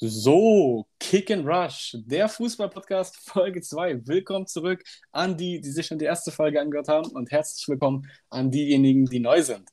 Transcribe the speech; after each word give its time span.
So, 0.00 0.86
Kick 1.00 1.28
and 1.32 1.44
Rush, 1.44 1.96
der 2.06 2.28
Fußball-Podcast 2.28 3.16
Folge 3.16 3.60
2. 3.60 4.06
Willkommen 4.06 4.46
zurück 4.46 4.84
an 5.10 5.36
die, 5.36 5.60
die 5.60 5.70
sich 5.72 5.88
schon 5.88 5.98
die 5.98 6.04
erste 6.04 6.30
Folge 6.30 6.60
angehört 6.60 6.86
haben 6.86 7.10
und 7.10 7.32
herzlich 7.32 7.66
willkommen 7.66 8.08
an 8.30 8.52
diejenigen, 8.52 9.06
die 9.06 9.18
neu 9.18 9.42
sind. 9.42 9.68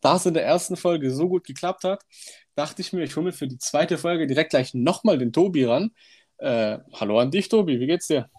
Da 0.00 0.16
es 0.16 0.24
in 0.24 0.32
der 0.32 0.46
ersten 0.46 0.74
Folge 0.78 1.10
so 1.10 1.28
gut 1.28 1.44
geklappt 1.44 1.84
hat, 1.84 2.02
dachte 2.54 2.80
ich 2.80 2.94
mir, 2.94 3.02
ich 3.02 3.14
mir 3.14 3.30
für 3.30 3.46
die 3.46 3.58
zweite 3.58 3.98
Folge 3.98 4.26
direkt 4.26 4.50
gleich 4.50 4.72
nochmal 4.72 5.18
den 5.18 5.34
Tobi 5.34 5.66
ran. 5.66 5.90
Äh, 6.38 6.78
hallo 6.94 7.18
an 7.18 7.30
dich, 7.30 7.50
Tobi, 7.50 7.78
wie 7.78 7.86
geht's 7.86 8.06
dir? 8.06 8.30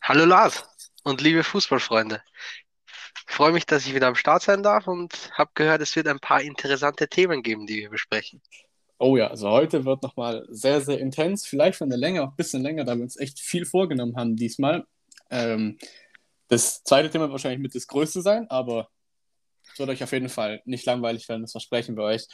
Hallo 0.00 0.26
Lars 0.26 0.64
und 1.02 1.20
liebe 1.22 1.42
Fußballfreunde. 1.42 2.22
Ich 3.28 3.34
freue 3.34 3.50
mich, 3.50 3.66
dass 3.66 3.84
ich 3.84 3.94
wieder 3.96 4.06
am 4.06 4.14
Start 4.14 4.42
sein 4.42 4.62
darf 4.62 4.86
und 4.86 5.12
habe 5.32 5.50
gehört, 5.54 5.82
es 5.82 5.96
wird 5.96 6.06
ein 6.06 6.20
paar 6.20 6.40
interessante 6.40 7.08
Themen 7.08 7.42
geben, 7.42 7.66
die 7.66 7.78
wir 7.78 7.90
besprechen. 7.90 8.40
Oh 8.98 9.16
ja, 9.16 9.28
also 9.28 9.50
heute 9.50 9.84
wird 9.84 10.02
nochmal 10.02 10.46
sehr, 10.48 10.80
sehr 10.80 10.98
intens, 10.98 11.46
vielleicht 11.46 11.78
von 11.78 11.90
der 11.90 11.98
Länge 11.98 12.22
auch 12.22 12.28
ein 12.28 12.36
bisschen 12.36 12.62
länger, 12.62 12.84
da 12.84 12.96
wir 12.96 13.02
uns 13.02 13.18
echt 13.18 13.38
viel 13.40 13.66
vorgenommen 13.66 14.16
haben 14.16 14.36
diesmal. 14.36 14.86
Ähm, 15.30 15.78
das 16.48 16.82
zweite 16.82 17.10
Thema 17.10 17.24
wird 17.24 17.32
wahrscheinlich 17.32 17.60
mit 17.60 17.74
das 17.74 17.86
größte 17.86 18.22
sein, 18.22 18.48
aber 18.48 18.88
es 19.70 19.78
wird 19.78 19.90
euch 19.90 20.02
auf 20.02 20.12
jeden 20.12 20.30
Fall 20.30 20.62
nicht 20.64 20.86
langweilig 20.86 21.28
werden, 21.28 21.42
das 21.42 21.52
versprechen 21.52 21.96
wir 21.96 22.04
euch. 22.04 22.26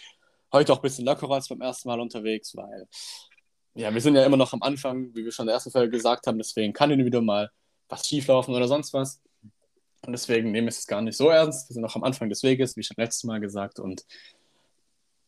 Heute 0.53 0.73
auch 0.73 0.79
ein 0.79 0.83
bisschen 0.83 1.05
lockerer 1.05 1.35
als 1.35 1.49
beim 1.49 1.63
ersten 1.63 1.89
Mal 1.89 1.99
unterwegs, 1.99 2.55
weil 2.55 2.87
ja, 3.75 3.93
wir 3.93 4.01
sind 4.01 4.15
ja 4.15 4.25
immer 4.25 4.37
noch 4.37 4.53
am 4.53 4.63
Anfang, 4.63 5.15
wie 5.15 5.25
wir 5.25 5.33
schon 5.33 5.45
in 5.45 5.47
der 5.49 5.55
ersten 5.55 5.71
Folge 5.71 5.91
gesagt 5.91 6.27
haben, 6.27 6.39
deswegen 6.39 6.73
kann 6.73 6.91
hin 6.91 7.05
wieder 7.05 7.23
mal 7.23 7.51
was 7.89 8.07
schieflaufen 8.07 8.55
oder 8.55 8.69
sonst 8.69 8.93
was. 8.93 9.21
Und 10.05 10.13
deswegen 10.13 10.51
nehmen 10.51 10.67
wir 10.67 10.71
es 10.71 10.87
gar 10.87 11.01
nicht 11.01 11.17
so 11.17 11.29
ernst. 11.29 11.69
Wir 11.69 11.75
sind 11.75 11.83
noch 11.83 11.95
am 11.97 12.05
Anfang 12.05 12.29
des 12.29 12.43
Weges, 12.43 12.77
wie 12.77 12.83
schon 12.83 12.97
letztes 12.99 13.25
Mal 13.25 13.41
gesagt. 13.41 13.79
Und 13.79 14.05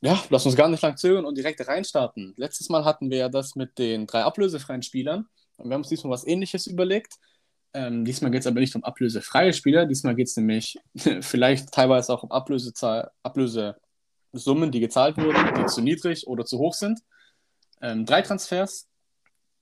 ja, 0.01 0.23
lass 0.29 0.45
uns 0.47 0.57
gar 0.57 0.69
nicht 0.69 0.83
lang 0.83 0.97
zögern 0.97 1.25
und 1.25 1.39
direkt 1.39 1.67
reinstarten. 1.67 2.35
Letztes 2.37 2.69
Mal 2.69 2.85
hatten 2.85 3.11
wir 3.11 3.19
ja 3.19 3.29
das 3.29 3.57
mit 3.57 3.79
den 3.79 4.07
drei 4.07 4.23
ablösefreien 4.23 4.83
Spielern 4.83 5.27
und 5.57 5.69
wir 5.69 5.75
haben 5.75 5.81
uns 5.81 5.89
diesmal 5.89 6.13
was 6.13 6.27
ähnliches 6.27 6.67
überlegt. 6.67 7.15
Ähm, 7.73 8.05
diesmal 8.05 8.31
geht 8.31 8.41
es 8.41 8.47
aber 8.47 8.61
nicht 8.61 8.77
um 8.77 8.85
ablösefreie 8.85 9.53
Spieler, 9.53 9.87
diesmal 9.87 10.15
geht 10.15 10.29
es 10.29 10.37
nämlich 10.37 10.79
vielleicht 11.21 11.73
teilweise 11.73 12.13
auch 12.13 12.23
um 12.23 12.31
Ablösezahl, 12.31 13.11
Ablösesummen, 13.23 14.71
die 14.71 14.81
gezahlt 14.81 15.17
wurden, 15.17 15.55
die 15.59 15.67
zu 15.67 15.81
niedrig 15.81 16.27
oder 16.27 16.45
zu 16.45 16.59
hoch 16.59 16.75
sind. 16.75 17.01
Ähm, 17.81 18.07
drei 18.07 18.23
Transfers 18.23 18.89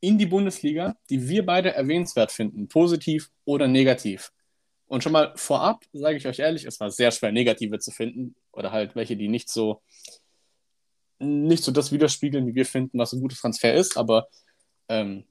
in 0.00 0.18
die 0.18 0.26
Bundesliga, 0.26 0.96
die 1.08 1.28
wir 1.28 1.46
beide 1.46 1.72
erwähnenswert 1.74 2.32
finden, 2.32 2.68
positiv 2.68 3.30
oder 3.44 3.68
negativ. 3.68 4.32
Und 4.86 5.02
schon 5.02 5.12
mal 5.12 5.32
vorab 5.36 5.84
sage 5.92 6.18
ich 6.18 6.26
euch 6.26 6.40
ehrlich, 6.40 6.66
es 6.66 6.78
war 6.80 6.90
sehr 6.90 7.10
schwer, 7.12 7.32
negative 7.32 7.78
zu 7.78 7.90
finden 7.90 8.34
oder 8.52 8.72
halt 8.72 8.94
welche, 8.94 9.16
die 9.16 9.28
nicht 9.28 9.48
so 9.48 9.80
nicht 11.22 11.64
so 11.64 11.72
das 11.72 11.92
widerspiegeln, 11.92 12.46
wie 12.46 12.54
wir 12.54 12.66
finden, 12.66 12.98
was 12.98 13.12
ein 13.12 13.20
guter 13.20 13.36
Transfer 13.36 13.74
ist, 13.74 13.96
aber 13.96 14.28
ähm, 14.88 15.24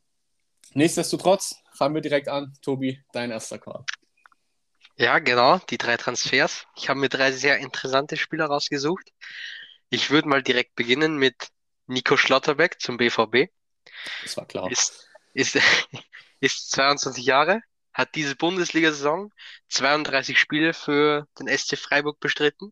nichtsdestotrotz 0.73 1.55
fangen 1.73 1.95
wir 1.95 2.01
direkt 2.01 2.29
an. 2.29 2.53
Tobi, 2.61 3.03
dein 3.11 3.31
erster 3.31 3.59
Call. 3.59 3.85
Ja, 4.97 5.19
genau, 5.19 5.59
die 5.69 5.77
drei 5.77 5.97
Transfers. 5.97 6.65
Ich 6.75 6.89
habe 6.89 6.99
mir 6.99 7.09
drei 7.09 7.31
sehr 7.31 7.57
interessante 7.57 8.17
Spieler 8.17 8.45
rausgesucht. 8.45 9.11
Ich 9.89 10.09
würde 10.09 10.29
mal 10.29 10.43
direkt 10.43 10.75
beginnen 10.75 11.17
mit 11.17 11.49
Nico 11.87 12.17
Schlotterbeck 12.17 12.79
zum 12.79 12.97
BVB. 12.97 13.51
Das 14.23 14.37
war 14.37 14.45
klar. 14.45 14.71
Ist, 14.71 15.09
ist, 15.33 15.57
ist 16.39 16.71
22 16.71 17.25
Jahre, 17.25 17.61
hat 17.93 18.15
diese 18.15 18.35
Bundesliga-Saison 18.35 19.33
32 19.69 20.39
Spiele 20.39 20.73
für 20.73 21.27
den 21.39 21.47
SC 21.47 21.77
Freiburg 21.77 22.19
bestritten 22.19 22.71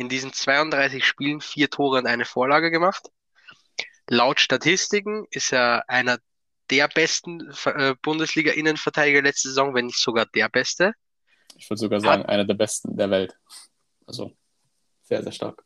in 0.00 0.08
diesen 0.08 0.32
32 0.32 1.04
Spielen 1.04 1.42
vier 1.42 1.68
Tore 1.68 1.98
und 1.98 2.06
eine 2.06 2.24
Vorlage 2.24 2.70
gemacht. 2.70 3.10
Laut 4.08 4.40
Statistiken 4.40 5.26
ist 5.30 5.52
er 5.52 5.84
einer 5.88 6.18
der 6.70 6.88
besten 6.88 7.52
äh, 7.66 7.94
Bundesliga-Innenverteidiger 8.00 9.20
letzte 9.20 9.48
Saison, 9.48 9.74
wenn 9.74 9.86
nicht 9.86 9.98
sogar 9.98 10.24
der 10.24 10.48
beste. 10.48 10.94
Ich 11.54 11.68
würde 11.68 11.80
sogar 11.80 12.00
sagen, 12.00 12.22
Hat, 12.22 12.30
einer 12.30 12.46
der 12.46 12.54
besten 12.54 12.96
der 12.96 13.10
Welt. 13.10 13.36
Also 14.06 14.32
sehr, 15.02 15.22
sehr 15.22 15.32
stark. 15.32 15.62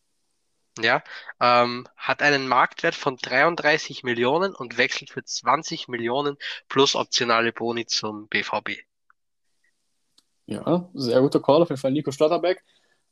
Ja, 0.80 1.04
ähm, 1.40 1.86
hat 1.96 2.20
einen 2.20 2.48
Marktwert 2.48 2.96
von 2.96 3.16
33 3.16 4.02
Millionen 4.02 4.52
und 4.52 4.76
wechselt 4.76 5.10
für 5.10 5.22
20 5.22 5.86
Millionen 5.86 6.36
plus 6.68 6.96
optionale 6.96 7.52
Boni 7.52 7.86
zum 7.86 8.26
BVB. 8.26 8.80
Ja, 10.46 10.90
sehr 10.92 11.20
guter 11.20 11.40
Call 11.40 11.62
auf 11.62 11.68
jeden 11.70 11.80
Fall. 11.80 11.92
Nico 11.92 12.10
Stotterbeck. 12.10 12.64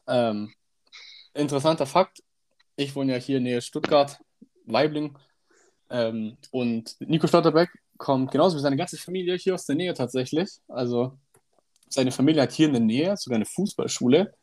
Ähm, 0.09 0.53
interessanter 1.35 1.87
Fakt, 1.87 2.23
ich 2.77 2.95
wohne 2.95 3.13
ja 3.13 3.19
hier 3.19 3.41
nähe 3.41 3.61
Stuttgart, 3.61 4.19
Weibling. 4.67 5.19
Ähm, 5.91 6.37
und 6.51 6.97
Nico 7.01 7.27
Stotterbeck 7.27 7.71
kommt 7.99 8.31
genauso 8.31 8.57
wie 8.57 8.63
seine 8.63 8.77
ganze 8.77 8.97
Familie 8.97 9.37
hier 9.37 9.55
aus 9.55 9.67
der 9.67 9.77
Nähe 9.77 9.95
tatsächlich. 9.95 10.51
Also 10.69 11.19
seine 11.89 12.11
Familie 12.11 12.43
hat 12.43 12.53
hier 12.53 12.67
in 12.67 12.73
der 12.73 12.83
Nähe 12.83 13.17
sogar 13.17 13.37
eine 13.37 13.45
Fußballschule. 13.45 14.35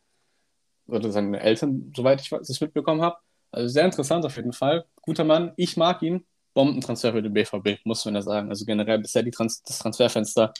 Oder 0.87 1.11
seine 1.11 1.39
Eltern, 1.39 1.91
soweit 1.95 2.21
ich 2.21 2.29
das 2.29 2.61
mitbekommen 2.61 3.01
habe. 3.01 3.17
Also 3.51 3.67
sehr 3.67 3.85
interessant 3.85 4.25
auf 4.25 4.35
jeden 4.35 4.53
Fall. 4.53 4.85
Guter 5.01 5.23
Mann, 5.23 5.53
ich 5.55 5.77
mag 5.77 6.01
ihn. 6.01 6.25
Bombentransfer 6.53 7.13
für 7.13 7.21
den 7.21 7.33
BVB, 7.33 7.79
muss 7.83 8.05
man 8.05 8.15
ja 8.15 8.21
sagen. 8.21 8.49
Also 8.49 8.65
generell 8.65 8.99
bisher 8.99 9.29
Trans 9.31 9.61
das 9.63 9.79
Transferfenster 9.79 10.53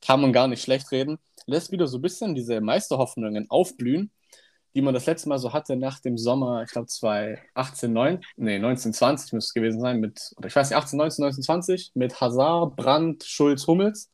kann 0.00 0.20
man 0.20 0.32
gar 0.32 0.48
nicht 0.48 0.62
schlecht 0.62 0.90
reden. 0.92 1.18
Lässt 1.46 1.72
wieder 1.72 1.86
so 1.86 1.98
ein 1.98 2.02
bisschen 2.02 2.34
diese 2.34 2.60
Meisterhoffnungen 2.60 3.50
aufblühen 3.50 4.10
die 4.74 4.82
man 4.82 4.94
das 4.94 5.06
letzte 5.06 5.28
Mal 5.28 5.38
so 5.38 5.52
hatte 5.52 5.76
nach 5.76 6.00
dem 6.00 6.16
Sommer, 6.16 6.62
ich 6.62 6.70
glaube 6.70 6.86
2018, 6.86 7.92
9, 7.92 8.24
nee, 8.36 8.56
1920 8.56 9.32
müsste 9.32 9.48
es 9.48 9.54
gewesen 9.54 9.80
sein, 9.80 10.00
mit, 10.00 10.20
oder 10.36 10.48
ich 10.48 10.54
weiß 10.54 10.70
nicht, 10.70 10.78
18, 10.78 10.96
19, 10.96 11.24
1920, 11.24 11.92
mit 11.94 12.20
Hazard, 12.20 12.76
Brandt, 12.76 13.24
Schulz, 13.24 13.66
Hummels. 13.66 14.10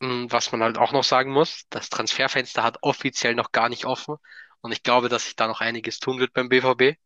Mm, 0.00 0.26
was 0.28 0.50
man 0.52 0.62
halt 0.62 0.78
auch 0.78 0.92
noch 0.92 1.04
sagen 1.04 1.32
muss, 1.32 1.64
das 1.70 1.88
Transferfenster 1.88 2.62
hat 2.62 2.78
offiziell 2.82 3.34
noch 3.34 3.52
gar 3.52 3.68
nicht 3.68 3.84
offen 3.84 4.16
und 4.60 4.72
ich 4.72 4.82
glaube, 4.82 5.08
dass 5.08 5.24
sich 5.24 5.36
da 5.36 5.46
noch 5.46 5.60
einiges 5.60 6.00
tun 6.00 6.18
wird 6.18 6.32
beim 6.32 6.48
BVB, 6.48 6.98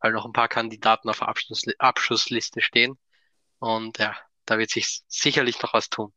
weil 0.00 0.12
noch 0.12 0.26
ein 0.26 0.32
paar 0.32 0.48
Kandidaten 0.48 1.08
auf 1.08 1.18
der 1.20 1.28
Abschluss 1.28 1.64
Abschussliste 1.78 2.60
stehen 2.60 2.98
und 3.58 3.98
ja, 3.98 4.14
da 4.44 4.58
wird 4.58 4.70
sich 4.70 5.02
sicherlich 5.08 5.60
noch 5.62 5.72
was 5.72 5.88
tun. 5.88 6.12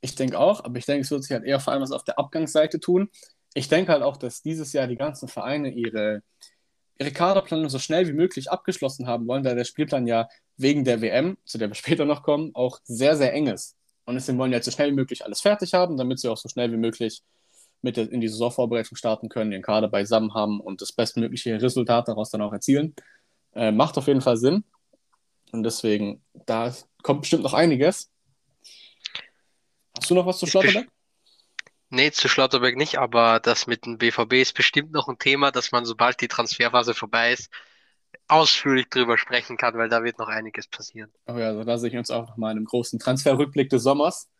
Ich 0.00 0.16
denke 0.16 0.38
auch, 0.38 0.62
aber 0.64 0.76
ich 0.76 0.84
denke, 0.84 1.00
es 1.00 1.10
wird 1.10 1.22
sich 1.22 1.32
halt 1.32 1.44
eher 1.44 1.60
vor 1.60 1.72
allem 1.72 1.80
was 1.82 1.92
auf 1.92 2.04
der 2.04 2.18
Abgangsseite 2.18 2.78
tun 2.78 3.08
ich 3.54 3.68
denke 3.68 3.92
halt 3.92 4.02
auch, 4.02 4.16
dass 4.16 4.42
dieses 4.42 4.72
Jahr 4.72 4.86
die 4.86 4.96
ganzen 4.96 5.28
Vereine 5.28 5.70
ihre, 5.70 6.22
ihre 6.98 7.12
Kaderplanung 7.12 7.68
so 7.68 7.78
schnell 7.78 8.06
wie 8.08 8.12
möglich 8.12 8.50
abgeschlossen 8.50 9.06
haben 9.06 9.26
wollen, 9.26 9.44
da 9.44 9.54
der 9.54 9.64
Spielplan 9.64 10.06
ja 10.06 10.28
wegen 10.56 10.84
der 10.84 11.00
WM, 11.00 11.38
zu 11.44 11.56
der 11.58 11.70
wir 11.70 11.74
später 11.74 12.04
noch 12.04 12.22
kommen, 12.22 12.50
auch 12.54 12.80
sehr, 12.84 13.16
sehr 13.16 13.32
eng 13.32 13.46
ist. 13.46 13.76
Und 14.04 14.16
deswegen 14.16 14.36
wollen 14.38 14.52
ja 14.52 14.58
jetzt 14.58 14.66
so 14.66 14.70
schnell 14.70 14.90
wie 14.90 14.94
möglich 14.94 15.24
alles 15.24 15.40
fertig 15.40 15.72
haben, 15.72 15.96
damit 15.96 16.18
sie 16.18 16.28
auch 16.28 16.36
so 16.36 16.48
schnell 16.48 16.70
wie 16.72 16.76
möglich 16.76 17.22
mit 17.80 17.96
in 17.98 18.20
die 18.20 18.28
Saisonvorbereitung 18.28 18.96
starten 18.96 19.28
können, 19.28 19.52
ihren 19.52 19.62
Kader 19.62 19.88
beisammen 19.88 20.34
haben 20.34 20.60
und 20.60 20.80
das 20.80 20.92
bestmögliche 20.92 21.60
Resultat 21.60 22.08
daraus 22.08 22.30
dann 22.30 22.42
auch 22.42 22.52
erzielen. 22.52 22.94
Äh, 23.54 23.72
macht 23.72 23.96
auf 23.98 24.06
jeden 24.06 24.20
Fall 24.20 24.36
Sinn. 24.36 24.64
Und 25.52 25.62
deswegen, 25.62 26.22
da 26.46 26.74
kommt 27.02 27.22
bestimmt 27.22 27.44
noch 27.44 27.54
einiges. 27.54 28.10
Hast 29.96 30.10
du 30.10 30.14
noch 30.14 30.26
was 30.26 30.38
zu 30.38 30.46
Schlotterbeck? 30.46 30.88
Nee, 31.90 32.10
zu 32.10 32.28
Schlotterberg 32.28 32.76
nicht, 32.76 32.98
aber 32.98 33.40
das 33.40 33.66
mit 33.66 33.86
dem 33.86 33.98
BVB 33.98 34.34
ist 34.34 34.54
bestimmt 34.54 34.92
noch 34.92 35.08
ein 35.08 35.18
Thema, 35.18 35.50
dass 35.50 35.70
man, 35.70 35.84
sobald 35.84 36.20
die 36.20 36.28
Transferphase 36.28 36.94
vorbei 36.94 37.32
ist, 37.32 37.50
ausführlich 38.26 38.88
drüber 38.88 39.18
sprechen 39.18 39.56
kann, 39.56 39.74
weil 39.74 39.88
da 39.88 40.02
wird 40.02 40.18
noch 40.18 40.28
einiges 40.28 40.66
passieren. 40.66 41.12
Oh 41.26 41.36
ja, 41.36 41.48
also 41.48 41.64
da 41.64 41.78
sehe 41.78 41.90
ich 41.90 41.96
uns 41.96 42.10
auch 42.10 42.26
noch 42.28 42.36
mal 42.36 42.50
in 42.50 42.58
einem 42.58 42.66
großen 42.66 42.98
Transferrückblick 42.98 43.68
des 43.70 43.82
Sommers. 43.82 44.30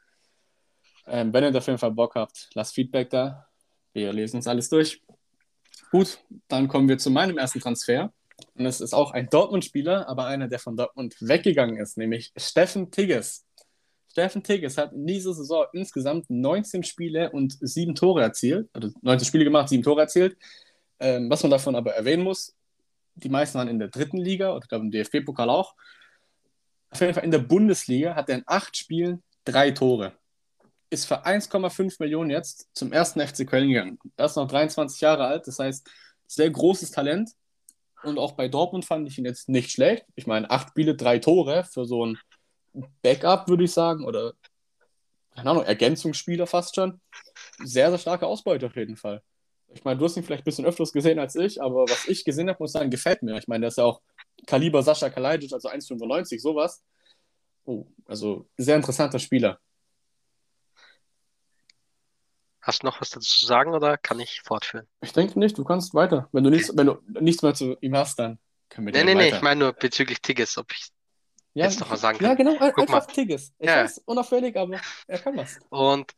Ähm, 1.06 1.32
wenn 1.32 1.44
ihr 1.44 1.56
auf 1.56 1.66
jeden 1.66 1.78
Fall 1.78 1.92
Bock 1.92 2.14
habt, 2.14 2.48
lasst 2.54 2.74
Feedback 2.74 3.10
da. 3.10 3.46
Wir 3.92 4.12
lesen 4.12 4.36
uns 4.36 4.46
alles 4.46 4.68
durch. 4.68 5.02
Gut, 5.90 6.18
dann 6.48 6.66
kommen 6.66 6.88
wir 6.88 6.98
zu 6.98 7.10
meinem 7.10 7.38
ersten 7.38 7.60
Transfer. 7.60 8.12
Und 8.54 8.66
es 8.66 8.80
ist 8.80 8.94
auch 8.94 9.12
ein 9.12 9.28
Dortmund-Spieler, 9.28 10.08
aber 10.08 10.26
einer, 10.26 10.48
der 10.48 10.58
von 10.58 10.76
Dortmund 10.76 11.14
weggegangen 11.20 11.76
ist, 11.76 11.98
nämlich 11.98 12.32
Steffen 12.36 12.90
Tigges. 12.90 13.46
Steffen 14.14 14.44
Tigges 14.44 14.78
hat 14.78 14.92
in 14.92 15.08
dieser 15.08 15.34
Saison 15.34 15.66
insgesamt 15.72 16.30
19 16.30 16.84
Spiele 16.84 17.32
und 17.32 17.58
7 17.60 17.96
Tore 17.96 18.22
erzielt. 18.22 18.68
Also 18.72 18.90
19 19.02 19.26
Spiele 19.26 19.42
gemacht, 19.42 19.68
7 19.68 19.82
Tore 19.82 20.02
erzielt. 20.02 20.36
Ähm, 21.00 21.28
was 21.28 21.42
man 21.42 21.50
davon 21.50 21.74
aber 21.74 21.94
erwähnen 21.94 22.22
muss, 22.22 22.54
die 23.16 23.28
meisten 23.28 23.58
waren 23.58 23.66
in 23.66 23.80
der 23.80 23.88
dritten 23.88 24.18
Liga 24.18 24.54
oder 24.54 24.68
glaube 24.68 24.84
im 24.84 24.92
DFB-Pokal 24.92 25.50
auch. 25.50 25.74
Auf 26.90 27.00
jeden 27.00 27.12
Fall 27.12 27.24
in 27.24 27.32
der 27.32 27.40
Bundesliga 27.40 28.14
hat 28.14 28.28
er 28.28 28.36
in 28.36 28.44
8 28.46 28.76
Spielen 28.76 29.24
3 29.46 29.72
Tore. 29.72 30.12
Ist 30.90 31.06
für 31.06 31.26
1,5 31.26 31.96
Millionen 31.98 32.30
jetzt 32.30 32.68
zum 32.72 32.92
ersten 32.92 33.20
FC 33.20 33.44
Köln 33.44 33.68
gegangen. 33.68 33.98
Er 34.16 34.26
ist 34.26 34.36
noch 34.36 34.46
23 34.46 35.00
Jahre 35.00 35.26
alt, 35.26 35.48
das 35.48 35.58
heißt, 35.58 35.90
sehr 36.28 36.50
großes 36.50 36.92
Talent. 36.92 37.30
Und 38.04 38.18
auch 38.18 38.32
bei 38.32 38.46
Dortmund 38.46 38.84
fand 38.84 39.08
ich 39.08 39.18
ihn 39.18 39.24
jetzt 39.24 39.48
nicht 39.48 39.72
schlecht. 39.72 40.06
Ich 40.14 40.28
meine, 40.28 40.48
8 40.48 40.68
Spiele, 40.68 40.94
3 40.94 41.18
Tore 41.18 41.64
für 41.64 41.84
so 41.84 42.04
einen 42.04 42.18
Backup, 43.02 43.48
würde 43.48 43.64
ich 43.64 43.72
sagen, 43.72 44.04
oder 44.04 44.34
keine 45.34 45.50
Ahnung, 45.50 45.64
Ergänzungsspieler 45.64 46.46
fast 46.46 46.74
schon. 46.74 47.00
Sehr, 47.58 47.90
sehr 47.90 47.98
starke 47.98 48.26
Ausbeute 48.26 48.66
auf 48.66 48.76
jeden 48.76 48.96
Fall. 48.96 49.22
Ich 49.72 49.82
meine, 49.84 49.98
du 49.98 50.04
hast 50.04 50.16
ihn 50.16 50.22
vielleicht 50.22 50.42
ein 50.42 50.44
bisschen 50.44 50.66
öfters 50.66 50.92
gesehen 50.92 51.18
als 51.18 51.34
ich, 51.34 51.60
aber 51.60 51.84
was 51.88 52.06
ich 52.06 52.24
gesehen 52.24 52.48
habe, 52.48 52.58
muss 52.60 52.70
ich 52.70 52.74
sagen, 52.74 52.90
gefällt 52.90 53.22
mir. 53.22 53.36
Ich 53.38 53.48
meine, 53.48 53.62
der 53.62 53.68
ist 53.68 53.78
ja 53.78 53.84
auch 53.84 54.00
Kaliber 54.46 54.82
Sascha 54.82 55.10
Kalajdzic, 55.10 55.52
also 55.52 55.68
1,95, 55.68 56.40
sowas. 56.40 56.84
Oh, 57.64 57.86
also 58.06 58.48
sehr 58.56 58.76
interessanter 58.76 59.18
Spieler. 59.18 59.58
Hast 62.60 62.82
du 62.82 62.86
noch 62.86 63.00
was 63.00 63.10
dazu 63.10 63.28
zu 63.28 63.46
sagen 63.46 63.74
oder 63.74 63.98
kann 63.98 64.20
ich 64.20 64.40
fortführen? 64.42 64.86
Ich 65.02 65.12
denke 65.12 65.38
nicht, 65.38 65.58
du 65.58 65.64
kannst 65.64 65.94
weiter. 65.94 66.28
Wenn 66.32 66.44
du 66.44 66.50
nichts, 66.50 66.74
wenn 66.76 66.86
du 66.86 66.98
nichts 67.20 67.42
mehr 67.42 67.54
zu 67.54 67.76
ihm 67.80 67.96
hast, 67.96 68.18
dann 68.18 68.38
können 68.70 68.86
wir 68.86 68.92
Nee, 68.92 69.04
nee, 69.04 69.14
nee, 69.14 69.26
weiter. 69.26 69.36
ich 69.36 69.42
meine 69.42 69.60
nur 69.60 69.72
bezüglich 69.72 70.20
Tigges, 70.22 70.56
ob 70.56 70.72
ich 70.72 70.88
ja, 71.54 71.64
jetzt 71.66 71.80
noch 71.80 71.90
was 71.90 72.00
sagen 72.00 72.18
Ja, 72.22 72.28
kann. 72.28 72.36
genau, 72.38 72.58
ein- 72.58 72.72
Guck 72.74 72.88
mal. 72.88 72.96
einfach 72.98 73.12
Tigges. 73.12 73.52
Ich 73.58 73.66
Ja. 73.68 73.82
weiß, 73.84 73.98
unauffällig, 74.06 74.56
aber 74.56 74.80
er 75.06 75.18
kann 75.18 75.36
was. 75.36 75.58
Und 75.70 76.12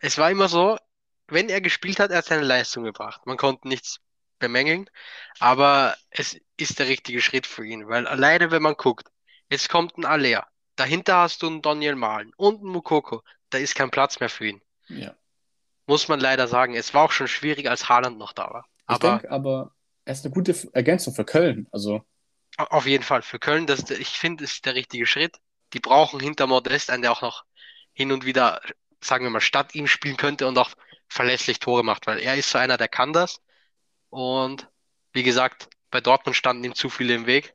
es 0.00 0.18
war 0.18 0.30
immer 0.30 0.48
so, 0.48 0.78
wenn 1.26 1.48
er 1.48 1.60
gespielt 1.60 1.98
hat, 2.00 2.10
er 2.10 2.18
hat 2.18 2.24
seine 2.26 2.44
Leistung 2.44 2.84
gebracht. 2.84 3.26
Man 3.26 3.36
konnte 3.36 3.68
nichts 3.68 4.00
bemängeln, 4.38 4.88
aber 5.40 5.96
es 6.10 6.36
ist 6.56 6.78
der 6.78 6.88
richtige 6.88 7.20
Schritt 7.20 7.46
für 7.46 7.66
ihn, 7.66 7.88
weil 7.88 8.06
alleine, 8.06 8.50
wenn 8.50 8.62
man 8.62 8.74
guckt, 8.74 9.08
jetzt 9.50 9.68
kommt 9.68 9.98
ein 9.98 10.04
Alea, 10.04 10.46
dahinter 10.76 11.16
hast 11.16 11.42
du 11.42 11.48
einen 11.48 11.60
Daniel 11.62 11.96
Mahlen 11.96 12.32
und 12.36 12.60
einen 12.60 12.70
Mukoko, 12.70 13.22
da 13.50 13.58
ist 13.58 13.74
kein 13.74 13.90
Platz 13.90 14.20
mehr 14.20 14.28
für 14.28 14.46
ihn. 14.46 14.62
Ja. 14.88 15.14
Muss 15.86 16.06
man 16.08 16.20
leider 16.20 16.46
sagen. 16.48 16.74
Es 16.74 16.94
war 16.94 17.04
auch 17.04 17.12
schon 17.12 17.28
schwierig, 17.28 17.68
als 17.68 17.88
Haaland 17.88 18.18
noch 18.18 18.32
da 18.32 18.44
war. 18.50 18.66
Ich 18.82 18.94
Aber 18.94 19.10
denke, 19.10 19.30
aber 19.30 19.74
er 20.04 20.12
ist 20.12 20.24
eine 20.24 20.32
gute 20.34 20.54
Ergänzung 20.72 21.14
für 21.14 21.24
Köln. 21.24 21.66
Also, 21.72 22.02
auf 22.58 22.86
jeden 22.86 23.04
Fall 23.04 23.22
für 23.22 23.38
Köln, 23.38 23.66
das, 23.66 23.80
ist 23.80 23.90
ich 23.92 24.18
finde, 24.18 24.44
ist 24.44 24.66
der 24.66 24.74
richtige 24.74 25.06
Schritt. 25.06 25.36
Die 25.72 25.80
brauchen 25.80 26.20
hinter 26.20 26.46
Modest 26.46 26.90
einen, 26.90 27.02
der 27.02 27.12
auch 27.12 27.22
noch 27.22 27.44
hin 27.92 28.12
und 28.12 28.24
wieder, 28.24 28.60
sagen 29.00 29.24
wir 29.24 29.30
mal, 29.30 29.40
statt 29.40 29.74
ihm 29.74 29.86
spielen 29.86 30.16
könnte 30.16 30.46
und 30.46 30.58
auch 30.58 30.70
verlässlich 31.08 31.58
Tore 31.60 31.84
macht, 31.84 32.06
weil 32.06 32.18
er 32.20 32.36
ist 32.36 32.50
so 32.50 32.58
einer, 32.58 32.76
der 32.76 32.88
kann 32.88 33.12
das. 33.12 33.40
Und 34.10 34.68
wie 35.12 35.22
gesagt, 35.22 35.68
bei 35.90 36.00
Dortmund 36.00 36.36
standen 36.36 36.64
ihm 36.64 36.74
zu 36.74 36.90
viele 36.90 37.14
im 37.14 37.26
Weg, 37.26 37.54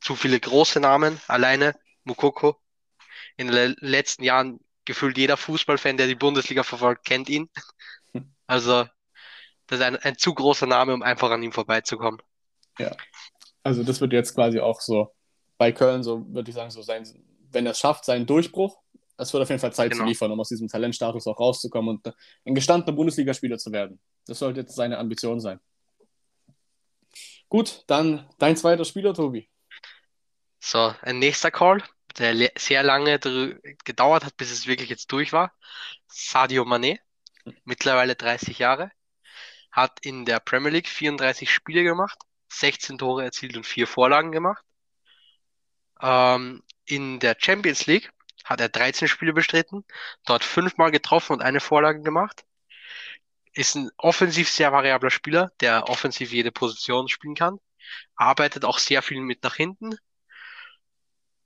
zu 0.00 0.16
viele 0.16 0.40
große 0.40 0.80
Namen, 0.80 1.20
alleine 1.28 1.74
Mukoko. 2.04 2.60
In 3.36 3.48
den 3.48 3.54
le- 3.54 3.76
letzten 3.80 4.24
Jahren 4.24 4.60
gefühlt 4.84 5.18
jeder 5.18 5.36
Fußballfan, 5.36 5.96
der 5.96 6.06
die 6.06 6.14
Bundesliga 6.14 6.62
verfolgt, 6.62 7.04
kennt 7.04 7.28
ihn. 7.28 7.50
Hm. 8.14 8.34
Also, 8.46 8.86
das 9.66 9.80
ist 9.80 9.84
ein, 9.84 9.96
ein 9.96 10.18
zu 10.18 10.34
großer 10.34 10.66
Name, 10.66 10.94
um 10.94 11.02
einfach 11.02 11.30
an 11.30 11.42
ihm 11.42 11.52
vorbeizukommen. 11.52 12.20
Also 13.62 13.82
das 13.84 14.00
wird 14.00 14.12
jetzt 14.12 14.34
quasi 14.34 14.60
auch 14.60 14.80
so 14.80 15.12
bei 15.58 15.72
Köln, 15.72 16.02
so 16.02 16.26
würde 16.34 16.50
ich 16.50 16.54
sagen, 16.54 16.70
so 16.70 16.82
sein, 16.82 17.04
wenn 17.50 17.66
er 17.66 17.72
es 17.72 17.78
schafft, 17.78 18.04
seinen 18.04 18.26
Durchbruch. 18.26 18.78
Es 19.16 19.32
wird 19.32 19.42
auf 19.42 19.48
jeden 19.50 19.60
Fall 19.60 19.72
Zeit 19.72 19.92
zu 19.92 19.98
Genau. 19.98 20.08
liefern, 20.08 20.32
um 20.32 20.40
aus 20.40 20.48
diesem 20.48 20.68
Talentstatus 20.68 21.26
auch 21.26 21.38
rauszukommen 21.38 21.96
und 21.96 22.14
ein 22.44 22.54
gestandener 22.54 22.96
Bundesligaspieler 22.96 23.58
zu 23.58 23.70
werden. 23.70 24.00
Das 24.26 24.38
sollte 24.40 24.60
jetzt 24.60 24.74
seine 24.74 24.98
Ambition 24.98 25.38
sein. 25.40 25.60
Gut, 27.48 27.84
dann 27.86 28.26
dein 28.38 28.56
zweiter 28.56 28.84
Spieler, 28.84 29.14
Tobi. 29.14 29.48
So, 30.60 30.94
ein 31.02 31.18
nächster 31.18 31.50
Call, 31.50 31.82
der 32.18 32.50
sehr 32.56 32.82
lange 32.82 33.18
gedauert 33.84 34.24
hat, 34.24 34.36
bis 34.36 34.50
es 34.50 34.66
wirklich 34.66 34.88
jetzt 34.88 35.12
durch 35.12 35.32
war. 35.32 35.52
Sadio 36.08 36.64
Mané, 36.64 36.98
mittlerweile 37.64 38.16
30 38.16 38.58
Jahre, 38.58 38.90
hat 39.70 39.98
in 40.04 40.24
der 40.24 40.40
Premier 40.40 40.70
League 40.70 40.88
34 40.88 41.52
Spiele 41.52 41.82
gemacht, 41.84 42.18
16 42.52 42.98
Tore 42.98 43.24
erzielt 43.24 43.56
und 43.56 43.66
4 43.66 43.86
Vorlagen 43.86 44.32
gemacht. 44.32 44.64
Ähm, 46.00 46.62
in 46.84 47.20
der 47.20 47.36
Champions 47.38 47.86
League 47.86 48.12
hat 48.44 48.60
er 48.60 48.68
13 48.68 49.08
Spiele 49.08 49.32
bestritten, 49.32 49.84
dort 50.26 50.44
fünfmal 50.44 50.90
getroffen 50.90 51.34
und 51.34 51.42
eine 51.42 51.60
Vorlage 51.60 52.02
gemacht. 52.02 52.44
Ist 53.54 53.76
ein 53.76 53.90
offensiv 53.98 54.48
sehr 54.50 54.72
variabler 54.72 55.10
Spieler, 55.10 55.52
der 55.60 55.88
offensiv 55.88 56.32
jede 56.32 56.50
Position 56.50 57.08
spielen 57.08 57.34
kann. 57.34 57.58
Arbeitet 58.16 58.64
auch 58.64 58.78
sehr 58.78 59.02
viel 59.02 59.20
mit 59.20 59.42
nach 59.42 59.56
hinten, 59.56 59.96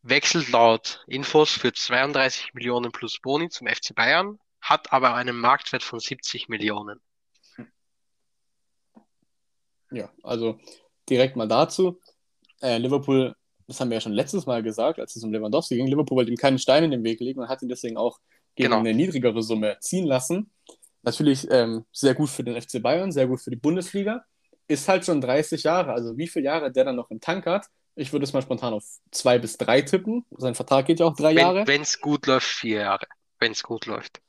wechselt 0.03 0.49
laut 0.51 1.05
Infos 1.07 1.51
für 1.51 1.73
32 1.73 2.55
Millionen 2.55 2.93
plus 2.93 3.19
Boni 3.19 3.49
zum 3.49 3.67
FC 3.67 3.95
Bayern, 3.95 4.39
hat 4.61 4.93
aber 4.93 5.15
einen 5.15 5.37
Marktwert 5.37 5.83
von 5.83 5.99
70 5.99 6.49
Millionen. 6.49 7.01
Ja, 9.91 10.11
also 10.23 10.59
direkt 11.09 11.37
mal 11.37 11.49
dazu. 11.49 12.01
Äh, 12.61 12.79
Liverpool, 12.79 13.35
das 13.67 13.81
haben 13.81 13.91
wir 13.91 13.97
ja 13.97 14.01
schon 14.01 14.13
letztes 14.13 14.47
Mal 14.47 14.63
gesagt, 14.63 14.99
als 14.99 15.17
es 15.17 15.25
um 15.25 15.33
Lewandowski 15.33 15.77
ging. 15.77 15.87
Liverpool 15.87 16.17
wollte 16.19 16.31
ihm 16.31 16.37
keinen 16.37 16.59
Stein 16.59 16.85
in 16.85 16.91
den 16.91 17.05
Weg 17.05 17.21
legen 17.21 17.41
und 17.41 17.49
hat 17.49 17.63
ihn 17.63 17.69
deswegen 17.69 17.97
auch 17.97 18.19
gegen 18.55 18.71
Genau. 18.71 18.81
eine 18.81 18.95
niedrigere 18.95 19.43
Summe 19.43 19.77
ziehen 19.81 20.07
lassen. 20.07 20.51
Natürlich 21.03 21.47
ähm, 21.51 21.85
sehr 21.93 22.15
gut 22.15 22.31
für 22.31 22.43
den 22.43 22.61
FC 22.61 22.83
Bayern, 22.83 23.13
sehr 23.13 23.27
gut 23.27 23.41
für 23.41 23.51
die 23.51 23.57
Bundesliga. 23.57 24.25
Ist 24.69 24.89
halt 24.89 25.05
schon 25.05 25.21
30 25.21 25.63
Jahre, 25.63 25.93
also 25.93 26.17
wie 26.17 26.27
viele 26.27 26.47
Jahre 26.47 26.73
der 26.73 26.85
dann 26.85 26.97
noch 26.97 27.11
im 27.11 27.21
Tank 27.21 27.47
hat. 27.47 27.67
Ich 27.95 28.13
würde 28.13 28.25
es 28.25 28.33
mal 28.33 28.43
spontan 28.43 28.75
auf 28.75 28.85
zwei 29.11 29.39
bis 29.39 29.57
drei 29.57 29.83
tippen. 29.83 30.25
Sein 30.37 30.55
Vertrag 30.55 30.87
geht 30.87 31.01
ja 31.01 31.07
auch 31.07 31.15
drei 31.15 31.33
Jahre. 31.33 31.67
Wenn 31.67 31.83
es 31.83 32.01
gut 32.01 32.27
läuft, 32.27 32.47
vier 32.47 32.81
Jahre. 32.81 33.07
Wenn 33.39 33.53
es 33.53 33.63
gut 33.63 33.87
läuft. 33.87 34.21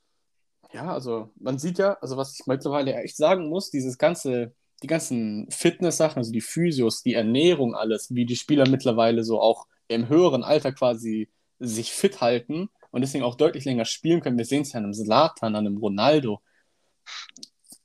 Ja, 0.74 0.94
also 0.94 1.32
man 1.40 1.58
sieht 1.58 1.78
ja, 1.80 1.94
also 2.02 2.18
was 2.18 2.34
ich 2.40 2.46
mittlerweile 2.46 2.94
echt 2.96 3.18
sagen 3.18 3.50
muss, 3.50 3.72
dieses 3.72 3.98
ganze, 3.98 4.54
die 4.84 4.88
ganzen 4.88 5.50
Fitness-Sachen, 5.50 6.18
also 6.18 6.32
die 6.32 6.42
Physios, 6.42 7.02
die 7.02 7.14
Ernährung, 7.14 7.76
alles, 7.76 8.14
wie 8.14 8.26
die 8.26 8.36
Spieler 8.36 8.68
mittlerweile 8.70 9.24
so 9.24 9.42
auch 9.42 9.68
im 9.88 10.10
höheren 10.10 10.44
Alter 10.44 10.72
quasi 10.72 11.30
sich 11.60 11.92
fit 11.92 12.22
halten 12.22 12.70
und 12.92 13.02
deswegen 13.02 13.24
auch 13.24 13.36
deutlich 13.36 13.66
länger 13.66 13.86
spielen 13.86 14.22
können. 14.22 14.38
Wir 14.38 14.46
sehen 14.46 14.62
es 14.62 14.74
ja 14.74 14.78
an 14.78 14.86
einem 14.86 14.94
Zlatan, 14.94 15.56
an 15.56 15.66
einem 15.66 15.78
Ronaldo. 15.78 16.42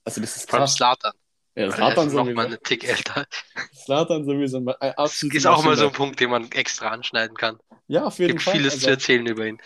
Also 0.05 0.21
das 0.21 0.37
ist 0.37 0.49
krass. 0.49 0.77
Zlatan. 0.77 1.13
Ja, 1.55 1.71
Zlatan 1.71 2.07
ist 2.07 2.13
sowieso. 2.13 2.35
mal 2.35 2.47
einen 2.47 2.63
Tick 2.63 2.89
älter. 2.89 3.27
Zlatan 3.85 4.25
sowieso. 4.25 4.59
Ein 4.59 4.95
Das 4.97 5.23
ist 5.23 5.47
auch 5.47 5.65
mal 5.65 5.77
so 5.77 5.87
ein. 5.87 5.93
Punkt, 5.93 6.19
den 6.21 6.31
man 6.31 6.51
extra 6.53 6.89
anschneiden 6.89 7.37
kann. 7.37 7.59
Ja, 7.89 8.05
auf 8.05 8.19
jeden 8.19 8.33
Gibt 8.33 8.43
Fall. 8.43 8.55
vieles 8.55 8.75
Also, 8.75 8.87
zu 8.87 8.91
erzählen 8.91 9.27
über 9.27 9.47
ihn. 9.47 9.61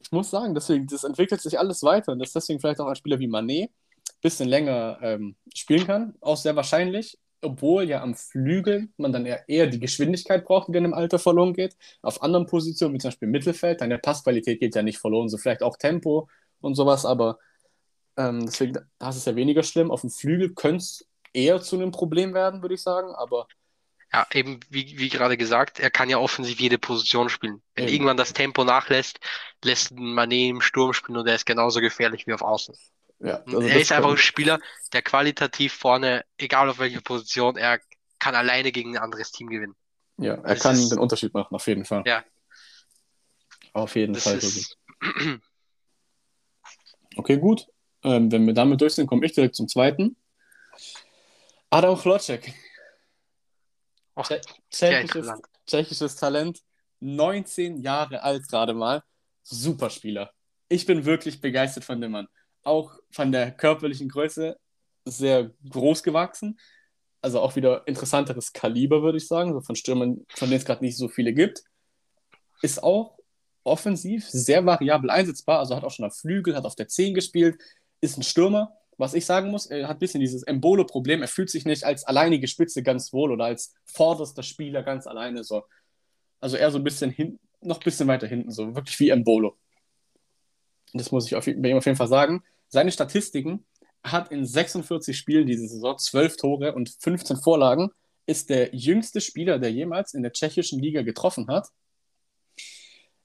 ich 0.00 0.10
muss 0.10 0.30
sagen, 0.30 0.54
deswegen, 0.54 0.86
das 0.86 1.04
entwickelt 1.04 1.40
sich 1.40 1.58
alles 1.58 1.82
weiter 1.82 2.12
und 2.12 2.18
dass 2.18 2.32
deswegen 2.32 2.60
vielleicht 2.60 2.80
auch 2.80 2.86
ein 2.86 2.96
Spieler 2.96 3.18
wie 3.18 3.28
Mané 3.28 3.64
ein 3.64 3.70
bisschen 4.22 4.48
länger 4.48 4.98
ähm, 5.02 5.36
spielen 5.54 5.86
kann, 5.86 6.14
auch 6.20 6.36
sehr 6.36 6.56
wahrscheinlich, 6.56 7.18
obwohl 7.42 7.84
ja 7.84 8.02
am 8.02 8.14
Flügel 8.14 8.88
man 8.98 9.12
dann 9.12 9.26
eher, 9.26 9.48
eher 9.48 9.66
die 9.66 9.80
Geschwindigkeit 9.80 10.44
braucht, 10.44 10.68
die 10.68 10.72
dann 10.72 10.84
im 10.84 10.94
Alter 10.94 11.18
verloren 11.18 11.54
geht. 11.54 11.76
Auf 12.02 12.22
anderen 12.22 12.46
Positionen, 12.46 12.94
wie 12.94 12.98
zum 12.98 13.10
Beispiel 13.10 13.28
Mittelfeld, 13.28 13.80
deine 13.80 13.98
Passqualität 13.98 14.60
geht 14.60 14.74
ja 14.74 14.82
nicht 14.82 14.98
verloren, 14.98 15.28
so 15.28 15.38
vielleicht 15.38 15.62
auch 15.62 15.76
Tempo 15.76 16.28
und 16.60 16.74
sowas, 16.74 17.04
aber 17.06 17.38
ähm, 18.16 18.46
deswegen, 18.46 18.78
das 18.98 19.16
ist 19.16 19.26
ja 19.26 19.36
weniger 19.36 19.62
schlimm. 19.62 19.90
Auf 19.90 20.02
dem 20.02 20.10
Flügel 20.10 20.54
könnte 20.54 20.78
es 20.84 21.08
eher 21.32 21.60
zu 21.60 21.76
einem 21.76 21.92
Problem 21.92 22.34
werden, 22.34 22.62
würde 22.62 22.74
ich 22.74 22.82
sagen, 22.82 23.14
aber 23.14 23.48
Ja, 24.12 24.26
eben 24.32 24.60
wie, 24.70 24.98
wie 24.98 25.08
gerade 25.08 25.36
gesagt, 25.36 25.78
er 25.80 25.90
kann 25.90 26.10
ja 26.10 26.18
offensiv 26.18 26.58
jede 26.60 26.78
Position 26.78 27.28
spielen. 27.28 27.62
Wenn 27.74 27.86
Eben. 27.86 27.94
irgendwann 27.94 28.16
das 28.16 28.32
Tempo 28.32 28.64
nachlässt, 28.64 29.20
lässt 29.64 29.92
ein 29.92 29.98
Mané 30.14 30.48
im 30.50 30.60
Sturm 30.60 30.92
spielen 30.92 31.18
und 31.18 31.26
er 31.28 31.34
ist 31.36 31.46
genauso 31.46 31.80
gefährlich 31.80 32.26
wie 32.26 32.32
auf 32.32 32.42
Außen. 32.42 32.74
Ja. 33.20 33.36
Und 33.42 33.54
also 33.56 33.68
er 33.68 33.80
ist 33.80 33.92
einfach 33.92 34.10
ein 34.10 34.16
Spieler, 34.16 34.58
der 34.92 35.02
qualitativ 35.02 35.72
vorne, 35.74 36.24
egal 36.38 36.68
auf 36.68 36.78
welcher 36.78 37.00
Position, 37.00 37.56
er 37.56 37.80
kann 38.18 38.34
alleine 38.34 38.72
gegen 38.72 38.96
ein 38.96 39.02
anderes 39.02 39.30
Team 39.32 39.48
gewinnen. 39.48 39.76
Ja, 40.18 40.34
er 40.34 40.42
das 40.54 40.60
kann 40.60 40.74
ist- 40.74 40.90
den 40.90 40.98
Unterschied 40.98 41.32
machen, 41.32 41.54
auf 41.54 41.66
jeden 41.66 41.84
Fall. 41.84 42.02
Ja. 42.06 42.24
Auf 43.72 43.94
jeden 43.96 44.14
Das 44.14 44.24
Fall. 44.24 44.38
Ist, 44.38 44.76
Okay, 47.16 47.38
gut. 47.38 47.66
Ähm, 48.02 48.30
wenn 48.32 48.46
wir 48.46 48.54
damit 48.54 48.80
durch 48.80 48.94
sind, 48.94 49.06
komme 49.06 49.26
ich 49.26 49.32
direkt 49.32 49.54
zum 49.56 49.68
zweiten. 49.68 50.16
Adam 51.70 51.98
Chlocek, 51.98 52.52
oh, 54.16 54.22
tschechisches, 54.22 55.00
interessant. 55.02 55.44
tschechisches 55.66 56.16
Talent, 56.16 56.62
19 57.00 57.78
Jahre 57.82 58.22
alt 58.22 58.48
gerade 58.48 58.74
mal. 58.74 59.02
Superspieler. 59.42 60.32
Ich 60.68 60.86
bin 60.86 61.04
wirklich 61.04 61.40
begeistert 61.40 61.84
von 61.84 62.00
dem 62.00 62.12
Mann. 62.12 62.28
Auch 62.62 62.98
von 63.10 63.32
der 63.32 63.52
körperlichen 63.52 64.08
Größe 64.08 64.56
sehr 65.04 65.50
groß 65.68 66.02
gewachsen. 66.02 66.58
Also 67.22 67.40
auch 67.40 67.56
wieder 67.56 67.86
interessanteres 67.86 68.52
Kaliber, 68.52 69.02
würde 69.02 69.18
ich 69.18 69.26
sagen, 69.26 69.52
so 69.52 69.60
von 69.60 69.76
Stürmern, 69.76 70.24
von 70.30 70.48
denen 70.48 70.58
es 70.60 70.64
gerade 70.64 70.84
nicht 70.84 70.96
so 70.96 71.08
viele 71.08 71.32
gibt. 71.32 71.62
Ist 72.62 72.82
auch 72.82 73.18
offensiv 73.64 74.28
sehr 74.28 74.64
variabel 74.64 75.10
einsetzbar, 75.10 75.58
also 75.58 75.76
hat 75.76 75.84
auch 75.84 75.90
schon 75.90 76.06
auf 76.06 76.16
Flügel, 76.16 76.56
hat 76.56 76.64
auf 76.64 76.76
der 76.76 76.88
10 76.88 77.14
gespielt, 77.14 77.60
ist 78.00 78.16
ein 78.16 78.22
Stürmer. 78.22 78.72
Was 78.96 79.14
ich 79.14 79.24
sagen 79.24 79.50
muss, 79.50 79.66
er 79.66 79.88
hat 79.88 79.96
ein 79.96 79.98
bisschen 79.98 80.20
dieses 80.20 80.42
Embolo-Problem. 80.42 81.22
Er 81.22 81.28
fühlt 81.28 81.48
sich 81.48 81.64
nicht 81.64 81.84
als 81.84 82.04
alleinige 82.04 82.46
Spitze 82.46 82.82
ganz 82.82 83.12
wohl 83.12 83.32
oder 83.32 83.46
als 83.46 83.74
vorderster 83.84 84.42
Spieler 84.42 84.82
ganz 84.82 85.06
alleine 85.06 85.42
so. 85.42 85.64
Also 86.38 86.56
eher 86.56 86.70
so 86.70 86.78
ein 86.78 86.84
bisschen 86.84 87.10
hin, 87.10 87.38
noch 87.62 87.78
ein 87.78 87.84
bisschen 87.84 88.08
weiter 88.08 88.26
hinten, 88.26 88.50
so 88.50 88.74
wirklich 88.74 88.98
wie 89.00 89.10
Embolo. 89.10 89.56
Das 90.92 91.12
muss 91.12 91.26
ich 91.26 91.36
auf, 91.36 91.44
bei 91.44 91.70
ihm 91.70 91.76
auf 91.76 91.86
jeden 91.86 91.96
Fall 91.96 92.08
sagen. 92.08 92.42
Seine 92.68 92.92
Statistiken 92.92 93.64
hat 94.02 94.32
in 94.32 94.44
46 94.44 95.16
Spielen 95.16 95.46
diese 95.46 95.66
Saison 95.66 95.98
12 95.98 96.36
Tore 96.36 96.74
und 96.74 96.94
15 97.00 97.36
Vorlagen, 97.36 97.90
ist 98.26 98.50
der 98.50 98.74
jüngste 98.74 99.20
Spieler, 99.20 99.58
der 99.58 99.72
jemals 99.72 100.14
in 100.14 100.22
der 100.22 100.32
tschechischen 100.32 100.80
Liga 100.80 101.02
getroffen 101.02 101.48
hat. 101.48 101.68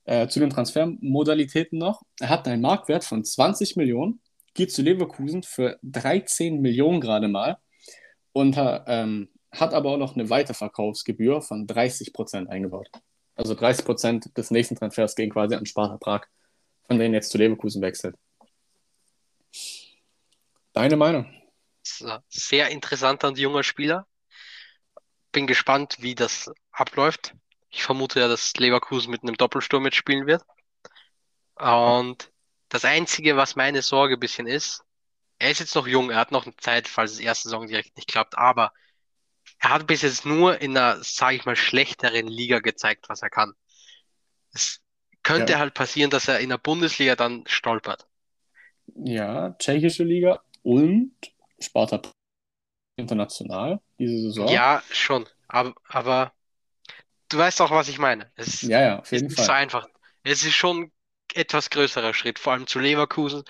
Äh, 0.06 0.28
zu 0.28 0.40
den 0.40 0.50
Transfermodalitäten 0.50 1.80
noch. 1.80 2.04
Er 2.20 2.30
hat 2.30 2.48
einen 2.48 2.62
Marktwert 2.62 3.04
von 3.04 3.24
20 3.24 3.76
Millionen, 3.76 4.22
geht 4.54 4.72
zu 4.72 4.82
Leverkusen 4.82 5.44
für 5.44 5.80
13 5.84 6.62
Millionen 6.62 7.02
gerade 7.02 7.28
mal 7.28 7.58
und 8.32 8.56
ähm, 8.58 9.30
hat 9.52 9.74
aber 9.74 9.92
auch 9.92 9.98
noch 9.98 10.16
eine 10.16 10.30
Weiterverkaufsgebühr 10.30 11.42
von 11.42 11.66
30% 11.66 12.48
eingebaut. 12.48 12.90
Also 13.36 13.54
30% 13.54 14.34
des 14.34 14.52
nächsten 14.52 14.76
Transfers 14.76 15.16
gehen 15.16 15.32
quasi 15.32 15.56
an 15.56 15.66
Sparta 15.66 15.98
Prag, 15.98 16.26
von 16.88 17.00
denen 17.00 17.14
jetzt 17.14 17.32
zu 17.32 17.38
Leverkusen 17.38 17.82
wechselt. 17.82 18.16
Deine 20.74 20.96
Meinung? 20.98 21.32
Sehr 22.28 22.70
interessanter 22.70 23.30
und 23.30 23.38
junger 23.38 23.64
Spieler. 23.64 24.08
Bin 25.32 25.48
gespannt, 25.48 25.98
wie 26.00 26.16
das 26.16 26.52
abläuft. 26.72 27.34
Ich 27.70 27.84
vermute 27.84 28.20
ja, 28.20 28.28
dass 28.28 28.54
Leverkusen 28.56 29.12
mit 29.12 29.24
einem 29.24 29.36
Doppelsturm 29.36 29.84
mitspielen 29.84 30.28
wird. 30.28 30.44
Und 31.56 32.32
das 32.70 32.86
Einzige, 32.86 33.38
was 33.38 33.56
meine 33.56 33.82
Sorge 33.82 34.16
ein 34.16 34.20
bisschen 34.20 34.48
ist, 34.48 34.84
er 35.40 35.52
ist 35.52 35.60
jetzt 35.60 35.76
noch 35.76 35.88
jung, 35.88 36.10
er 36.10 36.18
hat 36.18 36.32
noch 36.32 36.46
eine 36.46 36.56
Zeit, 36.58 36.88
falls 36.88 37.12
es 37.12 37.20
erste 37.20 37.50
Saison 37.50 37.68
direkt 37.68 37.96
nicht 37.98 38.08
klappt, 38.10 38.38
aber 38.38 38.74
er 39.60 39.70
hat 39.70 39.88
bis 39.88 40.02
jetzt 40.02 40.26
nur 40.26 40.62
in 40.62 40.78
einer, 40.78 41.04
sage 41.04 41.36
ich 41.36 41.46
mal, 41.46 41.56
schlechteren 41.56 42.28
Liga 42.28 42.60
gezeigt, 42.60 43.10
was 43.10 43.22
er 43.22 43.30
kann. 43.30 43.54
Es 44.54 44.82
könnte 45.26 45.54
ja. 45.54 45.60
halt 45.60 45.74
passieren, 45.74 46.12
dass 46.12 46.28
er 46.28 46.40
in 46.40 46.50
der 46.50 46.60
Bundesliga 46.60 47.16
dann 47.16 47.44
stolpert. 47.48 48.08
Ja, 48.96 49.56
tschechische 49.58 50.04
Liga 50.04 50.42
und 50.62 51.16
Sparta 51.60 52.02
international 52.96 53.82
diese 54.00 54.22
Saison. 54.22 54.48
Ja, 54.48 54.84
schon. 54.92 55.26
Aber, 55.48 55.74
aber 55.88 56.32
du 57.30 57.40
weißt 57.40 57.60
auch, 57.62 57.72
was 57.72 57.90
ich 57.90 57.98
meine. 57.98 58.32
Es 58.36 58.62
ja, 58.62 58.82
ja, 58.82 59.00
auf 59.00 59.12
jeden 59.12 59.28
ist 59.28 59.36
Fall. 59.36 59.44
nicht 59.44 59.48
so 59.48 59.52
einfach. 59.52 59.88
Es 60.24 60.44
ist 60.44 60.54
schon 60.54 60.84
ein 60.84 60.92
etwas 61.34 61.72
größerer 61.72 62.14
Schritt, 62.14 62.38
vor 62.38 62.54
allem 62.54 62.68
zu 62.68 62.80
Leverkusen, 62.80 63.44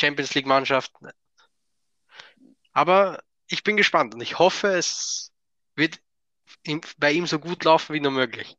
Champions 0.00 0.34
League 0.34 0.46
Mannschaft. 0.46 0.92
Aber 2.72 3.22
ich 3.48 3.64
bin 3.64 3.76
gespannt 3.76 4.14
und 4.14 4.20
ich 4.20 4.38
hoffe, 4.38 4.68
es 4.68 5.32
wird 5.74 5.98
bei 6.98 7.12
ihm 7.12 7.26
so 7.26 7.40
gut 7.40 7.64
laufen 7.64 7.94
wie 7.94 8.00
nur 8.00 8.12
möglich. 8.12 8.56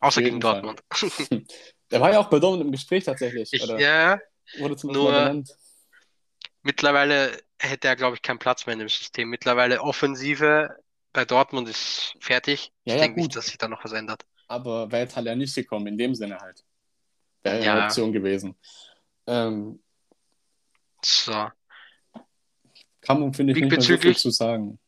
Außer 0.00 0.20
gegen 0.20 0.42
Fall. 0.42 0.60
Dortmund. 0.60 0.82
Der 1.94 2.00
war 2.00 2.10
ja 2.12 2.18
auch 2.18 2.28
bei 2.28 2.40
Dortmund 2.40 2.64
im 2.66 2.72
Gespräch 2.72 3.04
tatsächlich. 3.04 3.52
Ich, 3.52 3.64
ja, 3.64 4.18
wurde 4.58 4.74
zum 4.76 4.90
nur 4.90 5.12
genannt. 5.12 5.56
mittlerweile 6.62 7.40
hätte 7.60 7.86
er, 7.86 7.94
glaube 7.94 8.16
ich, 8.16 8.22
keinen 8.22 8.40
Platz 8.40 8.66
mehr 8.66 8.72
in 8.72 8.80
dem 8.80 8.88
System. 8.88 9.28
Mittlerweile 9.28 9.80
Offensive 9.80 10.76
bei 11.12 11.24
Dortmund 11.24 11.68
ist 11.68 12.16
fertig. 12.18 12.72
Ja, 12.84 12.94
ich 12.94 13.00
ja, 13.00 13.06
denke 13.06 13.20
gut. 13.20 13.28
nicht, 13.28 13.36
dass 13.36 13.46
sich 13.46 13.58
da 13.58 13.68
noch 13.68 13.84
was 13.84 13.92
ändert. 13.92 14.26
Aber 14.48 14.90
wäre 14.90 15.02
jetzt 15.02 15.14
halt 15.14 15.26
ja 15.28 15.36
nicht 15.36 15.54
gekommen, 15.54 15.86
in 15.86 15.96
dem 15.96 16.16
Sinne 16.16 16.36
halt. 16.40 16.64
Wäre 17.44 17.64
Ja. 17.64 17.74
eine 17.74 17.84
Option 17.84 18.12
gewesen. 18.12 18.56
Ähm, 19.28 19.80
So. 21.04 21.32
kann 23.02 23.20
man, 23.20 23.32
finde 23.34 23.52
ich, 23.52 23.60
nicht 23.60 23.70
mehr 23.70 23.80
so 23.80 23.96
viel 23.98 24.16
zu 24.16 24.30
sagen. 24.30 24.80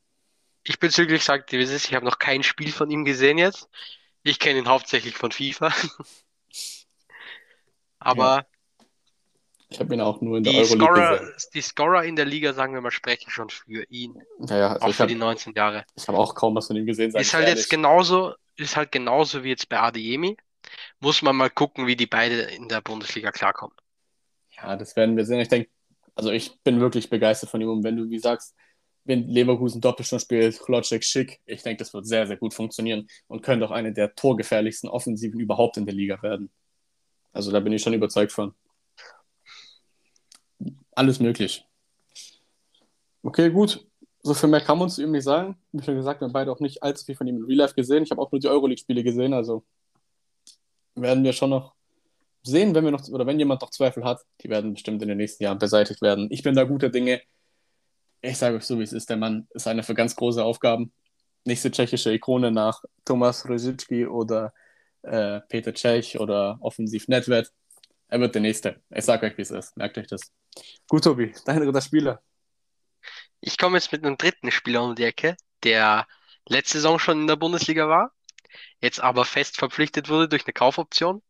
Ich 0.64 0.80
bezüglich 0.80 1.22
sagt 1.22 1.52
wie 1.52 1.58
es 1.62 1.70
ist, 1.70 1.84
ich 1.86 1.94
habe 1.94 2.04
noch 2.04 2.18
kein 2.18 2.42
Spiel 2.42 2.72
von 2.72 2.90
ihm 2.90 3.04
gesehen 3.04 3.38
jetzt. 3.38 3.68
Ich 4.24 4.40
kenne 4.40 4.58
ihn 4.58 4.66
hauptsächlich 4.68 5.14
von 5.16 5.30
FIFA. 5.30 5.72
Aber 8.06 8.46
Ich 9.68 9.80
habe 9.80 9.94
ihn 9.94 10.00
auch 10.00 10.20
nur 10.20 10.38
in 10.38 10.44
der 10.44 10.52
die 10.52 10.58
Euroleague 10.58 10.94
Scorer, 10.94 11.18
gesehen. 11.18 11.34
die 11.54 11.60
Scorer 11.62 12.04
in 12.04 12.16
der 12.16 12.24
Liga, 12.24 12.52
sagen 12.52 12.74
wir 12.74 12.80
mal, 12.80 12.90
sprechen 12.90 13.30
schon 13.30 13.48
für 13.50 13.84
ihn. 13.90 14.22
Ja, 14.38 14.56
ja, 14.58 14.72
also 14.72 14.86
Auch 14.86 14.88
ich 14.88 14.96
für 14.96 15.02
habe 15.02 15.12
die 15.12 15.14
19 15.14 15.54
Jahre. 15.54 15.84
ich 15.96 16.06
hab 16.08 16.14
auch 16.16 16.34
kaum 16.34 16.54
was 16.54 16.68
von 16.68 16.76
ihm 16.76 16.86
gesehen, 16.86 17.14
Ist 17.14 17.34
halt 17.34 17.46
ehrlich. 17.46 17.48
jetzt 17.48 17.68
genauso, 17.70 18.34
ist 18.56 18.76
halt 18.76 18.92
genauso 18.92 19.44
wie 19.44 19.48
jetzt 19.50 19.68
bei 19.68 19.80
Adeyemi. 19.80 20.36
Muss 21.00 21.22
man 21.22 21.36
mal 21.36 21.50
gucken, 21.50 21.86
wie 21.86 21.96
die 21.96 22.06
beide 22.06 22.42
in 22.42 22.68
der 22.68 22.80
Bundesliga 22.82 23.32
klarkommen. 23.32 23.76
Ja, 24.56 24.76
das 24.76 24.96
werden 24.96 25.16
wir 25.16 25.24
sehen. 25.26 25.40
Ich 25.40 25.48
denke, 25.48 25.70
also 26.14 26.30
ich 26.30 26.60
bin 26.62 26.80
wirklich 26.80 27.10
begeistert 27.10 27.50
von 27.50 27.60
ihm. 27.60 27.68
Und 27.70 27.84
wenn 27.84 27.96
du, 27.96 28.08
wie 28.10 28.18
sagst, 28.18 28.54
wenn 29.04 29.28
Leverkusen 29.28 29.80
Doppelsturm 29.80 30.18
spielt, 30.20 30.58
Klotschek 30.60 31.04
schick, 31.04 31.40
ich 31.46 31.62
denke, 31.62 31.78
das 31.82 31.92
wird 31.94 32.06
sehr, 32.06 32.26
sehr 32.26 32.36
gut 32.36 32.54
funktionieren 32.54 33.06
und 33.28 33.42
könnte 33.42 33.66
auch 33.66 33.70
eine 33.70 33.92
der 33.92 34.14
torgefährlichsten 34.14 34.88
Offensiven 34.90 35.38
überhaupt 35.40 35.76
in 35.76 35.86
der 35.86 35.94
Liga 35.94 36.20
werden. 36.22 36.50
Also 37.36 37.52
da 37.52 37.60
bin 37.60 37.72
ich 37.72 37.82
schon 37.82 37.92
überzeugt 37.92 38.32
von. 38.32 38.54
Alles 40.92 41.20
möglich. 41.20 41.66
Okay, 43.22 43.50
gut. 43.50 43.86
So 44.22 44.32
viel 44.32 44.48
mehr 44.48 44.62
kann 44.62 44.78
man 44.78 44.86
uns 44.86 44.98
ihm 44.98 45.12
nicht 45.12 45.24
sagen. 45.24 45.58
Wie 45.70 45.84
schon 45.84 45.96
gesagt, 45.96 46.20
wir 46.20 46.24
haben 46.24 46.32
beide 46.32 46.50
auch 46.50 46.60
nicht 46.60 46.82
allzu 46.82 47.04
viel 47.04 47.14
von 47.14 47.26
ihm 47.26 47.36
in 47.36 47.44
Real 47.44 47.58
Life 47.58 47.74
gesehen. 47.74 48.02
Ich 48.02 48.10
habe 48.10 48.22
auch 48.22 48.32
nur 48.32 48.40
die 48.40 48.48
Euroleague-Spiele 48.48 49.04
gesehen, 49.04 49.34
also 49.34 49.64
werden 50.94 51.22
wir 51.24 51.34
schon 51.34 51.50
noch 51.50 51.74
sehen, 52.42 52.74
wenn 52.74 52.84
wir 52.84 52.90
noch, 52.90 53.06
oder 53.08 53.26
wenn 53.26 53.38
jemand 53.38 53.60
noch 53.60 53.70
Zweifel 53.70 54.02
hat, 54.02 54.24
die 54.40 54.48
werden 54.48 54.72
bestimmt 54.72 55.02
in 55.02 55.08
den 55.08 55.18
nächsten 55.18 55.44
Jahren 55.44 55.58
beseitigt 55.58 56.00
werden. 56.00 56.28
Ich 56.30 56.42
bin 56.42 56.54
da 56.54 56.64
guter 56.64 56.88
Dinge. 56.88 57.20
Ich 58.22 58.38
sage 58.38 58.56
euch 58.56 58.64
so, 58.64 58.78
wie 58.78 58.84
es 58.84 58.94
ist. 58.94 59.10
Der 59.10 59.18
Mann 59.18 59.46
ist 59.50 59.66
einer 59.66 59.82
für 59.82 59.94
ganz 59.94 60.16
große 60.16 60.42
Aufgaben. 60.42 60.90
Nächste 61.44 61.70
tschechische 61.70 62.12
Ikone 62.14 62.50
nach 62.50 62.82
Tomas 63.04 63.46
Rosicki 63.46 64.06
oder 64.06 64.54
äh, 65.06 65.40
Peter 65.48 65.74
Cech 65.74 66.18
oder 66.18 66.58
Offensiv 66.60 67.08
Nedved. 67.08 67.50
Er 68.08 68.20
wird 68.20 68.34
der 68.34 68.42
Nächste. 68.42 68.82
Ich 68.90 69.04
sage 69.04 69.26
euch, 69.26 69.36
wie 69.36 69.42
es 69.42 69.50
ist. 69.50 69.76
Merkt 69.76 69.98
euch 69.98 70.06
das. 70.06 70.32
Gut, 70.88 71.04
Tobi, 71.04 71.34
dein 71.44 71.60
dritter 71.60 71.80
Spieler. 71.80 72.22
Ich 73.40 73.58
komme 73.58 73.76
jetzt 73.76 73.92
mit 73.92 74.04
einem 74.04 74.16
dritten 74.16 74.50
Spieler 74.50 74.82
um 74.82 74.94
die 74.94 75.04
Ecke, 75.04 75.36
der 75.62 76.06
letzte 76.48 76.78
Saison 76.78 76.98
schon 76.98 77.20
in 77.22 77.26
der 77.26 77.36
Bundesliga 77.36 77.88
war, 77.88 78.12
jetzt 78.80 79.00
aber 79.00 79.24
fest 79.24 79.56
verpflichtet 79.56 80.08
wurde 80.08 80.28
durch 80.28 80.46
eine 80.46 80.52
Kaufoption. 80.52 81.22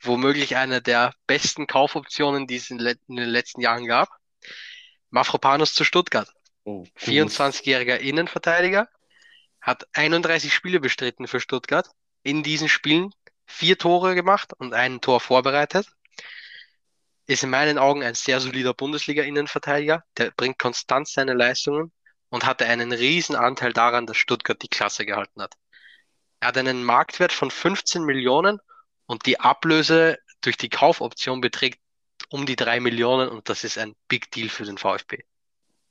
Womöglich 0.00 0.56
eine 0.56 0.82
der 0.82 1.14
besten 1.26 1.66
Kaufoptionen, 1.66 2.46
die 2.46 2.56
es 2.56 2.70
in, 2.70 2.78
le- 2.78 2.96
in 3.08 3.16
den 3.16 3.28
letzten 3.30 3.62
Jahren 3.62 3.86
gab. 3.86 4.10
Mafropanos 5.10 5.72
zu 5.72 5.84
Stuttgart. 5.84 6.30
Oh, 6.64 6.84
24-jähriger 6.98 7.96
Innenverteidiger, 7.96 8.88
hat 9.60 9.86
31 9.94 10.52
Spiele 10.52 10.80
bestritten 10.80 11.26
für 11.28 11.40
Stuttgart. 11.40 11.88
In 12.26 12.42
diesen 12.42 12.68
Spielen 12.68 13.14
vier 13.46 13.78
Tore 13.78 14.16
gemacht 14.16 14.52
und 14.58 14.74
ein 14.74 15.00
Tor 15.00 15.20
vorbereitet. 15.20 15.86
Ist 17.26 17.44
in 17.44 17.50
meinen 17.50 17.78
Augen 17.78 18.02
ein 18.02 18.16
sehr 18.16 18.40
solider 18.40 18.74
Bundesliga-Innenverteidiger. 18.74 20.02
Der 20.16 20.32
bringt 20.32 20.58
konstant 20.58 21.06
seine 21.06 21.34
Leistungen 21.34 21.92
und 22.28 22.44
hatte 22.44 22.66
einen 22.66 22.90
riesen 22.90 23.36
Anteil 23.36 23.72
daran, 23.72 24.06
dass 24.06 24.16
Stuttgart 24.16 24.60
die 24.60 24.66
Klasse 24.66 25.06
gehalten 25.06 25.40
hat. 25.40 25.54
Er 26.40 26.48
hat 26.48 26.58
einen 26.58 26.82
Marktwert 26.82 27.30
von 27.30 27.52
15 27.52 28.02
Millionen 28.02 28.58
und 29.06 29.26
die 29.26 29.38
Ablöse 29.38 30.18
durch 30.40 30.56
die 30.56 30.68
Kaufoption 30.68 31.40
beträgt 31.40 31.78
um 32.28 32.44
die 32.44 32.56
3 32.56 32.80
Millionen 32.80 33.28
und 33.28 33.48
das 33.48 33.62
ist 33.62 33.78
ein 33.78 33.94
Big 34.08 34.32
Deal 34.32 34.48
für 34.48 34.64
den 34.64 34.78
VfB. 34.78 35.22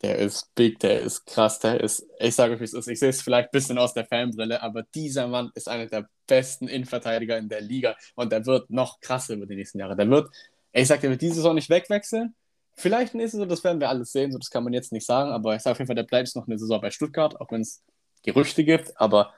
Der 0.01 0.17
ist 0.17 0.53
big, 0.55 0.79
der 0.79 1.01
ist 1.01 1.25
krass, 1.25 1.59
der 1.59 1.79
ist, 1.79 2.05
ich 2.19 2.35
sage 2.35 2.53
euch, 2.53 2.59
wie 2.59 2.65
es 2.65 2.73
ist. 2.73 2.87
Ich 2.87 2.99
sehe 2.99 3.09
es 3.09 3.21
vielleicht 3.21 3.49
ein 3.49 3.51
bisschen 3.51 3.77
aus 3.77 3.93
der 3.93 4.05
Fanbrille, 4.05 4.61
aber 4.61 4.83
dieser 4.83 5.27
Mann 5.27 5.51
ist 5.55 5.69
einer 5.69 5.87
der 5.87 6.09
besten 6.27 6.67
Innenverteidiger 6.67 7.37
in 7.37 7.47
der 7.49 7.61
Liga 7.61 7.95
und 8.15 8.31
der 8.31 8.45
wird 8.45 8.69
noch 8.69 8.99
krasser 8.99 9.35
über 9.35 9.45
die 9.45 9.55
nächsten 9.55 9.79
Jahre. 9.79 9.95
Der 9.95 10.09
wird, 10.09 10.29
ich 10.73 10.87
sage, 10.87 11.01
der 11.01 11.11
wird 11.11 11.21
diese 11.21 11.35
Saison 11.35 11.55
nicht 11.55 11.69
wegwechseln. 11.69 12.35
Vielleicht 12.75 13.15
nächste 13.15 13.37
Saison, 13.37 13.49
das 13.49 13.63
werden 13.63 13.79
wir 13.79 13.89
alles 13.89 14.11
sehen, 14.11 14.31
so 14.33 14.37
das 14.37 14.49
kann 14.49 14.63
man 14.65 14.73
jetzt 14.73 14.91
nicht 14.91 15.05
sagen, 15.05 15.31
aber 15.31 15.55
ich 15.55 15.61
sage 15.61 15.71
auf 15.71 15.79
jeden 15.79 15.87
Fall, 15.87 15.95
der 15.95 16.03
bleibt 16.03 16.35
noch 16.35 16.45
eine 16.45 16.59
Saison 16.59 16.81
bei 16.81 16.91
Stuttgart, 16.91 17.39
auch 17.39 17.49
wenn 17.51 17.61
es 17.61 17.81
Gerüchte 18.23 18.65
gibt, 18.65 18.99
aber 18.99 19.33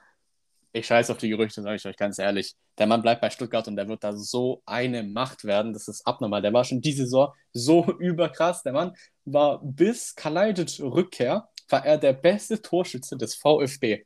ich 0.72 0.86
scheiße 0.86 1.12
auf 1.12 1.18
die 1.18 1.28
Gerüchte, 1.28 1.62
sage 1.62 1.76
ich 1.76 1.86
euch 1.86 1.96
ganz 1.96 2.18
ehrlich. 2.18 2.54
Der 2.76 2.86
Mann 2.86 3.02
bleibt 3.02 3.20
bei 3.20 3.30
Stuttgart 3.30 3.66
und 3.68 3.76
der 3.76 3.88
wird 3.88 4.04
da 4.04 4.14
so 4.14 4.62
eine 4.66 5.02
Macht 5.02 5.44
werden, 5.44 5.72
das 5.72 5.88
ist 5.88 6.06
abnormal. 6.06 6.42
Der 6.42 6.52
war 6.52 6.64
schon 6.64 6.80
diese 6.80 7.04
Saison 7.04 7.32
so 7.52 7.84
überkrass. 7.98 8.62
Der 8.62 8.72
Mann 8.72 8.92
war 9.24 9.60
bis 9.62 10.14
Kalajdzic 10.14 10.80
Rückkehr, 10.80 11.48
war 11.68 11.84
er 11.84 11.98
der 11.98 12.12
beste 12.12 12.60
Torschütze 12.60 13.16
des 13.16 13.34
VfB. 13.34 14.04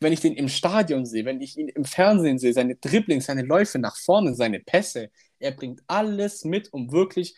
Wenn 0.00 0.12
ich 0.12 0.20
den 0.20 0.34
im 0.34 0.48
Stadion 0.48 1.04
sehe, 1.04 1.24
wenn 1.24 1.40
ich 1.40 1.58
ihn 1.58 1.68
im 1.68 1.84
Fernsehen 1.84 2.38
sehe, 2.38 2.54
seine 2.54 2.76
Dribblings, 2.76 3.26
seine 3.26 3.42
Läufe 3.42 3.78
nach 3.78 3.96
vorne, 3.96 4.34
seine 4.34 4.60
Pässe, 4.60 5.10
er 5.38 5.52
bringt 5.52 5.82
alles 5.86 6.44
mit, 6.44 6.72
um 6.72 6.90
wirklich 6.90 7.34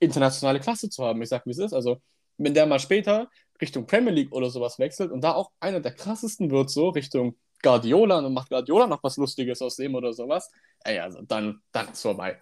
internationale 0.00 0.60
Klasse 0.60 0.90
zu 0.90 1.04
haben. 1.04 1.22
Ich 1.22 1.28
sag, 1.28 1.46
wie 1.46 1.50
es 1.50 1.58
ist. 1.58 1.72
Also, 1.72 2.00
wenn 2.38 2.54
der 2.54 2.66
mal 2.66 2.80
später 2.80 3.30
Richtung 3.60 3.86
Premier 3.86 4.12
League 4.12 4.32
oder 4.32 4.50
sowas 4.50 4.78
wechselt 4.78 5.12
und 5.12 5.22
da 5.22 5.32
auch 5.34 5.52
einer 5.60 5.80
der 5.80 5.94
krassesten 5.94 6.50
wird, 6.50 6.70
so 6.70 6.88
Richtung 6.88 7.36
Guardiola 7.64 8.18
und 8.18 8.32
macht 8.34 8.50
Guardiola 8.50 8.86
noch 8.86 9.02
was 9.02 9.16
Lustiges 9.16 9.60
aus 9.62 9.76
dem 9.76 9.94
oder 9.94 10.12
sowas, 10.12 10.50
ey, 10.84 10.98
also 10.98 11.22
dann, 11.22 11.62
dann 11.72 11.88
ist 11.90 12.02
vorbei. 12.02 12.38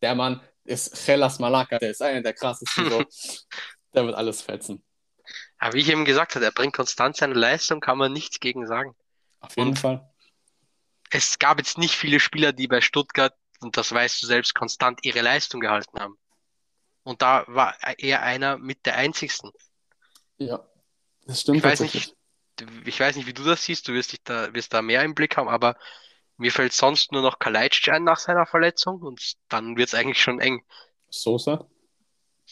Der 0.00 0.14
Mann 0.14 0.40
ist 0.64 0.94
Chelas 1.04 1.38
Malaka, 1.38 1.78
der 1.78 1.90
ist 1.90 2.00
einer 2.00 2.22
der 2.22 2.32
krassesten, 2.32 2.88
so. 2.88 3.04
der 3.94 4.06
wird 4.06 4.14
alles 4.14 4.40
fetzen. 4.40 4.84
Aber 5.58 5.74
wie 5.74 5.80
ich 5.80 5.88
eben 5.88 6.04
gesagt 6.04 6.34
habe, 6.34 6.44
er 6.44 6.52
bringt 6.52 6.74
konstant 6.74 7.16
seine 7.16 7.34
Leistung, 7.34 7.80
kann 7.80 7.98
man 7.98 8.12
nichts 8.12 8.40
gegen 8.40 8.66
sagen. 8.66 8.94
Auf 9.40 9.56
jeden 9.56 9.70
Und- 9.70 9.78
Fall. 9.78 10.08
Es 11.14 11.38
gab 11.38 11.58
jetzt 11.58 11.76
nicht 11.76 11.94
viele 11.94 12.20
Spieler, 12.20 12.54
die 12.54 12.68
bei 12.68 12.80
Stuttgart, 12.80 13.34
und 13.60 13.76
das 13.76 13.92
weißt 13.92 14.22
du 14.22 14.26
selbst, 14.26 14.54
konstant 14.54 15.00
ihre 15.02 15.20
Leistung 15.20 15.60
gehalten 15.60 16.00
haben. 16.00 16.16
Und 17.02 17.20
da 17.20 17.44
war 17.48 17.76
er 17.98 18.22
einer 18.22 18.56
mit 18.56 18.86
der 18.86 18.96
einzigsten. 18.96 19.50
Ja, 20.38 20.66
das 21.26 21.42
stimmt 21.42 21.58
Ich 21.58 21.64
weiß 21.64 21.80
nicht, 21.80 22.16
ich 22.84 23.00
weiß 23.00 23.16
nicht, 23.16 23.26
wie 23.26 23.32
du 23.32 23.44
das 23.44 23.64
siehst, 23.64 23.88
du 23.88 23.92
wirst 23.92 24.12
dich 24.12 24.22
da, 24.24 24.52
wirst 24.54 24.72
da 24.74 24.82
mehr 24.82 25.02
im 25.02 25.14
Blick 25.14 25.36
haben, 25.36 25.48
aber 25.48 25.76
mir 26.36 26.52
fällt 26.52 26.72
sonst 26.72 27.12
nur 27.12 27.22
noch 27.22 27.38
Kalajdzic 27.38 27.88
ein 27.92 28.04
nach 28.04 28.18
seiner 28.18 28.46
Verletzung 28.46 29.00
und 29.02 29.34
dann 29.48 29.76
wird's 29.76 29.94
eigentlich 29.94 30.20
schon 30.22 30.40
eng. 30.40 30.62
Sosa, 31.10 31.66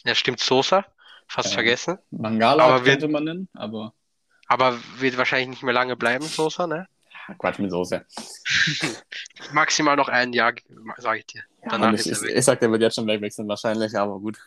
Ja, 0.05 0.15
stimmt, 0.15 0.39
Sosa, 0.39 0.85
fast 1.27 1.49
Ja. 1.49 1.55
vergessen. 1.55 1.97
Mangala 2.11 2.63
Aber 2.65 2.81
könnte 2.81 3.07
man 3.07 3.23
nennen, 3.23 3.49
aber 3.53 3.93
Aber 4.47 4.79
wird 4.97 5.17
wahrscheinlich 5.17 5.49
nicht 5.49 5.63
mehr 5.63 5.73
lange 5.73 5.95
bleiben, 5.95 6.25
Sosa, 6.27 6.67
ne? 6.67 6.87
Quatsch 7.37 7.59
mit 7.59 7.71
Soße. 7.71 8.05
Maximal 9.53 9.95
noch 9.95 10.09
ein 10.09 10.33
Jahr, 10.33 10.53
sage 10.97 11.19
ich 11.19 11.25
dir. 11.27 11.43
Danach 11.69 11.93
ich, 11.93 12.05
ist 12.07 12.21
er 12.23 12.29
weg. 12.29 12.37
ich 12.37 12.45
sag, 12.45 12.59
der 12.59 12.71
wird 12.71 12.81
jetzt 12.81 12.95
schon 12.95 13.07
wegwechseln 13.07 13.47
wahrscheinlich, 13.47 13.95
aber 13.95 14.19
gut. 14.19 14.37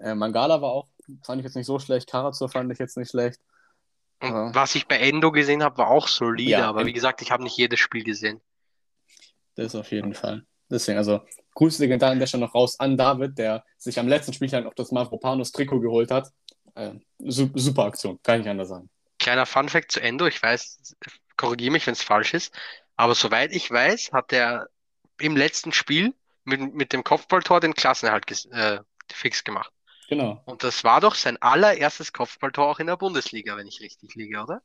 Äh, 0.00 0.14
Mangala 0.14 0.60
war 0.60 0.70
auch, 0.70 0.88
fand 1.22 1.40
ich 1.40 1.44
jetzt 1.44 1.54
nicht 1.56 1.66
so 1.66 1.78
schlecht. 1.78 2.08
Karazor 2.08 2.48
fand 2.48 2.72
ich 2.72 2.78
jetzt 2.78 2.96
nicht 2.96 3.10
schlecht. 3.10 3.40
Ja. 4.24 4.54
was 4.54 4.74
ich 4.74 4.86
bei 4.86 4.98
Endo 4.98 5.32
gesehen 5.32 5.62
habe, 5.62 5.78
war 5.78 5.88
auch 5.88 6.08
solide, 6.08 6.50
Ja, 6.50 6.68
aber 6.68 6.86
wie 6.86 6.92
gesagt, 6.92 7.22
ich 7.22 7.30
habe 7.30 7.42
nicht 7.42 7.56
jedes 7.56 7.80
Spiel 7.80 8.04
gesehen. 8.04 8.40
Das 9.56 9.74
auf 9.74 9.90
jeden 9.90 10.14
Fall. 10.14 10.44
Deswegen, 10.70 10.98
also, 10.98 11.20
Grüße 11.54 11.86
gehen 11.86 11.98
da 11.98 12.10
an 12.10 12.18
der 12.18 12.26
Stelle 12.26 12.44
noch 12.46 12.54
raus 12.54 12.78
an 12.80 12.96
David, 12.96 13.38
der 13.38 13.64
sich 13.76 13.98
am 13.98 14.08
letzten 14.08 14.32
Spieltag 14.32 14.64
noch 14.64 14.74
das 14.74 14.90
Mavropanos 14.90 15.52
Trikot 15.52 15.80
geholt 15.80 16.10
hat. 16.10 16.30
Äh, 16.74 16.94
su 17.18 17.50
super 17.54 17.84
Aktion, 17.84 18.18
kann 18.22 18.40
ich 18.40 18.48
anders 18.48 18.68
sagen. 18.68 18.90
Kleiner 19.18 19.46
Funfact 19.46 19.92
zu 19.92 20.00
Endo, 20.00 20.26
ich 20.26 20.42
weiß, 20.42 20.96
korrigiere 21.36 21.72
mich, 21.72 21.86
wenn 21.86 21.92
es 21.92 22.02
falsch 22.02 22.34
ist, 22.34 22.52
aber 22.96 23.14
soweit 23.14 23.52
ich 23.52 23.70
weiß, 23.70 24.12
hat 24.12 24.32
er 24.32 24.68
im 25.20 25.36
letzten 25.36 25.72
Spiel 25.72 26.14
mit, 26.44 26.74
mit 26.74 26.92
dem 26.92 27.04
Kopfballtor 27.04 27.60
den 27.60 27.74
Klassenerhalt 27.74 28.24
äh, 28.50 28.80
fix 29.12 29.44
gemacht. 29.44 29.70
Genau. 30.08 30.42
Und 30.44 30.62
das 30.62 30.84
war 30.84 31.00
doch 31.00 31.14
sein 31.14 31.40
allererstes 31.40 32.12
Kopfballtor 32.12 32.66
auch 32.66 32.78
in 32.78 32.86
der 32.86 32.96
Bundesliga, 32.96 33.56
wenn 33.56 33.66
ich 33.66 33.80
richtig 33.80 34.14
liege, 34.14 34.42
oder? 34.42 34.62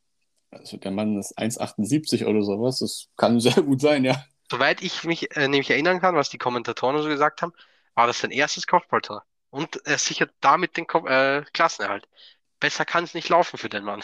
Also, 0.51 0.77
der 0.77 0.91
Mann 0.91 1.17
ist 1.17 1.37
1,78 1.37 2.25
oder 2.25 2.41
sowas. 2.41 2.79
Das 2.79 3.07
kann 3.15 3.39
sehr 3.39 3.61
gut 3.63 3.81
sein, 3.81 4.03
ja. 4.03 4.23
Soweit 4.51 4.81
ich 4.81 5.03
mich 5.03 5.35
äh, 5.35 5.47
nämlich 5.47 5.69
erinnern 5.69 6.01
kann, 6.01 6.15
was 6.15 6.29
die 6.29 6.39
Kommentatoren 6.39 7.01
so 7.01 7.07
gesagt 7.07 7.41
haben, 7.41 7.53
war 7.93 8.07
das 8.07 8.19
sein 8.19 8.31
erstes 8.31 8.65
Kopfballtor. 8.65 9.23
Und 9.51 9.85
er 9.85 9.97
sichert 9.97 10.31
damit 10.41 10.77
den 10.77 10.87
Ko 10.87 11.05
äh, 11.07 11.43
Klassenerhalt. 11.53 12.07
Besser 12.59 12.85
kann 12.85 13.03
es 13.03 13.13
nicht 13.13 13.29
laufen 13.29 13.57
für 13.57 13.69
den 13.69 13.83
Mann. 13.83 14.03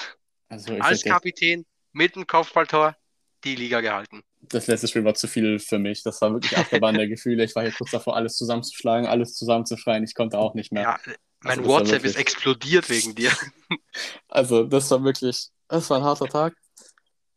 Also, 0.50 0.76
Als 0.76 1.04
Kapitän 1.04 1.66
mit 1.92 2.16
dem 2.16 2.28
Kopfballtor 2.28 2.96
die 3.44 3.56
Liga 3.56 3.82
gehalten. 3.82 4.24
das 4.42 4.68
letzte 4.68 4.88
Spiel 4.88 5.04
war 5.04 5.14
zu 5.14 5.28
viel 5.28 5.60
für 5.60 5.80
mich. 5.80 6.04
Das 6.04 6.22
war 6.22 6.32
wirklich 6.34 6.58
Achterbahn 6.58 6.96
der 6.96 7.08
Gefühle. 7.08 7.44
Ich 7.44 7.56
war 7.56 7.64
hier 7.64 7.72
kurz 7.72 7.92
davor, 7.92 8.16
alles 8.16 8.36
zusammenzuschlagen, 8.38 9.08
alles 9.08 9.36
zusammenzuschreien. 9.36 10.04
Ich 10.04 10.16
konnte 10.16 10.40
auch 10.40 10.54
nicht 10.56 10.72
mehr. 10.72 10.84
Ja, 10.84 11.00
mein 11.46 11.60
Also 11.60 11.70
WhatsApp 11.72 12.04
ist 12.04 12.16
wirklich- 12.16 12.18
explodiert 12.18 12.90
wegen 12.90 13.16
dir. 13.16 13.32
Also, 14.28 14.64
das 14.66 14.92
war 14.92 15.04
wirklich, 15.04 15.48
das 15.68 15.90
war 15.90 15.98
ein 15.98 16.04
harter 16.04 16.28
Tag. 16.28 16.56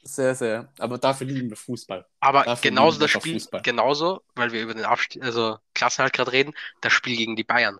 Sehr, 0.02 0.34
sehr. 0.34 0.72
Aber 0.78 0.98
dafür 0.98 1.26
lieben 1.26 1.48
wir 1.50 1.56
Fußball. 1.56 2.04
Aber 2.20 2.42
Dafür 2.44 2.70
genauso 2.70 2.98
das 2.98 3.10
Spiel, 3.10 3.34
Fußball. 3.34 3.62
genauso, 3.62 4.22
weil 4.34 4.52
wir 4.52 4.62
über 4.62 4.74
den 4.74 4.84
Abstieg, 4.84 5.22
also 5.22 5.56
Klassenerhalt 5.74 6.12
gerade 6.12 6.32
reden, 6.32 6.54
das 6.80 6.92
Spiel 6.92 7.16
gegen 7.16 7.36
die 7.36 7.44
Bayern. 7.44 7.78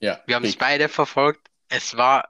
Ja, 0.00 0.22
Wir 0.26 0.36
haben 0.36 0.44
es 0.44 0.56
beide 0.56 0.88
verfolgt. 0.88 1.48
Es 1.68 1.96
war 1.96 2.28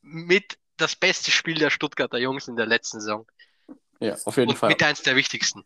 mit 0.00 0.58
das 0.76 0.96
beste 0.96 1.30
Spiel 1.30 1.56
der 1.56 1.70
Stuttgarter 1.70 2.18
Jungs 2.18 2.48
in 2.48 2.56
der 2.56 2.66
letzten 2.66 3.00
Saison. 3.00 3.26
Ja, 4.00 4.16
auf 4.24 4.36
jeden 4.36 4.50
Und 4.50 4.56
Fall. 4.56 4.70
mit 4.70 4.82
eins 4.82 5.02
der 5.02 5.16
wichtigsten. 5.16 5.64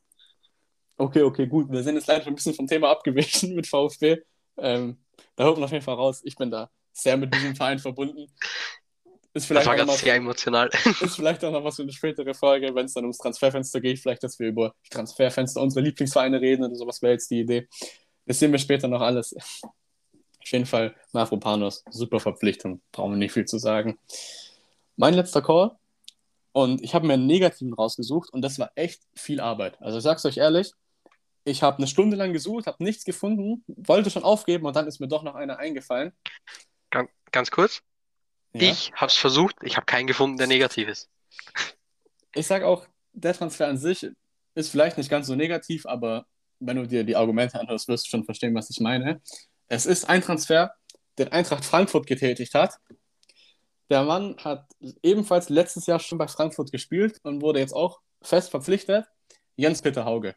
Okay, 0.96 1.22
okay, 1.22 1.46
gut. 1.46 1.70
Wir 1.70 1.82
sind 1.82 1.94
jetzt 1.96 2.06
leider 2.08 2.24
schon 2.24 2.32
ein 2.32 2.36
bisschen 2.36 2.54
vom 2.54 2.66
Thema 2.66 2.90
abgewichen 2.90 3.54
mit 3.54 3.66
VfB. 3.66 4.18
Ähm, 4.58 4.98
da 5.36 5.44
hört 5.44 5.56
man 5.56 5.64
auf 5.64 5.72
jeden 5.72 5.84
Fall 5.84 5.94
raus. 5.94 6.20
Ich 6.24 6.36
bin 6.36 6.50
da 6.50 6.70
sehr 6.96 7.16
mit 7.16 7.32
diesem 7.34 7.54
Verein 7.54 7.78
verbunden. 7.78 8.26
Ist 9.32 9.44
Das 9.44 9.46
vielleicht, 9.46 9.66
war 9.66 9.74
noch 9.74 9.78
gerade 9.78 9.92
mal, 9.92 9.98
sehr 9.98 10.14
emotional. 10.14 10.70
ist 11.00 11.16
vielleicht 11.16 11.44
auch 11.44 11.52
noch 11.52 11.62
was 11.62 11.76
für 11.76 11.82
eine 11.82 11.92
spätere 11.92 12.32
Folge, 12.32 12.74
wenn 12.74 12.86
es 12.86 12.94
dann 12.94 13.04
ums 13.04 13.18
Transferfenster 13.18 13.80
geht. 13.80 13.98
Vielleicht, 13.98 14.22
dass 14.22 14.38
wir 14.38 14.48
über 14.48 14.74
Transferfenster 14.90 15.60
unserer 15.60 15.82
Lieblingsvereine 15.82 16.40
reden 16.40 16.64
oder 16.64 16.74
sowas 16.74 17.02
wäre 17.02 17.12
jetzt 17.12 17.30
die 17.30 17.40
Idee. 17.40 17.68
Das 18.24 18.38
sehen 18.38 18.50
wir 18.50 18.58
später 18.58 18.88
noch 18.88 19.02
alles. 19.02 19.34
Auf 19.36 20.52
jeden 20.52 20.66
Fall 20.66 20.94
Mavropanos, 21.12 21.84
super 21.90 22.18
Verpflichtung. 22.18 22.80
Brauchen 22.92 23.12
wir 23.12 23.18
nicht 23.18 23.32
viel 23.32 23.44
zu 23.44 23.58
sagen. 23.58 23.98
Mein 24.96 25.14
letzter 25.14 25.42
Call. 25.42 25.72
Und 26.52 26.82
ich 26.82 26.94
habe 26.94 27.06
mir 27.06 27.14
einen 27.14 27.26
negativen 27.26 27.74
rausgesucht 27.74 28.32
und 28.32 28.40
das 28.40 28.58
war 28.58 28.70
echt 28.74 29.02
viel 29.14 29.40
Arbeit. 29.40 29.80
Also 29.82 29.98
ich 29.98 30.04
sag's 30.04 30.24
euch 30.24 30.38
ehrlich, 30.38 30.72
ich 31.44 31.62
habe 31.62 31.76
eine 31.76 31.86
Stunde 31.86 32.16
lang 32.16 32.32
gesucht, 32.32 32.66
habe 32.66 32.82
nichts 32.82 33.04
gefunden, 33.04 33.62
wollte 33.66 34.10
schon 34.10 34.24
aufgeben 34.24 34.64
und 34.64 34.74
dann 34.74 34.86
ist 34.86 34.98
mir 34.98 35.08
doch 35.08 35.22
noch 35.22 35.34
einer 35.34 35.58
eingefallen. 35.58 36.12
Ganz, 37.36 37.50
kurz. 37.50 37.82
Ja. 38.54 38.62
Ich 38.62 38.92
habe 38.94 39.10
es 39.10 39.16
versucht. 39.18 39.56
Ich 39.60 39.76
habe 39.76 39.84
keinen 39.84 40.06
gefunden, 40.06 40.38
der 40.38 40.46
negativ 40.46 40.88
ist. 40.88 41.10
Ich 42.32 42.46
sage 42.46 42.66
auch, 42.66 42.86
der 43.12 43.34
Transfer 43.34 43.68
an 43.68 43.76
sich 43.76 44.08
ist 44.54 44.70
vielleicht 44.70 44.96
nicht 44.96 45.10
ganz 45.10 45.26
so 45.26 45.34
negativ, 45.34 45.84
aber 45.84 46.24
wenn 46.60 46.78
du 46.78 46.88
dir 46.88 47.04
die 47.04 47.14
Argumente 47.14 47.60
anhörst, 47.60 47.88
wirst 47.88 48.06
du 48.06 48.08
schon 48.08 48.24
verstehen, 48.24 48.54
was 48.54 48.70
ich 48.70 48.80
meine. 48.80 49.20
Es 49.68 49.84
ist 49.84 50.08
ein 50.08 50.22
Transfer, 50.22 50.72
den 51.18 51.28
Eintracht 51.28 51.66
Frankfurt 51.66 52.06
getätigt 52.06 52.54
hat. 52.54 52.78
Der 53.90 54.04
Mann 54.04 54.38
hat 54.38 54.66
ebenfalls 55.02 55.50
letztes 55.50 55.84
Jahr 55.84 56.00
schon 56.00 56.16
bei 56.16 56.28
Frankfurt 56.28 56.72
gespielt 56.72 57.18
und 57.22 57.42
wurde 57.42 57.58
jetzt 57.58 57.74
auch 57.74 58.00
fest 58.22 58.48
verpflichtet. 58.48 59.04
Jens-Peter 59.56 60.06
Hauge. 60.06 60.36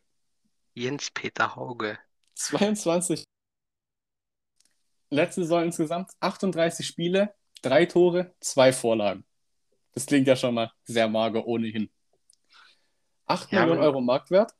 Jens-Peter 0.74 1.56
Hauge. 1.56 1.98
22. 2.36 3.24
Letzte 5.10 5.42
Saison 5.42 5.64
insgesamt 5.64 6.12
38 6.20 6.86
Spiele, 6.86 7.34
drei 7.62 7.86
Tore, 7.86 8.34
zwei 8.40 8.72
Vorlagen. 8.72 9.26
Das 9.94 10.06
klingt 10.06 10.28
ja 10.28 10.36
schon 10.36 10.54
mal 10.54 10.72
sehr 10.84 11.08
mager 11.08 11.46
ohnehin. 11.46 11.90
8 13.26 13.52
Ja, 13.52 13.62
Millionen 13.62 13.82
Euro 13.82 14.02
Marktwert, 14.02 14.54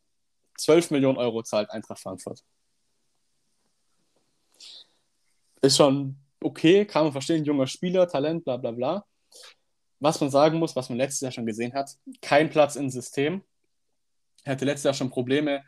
12 0.58 0.92
Millionen 0.92 1.18
Euro 1.18 1.44
zahlt 1.44 1.70
Eintracht 1.72 2.00
Frankfurt. 2.00 2.44
Ist 5.62 5.78
schon 5.78 6.18
okay, 6.42 6.86
kann 6.86 7.04
man 7.04 7.12
verstehen, 7.12 7.44
junger 7.44 7.68
Spieler, 7.68 8.08
Talent, 8.08 8.44
bla 8.44 8.58
bla 8.58 8.72
bla. 8.72 9.06
Was 10.00 10.22
man 10.22 10.30
sagen 10.30 10.60
muss, 10.60 10.76
was 10.76 10.90
man 10.90 10.98
letztes 10.98 11.22
Jahr 11.22 11.32
schon 11.32 11.46
gesehen 11.46 11.74
hat, 11.74 11.92
kein 12.22 12.50
Platz 12.50 12.76
im 12.76 12.90
System. 12.90 13.44
Er 14.44 14.54
hatte 14.54 14.66
letztes 14.66 14.86
Jahr 14.86 14.94
schon 14.94 15.10
Probleme, 15.10 15.64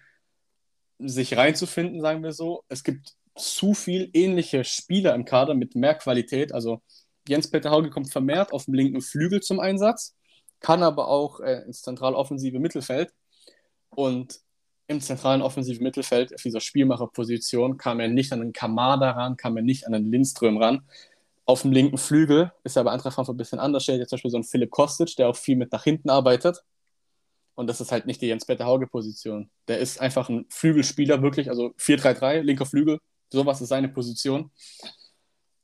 sich 1.00 1.36
reinzufinden, 1.36 2.00
sagen 2.00 2.24
wir 2.24 2.32
so. 2.32 2.64
Es 2.70 2.84
gibt 2.84 3.16
zu 3.36 3.74
viel 3.74 4.10
ähnliche 4.14 4.64
Spieler 4.64 5.16
im 5.16 5.26
Kader 5.26 5.54
mit 5.54 5.76
mehr 5.76 5.96
Qualität. 5.96 6.54
Also 6.54 6.82
Jens-Peter 7.28 7.72
Hauge 7.72 7.90
kommt 7.90 8.12
vermehrt 8.12 8.54
auf 8.54 8.66
dem 8.66 8.74
linken 8.74 9.02
Flügel 9.02 9.42
zum 9.42 9.60
Einsatz, 9.60 10.16
kann 10.60 10.84
aber 10.84 11.08
auch 11.08 11.40
äh, 11.40 11.64
ins 11.66 11.82
zentral 11.82 12.14
offensive 12.14 12.60
Mittelfeld. 12.60 13.14
Und 13.90 14.40
im 14.88 15.02
zentralen 15.02 15.42
offensiven 15.42 15.84
Mittelfeld, 15.84 16.34
auf 16.36 16.42
dieser 16.42 16.60
Spielmacherposition, 16.60 17.78
kam 17.78 18.00
er 18.00 18.10
nicht 18.10 18.32
an 18.34 18.42
den 18.42 18.54
Kamada 18.54 19.12
ran, 19.12 19.38
kam 19.38 19.56
er 19.58 19.64
nicht 19.64 19.88
an 19.88 19.94
den 19.94 20.12
Lindström 20.12 20.58
ran. 20.58 20.84
Auf 21.46 21.64
dem 21.64 21.72
linken 21.72 21.98
Flügel 21.98 22.52
ist 22.64 22.76
er 22.76 22.84
bei 22.84 22.92
Eintracht 22.92 23.16
Frankfurt 23.16 23.36
ein 23.36 23.38
bisschen 23.38 23.60
anders. 23.60 23.84
Steht 23.84 24.00
jetzt 24.00 24.10
zum 24.10 24.18
Beispiel 24.18 24.32
so 24.32 24.38
ein 24.38 24.44
Philipp 24.44 24.70
Kostic, 24.72 25.16
der 25.16 25.30
auch 25.30 25.36
viel 25.36 25.56
mit 25.56 25.72
nach 25.72 25.84
hinten 25.84 26.10
arbeitet. 26.10 26.64
Und 27.56 27.68
das 27.68 27.82
ist 27.82 27.92
halt 27.92 28.06
nicht 28.06 28.22
die 28.22 28.28
Jens-Peter 28.28 28.66
Hauge-Position. 28.66 29.50
Der 29.68 29.80
ist 29.80 30.00
einfach 30.00 30.30
ein 30.30 30.46
Flügelspieler, 30.50 31.22
wirklich, 31.22 31.50
also 31.50 31.74
4-3-3, 31.78 32.42
linker 32.42 32.66
Flügel, 32.66 33.00
sowas 33.32 33.62
ist 33.62 33.70
seine 33.70 33.90
Position. 33.90 34.52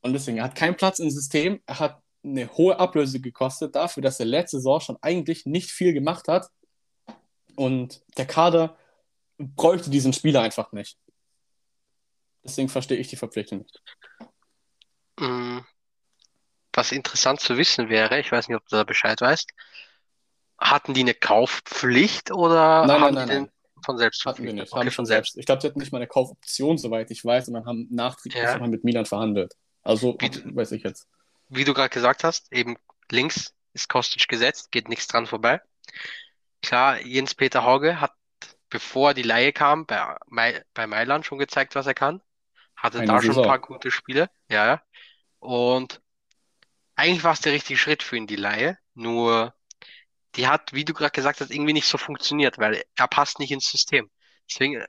Und 0.01 0.13
deswegen, 0.13 0.38
er 0.38 0.45
hat 0.45 0.56
keinen 0.56 0.77
Platz 0.77 0.99
im 0.99 1.10
System, 1.10 1.62
er 1.65 1.80
hat 1.80 2.01
eine 2.23 2.49
hohe 2.53 2.80
Ablöse 2.80 3.19
gekostet 3.19 3.75
dafür, 3.75 4.03
dass 4.03 4.19
er 4.19 4.25
letzte 4.25 4.58
Saison 4.58 4.80
schon 4.80 4.97
eigentlich 5.01 5.45
nicht 5.45 5.71
viel 5.71 5.93
gemacht 5.93 6.27
hat. 6.27 6.47
Und 7.56 8.01
der 8.17 8.25
Kader 8.25 8.77
bräuchte 9.38 9.89
diesen 9.89 10.13
Spieler 10.13 10.41
einfach 10.41 10.71
nicht. 10.71 10.97
Deswegen 12.43 12.69
verstehe 12.69 12.97
ich 12.97 13.08
die 13.08 13.15
Verpflichtung 13.15 13.60
nicht. 13.60 13.82
Mm, 15.19 15.60
Was 16.73 16.91
interessant 16.91 17.39
zu 17.39 17.58
wissen 17.58 17.89
wäre, 17.89 18.19
ich 18.19 18.32
weiß 18.32 18.47
nicht, 18.47 18.58
ob 18.58 18.67
du 18.67 18.75
da 18.75 18.84
Bescheid 18.84 19.19
weißt, 19.19 19.49
hatten 20.60 20.93
die 20.93 21.01
eine 21.01 21.13
Kaufpflicht 21.13 22.32
oder 22.32 22.86
Nein, 22.86 23.01
nein, 23.01 23.13
nein, 23.13 23.27
den 23.27 23.51
von 23.88 23.97
selbst 23.97 24.23
Hatten 24.26 24.43
wir 24.43 24.54
nicht, 24.54 24.71
Okay, 24.71 24.82
haben 24.82 24.91
von 24.91 25.06
selbst. 25.08 25.34
selbst. 25.34 25.39
Ich 25.39 25.45
glaube, 25.47 25.62
sie 25.62 25.67
hatten 25.67 25.80
nicht 25.80 25.91
mal 25.91 25.97
eine 25.97 26.08
Kaufoption, 26.08 26.78
soweit 26.78 27.10
ich 27.10 27.26
weiß, 27.26 27.45
sondern 27.47 27.65
haben 27.65 27.88
nachträglich 27.89 28.43
Ja. 28.43 28.60
mit 28.67 28.84
Milan 28.84 29.06
verhandelt. 29.08 29.56
Also, 29.82 30.15
Wie- 30.19 30.56
weiß 30.56 30.73
ich 30.73 30.84
jetzt. 30.84 31.08
Wie 31.50 31.63
du 31.63 31.73
gerade 31.73 31.89
gesagt 31.89 32.23
hast, 32.23 32.52
eben 32.54 32.78
links 33.10 33.56
ist 33.73 33.89
Kostic 33.89 34.28
gesetzt, 34.28 34.71
geht 34.71 34.89
nichts 34.89 35.08
dran 35.08 35.26
vorbei. 35.26 35.62
Klar, 36.62 37.00
Jens-Peter 37.02 37.63
Hauge 37.63 38.00
hat, 38.02 38.12
bevor 38.69 39.13
die 39.13 39.23
Leihe 39.23 39.54
kam, 39.54 39.86
bei, 39.86 40.15
Mai- 40.28 40.63
bei 40.73 40.86
Mailand 40.88 41.26
schon 41.26 41.38
gezeigt, 41.39 41.73
was 41.76 41.88
er 41.88 41.93
kann. 41.93 42.21
Hatte 42.76 43.00
Eine 43.00 43.08
da 43.08 43.13
schon 43.19 43.30
ein 43.30 43.34
Saison. 43.34 43.45
paar 43.45 43.60
gute 43.60 43.89
Spiele. 43.91 44.30
Ja, 44.50 44.65
ja. 44.67 44.82
Und 45.39 46.02
eigentlich 46.95 47.23
war 47.23 47.34
es 47.34 47.41
der 47.41 47.54
richtige 47.54 47.80
Schritt 47.80 48.04
für 48.04 48.17
ihn, 48.17 48.28
die 48.28 48.36
Leihe. 48.36 48.78
Nur, 48.93 49.54
die 50.38 50.47
hat, 50.47 50.73
wie 50.73 50.86
du 50.86 50.93
gerade 50.93 51.12
gesagt 51.12 51.41
hast, 51.41 51.52
irgendwie 51.52 51.73
nicht 51.73 51.88
so 51.88 51.97
funktioniert, 51.97 52.58
weil 52.60 52.84
er 52.95 53.08
passt 53.08 53.39
nicht 53.39 53.52
ins 53.52 53.69
System. 53.69 54.10
Deswegen 54.50 54.84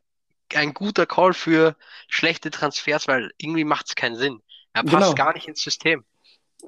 ein 0.55 0.75
guter 0.75 1.07
Call 1.07 1.35
für 1.35 1.77
schlechte 2.09 2.51
Transfers, 2.51 3.09
weil 3.09 3.33
irgendwie 3.39 3.65
macht 3.65 3.89
es 3.89 3.95
keinen 3.95 4.17
Sinn. 4.17 4.43
Er 4.73 4.85
passt 4.85 5.15
Genau. 5.15 5.15
gar 5.17 5.35
nicht 5.35 5.49
ins 5.49 5.63
System. 5.63 6.05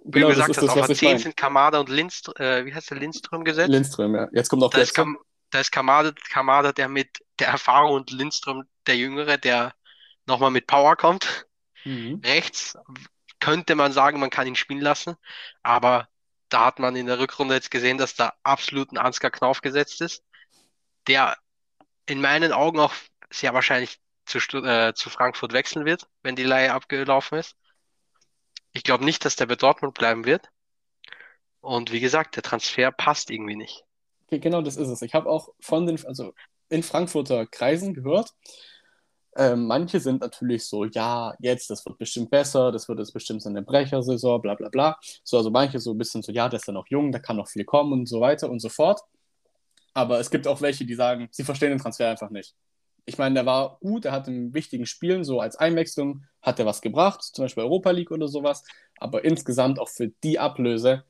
Wie 0.04 0.20
Genau, 0.20 0.26
du 0.26 0.34
gesagt 0.34 0.56
hast, 0.56 0.68
das, 0.68 0.70
auf 0.70 0.80
was 0.80 0.88
der 0.88 0.90
ich 0.90 1.00
10 1.00 1.02
meine. 1.02 1.18
sind 1.18 1.36
Kamada 1.36 1.80
und 1.80 1.88
Lindström, 1.88 2.34
äh, 2.38 2.64
wie 2.66 2.74
heißt 2.74 2.90
der 2.90 2.98
Lindström 2.98 3.44
gesetzt? 3.44 3.72
Lindström, 3.72 4.14
ja. 4.14 4.28
Jetzt 4.32 4.48
kommt 4.48 4.62
ist, 4.72 4.94
der. 4.94 4.94
Kam, 4.94 5.18
da 5.50 5.60
ist 5.60 5.70
Kamada, 5.72 6.12
Kamada, 6.30 6.72
der 6.72 6.88
mit 6.88 7.08
der 7.38 7.48
Erfahrung 7.48 7.92
und 7.94 8.10
Lindström, 8.10 8.64
der 8.86 8.96
Jüngere, 8.96 9.38
der 9.38 9.74
nochmal 10.26 10.50
mit 10.50 10.66
Power 10.66 10.96
kommt. 10.96 11.46
Mhm. 11.84 12.24
Rechts 12.24 12.76
könnte 13.40 13.74
man 13.74 13.92
sagen, 13.92 14.20
man 14.20 14.30
kann 14.30 14.46
ihn 14.46 14.56
spielen 14.56 14.80
lassen, 14.82 15.16
aber 15.62 16.08
Da 16.50 16.66
hat 16.66 16.78
man 16.78 16.96
in 16.96 17.06
der 17.06 17.18
Rückrunde 17.18 17.54
jetzt 17.54 17.70
gesehen, 17.70 17.96
dass 17.96 18.14
da 18.14 18.34
absolut 18.42 18.92
ein 18.92 18.98
Ansgar 18.98 19.30
Knauf 19.30 19.62
gesetzt 19.62 20.00
ist, 20.02 20.22
der 21.06 21.36
in 22.06 22.20
meinen 22.20 22.52
Augen 22.52 22.78
auch 22.80 22.92
sehr 23.30 23.54
wahrscheinlich 23.54 23.98
zu, 24.26 24.38
äh, 24.58 24.92
zu 24.94 25.10
Frankfurt 25.10 25.52
wechseln 25.52 25.86
wird, 25.86 26.06
wenn 26.22 26.36
die 26.36 26.44
Leihe 26.44 26.72
abgelaufen 26.72 27.38
ist. 27.38 27.56
Ich 28.72 28.84
glaube 28.84 29.04
nicht, 29.04 29.24
dass 29.24 29.36
der 29.36 29.46
bei 29.46 29.56
Dortmund 29.56 29.94
bleiben 29.94 30.24
wird. 30.24 30.48
Und 31.60 31.92
wie 31.92 32.00
gesagt, 32.00 32.36
der 32.36 32.42
Transfer 32.42 32.92
passt 32.92 33.30
irgendwie 33.30 33.56
nicht. 33.56 33.84
Okay, 34.26 34.38
genau 34.38 34.62
das 34.62 34.76
ist 34.76 34.88
es. 34.88 35.02
Ich 35.02 35.14
habe 35.14 35.28
auch 35.28 35.48
von 35.60 35.86
den, 35.86 36.04
also 36.06 36.34
in 36.68 36.82
Frankfurter 36.82 37.46
Kreisen 37.46 37.94
gehört, 37.94 38.32
äh, 39.36 39.54
manche 39.54 40.00
sind 40.00 40.20
natürlich 40.20 40.66
so, 40.66 40.84
ja, 40.84 41.34
jetzt, 41.40 41.70
das 41.70 41.84
wird 41.86 41.98
bestimmt 41.98 42.30
besser, 42.30 42.72
das 42.72 42.88
wird 42.88 42.98
jetzt 42.98 43.12
bestimmt 43.12 43.42
so 43.42 43.48
eine 43.48 43.62
Brechersaison, 43.62 44.42
bla 44.42 44.54
bla 44.54 44.68
bla. 44.68 44.98
So, 45.24 45.36
also 45.36 45.50
manche 45.50 45.78
so 45.78 45.92
ein 45.92 45.98
bisschen 45.98 46.22
so, 46.22 46.32
ja, 46.32 46.48
der 46.48 46.58
ist 46.58 46.66
ja 46.66 46.72
noch 46.72 46.88
jung, 46.88 47.12
da 47.12 47.18
kann 47.18 47.36
noch 47.36 47.48
viel 47.48 47.64
kommen 47.64 47.92
und 47.92 48.06
so 48.06 48.20
weiter 48.20 48.50
und 48.50 48.60
so 48.60 48.68
fort. 48.68 49.00
Aber 49.94 50.20
es 50.20 50.30
gibt 50.30 50.46
auch 50.46 50.60
welche, 50.60 50.84
die 50.84 50.94
sagen, 50.94 51.28
sie 51.30 51.44
verstehen 51.44 51.70
den 51.70 51.78
Transfer 51.78 52.08
einfach 52.10 52.30
nicht. 52.30 52.54
Ich 53.06 53.18
meine, 53.18 53.34
der 53.34 53.46
war 53.46 53.78
gut, 53.80 54.04
er 54.04 54.12
hat 54.12 54.28
in 54.28 54.54
wichtigen 54.54 54.86
Spielen 54.86 55.24
so 55.24 55.40
als 55.40 55.56
Einwechslung, 55.56 56.24
hat 56.42 56.58
er 56.58 56.66
was 56.66 56.80
gebracht, 56.80 57.22
zum 57.22 57.44
Beispiel 57.44 57.64
Europa 57.64 57.90
League 57.90 58.10
oder 58.10 58.28
sowas, 58.28 58.64
aber 58.98 59.24
insgesamt 59.24 59.78
auch 59.78 59.88
für 59.88 60.08
die 60.22 60.38
Ablöse 60.38 61.04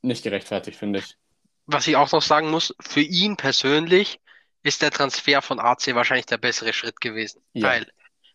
nicht 0.00 0.24
gerechtfertigt, 0.24 0.76
finde 0.76 1.00
ich. 1.00 1.16
Was 1.66 1.86
ich 1.86 1.96
auch 1.96 2.10
noch 2.10 2.22
sagen 2.22 2.50
muss, 2.50 2.74
für 2.80 3.02
ihn 3.02 3.36
persönlich 3.36 4.20
ist 4.62 4.82
der 4.82 4.90
Transfer 4.90 5.42
von 5.42 5.58
AC 5.58 5.94
wahrscheinlich 5.94 6.26
der 6.26 6.38
bessere 6.38 6.72
Schritt 6.72 7.00
gewesen. 7.00 7.42
Ja. 7.52 7.68
Weil 7.68 7.86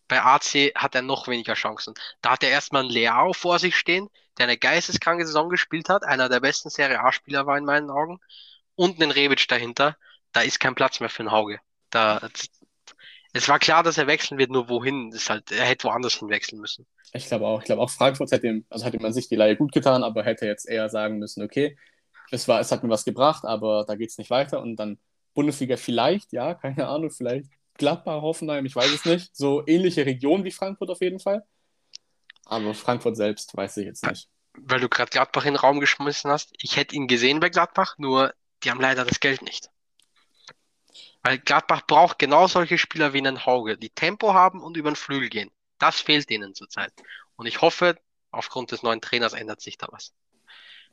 bei 0.08 0.22
AC 0.22 0.72
hat 0.74 0.94
er 0.94 1.02
noch 1.02 1.28
weniger 1.28 1.54
Chancen. 1.54 1.94
Da 2.22 2.30
hat 2.30 2.42
er 2.42 2.50
erstmal 2.50 2.82
einen 2.82 2.90
Leao 2.90 3.32
vor 3.32 3.58
sich 3.58 3.76
stehen, 3.76 4.08
der 4.38 4.44
eine 4.46 4.56
geisteskranke 4.56 5.26
Saison 5.26 5.48
gespielt 5.48 5.88
hat, 5.88 6.04
einer 6.04 6.28
der 6.28 6.40
besten 6.40 6.70
Serie 6.70 7.00
A-Spieler 7.00 7.46
war 7.46 7.58
in 7.58 7.64
meinen 7.64 7.90
Augen, 7.90 8.20
und 8.74 9.00
einen 9.00 9.10
Rebic 9.10 9.46
dahinter. 9.48 9.96
Da 10.32 10.42
ist 10.42 10.60
kein 10.60 10.74
Platz 10.74 11.00
mehr 11.00 11.10
für 11.10 11.20
einen 11.20 11.32
Hauge. 11.32 11.58
Da, 11.90 12.20
es 13.32 13.48
war 13.48 13.58
klar, 13.58 13.82
dass 13.82 13.98
er 13.98 14.06
wechseln 14.06 14.38
wird, 14.38 14.50
nur 14.50 14.68
wohin? 14.68 15.10
Das 15.10 15.28
halt, 15.28 15.50
er 15.50 15.64
hätte 15.64 15.84
woanders 15.84 16.14
hin 16.14 16.28
wechseln 16.28 16.60
müssen. 16.60 16.86
Ich 17.12 17.26
glaube 17.26 17.46
auch. 17.46 17.60
Ich 17.60 17.66
glaube 17.66 17.82
auch 17.82 17.90
Frankfurt 17.90 18.30
hätte 18.30 18.46
ihm, 18.46 18.66
also 18.70 18.84
hat 18.84 18.94
ihm 18.94 19.04
an 19.04 19.12
sich 19.12 19.28
die 19.28 19.36
Leihe 19.36 19.56
gut 19.56 19.72
getan, 19.72 20.04
aber 20.04 20.24
hätte 20.24 20.46
jetzt 20.46 20.68
eher 20.68 20.88
sagen 20.88 21.18
müssen, 21.18 21.42
okay, 21.42 21.76
es 22.30 22.46
war, 22.48 22.60
es 22.60 22.70
hat 22.70 22.82
mir 22.82 22.90
was 22.90 23.04
gebracht, 23.04 23.44
aber 23.44 23.84
da 23.86 23.94
geht 23.96 24.10
es 24.10 24.18
nicht 24.18 24.30
weiter 24.30 24.60
und 24.60 24.76
dann 24.76 24.98
Bundesliga 25.34 25.76
vielleicht, 25.76 26.32
ja, 26.32 26.54
keine 26.54 26.88
Ahnung, 26.88 27.10
vielleicht 27.10 27.50
Gladbach, 27.78 28.22
Hoffenheim, 28.22 28.66
ich 28.66 28.76
weiß 28.76 28.92
es 28.92 29.04
nicht. 29.04 29.36
So 29.36 29.62
ähnliche 29.66 30.04
Region 30.04 30.44
wie 30.44 30.50
Frankfurt 30.50 30.90
auf 30.90 31.00
jeden 31.00 31.20
Fall. 31.20 31.46
Aber 32.44 32.74
Frankfurt 32.74 33.16
selbst 33.16 33.56
weiß 33.56 33.76
ich 33.78 33.86
jetzt 33.86 34.06
nicht. 34.06 34.28
Weil 34.54 34.80
du 34.80 34.88
gerade 34.88 35.10
Gladbach 35.10 35.44
in 35.44 35.54
den 35.54 35.60
Raum 35.60 35.80
geschmissen 35.80 36.30
hast, 36.30 36.52
ich 36.60 36.76
hätte 36.76 36.96
ihn 36.96 37.06
gesehen 37.06 37.40
bei 37.40 37.48
Gladbach, 37.48 37.96
nur 37.98 38.34
die 38.62 38.70
haben 38.70 38.80
leider 38.80 39.04
das 39.04 39.20
Geld 39.20 39.42
nicht. 39.42 39.70
Weil 41.22 41.38
Gladbach 41.38 41.82
braucht 41.86 42.18
genau 42.18 42.46
solche 42.48 42.78
Spieler 42.78 43.12
wie 43.12 43.18
einen 43.18 43.46
Hauge, 43.46 43.76
die 43.76 43.90
Tempo 43.90 44.34
haben 44.34 44.62
und 44.62 44.76
über 44.76 44.90
den 44.90 44.96
Flügel 44.96 45.28
gehen. 45.28 45.50
Das 45.78 46.00
fehlt 46.00 46.30
ihnen 46.30 46.54
zurzeit. 46.54 46.92
Und 47.36 47.46
ich 47.46 47.60
hoffe, 47.60 47.96
aufgrund 48.30 48.72
des 48.72 48.82
neuen 48.82 49.00
Trainers 49.00 49.32
ändert 49.32 49.60
sich 49.60 49.78
da 49.78 49.86
was. 49.90 50.12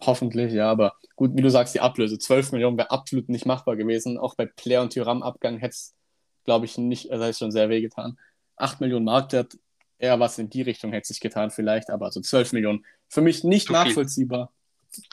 Hoffentlich, 0.02 0.54
ja, 0.54 0.70
aber 0.70 0.96
gut, 1.16 1.32
wie 1.36 1.42
du 1.42 1.50
sagst, 1.50 1.74
die 1.74 1.80
Ablöse, 1.80 2.18
12 2.18 2.52
Millionen 2.52 2.78
wäre 2.78 2.92
absolut 2.92 3.30
nicht 3.30 3.46
machbar 3.46 3.76
gewesen. 3.76 4.18
Auch 4.18 4.36
bei 4.36 4.46
Player 4.46 4.82
und 4.82 4.92
Tyram-Abgang 4.92 5.58
hätte 5.58 5.74
es, 5.74 5.96
glaube 6.44 6.66
ich, 6.66 6.78
nicht, 6.78 7.12
also 7.12 7.26
ist 7.26 7.40
schon 7.40 7.52
sehr 7.52 7.70
weh 7.70 7.82
getan. 7.82 8.20
8 8.58 8.82
Millionen 8.82 9.06
Marktwert, 9.06 9.58
eher 9.98 10.20
was 10.20 10.38
in 10.38 10.50
die 10.50 10.62
Richtung 10.62 10.92
hätte 10.92 11.08
sich 11.08 11.20
getan, 11.20 11.52
vielleicht, 11.52 11.90
aber 11.90 12.12
so 12.12 12.22
12 12.22 12.54
Millionen. 12.54 12.86
Für 13.08 13.22
mich 13.22 13.44
nicht 13.44 13.68
Zu 13.68 13.74
nachvollziehbar. 13.74 14.52
Viel. 14.90 15.04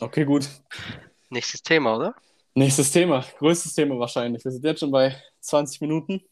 Okay, 0.00 0.24
gut. 0.24 0.48
Nächstes 1.30 1.62
Thema, 1.62 1.96
oder? 1.96 2.14
Nächstes 2.54 2.90
Thema, 2.90 3.24
größtes 3.38 3.74
Thema 3.74 3.98
wahrscheinlich. 3.98 4.44
Wir 4.44 4.50
sind 4.50 4.64
jetzt 4.64 4.80
schon 4.80 4.90
bei 4.90 5.16
20 5.40 5.80
Minuten. 5.80 6.22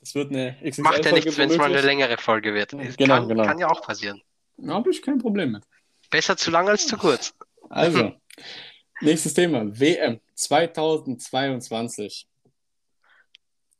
Es 0.00 0.14
wird 0.14 0.30
eine 0.30 0.56
XXL 0.64 0.82
Macht 0.82 1.04
ja 1.04 1.12
nichts, 1.12 1.38
wenn 1.38 1.50
es 1.50 1.56
mal 1.56 1.66
eine 1.66 1.80
längere 1.80 2.16
Folge 2.16 2.54
wird. 2.54 2.70
Genau, 2.70 3.18
kann, 3.18 3.28
genau. 3.28 3.44
kann 3.44 3.58
ja 3.58 3.68
auch 3.68 3.82
passieren. 3.82 4.20
Da 4.56 4.74
habe 4.74 4.90
ich 4.90 5.02
kein 5.02 5.18
Problem 5.18 5.52
mit. 5.52 5.64
Besser 6.12 6.36
zu 6.36 6.50
lang 6.50 6.68
als 6.68 6.86
zu 6.86 6.98
kurz. 6.98 7.34
Also, 7.70 8.12
nächstes 9.00 9.32
Thema. 9.32 9.64
WM 9.80 10.20
2022. 10.34 12.28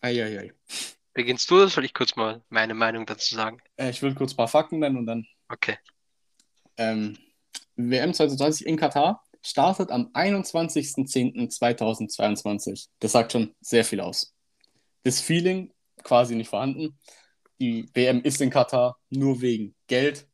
Eieiei. 0.01 0.55
Beginnst 1.13 1.51
du 1.51 1.57
oder 1.57 1.69
soll 1.69 1.85
ich 1.85 1.93
kurz 1.93 2.17
mal 2.17 2.41
meine 2.49 2.73
Meinung 2.73 3.05
dazu 3.05 3.35
sagen? 3.35 3.61
Äh, 3.77 3.91
ich 3.91 4.01
will 4.01 4.15
kurz 4.15 4.33
ein 4.33 4.37
paar 4.37 4.49
Fakten 4.49 4.79
nennen 4.79 4.97
und 4.97 5.05
dann. 5.05 5.27
Okay. 5.51 5.77
Ähm, 6.79 7.19
WM 7.77 8.15
2020 8.15 8.67
in 8.67 8.79
Katar 8.79 9.23
startet 9.43 9.91
am 9.91 10.07
21.10.2022. 10.15 12.89
Das 12.99 13.13
sagt 13.13 13.33
schon 13.33 13.55
sehr 13.61 13.85
viel 13.85 14.01
aus. 14.01 14.35
Das 15.03 15.21
Feeling 15.21 15.71
quasi 16.03 16.35
nicht 16.35 16.49
vorhanden. 16.49 16.99
Die 17.61 17.91
WM 17.93 18.23
ist 18.23 18.41
in 18.41 18.49
Katar 18.49 18.97
nur 19.11 19.43
wegen 19.43 19.75
Geld, 19.87 20.27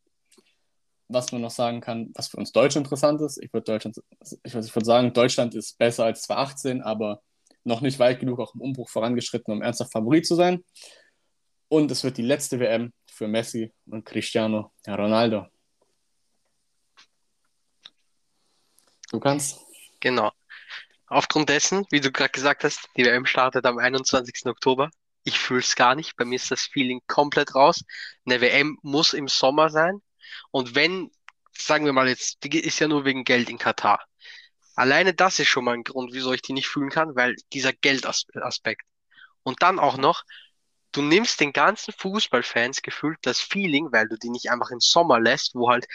was 1.08 1.32
man 1.32 1.40
noch 1.40 1.50
sagen 1.50 1.80
kann, 1.80 2.10
was 2.14 2.28
für 2.28 2.36
uns 2.36 2.52
Deutsch 2.52 2.76
interessant 2.76 3.20
ist. 3.22 3.42
Ich 3.42 3.52
würde 3.52 3.64
Deutschland, 3.64 4.00
ich, 4.20 4.54
ich 4.54 4.54
würde 4.54 4.84
sagen, 4.84 5.12
Deutschland 5.12 5.54
ist 5.54 5.78
besser 5.78 6.04
als 6.04 6.22
2018, 6.22 6.82
aber 6.82 7.22
noch 7.64 7.80
nicht 7.80 7.98
weit 7.98 8.20
genug 8.20 8.40
auch 8.40 8.54
im 8.54 8.60
Umbruch 8.60 8.88
vorangeschritten, 8.88 9.52
um 9.52 9.62
ernsthaft 9.62 9.92
Favorit 9.92 10.26
zu 10.26 10.34
sein. 10.34 10.64
Und 11.68 11.90
es 11.90 12.04
wird 12.04 12.16
die 12.16 12.22
letzte 12.22 12.58
WM 12.60 12.92
für 13.06 13.28
Messi 13.28 13.72
und 13.86 14.04
Cristiano 14.04 14.72
Ronaldo. 14.86 15.46
Du 19.10 19.20
kannst. 19.20 19.60
Genau. 20.00 20.30
Aufgrund 21.06 21.48
dessen, 21.48 21.86
wie 21.90 22.00
du 22.00 22.12
gerade 22.12 22.30
gesagt 22.30 22.64
hast, 22.64 22.88
die 22.96 23.04
WM 23.04 23.24
startet 23.24 23.64
am 23.64 23.78
21. 23.78 24.46
Oktober. 24.46 24.90
Ich 25.24 25.38
fühle 25.38 25.60
es 25.60 25.74
gar 25.74 25.94
nicht. 25.94 26.16
Bei 26.16 26.24
mir 26.24 26.36
ist 26.36 26.50
das 26.50 26.62
Feeling 26.62 27.00
komplett 27.06 27.54
raus. 27.54 27.84
Eine 28.26 28.40
WM 28.40 28.78
muss 28.82 29.14
im 29.14 29.28
Sommer 29.28 29.70
sein. 29.70 30.02
Und 30.50 30.74
wenn, 30.74 31.10
sagen 31.56 31.84
wir 31.84 31.92
mal 31.92 32.08
jetzt, 32.08 32.42
die 32.44 32.58
ist 32.58 32.78
ja 32.78 32.88
nur 32.88 33.04
wegen 33.04 33.24
Geld 33.24 33.48
in 33.50 33.58
Katar. 33.58 34.04
Alleine 34.74 35.12
das 35.12 35.38
ist 35.38 35.48
schon 35.48 35.64
mal 35.64 35.74
ein 35.74 35.84
Grund, 35.84 36.12
wieso 36.12 36.32
ich 36.32 36.42
die 36.42 36.52
nicht 36.52 36.68
fühlen 36.68 36.90
kann, 36.90 37.16
weil 37.16 37.34
dieser 37.52 37.72
Geldaspekt. 37.72 38.86
Und 39.42 39.62
dann 39.62 39.78
auch 39.78 39.96
noch, 39.96 40.22
du 40.92 41.02
nimmst 41.02 41.40
den 41.40 41.52
ganzen 41.52 41.92
Fußballfans 41.92 42.82
gefühlt 42.82 43.18
das 43.22 43.40
Feeling, 43.40 43.88
weil 43.90 44.08
du 44.08 44.16
die 44.16 44.30
nicht 44.30 44.50
einfach 44.50 44.70
im 44.70 44.80
Sommer 44.80 45.20
lässt, 45.20 45.54
wo 45.54 45.68
halt 45.68 45.86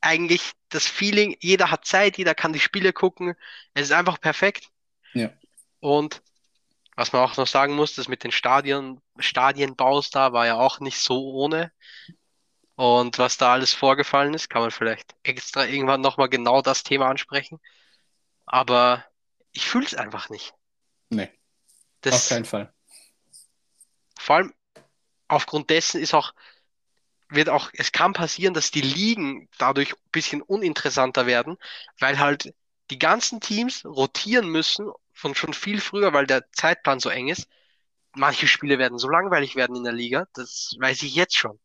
eigentlich 0.00 0.52
das 0.68 0.86
Feeling, 0.86 1.36
jeder 1.40 1.70
hat 1.70 1.84
Zeit, 1.84 2.18
jeder 2.18 2.34
kann 2.34 2.52
die 2.52 2.60
Spiele 2.60 2.92
gucken. 2.92 3.34
Es 3.74 3.84
ist 3.84 3.92
einfach 3.92 4.20
perfekt. 4.20 4.68
Ja. 5.12 5.32
Und 5.80 6.22
was 6.96 7.12
man 7.12 7.22
auch 7.22 7.36
noch 7.36 7.46
sagen 7.46 7.74
muss, 7.74 7.94
das 7.94 8.08
mit 8.08 8.24
den 8.24 8.32
Stadien, 8.32 9.00
Stadienbaus 9.18 10.10
da 10.10 10.32
war 10.32 10.46
ja 10.46 10.56
auch 10.56 10.80
nicht 10.80 10.98
so 10.98 11.32
ohne. 11.32 11.72
Und 12.76 13.18
was 13.18 13.38
da 13.38 13.54
alles 13.54 13.72
vorgefallen 13.72 14.34
ist, 14.34 14.50
kann 14.50 14.60
man 14.60 14.70
vielleicht 14.70 15.16
extra 15.22 15.64
irgendwann 15.64 16.02
nochmal 16.02 16.28
genau 16.28 16.60
das 16.60 16.82
Thema 16.82 17.08
ansprechen. 17.08 17.58
Aber 18.44 19.04
ich 19.52 19.66
fühle 19.66 19.86
es 19.86 19.94
einfach 19.94 20.28
nicht. 20.28 20.52
Nee. 21.08 21.30
Das, 22.02 22.14
auf 22.14 22.28
keinen 22.28 22.44
Fall. 22.44 22.72
Vor 24.18 24.36
allem 24.36 24.54
aufgrund 25.26 25.70
dessen 25.70 26.02
ist 26.02 26.12
auch, 26.12 26.34
wird 27.30 27.48
auch, 27.48 27.70
es 27.72 27.92
kann 27.92 28.12
passieren, 28.12 28.52
dass 28.52 28.70
die 28.70 28.82
Ligen 28.82 29.48
dadurch 29.56 29.94
ein 29.94 30.10
bisschen 30.12 30.42
uninteressanter 30.42 31.26
werden, 31.26 31.56
weil 31.98 32.18
halt 32.18 32.54
die 32.90 32.98
ganzen 32.98 33.40
Teams 33.40 33.86
rotieren 33.86 34.48
müssen 34.48 34.92
von 35.14 35.34
schon 35.34 35.54
viel 35.54 35.80
früher, 35.80 36.12
weil 36.12 36.26
der 36.26 36.52
Zeitplan 36.52 37.00
so 37.00 37.08
eng 37.08 37.28
ist. 37.28 37.48
Manche 38.14 38.46
Spiele 38.46 38.78
werden 38.78 38.98
so 38.98 39.08
langweilig 39.08 39.56
werden 39.56 39.76
in 39.76 39.84
der 39.84 39.92
Liga, 39.94 40.28
das 40.34 40.76
weiß 40.78 41.02
ich 41.02 41.14
jetzt 41.14 41.36
schon 41.36 41.58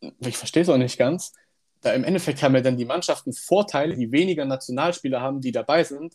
ich 0.00 0.36
verstehe 0.36 0.62
es 0.62 0.68
auch 0.68 0.76
nicht 0.76 0.98
ganz, 0.98 1.32
da 1.80 1.92
im 1.92 2.04
Endeffekt 2.04 2.42
haben 2.42 2.54
ja 2.54 2.60
dann 2.60 2.76
die 2.76 2.84
Mannschaften 2.84 3.32
Vorteile, 3.32 3.96
die 3.96 4.10
weniger 4.10 4.44
Nationalspieler 4.44 5.20
haben, 5.20 5.40
die 5.40 5.52
dabei 5.52 5.84
sind, 5.84 6.14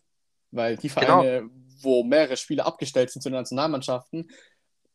weil 0.52 0.78
die 0.78 0.90
Vereine, 0.90 1.42
genau. 1.42 1.54
wo 1.82 2.04
mehrere 2.04 2.38
Spiele 2.38 2.66
abgestellt 2.66 3.12
sind 3.12 3.22
zu 3.22 3.30
den 3.30 3.38
Nationalmannschaften, 3.38 4.30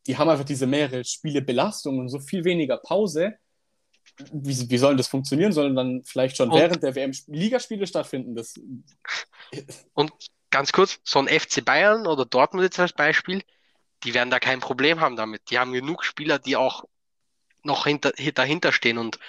die 0.07 0.17
haben 0.17 0.29
einfach 0.29 0.45
diese 0.45 0.67
mehrere 0.67 1.03
Spiele 1.03 1.41
Belastung 1.41 1.99
und 1.99 2.09
so 2.09 2.19
viel 2.19 2.43
weniger 2.43 2.77
Pause. 2.77 3.35
Wie, 4.31 4.69
wie 4.69 4.77
sollen 4.77 4.97
das 4.97 5.07
funktionieren? 5.07 5.51
Sollen 5.51 5.75
dann 5.75 6.03
vielleicht 6.03 6.37
schon 6.37 6.49
und, 6.49 6.57
während 6.57 6.83
der 6.83 6.95
WM 6.95 7.11
Ligaspiele 7.27 7.85
stattfinden? 7.85 8.35
Das... 8.35 8.55
Und 9.93 10.11
ganz 10.51 10.71
kurz, 10.71 10.99
so 11.03 11.19
ein 11.19 11.27
FC 11.27 11.63
Bayern 11.63 12.07
oder 12.07 12.25
Dortmund 12.25 12.63
jetzt 12.63 12.79
als 12.79 12.93
Beispiel, 12.93 13.43
die 14.03 14.13
werden 14.13 14.29
da 14.29 14.39
kein 14.39 14.59
Problem 14.59 14.99
haben 14.99 15.15
damit. 15.15 15.49
Die 15.49 15.59
haben 15.59 15.73
genug 15.73 16.03
Spieler, 16.03 16.39
die 16.39 16.55
auch 16.55 16.85
noch 17.63 17.85
hinter, 17.85 18.11
dahinter 18.11 18.71
stehen 18.71 18.97
und 18.97 19.19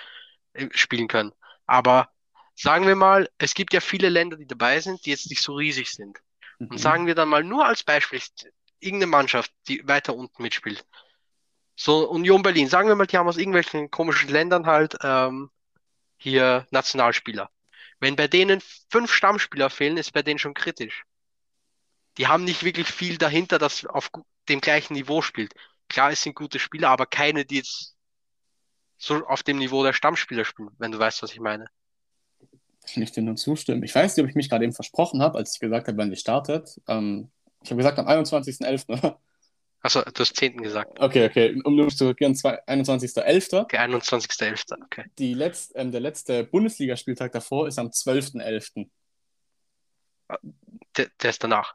äh, 0.53 0.69
spielen 0.73 1.09
können. 1.09 1.33
Aber 1.67 2.11
sagen 2.55 2.87
wir 2.87 2.97
mal, 2.97 3.29
es 3.39 3.55
gibt 3.55 3.73
ja 3.73 3.81
viele 3.81 4.09
Länder, 4.09 4.37
die 4.37 4.47
dabei 4.47 4.81
sind, 4.81 5.05
die 5.07 5.11
jetzt 5.11 5.31
nicht 5.31 5.43
so 5.43 5.55
riesig 5.55 5.91
sind. 5.91 6.19
Mhm. 6.59 6.69
Und 6.69 6.79
sagen 6.79 7.07
wir 7.07 7.15
dann 7.15 7.29
mal 7.29 7.45
nur 7.45 7.67
als 7.67 7.83
Beispiel, 7.83 8.21
irgendeine 8.81 9.11
Mannschaft, 9.11 9.53
die 9.69 9.87
weiter 9.87 10.15
unten 10.15 10.43
mitspielt. 10.43 10.85
So 11.77 12.09
Union 12.11 12.43
Berlin, 12.43 12.69
sagen 12.69 12.89
wir 12.89 12.97
mal, 12.97 13.07
die 13.07 13.17
haben 13.17 13.29
aus 13.29 13.39
irgendwelchen 13.39 13.91
komischen 13.91 14.29
Ländern 14.29 14.67
halt 14.67 14.97
ähm, 15.03 15.51
hier 16.19 16.67
Nationalspieler. 16.71 17.51
Wenn 18.01 18.17
bei 18.17 18.29
denen 18.29 18.63
fünf 18.91 19.13
Stammspieler 19.13 19.71
fehlen, 19.71 19.97
ist 19.97 20.13
bei 20.13 20.23
denen 20.23 20.39
schon 20.39 20.55
kritisch. 20.55 21.05
Die 22.19 22.27
haben 22.27 22.45
nicht 22.45 22.65
wirklich 22.65 22.89
viel 22.89 23.19
dahinter, 23.19 23.59
das 23.59 23.87
auf 23.87 24.11
dem 24.49 24.61
gleichen 24.61 24.95
Niveau 24.95 25.23
spielt. 25.23 25.55
Klar, 25.89 26.11
es 26.11 26.23
sind 26.23 26.35
gute 26.35 26.59
Spieler, 26.59 26.91
aber 26.91 27.07
keine, 27.07 27.45
die 27.45 27.57
jetzt 27.57 27.97
so 29.01 29.27
auf 29.27 29.43
dem 29.43 29.59
Niveau 29.59 29.83
der 29.83 29.95
Stammspieler 29.95 30.45
spielen, 30.45 30.71
wenn 30.79 30.93
du 30.93 30.99
weißt, 30.99 31.23
was 31.23 31.33
ich 31.33 31.41
meine. 31.41 31.67
Kann 32.93 33.03
ich 33.03 33.13
dir 33.13 33.23
nur 33.23 33.37
zustimmen. 33.37 33.83
Ich 33.83 33.95
weiß 33.95 34.17
nicht, 34.17 34.23
ob 34.23 34.29
ich 34.29 34.37
mich 34.37 34.51
gerade 34.51 34.65
eben 34.65 34.75
versprochen 34.75 35.23
habe, 35.23 35.39
als 35.39 35.55
ich 35.55 35.61
gesagt 35.61 35.89
habe, 35.89 35.97
wann 35.97 36.11
die 36.11 36.17
startet. 36.17 36.81
Ähm, 36.87 37.31
ich 37.63 37.71
habe 37.71 37.79
gesagt 37.79 37.99
am 37.99 38.07
21.11., 38.07 38.89
oder? 38.89 39.19
Achso, 39.83 40.03
du 40.03 40.21
hast 40.21 40.37
10. 40.37 40.59
gesagt. 40.63 41.01
Okay, 41.01 41.25
okay. 41.27 41.59
Um 41.65 41.75
nur 41.77 41.89
zu 41.89 42.05
korrigieren, 42.05 42.35
zwei- 42.35 42.63
21.11. 42.67 43.63
Okay, 43.63 43.79
21.11. 43.79 44.77
Okay. 44.85 45.05
Die 45.19 45.33
letzt, 45.33 45.73
ähm, 45.75 45.91
der 45.91 46.03
letzte 46.03 46.45
Bundesligaspieltag 46.45 47.33
davor 47.33 47.67
ist 47.67 47.79
am 47.79 47.89
12.11. 47.89 48.91
Der, 50.97 51.09
der 51.23 51.31
ist 51.31 51.43
danach. 51.43 51.75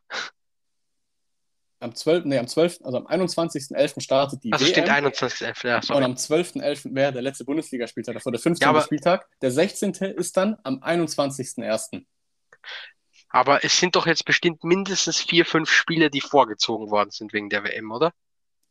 Am 1.80 1.94
12., 1.94 2.26
nee, 2.26 2.38
am 2.38 2.48
12., 2.48 2.80
also 2.84 2.98
am 2.98 3.06
21.11. 3.08 4.00
startet 4.02 4.44
die 4.44 4.52
Also 4.54 4.66
WM. 4.66 4.72
stimmt 4.72 4.90
21.11. 4.90 5.68
Ja, 5.68 5.76
Und 5.76 5.86
sorry. 5.86 6.04
am 6.06 6.14
12.11. 6.14 6.96
wäre 6.96 7.12
der 7.12 7.22
letzte 7.22 7.44
Bundesligaspieltag 7.46 8.16
davor, 8.16 8.32
der 8.32 8.40
15. 8.42 8.74
Ja, 8.74 8.82
Spieltag. 8.82 9.28
Der 9.42 9.52
16. 9.52 9.94
ist 9.94 10.38
dann 10.38 10.56
am 10.64 10.82
21.01. 10.82 12.06
Aber 13.30 13.64
es 13.66 13.78
sind 13.78 13.96
doch 13.98 14.08
jetzt 14.08 14.24
bestimmt 14.26 14.64
mindestens 14.64 15.20
vier, 15.22 15.46
fünf 15.46 15.70
Spiele, 15.70 16.10
die 16.10 16.22
vorgezogen 16.22 16.90
worden 16.90 17.12
sind 17.12 17.34
wegen 17.34 17.50
der 17.50 17.64
WM, 17.66 17.92
oder? 17.92 18.12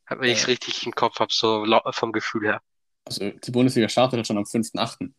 Wenn 0.09 0.23
ich 0.29 0.37
es 0.37 0.41
Ja. 0.43 0.47
richtig 0.47 0.85
im 0.85 0.93
Kopf 0.93 1.19
habe, 1.19 1.31
so 1.31 1.65
vom 1.91 2.11
Gefühl 2.11 2.47
her. 2.47 2.61
Also 3.05 3.29
die 3.29 3.51
Bundesliga 3.51 3.87
startet 3.87 4.17
halt 4.17 4.27
schon 4.27 4.37
am 4.37 4.45
5.8. 4.45 5.13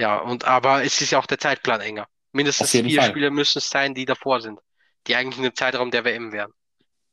Ja, 0.00 0.18
und 0.18 0.44
aber 0.44 0.84
es 0.84 1.00
ist 1.00 1.10
ja 1.12 1.18
auch 1.20 1.26
der 1.26 1.38
Zeitplan 1.38 1.80
enger. 1.80 2.08
Mindestens 2.32 2.70
vier 2.70 3.00
Fall. 3.00 3.10
Spiele 3.10 3.30
müssen 3.30 3.58
es 3.58 3.70
sein, 3.70 3.94
die 3.94 4.04
davor 4.04 4.40
sind, 4.40 4.60
die 5.08 5.16
eigentlich 5.16 5.38
in 5.38 5.44
dem 5.44 5.54
Zeitraum 5.54 5.90
der 5.90 6.04
WM 6.04 6.32
wären. 6.32 6.52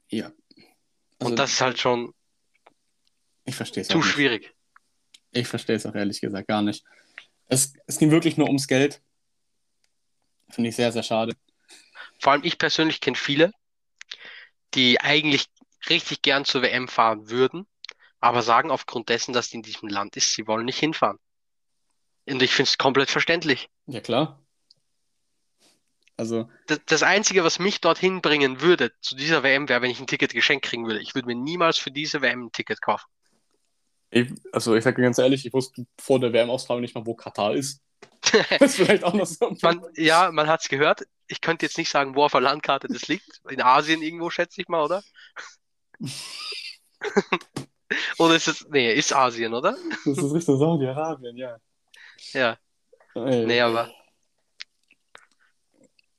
Ja. 0.09 0.31
Also, 1.19 1.31
Und 1.31 1.39
das 1.39 1.53
ist 1.53 1.61
halt 1.61 1.79
schon 1.79 2.13
ich 3.45 3.55
verstehe 3.55 3.81
es 3.81 3.87
zu 3.87 4.01
schwierig. 4.01 4.53
Ich 5.31 5.47
verstehe 5.47 5.75
es 5.75 5.85
auch 5.85 5.95
ehrlich 5.95 6.19
gesagt 6.19 6.47
gar 6.47 6.61
nicht. 6.61 6.83
Es, 7.47 7.73
es 7.85 7.99
ging 7.99 8.11
wirklich 8.11 8.37
nur 8.37 8.47
ums 8.47 8.67
Geld. 8.67 9.01
Finde 10.49 10.69
ich 10.69 10.75
sehr, 10.75 10.91
sehr 10.91 11.03
schade. 11.03 11.35
Vor 12.19 12.33
allem 12.33 12.43
ich 12.43 12.57
persönlich 12.57 13.01
kenne 13.01 13.17
viele, 13.17 13.51
die 14.73 14.99
eigentlich 14.99 15.45
richtig 15.89 16.21
gern 16.21 16.45
zur 16.45 16.63
WM 16.63 16.87
fahren 16.87 17.29
würden, 17.29 17.67
aber 18.19 18.41
sagen 18.41 18.71
aufgrund 18.71 19.09
dessen, 19.09 19.33
dass 19.33 19.49
die 19.49 19.57
in 19.57 19.63
diesem 19.63 19.89
Land 19.89 20.17
ist, 20.17 20.33
sie 20.33 20.47
wollen 20.47 20.65
nicht 20.65 20.79
hinfahren. 20.79 21.19
Und 22.27 22.41
ich 22.41 22.51
finde 22.51 22.69
es 22.69 22.77
komplett 22.79 23.11
verständlich. 23.11 23.69
Ja, 23.85 23.99
klar. 23.99 24.43
Also, 26.17 26.49
Das, 26.67 26.79
das 26.85 27.03
Einzige, 27.03 27.43
was 27.43 27.59
mich 27.59 27.81
dorthin 27.81 28.21
bringen 28.21 28.61
würde 28.61 28.91
zu 29.01 29.15
dieser 29.15 29.43
WM, 29.43 29.67
wäre, 29.67 29.81
wenn 29.81 29.91
ich 29.91 29.99
ein 29.99 30.07
Ticket 30.07 30.33
geschenkt 30.33 30.65
kriegen 30.65 30.85
würde. 30.87 31.01
Ich 31.01 31.13
würde 31.13 31.27
mir 31.27 31.35
niemals 31.35 31.77
für 31.77 31.91
diese 31.91 32.21
WM 32.21 32.45
ein 32.45 32.51
Ticket 32.51 32.81
kaufen. 32.81 33.05
ich, 34.11 34.31
also 34.53 34.75
ich 34.75 34.83
sage 34.83 35.01
ganz 35.01 35.17
ehrlich, 35.17 35.45
ich 35.45 35.53
wusste 35.53 35.85
vor 35.99 36.19
der 36.19 36.31
WM-Austragung 36.31 36.81
nicht 36.81 36.95
mal, 36.95 37.05
wo 37.05 37.15
Katar 37.15 37.53
ist. 37.53 37.81
Das 38.59 38.61
ist 38.61 38.75
vielleicht 38.77 39.03
auch 39.03 39.13
noch 39.13 39.25
so. 39.25 39.55
Man, 39.61 39.81
ja, 39.95 40.31
man 40.31 40.47
hat's 40.47 40.67
gehört. 40.69 41.03
Ich 41.27 41.41
könnte 41.41 41.65
jetzt 41.65 41.77
nicht 41.77 41.89
sagen, 41.89 42.15
wo 42.15 42.23
auf 42.23 42.31
der 42.31 42.41
Landkarte 42.41 42.87
das 42.87 43.07
liegt. 43.07 43.41
In 43.49 43.61
Asien 43.61 44.01
irgendwo, 44.01 44.29
schätze 44.29 44.61
ich 44.61 44.67
mal, 44.67 44.83
oder? 44.83 45.03
Oder 48.17 48.35
ist 48.35 48.47
es, 48.47 48.65
nee, 48.69 48.93
ist 48.93 49.13
Asien, 49.13 49.53
oder? 49.53 49.77
Das 50.05 50.17
ist 50.17 50.33
Richtung 50.33 50.57
Saudi-Arabien, 50.57 51.37
ja. 51.37 51.57
Ja, 52.33 52.57
Ey. 53.15 53.45
nee, 53.45 53.61
aber 53.61 53.91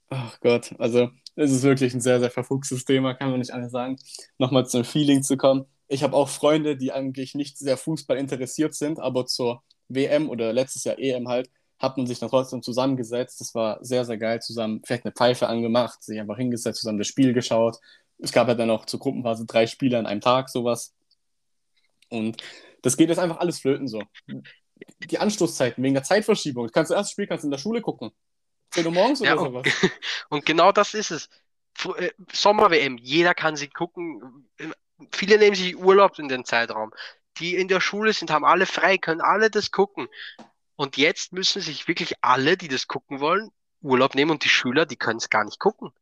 Ach 0.09 0.39
Gott, 0.41 0.75
also 0.79 1.11
es 1.35 1.51
ist 1.51 1.63
wirklich 1.63 1.93
ein 1.95 2.01
sehr, 2.01 2.21
sehr 2.21 2.31
verfuchstes 2.31 2.85
Thema, 2.85 3.15
kann 3.15 3.31
man 3.31 3.41
nicht 3.41 3.53
anders 3.53 3.73
sagen. 3.73 3.97
Nochmal 4.39 4.67
zum 4.67 4.85
Feeling 4.85 5.23
zu 5.23 5.37
kommen. 5.37 5.67
Ich 5.89 6.03
habe 6.03 6.17
auch 6.17 6.29
Freunde, 6.29 6.77
die 6.77 6.93
eigentlich 6.93 7.35
nicht 7.35 7.59
sehr 7.59 7.77
Fußball 7.77 8.17
interessiert 8.17 8.75
sind, 8.75 8.99
aber 9.01 9.27
zur 9.27 9.63
WM 9.89 10.29
oder 10.31 10.53
letztes 10.53 10.85
Jahr 10.85 10.99
EM 10.99 11.29
halt, 11.29 11.51
hat 11.79 11.97
man 11.97 12.07
sich 12.07 12.19
dann 12.19 12.31
trotzdem 12.31 12.63
zusammengesetzt. 12.63 13.41
Das 13.41 13.55
war 13.55 13.85
sehr, 13.85 14.05
sehr 14.05 14.17
geil 14.17 14.41
zusammen. 14.41 14.81
Vielleicht 14.85 15.05
eine 15.05 15.13
Pfeife 15.13 15.49
angemacht, 15.49 16.03
sich 16.03 16.19
einfach 16.19 16.39
hingesetzt, 16.39 16.81
zusammen 16.81 16.99
das 16.99 17.07
Spiel 17.07 17.33
geschaut. 17.33 17.77
Es 18.19 18.33
gab 18.33 18.49
ja 18.49 18.55
dann 18.55 18.71
auch 18.71 18.87
zur 18.87 19.01
Gruppenphase 19.01 19.45
drei 19.47 19.67
Spiele 19.67 19.99
an 19.99 20.07
einem 20.07 20.21
Tag, 20.21 20.49
sowas. 20.49 20.95
Und 22.09 22.43
das 22.83 22.97
geht 22.97 23.09
jetzt 23.09 23.19
einfach 23.19 23.39
alles 23.39 23.61
flöten 23.61 23.89
so. 23.89 24.03
Die 25.11 25.19
Anstoßzeiten 25.19 25.83
wegen 25.83 25.95
der 25.95 26.03
Zeitverschiebung. 26.03 26.67
Du 26.67 26.73
kannst 26.73 26.91
das 26.91 26.97
erste 26.97 27.13
Spiel 27.13 27.27
kannst 27.27 27.45
in 27.45 27.51
der 27.51 27.59
Schule 27.59 27.81
gucken. 27.83 28.11
10 28.71 28.87
Uhr 28.87 28.93
morgens 28.93 29.21
oder 29.21 29.31
Ja, 29.31 29.37
und- 29.37 29.45
sowas. 29.65 29.67
Und 30.29 30.47
genau 30.47 30.73
das 30.73 30.95
ist 30.95 31.11
es. 31.11 31.29
Äh, 31.99 32.11
Sommer-WM, 32.33 32.97
jeder 32.99 33.35
kann 33.35 33.57
sie 33.57 33.69
gucken. 33.69 34.49
Viele 35.13 35.39
nehmen 35.39 35.55
sich 35.57 35.77
Urlaub 35.77 36.19
in 36.19 36.29
den 36.29 36.45
Zeitraum. 36.45 36.93
Die 37.39 37.55
in 37.55 37.69
der 37.69 37.81
Schule 37.81 38.13
sind, 38.13 38.31
haben 38.31 38.45
alle 38.47 38.65
frei, 38.67 38.97
können 38.97 39.21
alle 39.21 39.51
das 39.51 39.71
gucken. 39.71 40.09
Und 40.77 40.97
jetzt 40.97 41.33
müssen 41.33 41.61
sich 41.63 41.87
wirklich 41.89 42.15
alle, 42.23 42.57
die 42.57 42.69
das 42.69 42.87
gucken 42.89 43.21
wollen, 43.21 43.51
Urlaub 43.83 44.15
nehmen 44.15 44.31
und 44.31 44.45
die 44.45 44.49
Schüler, 44.49 44.87
die 44.87 44.97
können 44.97 45.19
es 45.19 45.29
gar 45.31 45.45
nicht 45.45 45.59
gucken. 45.59 45.93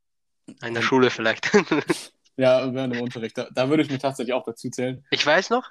In 0.63 0.75
der 0.75 0.83
Schule 0.83 1.11
vielleicht. 1.11 1.51
Ja, 2.37 2.75
während 2.75 2.93
dem 2.97 3.01
Unterricht. 3.03 3.39
Da, 3.39 3.47
da 3.53 3.69
würde 3.69 3.85
ich 3.85 3.91
mich 3.91 4.01
tatsächlich 4.03 4.35
auch 4.35 4.43
dazu 4.43 4.69
zählen. 4.69 5.07
Ich 5.13 5.25
weiß 5.25 5.51
noch, 5.51 5.71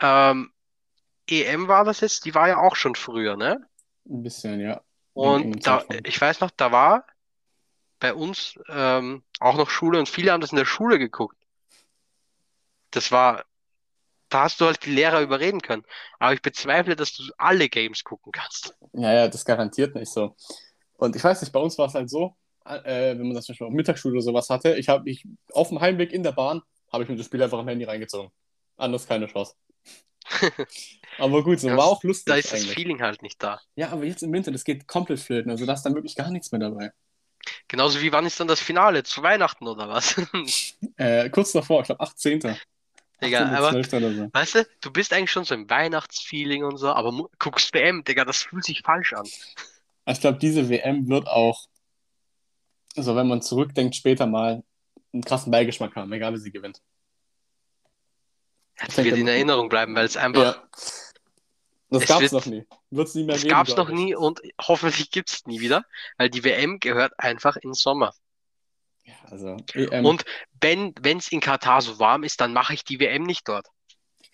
ähm, 0.00 0.52
EM 1.28 1.68
war 1.68 1.84
das 1.84 2.00
jetzt, 2.00 2.24
die 2.24 2.34
war 2.34 2.48
ja 2.48 2.56
auch 2.56 2.76
schon 2.76 2.94
früher, 2.94 3.36
ne? 3.36 3.68
Ein 4.08 4.22
bisschen, 4.22 4.58
ja. 4.60 4.80
Und 5.20 5.66
da, 5.66 5.84
ich 6.04 6.18
weiß 6.18 6.40
noch, 6.40 6.50
da 6.50 6.72
war 6.72 7.04
bei 7.98 8.14
uns 8.14 8.58
ähm, 8.70 9.22
auch 9.38 9.58
noch 9.58 9.68
Schule 9.68 9.98
und 9.98 10.08
viele 10.08 10.32
haben 10.32 10.40
das 10.40 10.52
in 10.52 10.56
der 10.56 10.64
Schule 10.64 10.98
geguckt. 10.98 11.36
Das 12.90 13.12
war, 13.12 13.44
da 14.30 14.44
hast 14.44 14.62
du 14.62 14.64
halt 14.64 14.82
die 14.86 14.92
Lehrer 14.92 15.20
überreden 15.20 15.60
können. 15.60 15.84
Aber 16.18 16.32
ich 16.32 16.40
bezweifle, 16.40 16.96
dass 16.96 17.12
du 17.12 17.24
alle 17.36 17.68
Games 17.68 18.02
gucken 18.02 18.32
kannst. 18.32 18.74
Ja, 18.94 19.12
ja, 19.12 19.28
das 19.28 19.44
garantiert 19.44 19.94
nicht 19.94 20.10
so. 20.10 20.34
Und 20.96 21.14
ich 21.14 21.22
weiß 21.22 21.42
nicht, 21.42 21.52
bei 21.52 21.60
uns 21.60 21.76
war 21.76 21.88
es 21.88 21.94
halt 21.94 22.08
so, 22.08 22.34
äh, 22.64 23.10
wenn 23.10 23.26
man 23.26 23.34
das 23.34 23.44
zum 23.44 23.52
Beispiel 23.52 23.66
auf 23.66 23.74
Mittagsschule 23.74 24.14
oder 24.14 24.22
sowas 24.22 24.48
hatte, 24.48 24.76
ich 24.76 24.88
habe 24.88 25.10
ich 25.10 25.26
auf 25.52 25.68
dem 25.68 25.82
Heimweg 25.82 26.12
in 26.12 26.22
der 26.22 26.32
Bahn, 26.32 26.62
habe 26.90 27.02
ich 27.02 27.10
mir 27.10 27.16
das 27.16 27.26
Spiel 27.26 27.42
einfach 27.42 27.58
am 27.58 27.68
Handy 27.68 27.84
reingezogen. 27.84 28.30
Anders 28.78 29.06
keine 29.06 29.26
Chance. 29.26 29.54
Aber 31.18 31.42
gut, 31.42 31.60
so 31.60 31.68
Ja, 31.68 31.76
war 31.76 31.86
auch 31.86 32.02
lustig 32.02 32.26
Da 32.26 32.36
ist 32.36 32.52
das 32.52 32.60
eigentlich. 32.60 32.74
Feeling 32.74 33.02
halt 33.02 33.22
nicht 33.22 33.42
da. 33.42 33.60
Ja, 33.76 33.90
aber 33.90 34.04
jetzt 34.04 34.22
im 34.22 34.32
Winter, 34.32 34.50
das 34.52 34.64
geht 34.64 34.86
komplett 34.86 35.20
flöten. 35.20 35.50
Also 35.50 35.66
da 35.66 35.74
ist 35.74 35.82
dann 35.82 35.94
wirklich 35.94 36.14
gar 36.14 36.30
nichts 36.30 36.50
mehr 36.52 36.60
dabei. 36.60 36.92
Genauso 37.68 38.00
wie 38.00 38.12
wann 38.12 38.26
ist 38.26 38.38
dann 38.38 38.48
das 38.48 38.60
Finale? 38.60 39.02
Zu 39.02 39.22
Weihnachten 39.22 39.66
oder 39.66 39.88
was? 39.88 40.16
Äh, 40.96 41.30
kurz 41.30 41.52
davor, 41.52 41.80
ich 41.80 41.86
glaube 41.86 42.00
18. 42.00 42.40
Digga, 43.22 43.44
18. 43.44 43.54
aber 43.54 43.70
12. 43.70 43.92
oder 43.94 44.14
so. 44.14 44.28
weißt 44.32 44.54
du, 44.56 44.66
du 44.80 44.90
bist 44.90 45.12
eigentlich 45.12 45.30
schon 45.30 45.44
so 45.44 45.54
im 45.54 45.68
Weihnachtsfeeling 45.68 46.64
und 46.64 46.76
so, 46.76 46.88
aber 46.88 47.28
guckst 47.38 47.72
WM, 47.74 48.04
Digga, 48.04 48.24
das 48.24 48.42
fühlt 48.42 48.64
sich 48.64 48.82
falsch 48.82 49.12
an. 49.12 49.26
Ich 50.06 50.20
glaube, 50.20 50.38
diese 50.38 50.68
WM 50.68 51.08
wird 51.08 51.26
auch, 51.28 51.66
also 52.96 53.16
wenn 53.16 53.28
man 53.28 53.42
zurückdenkt, 53.42 53.94
später 53.94 54.26
mal 54.26 54.62
einen 55.12 55.22
krassen 55.22 55.50
Beigeschmack 55.50 55.96
haben, 55.96 56.12
egal 56.12 56.32
wie 56.32 56.38
sie 56.38 56.50
gewinnt. 56.50 56.80
Das 58.86 58.96
wird 58.96 59.16
in 59.16 59.28
Erinnerung 59.28 59.68
bleiben, 59.68 59.94
weil 59.94 60.06
es 60.06 60.16
einfach, 60.16 60.56
Ja. 60.56 60.68
Das 61.92 62.02
Es 62.02 62.08
gab's 62.08 62.20
wird- 62.22 62.32
noch 62.32 62.46
nie. 62.46 62.64
Wird 62.90 63.08
es 63.08 63.14
nie 63.16 63.24
mehr 63.24 63.34
es 63.34 63.42
geben, 63.42 63.50
gab's 63.54 63.74
glaub 63.74 63.88
noch 63.88 63.94
nie 63.94 64.14
und 64.14 64.40
hoffentlich 64.60 65.10
gibt's 65.10 65.44
nie 65.46 65.60
wieder, 65.60 65.84
weil 66.18 66.30
die 66.30 66.44
WM 66.44 66.78
gehört 66.78 67.12
einfach 67.18 67.56
in 67.56 67.74
Sommer. 67.74 68.14
Ja, 69.04 69.14
also 69.28 69.56
EM. 69.74 70.06
Und 70.06 70.24
wenn 70.60 70.94
es 71.18 71.32
in 71.32 71.40
Katar 71.40 71.82
so 71.82 71.98
warm 71.98 72.22
ist, 72.22 72.40
dann 72.40 72.52
mache 72.52 72.74
ich 72.74 72.84
die 72.84 73.00
WM 73.00 73.24
nicht 73.24 73.48
dort. 73.48 73.66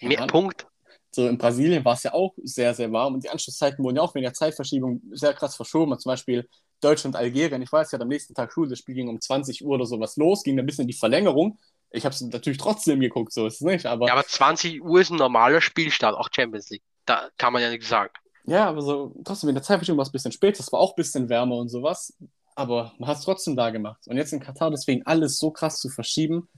Mehr. 0.02 0.26
Punkt. 0.26 0.66
So 1.12 1.26
in 1.26 1.38
Brasilien 1.38 1.82
war 1.82 1.94
es 1.94 2.02
ja 2.02 2.12
auch 2.12 2.34
sehr, 2.42 2.74
sehr 2.74 2.92
warm 2.92 3.14
und 3.14 3.24
die 3.24 3.30
Anschlusszeiten 3.30 3.82
wurden 3.82 3.96
ja 3.96 4.02
auch 4.02 4.14
wegen 4.14 4.24
der 4.24 4.34
Zeitverschiebung 4.34 5.00
sehr 5.12 5.32
krass 5.32 5.56
verschoben. 5.56 5.98
Zum 5.98 6.10
Beispiel 6.10 6.46
Deutschland, 6.82 7.16
Algerien. 7.16 7.62
Ich 7.62 7.72
weiß 7.72 7.90
ja, 7.92 7.98
am 7.98 8.08
nächsten 8.08 8.34
Tag 8.34 8.52
Schule, 8.52 8.68
das 8.68 8.80
Spiel 8.80 8.96
ging 8.96 9.08
um 9.08 9.18
20 9.18 9.64
Uhr 9.64 9.76
oder 9.76 9.86
sowas 9.86 10.16
los, 10.18 10.42
ging 10.42 10.58
ein 10.58 10.66
bisschen 10.66 10.82
in 10.82 10.88
die 10.88 10.92
Verlängerung. 10.98 11.58
Ich 11.90 12.04
habe 12.04 12.14
es 12.14 12.20
natürlich 12.20 12.58
trotzdem 12.58 13.00
geguckt, 13.00 13.32
so 13.32 13.46
ist 13.46 13.54
es 13.54 13.60
nicht. 13.60 13.86
Aber 13.86 14.06
Ja, 14.06 14.12
aber 14.12 14.26
20 14.26 14.82
Uhr 14.82 15.00
ist 15.00 15.10
ein 15.10 15.16
normaler 15.16 15.60
Spielstart, 15.60 16.14
auch 16.16 16.28
Champions 16.34 16.70
League. 16.70 16.82
Da 17.06 17.28
kann 17.38 17.52
man 17.52 17.62
ja 17.62 17.70
nichts 17.70 17.88
sagen. 17.88 18.12
Ja, 18.44 18.68
aber 18.68 18.82
so 18.82 19.14
trotzdem, 19.24 19.48
in 19.48 19.54
der 19.54 19.64
Zeitverschiebung 19.64 19.98
war 19.98 20.02
es 20.02 20.10
ein 20.10 20.12
bisschen 20.12 20.32
später, 20.32 20.60
es 20.60 20.72
war 20.72 20.80
auch 20.80 20.92
ein 20.92 20.96
bisschen 20.96 21.28
wärmer 21.28 21.56
und 21.56 21.68
sowas, 21.68 22.16
aber 22.54 22.94
man 22.98 23.08
hat 23.08 23.18
es 23.18 23.24
trotzdem 23.24 23.56
da 23.56 23.70
gemacht. 23.70 24.06
Und 24.06 24.16
jetzt 24.16 24.32
in 24.32 24.40
Katar 24.40 24.70
deswegen 24.70 25.04
alles 25.04 25.38
so 25.38 25.50
krass 25.50 25.80
zu 25.80 25.88
verschieben, 25.88 26.48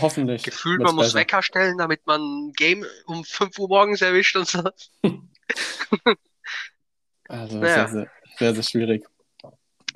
hoffentlich. 0.00 0.44
Gefühlt, 0.44 0.80
man 0.80 0.94
muss 0.94 1.06
besser. 1.06 1.18
Wecker 1.18 1.42
stellen, 1.42 1.78
damit 1.78 2.06
man 2.06 2.20
ein 2.20 2.52
Game 2.52 2.84
um 3.06 3.24
5 3.24 3.58
Uhr 3.58 3.68
morgens 3.68 4.02
erwischt 4.02 4.36
und 4.36 4.48
so. 4.48 4.62
Also 7.28 7.58
Naja. 7.58 7.88
sehr, 7.88 7.88
sehr, 7.88 8.10
sehr, 8.38 8.54
sehr 8.54 8.62
schwierig. 8.62 9.06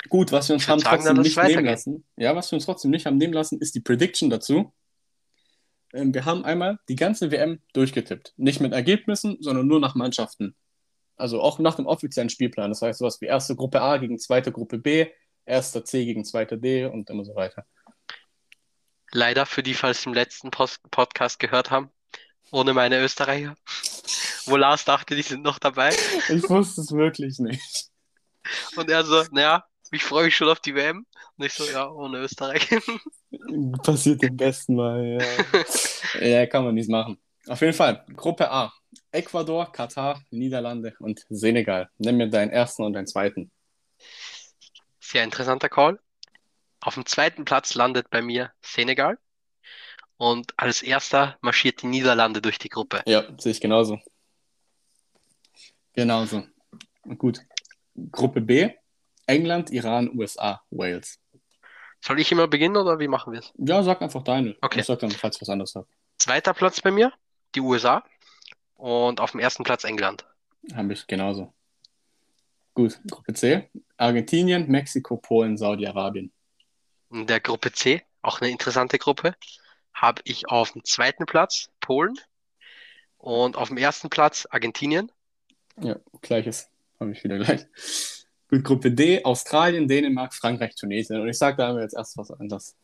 Gut, 0.08 0.32
was 0.32 0.48
wir 0.48 0.54
uns 0.54 0.68
haben 0.68 0.80
sagen, 0.80 1.02
trotzdem 1.02 1.22
nicht 1.22 1.36
nehmen 1.36 1.64
lassen. 1.64 2.04
Ja, 2.16 2.34
was 2.34 2.50
wir 2.50 2.56
uns 2.56 2.66
trotzdem 2.66 2.90
nicht 2.90 3.06
haben 3.06 3.16
nehmen 3.16 3.32
lassen, 3.32 3.60
ist 3.60 3.74
die 3.74 3.80
Prediction 3.80 4.30
dazu. 4.30 4.72
Ähm, 5.92 6.12
wir 6.12 6.24
haben 6.24 6.44
einmal 6.44 6.78
die 6.88 6.96
ganze 6.96 7.30
WM 7.30 7.60
durchgetippt. 7.72 8.34
Nicht 8.36 8.60
mit 8.60 8.72
Ergebnissen, 8.72 9.38
sondern 9.40 9.66
nur 9.66 9.80
nach 9.80 9.94
Mannschaften. 9.94 10.56
Also 11.16 11.40
auch 11.40 11.58
nach 11.58 11.76
dem 11.76 11.86
offiziellen 11.86 12.28
Spielplan. 12.28 12.70
Das 12.70 12.82
heißt, 12.82 12.98
sowas 12.98 13.20
wie 13.20 13.26
erste 13.26 13.56
Gruppe 13.56 13.80
A 13.80 13.96
gegen 13.96 14.18
zweite 14.18 14.52
Gruppe 14.52 14.78
B, 14.78 15.06
erster 15.46 15.84
C 15.84 16.04
gegen 16.04 16.24
zweiter 16.24 16.56
D 16.56 16.84
und 16.84 17.08
immer 17.08 17.24
so 17.24 17.34
weiter. 17.34 17.64
Leider 19.12 19.46
für 19.46 19.62
die, 19.62 19.74
falls 19.74 20.02
sie 20.02 20.10
im 20.10 20.14
letzten 20.14 20.50
Post 20.50 20.80
Podcast 20.90 21.38
gehört 21.38 21.70
haben, 21.70 21.90
ohne 22.50 22.74
meine 22.74 23.00
Österreicher. 23.00 23.54
Wo 24.46 24.56
Lars 24.56 24.84
dachte, 24.84 25.16
die 25.16 25.22
sind 25.22 25.42
noch 25.42 25.58
dabei. 25.58 25.90
Ich 26.28 26.48
wusste 26.48 26.80
es 26.80 26.92
wirklich 26.92 27.38
nicht. 27.38 27.88
Und 28.76 28.90
er 28.90 29.04
so, 29.04 29.24
naja, 29.32 29.64
ich 29.92 30.04
freue 30.04 30.24
mich 30.24 30.36
schon 30.36 30.48
auf 30.48 30.60
die 30.60 30.74
WM. 30.74 31.06
Und 31.36 31.44
ich 31.44 31.52
so, 31.52 31.64
ja, 31.64 31.90
ohne 31.90 32.18
Österreich. 32.18 32.68
Passiert 33.82 34.22
im 34.22 34.36
besten 34.36 34.76
Mal, 34.76 35.20
ja. 35.20 36.20
ja, 36.26 36.46
kann 36.46 36.64
man 36.64 36.74
nichts 36.74 36.90
machen. 36.90 37.18
Auf 37.46 37.60
jeden 37.60 37.74
Fall, 37.74 38.04
Gruppe 38.14 38.50
A. 38.50 38.72
Ecuador, 39.12 39.70
Katar, 39.70 40.20
Niederlande 40.30 40.94
und 40.98 41.24
Senegal. 41.28 41.88
Nimm 41.98 42.16
mir 42.16 42.28
deinen 42.28 42.50
ersten 42.50 42.82
und 42.82 42.94
deinen 42.94 43.06
zweiten. 43.06 43.50
Sehr 45.00 45.22
interessanter 45.22 45.68
Call. 45.68 46.00
Auf 46.80 46.94
dem 46.94 47.06
zweiten 47.06 47.44
Platz 47.44 47.74
landet 47.74 48.10
bei 48.10 48.22
mir 48.22 48.52
Senegal. 48.62 49.18
Und 50.16 50.54
als 50.56 50.82
erster 50.82 51.36
marschiert 51.40 51.82
die 51.82 51.86
Niederlande 51.86 52.40
durch 52.40 52.58
die 52.58 52.68
Gruppe. 52.68 53.02
Ja, 53.06 53.24
sehe 53.38 53.52
ich 53.52 53.60
genauso. 53.60 54.00
Genauso. 55.92 56.44
Gut. 57.18 57.40
Gruppe 58.10 58.40
B. 58.40 58.70
England, 59.26 59.70
Iran, 59.70 60.10
USA, 60.16 60.62
Wales. 60.70 61.18
Soll 62.00 62.20
ich 62.20 62.30
immer 62.30 62.46
beginnen 62.46 62.76
oder 62.76 62.98
wie 63.00 63.08
machen 63.08 63.32
wir 63.32 63.40
es? 63.40 63.52
Ja, 63.58 63.82
sag 63.82 64.00
einfach 64.02 64.22
deine. 64.22 64.56
Okay. 64.60 64.80
Ich 64.80 64.86
sag 64.86 64.98
dann, 65.00 65.10
falls 65.10 65.36
ich 65.36 65.42
was 65.42 65.48
anderes 65.48 65.74
habe. 65.74 65.86
Zweiter 66.18 66.54
Platz 66.54 66.80
bei 66.80 66.90
mir, 66.90 67.12
die 67.54 67.60
USA. 67.60 68.04
Und 68.74 69.20
auf 69.20 69.32
dem 69.32 69.40
ersten 69.40 69.64
Platz 69.64 69.84
England. 69.84 70.26
Habe 70.74 70.92
ich 70.92 71.06
genauso. 71.06 71.52
Gut, 72.74 73.00
Gruppe 73.10 73.32
C. 73.32 73.70
Argentinien, 73.96 74.68
Mexiko, 74.68 75.16
Polen, 75.16 75.56
Saudi-Arabien. 75.56 76.30
In 77.10 77.26
der 77.26 77.40
Gruppe 77.40 77.72
C, 77.72 78.02
auch 78.20 78.40
eine 78.40 78.50
interessante 78.50 78.98
Gruppe, 78.98 79.34
habe 79.94 80.20
ich 80.24 80.48
auf 80.48 80.72
dem 80.72 80.84
zweiten 80.84 81.24
Platz 81.24 81.70
Polen 81.80 82.18
und 83.16 83.56
auf 83.56 83.68
dem 83.68 83.78
ersten 83.78 84.10
Platz 84.10 84.46
Argentinien. 84.50 85.10
Ja, 85.80 85.96
gleiches. 86.20 86.68
Habe 87.00 87.12
ich 87.12 87.24
wieder 87.24 87.38
gleich. 87.38 87.66
Gut, 88.48 88.62
Gruppe 88.64 88.92
D, 88.92 89.24
Australien, 89.24 89.88
Dänemark, 89.88 90.32
Frankreich, 90.34 90.74
Tunesien. 90.76 91.20
Und 91.20 91.28
ich 91.28 91.38
sage, 91.38 91.56
da 91.56 91.68
haben 91.68 91.76
wir 91.76 91.82
jetzt 91.82 91.96
erst 91.96 92.16
was 92.16 92.30
anderes. 92.30 92.76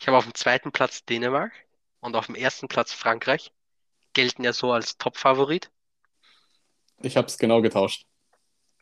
Ich 0.00 0.08
habe 0.08 0.16
auf 0.16 0.24
dem 0.24 0.34
zweiten 0.34 0.72
Platz 0.72 1.04
Dänemark 1.04 1.52
und 2.00 2.16
auf 2.16 2.26
dem 2.26 2.34
ersten 2.34 2.66
Platz 2.68 2.92
Frankreich. 2.92 3.52
Gelten 4.12 4.44
ja 4.44 4.52
so 4.52 4.72
als 4.72 4.96
Top-Favorit. 4.98 5.70
Ich 7.02 7.16
habe 7.16 7.26
es 7.26 7.38
genau 7.38 7.60
getauscht. 7.62 8.04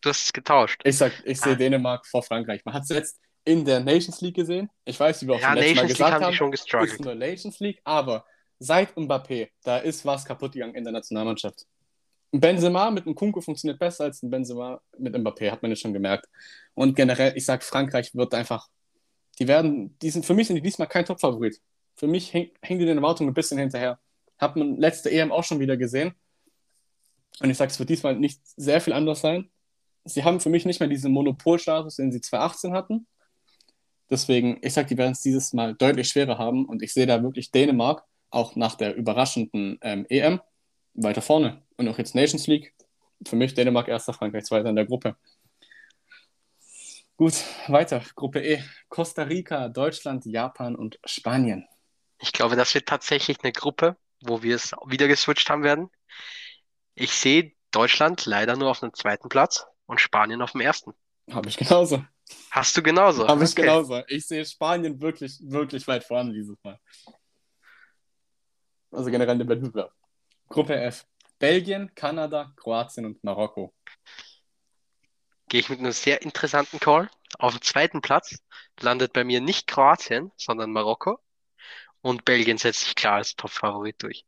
Du 0.00 0.08
hast 0.08 0.24
es 0.24 0.32
getauscht. 0.32 0.80
Ich 0.84 0.96
sag, 0.96 1.12
ich 1.24 1.40
sehe 1.40 1.52
Ah. 1.52 1.56
Dänemark 1.56 2.06
vor 2.06 2.22
Frankreich. 2.22 2.64
Man 2.64 2.74
hat 2.74 2.82
es 2.84 2.88
jetzt 2.88 3.20
in 3.44 3.64
der 3.64 3.80
Nations 3.80 4.20
League 4.20 4.34
gesehen. 4.36 4.70
Ich 4.84 4.98
weiß, 4.98 5.22
wie 5.22 5.26
wir 5.28 5.34
auch 5.34 5.40
Ja, 5.40 5.48
schon 5.48 5.56
letztes 5.56 5.76
Mal 5.76 5.82
League 5.82 5.88
gesagt 5.90 6.12
haben 6.14 6.24
haben, 6.24 6.34
schon 6.34 6.52
ist 6.52 6.62
gestruggelt. 6.62 7.00
nur 7.00 7.14
Nations 7.14 7.60
League, 7.60 7.80
aber 7.84 8.24
seit 8.58 8.96
Mbappé, 8.96 9.50
da 9.62 9.78
ist 9.78 10.04
was 10.04 10.24
kaputt 10.24 10.52
gegangen 10.52 10.74
in 10.74 10.84
der 10.84 10.92
Nationalmannschaft. 10.92 11.66
Ein 12.32 12.40
Benzema 12.40 12.90
mit 12.90 13.04
einem 13.04 13.14
Kunku 13.14 13.40
funktioniert 13.42 13.78
besser 13.78 14.04
als 14.04 14.22
ein 14.22 14.30
Benzema 14.30 14.80
mit 14.98 15.14
Mbappé, 15.14 15.50
hat 15.50 15.60
man 15.62 15.70
jetzt 15.70 15.80
schon 15.82 15.92
gemerkt. 15.92 16.28
Und 16.74 16.96
generell, 16.96 17.36
ich 17.36 17.44
sag, 17.44 17.62
Frankreich 17.62 18.14
wird 18.14 18.32
einfach, 18.34 18.68
die 19.38 19.46
werden, 19.48 19.98
die 20.00 20.10
sind, 20.10 20.24
für 20.24 20.34
mich 20.34 20.46
sind 20.46 20.56
die 20.56 20.62
diesmal 20.62 20.88
kein 20.88 21.04
Top-Favorit. 21.04 21.60
Für 21.94 22.06
mich 22.06 22.32
häng- 22.32 22.50
hängen 22.62 22.80
die 22.80 22.86
den 22.86 22.96
Erwartungen 22.96 23.30
ein 23.30 23.34
bisschen 23.34 23.58
hinterher. 23.58 23.98
Hat 24.38 24.56
man 24.56 24.78
letzte 24.78 25.10
EM 25.10 25.30
auch 25.30 25.44
schon 25.44 25.60
wieder 25.60 25.76
gesehen. 25.76 26.14
Und 27.40 27.50
ich 27.50 27.56
sage, 27.56 27.70
es 27.70 27.78
wird 27.78 27.90
diesmal 27.90 28.16
nicht 28.16 28.40
sehr 28.56 28.80
viel 28.80 28.94
anders 28.94 29.20
sein. 29.20 29.50
Sie 30.04 30.24
haben 30.24 30.40
für 30.40 30.48
mich 30.48 30.64
nicht 30.64 30.80
mehr 30.80 30.88
diesen 30.88 31.12
Monopolstatus, 31.12 31.96
den 31.96 32.12
sie 32.12 32.20
2018 32.20 32.72
hatten. 32.72 33.06
Deswegen, 34.10 34.58
ich 34.62 34.72
sage, 34.72 34.88
die 34.88 34.98
werden 34.98 35.12
es 35.12 35.20
dieses 35.20 35.52
Mal 35.52 35.74
deutlich 35.74 36.08
schwerer 36.08 36.38
haben. 36.38 36.64
Und 36.66 36.82
ich 36.82 36.92
sehe 36.92 37.06
da 37.06 37.22
wirklich 37.22 37.50
Dänemark, 37.50 38.04
auch 38.30 38.56
nach 38.56 38.74
der 38.74 38.94
überraschenden 38.96 39.78
ähm, 39.82 40.06
EM, 40.08 40.40
weiter 40.94 41.22
vorne. 41.22 41.61
Und 41.82 41.88
auch 41.88 41.98
jetzt 41.98 42.14
Nations 42.14 42.46
League. 42.46 42.72
Für 43.26 43.34
mich 43.34 43.54
Dänemark 43.54 43.88
erster, 43.88 44.12
Frankreich 44.12 44.44
zweiter 44.44 44.68
in 44.68 44.76
der 44.76 44.86
Gruppe. 44.86 45.16
Gut, 47.16 47.34
weiter. 47.66 48.02
Gruppe 48.14 48.40
E. 48.40 48.62
Costa 48.88 49.24
Rica, 49.24 49.68
Deutschland, 49.68 50.24
Japan 50.24 50.76
und 50.76 51.00
Spanien. 51.04 51.66
Ich 52.20 52.32
glaube, 52.32 52.54
das 52.54 52.72
wird 52.74 52.86
tatsächlich 52.86 53.38
eine 53.42 53.52
Gruppe, 53.52 53.96
wo 54.22 54.44
wir 54.44 54.54
es 54.54 54.72
wieder 54.86 55.08
geswitcht 55.08 55.50
haben 55.50 55.64
werden. 55.64 55.90
Ich 56.94 57.12
sehe 57.12 57.52
Deutschland 57.72 58.26
leider 58.26 58.56
nur 58.56 58.70
auf 58.70 58.78
dem 58.78 58.94
zweiten 58.94 59.28
Platz 59.28 59.66
und 59.86 60.00
Spanien 60.00 60.40
auf 60.40 60.52
dem 60.52 60.60
ersten. 60.60 60.92
Habe 61.32 61.48
ich 61.48 61.56
genauso. 61.56 62.04
Hast 62.52 62.76
du 62.76 62.82
genauso? 62.82 63.26
Habe 63.26 63.42
ich 63.42 63.50
Okay. 63.52 63.62
genauso. 63.62 64.02
Ich 64.06 64.26
sehe 64.26 64.44
Spanien 64.44 65.00
wirklich, 65.00 65.36
wirklich 65.42 65.86
weit 65.88 66.04
vorne 66.04 66.32
dieses 66.32 66.56
Mal. 66.62 66.78
Also 68.92 69.10
generell 69.10 69.38
der 69.38 69.48
Wettbewerb. 69.48 69.92
Gruppe 70.48 70.76
F. 70.76 71.06
Belgien, 71.42 71.92
Kanada, 71.96 72.52
Kroatien 72.54 73.04
und 73.04 73.24
Marokko. 73.24 73.74
Gehe 75.48 75.58
ich 75.58 75.68
mit 75.68 75.80
einem 75.80 75.90
sehr 75.90 76.22
interessanten 76.22 76.78
Call. 76.78 77.10
Auf 77.36 77.54
dem 77.54 77.62
zweiten 77.62 78.00
Platz 78.00 78.38
landet 78.80 79.12
bei 79.12 79.24
mir 79.24 79.40
nicht 79.40 79.66
Kroatien, 79.66 80.30
sondern 80.36 80.70
Marokko. 80.70 81.18
Und 82.00 82.24
Belgien 82.24 82.58
setzt 82.58 82.84
sich 82.84 82.94
klar 82.94 83.14
als 83.14 83.34
Top-Favorit 83.34 84.00
durch. 84.04 84.24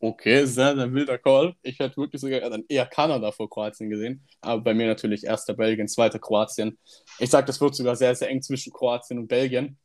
Okay, 0.00 0.44
sehr, 0.44 0.76
sehr 0.76 0.92
wilder 0.92 1.16
Call. 1.16 1.56
Ich 1.62 1.78
hätte 1.78 1.96
wirklich 1.96 2.20
sogar 2.20 2.40
dann 2.40 2.64
eher 2.68 2.84
Kanada 2.84 3.32
vor 3.32 3.48
Kroatien 3.48 3.88
gesehen. 3.88 4.28
Aber 4.42 4.60
bei 4.60 4.74
mir 4.74 4.86
natürlich 4.86 5.24
erster 5.24 5.54
Belgien, 5.54 5.88
zweiter 5.88 6.18
Kroatien. 6.18 6.78
Ich 7.20 7.30
sage, 7.30 7.46
das 7.46 7.58
wird 7.58 7.74
sogar 7.74 7.96
sehr, 7.96 8.14
sehr 8.14 8.28
eng 8.28 8.42
zwischen 8.42 8.70
Kroatien 8.70 9.18
und 9.18 9.28
Belgien. 9.28 9.78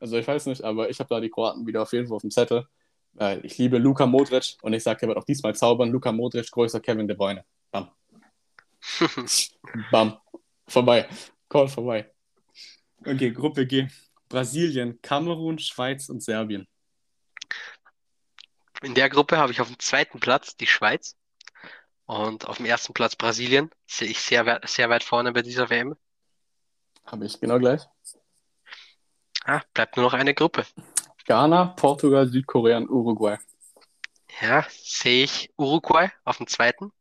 Also 0.00 0.18
ich 0.18 0.28
weiß 0.28 0.44
nicht, 0.46 0.62
aber 0.64 0.90
ich 0.90 0.98
habe 0.98 1.08
da 1.08 1.18
die 1.18 1.30
Kroaten 1.30 1.66
wieder 1.66 1.80
auf 1.80 1.94
jeden 1.94 2.08
Fall 2.08 2.16
auf 2.16 2.22
dem 2.22 2.30
Zettel. 2.30 2.66
Weil 3.14 3.44
ich 3.44 3.56
liebe 3.58 3.78
Luka 3.78 4.06
Modric 4.06 4.56
und 4.62 4.72
ich 4.72 4.82
sage, 4.82 5.02
er 5.02 5.08
wird 5.08 5.18
auch 5.18 5.24
diesmal 5.24 5.54
zaubern. 5.54 5.90
Luka 5.90 6.10
Modric, 6.12 6.50
größer 6.50 6.80
Kevin 6.80 7.06
De 7.06 7.16
Bruyne. 7.16 7.44
Bam. 7.70 7.90
Bam. 9.90 10.18
Vorbei. 10.66 11.08
Call 11.48 11.68
vorbei. 11.68 12.10
Okay, 13.06 13.30
Gruppe 13.30 13.66
G. 13.66 13.86
Brasilien, 14.28 15.00
Kamerun, 15.00 15.58
Schweiz 15.58 16.08
und 16.08 16.22
Serbien. 16.22 16.66
In 18.82 18.94
der 18.94 19.08
Gruppe 19.08 19.36
habe 19.38 19.52
ich 19.52 19.60
auf 19.60 19.68
dem 19.68 19.78
zweiten 19.78 20.18
Platz 20.20 20.56
die 20.56 20.66
Schweiz 20.66 21.16
und 22.06 22.46
auf 22.46 22.56
dem 22.56 22.66
ersten 22.66 22.92
Platz 22.94 23.14
Brasilien. 23.14 23.70
Sehe 23.86 24.08
ich 24.08 24.18
sehr, 24.20 24.44
weit- 24.46 24.68
sehr 24.68 24.90
weit 24.90 25.04
vorne 25.04 25.32
bei 25.32 25.42
dieser 25.42 25.70
WM. 25.70 25.94
Habe 27.06 27.26
ich 27.26 27.38
genau 27.40 27.58
gleich. 27.58 27.82
Ah, 29.44 29.62
bleibt 29.72 29.96
nur 29.96 30.06
noch 30.06 30.14
eine 30.14 30.34
Gruppe. 30.34 30.66
Ghana, 31.26 31.74
Portugal, 31.76 32.26
Südkorea 32.28 32.78
und 32.78 32.88
Uruguay. 32.88 33.36
Ja, 34.40 34.66
sehe 34.68 35.24
ich 35.24 35.50
Uruguay 35.56 36.10
auf 36.24 36.36
dem 36.36 36.46
zweiten 36.46 36.92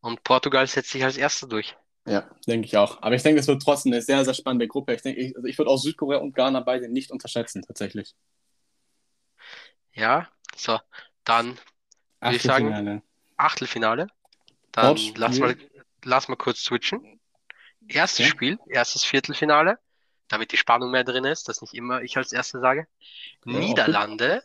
und 0.00 0.24
Portugal 0.24 0.66
setzt 0.66 0.90
sich 0.90 1.04
als 1.04 1.16
erster 1.16 1.48
durch. 1.48 1.76
Ja, 2.06 2.30
denke 2.46 2.66
ich 2.66 2.76
auch. 2.76 3.02
Aber 3.02 3.14
ich 3.16 3.22
denke, 3.22 3.40
es 3.40 3.48
wird 3.48 3.62
trotzdem 3.62 3.92
eine 3.92 4.00
sehr, 4.02 4.24
sehr 4.24 4.34
spannende 4.34 4.68
Gruppe. 4.68 4.94
Ich 4.94 5.02
denke, 5.02 5.20
ich, 5.20 5.34
also 5.36 5.48
ich 5.48 5.58
würde 5.58 5.70
auch 5.70 5.78
Südkorea 5.78 6.18
und 6.18 6.34
Ghana 6.34 6.60
beide 6.60 6.88
nicht 6.88 7.10
unterschätzen, 7.10 7.62
tatsächlich. 7.62 8.14
Ja, 9.92 10.28
so, 10.54 10.78
dann 11.24 11.58
Würde 12.20 12.36
ich 12.36 12.42
sagen, 12.42 13.02
Achtelfinale. 13.36 14.08
Dann 14.72 14.96
Dort 14.96 15.18
lass 15.18 15.40
mal, 15.40 15.56
lass 16.04 16.28
mal 16.28 16.36
kurz 16.36 16.62
switchen. 16.62 17.20
Erstes 17.88 18.26
Okay. 18.26 18.30
Spiel, 18.30 18.58
erstes 18.68 19.04
Viertelfinale, 19.04 19.78
damit 20.28 20.52
die 20.52 20.56
Spannung 20.56 20.90
mehr 20.90 21.04
drin 21.04 21.24
ist, 21.24 21.48
dass 21.48 21.60
nicht 21.62 21.74
immer 21.74 22.02
ich 22.02 22.16
als 22.16 22.32
Erster 22.32 22.60
sage. 22.60 22.88
Ja, 23.44 23.60
Niederlande 23.60 24.42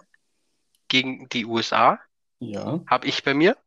gegen 0.90 1.30
die 1.30 1.46
USA 1.46 2.00
Ja, 2.40 2.82
habe 2.88 3.08
ich 3.08 3.24
bei 3.24 3.34
mir. 3.36 3.58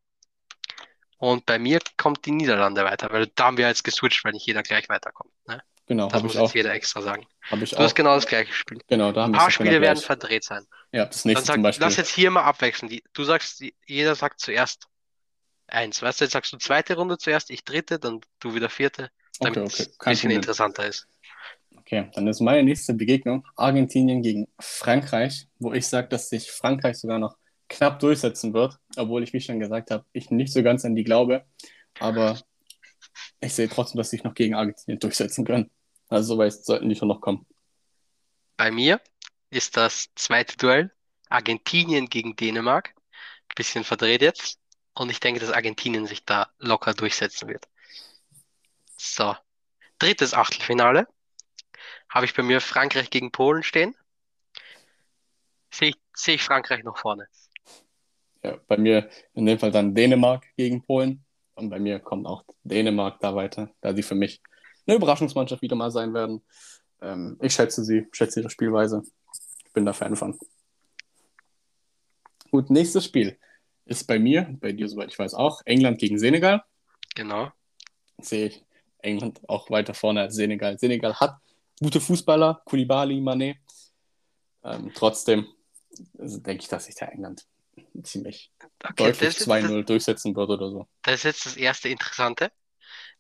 Und 1.19 1.47
bei 1.47 1.59
mir 1.59 1.81
kommt 1.97 2.27
die 2.27 2.33
Niederlande 2.33 2.85
weiter, 2.85 3.11
weil 3.11 3.29
da 3.29 3.45
haben 3.47 3.57
wir 3.57 3.67
jetzt 3.69 3.85
geswitcht, 3.85 4.25
weil 4.25 4.33
nicht 4.33 4.47
jeder 4.47 4.63
gleich 4.63 4.89
weiterkommt. 4.89 5.33
Ne? 5.47 5.63
genau, 5.87 6.09
Das 6.09 6.23
muss 6.23 6.37
jetzt 6.37 6.37
auch. 6.37 6.55
jeder 6.55 6.73
extra 6.75 7.03
sagen. 7.03 7.27
Ich 7.63 7.77
Du 7.77 7.83
auch. 7.83 7.85
hast 7.85 7.95
genau 7.95 8.15
das 8.15 8.27
gleiche 8.27 8.53
Spiel. 8.53 8.79
Genau, 8.89 9.13
da 9.13 9.23
haben 9.25 9.33
Ein 9.33 9.39
paar 9.39 9.51
es 9.51 9.53
Spiele 9.53 9.81
genau 9.81 9.81
werden 9.81 10.01
gleich. 10.01 10.03
verdreht 10.03 10.45
sein. 10.45 10.67
Ja, 10.93 11.07
das 11.07 11.25
nächste 11.27 11.49
sag, 11.49 11.55
zum 11.55 11.63
Beispiel. 11.63 11.77
lass 11.77 11.97
jetzt 11.97 12.11
hier 12.11 12.31
mal 12.31 12.45
abwechseln. 12.45 12.91
Die, 12.91 13.05
du 13.15 13.25
sagst, 13.25 13.61
die, 13.61 13.77
jeder 13.87 14.15
sagt 14.17 14.41
zuerst 14.41 14.89
eins. 15.69 16.03
Weißt 16.03 16.21
du, 16.21 16.27
jetzt 16.27 16.33
sagst 16.33 16.53
du 16.53 16.59
zweite 16.59 16.97
Runde 16.97 17.19
zuerst, 17.19 17.51
ich 17.51 17.65
dritte, 17.65 17.99
dann 17.99 18.21
du 18.41 18.55
wieder 18.55 18.71
vierte, 18.71 19.11
damit 19.43 19.61
Okay, 19.61 19.61
es 19.69 19.87
okay, 19.87 19.89
ein 19.89 19.95
kein 19.99 20.17
bisschen 20.17 20.31
Problem. 20.31 20.33
interessanter 20.33 20.87
ist. 20.87 21.09
Okay, 21.95 22.11
dann 22.13 22.27
ist 22.27 22.41
meine 22.41 22.65
nächste 22.65 22.93
Begegnung 22.93 23.47
Argentinien 23.55 24.21
gegen 24.21 24.49
Frankreich, 24.59 25.47
wo 25.61 25.73
ich 25.73 25.87
sage, 25.87 26.09
dass 26.09 26.29
sich 26.29 26.51
Frankreich 26.51 26.97
sogar 26.97 27.21
noch 27.21 27.37
knapp 27.69 28.01
durchsetzen 28.01 28.53
wird, 28.53 28.81
obwohl 28.97 29.23
ich, 29.23 29.33
wie 29.33 29.41
schon 29.41 29.61
gesagt 29.61 29.93
habe, 29.93 30.05
ich 30.13 30.29
nicht 30.33 30.53
so 30.53 30.65
ganz 30.65 30.85
an 30.85 30.97
die 30.97 31.05
glaube. 31.05 31.45
Aber 32.01 32.41
ich 33.39 33.55
sehe 33.55 33.69
trotzdem, 33.69 33.99
dass 33.99 34.11
sie 34.11 34.17
sich 34.17 34.25
noch 34.25 34.35
gegen 34.35 34.57
Argentinien 34.57 34.99
durchsetzen 34.99 35.45
können. 35.45 35.71
Also 36.09 36.35
so 36.35 36.39
weit 36.39 36.53
sollten 36.55 36.89
die 36.89 36.97
schon 36.97 37.07
noch 37.07 37.21
kommen. 37.21 37.47
Bei 38.57 38.73
mir 38.73 39.01
ist 39.51 39.77
das 39.77 40.09
zweite 40.17 40.57
Duell 40.57 40.91
Argentinien 41.29 42.09
gegen 42.09 42.35
Dänemark. 42.35 42.93
Bisschen 43.55 43.85
verdreht 43.85 44.21
jetzt. 44.21 44.59
und 44.95 45.11
ich 45.11 45.21
denke, 45.21 45.39
dass 45.39 45.53
Argentinien 45.53 46.07
sich 46.07 46.25
da 46.25 46.49
locker 46.59 46.93
durchsetzen 46.93 47.49
wird. 47.49 47.69
So, 48.97 49.37
drittes 50.01 50.35
Achtelfinale 50.35 51.07
habe 52.15 52.27
ich 52.27 52.35
bei 52.35 52.45
mir 52.45 52.61
Frankreich 52.61 53.11
gegen 53.11 53.33
Polen 53.33 53.65
stehen. 53.65 53.95
Sehe 55.71 55.89
ich, 55.89 55.97
sehe 56.15 56.37
ich 56.37 56.43
Frankreich 56.43 56.85
noch 56.85 56.97
vorne. 56.97 57.27
Ja, 58.45 58.57
bei 58.69 58.77
mir 58.77 59.11
in 59.33 59.47
dem 59.47 59.59
Fall 59.59 59.73
dann 59.73 59.95
Dänemark 59.95 60.47
gegen 60.57 60.83
Polen. 60.83 61.25
Und 61.57 61.71
bei 61.71 61.81
mir 61.81 61.99
kommt 61.99 62.27
auch 62.27 62.45
Dänemark 62.63 63.19
da 63.21 63.35
weiter, 63.35 63.71
da 63.81 63.95
sie 63.95 64.03
für 64.03 64.15
mich 64.15 64.41
eine 64.87 64.97
Überraschungsmannschaft 64.97 65.63
wieder 65.63 65.77
mal 65.77 65.91
sein 65.91 66.15
werden. 66.15 66.45
Ähm, 67.01 67.37
ich 67.41 67.55
schätze 67.55 67.85
sie, 67.85 68.07
schätze 68.13 68.41
ihre 68.41 68.51
Spielweise. 68.51 69.03
Ich 69.67 69.73
bin 69.73 69.85
da 69.85 69.93
Fan 69.93 70.15
von. 70.15 70.39
Gut, 72.51 72.71
nächstes 72.71 73.05
Spiel 73.05 73.39
ist 73.87 74.05
bei 74.05 74.19
mir, 74.19 74.57
bei 74.61 74.73
dir 74.73 74.89
soweit 74.89 75.11
ich 75.11 75.19
weiß 75.19 75.35
auch, 75.35 75.63
England 75.65 75.99
gegen 75.99 76.19
Senegal. 76.19 76.63
Genau. 77.15 77.51
Sehe 78.19 78.47
ich 78.47 78.65
England 78.99 79.41
auch 79.49 79.71
weiter 79.71 79.95
vorne 79.95 80.21
als 80.21 80.35
Senegal. 80.35 80.79
Senegal 80.79 81.19
hat 81.19 81.39
gute 81.81 82.01
Fußballer, 82.01 82.63
Koulibaly, 82.65 83.21
Mané. 83.21 83.57
Ähm, 84.63 84.93
trotzdem 84.95 85.47
also 86.19 86.39
denke 86.39 86.63
ich, 86.63 86.69
dass 86.69 86.87
sich 86.87 86.95
da 86.95 87.07
England 87.07 87.47
ziemlich 88.03 88.53
okay, 88.83 88.95
deutlich 88.97 89.37
2-0 89.37 89.85
durchsetzen 89.85 90.35
wird 90.35 90.51
oder 90.51 90.71
so. 90.71 90.89
Das 91.03 91.17
ist 91.17 91.25
jetzt 91.25 91.47
das 91.47 91.57
erste 91.57 91.89
Interessante, 91.89 92.53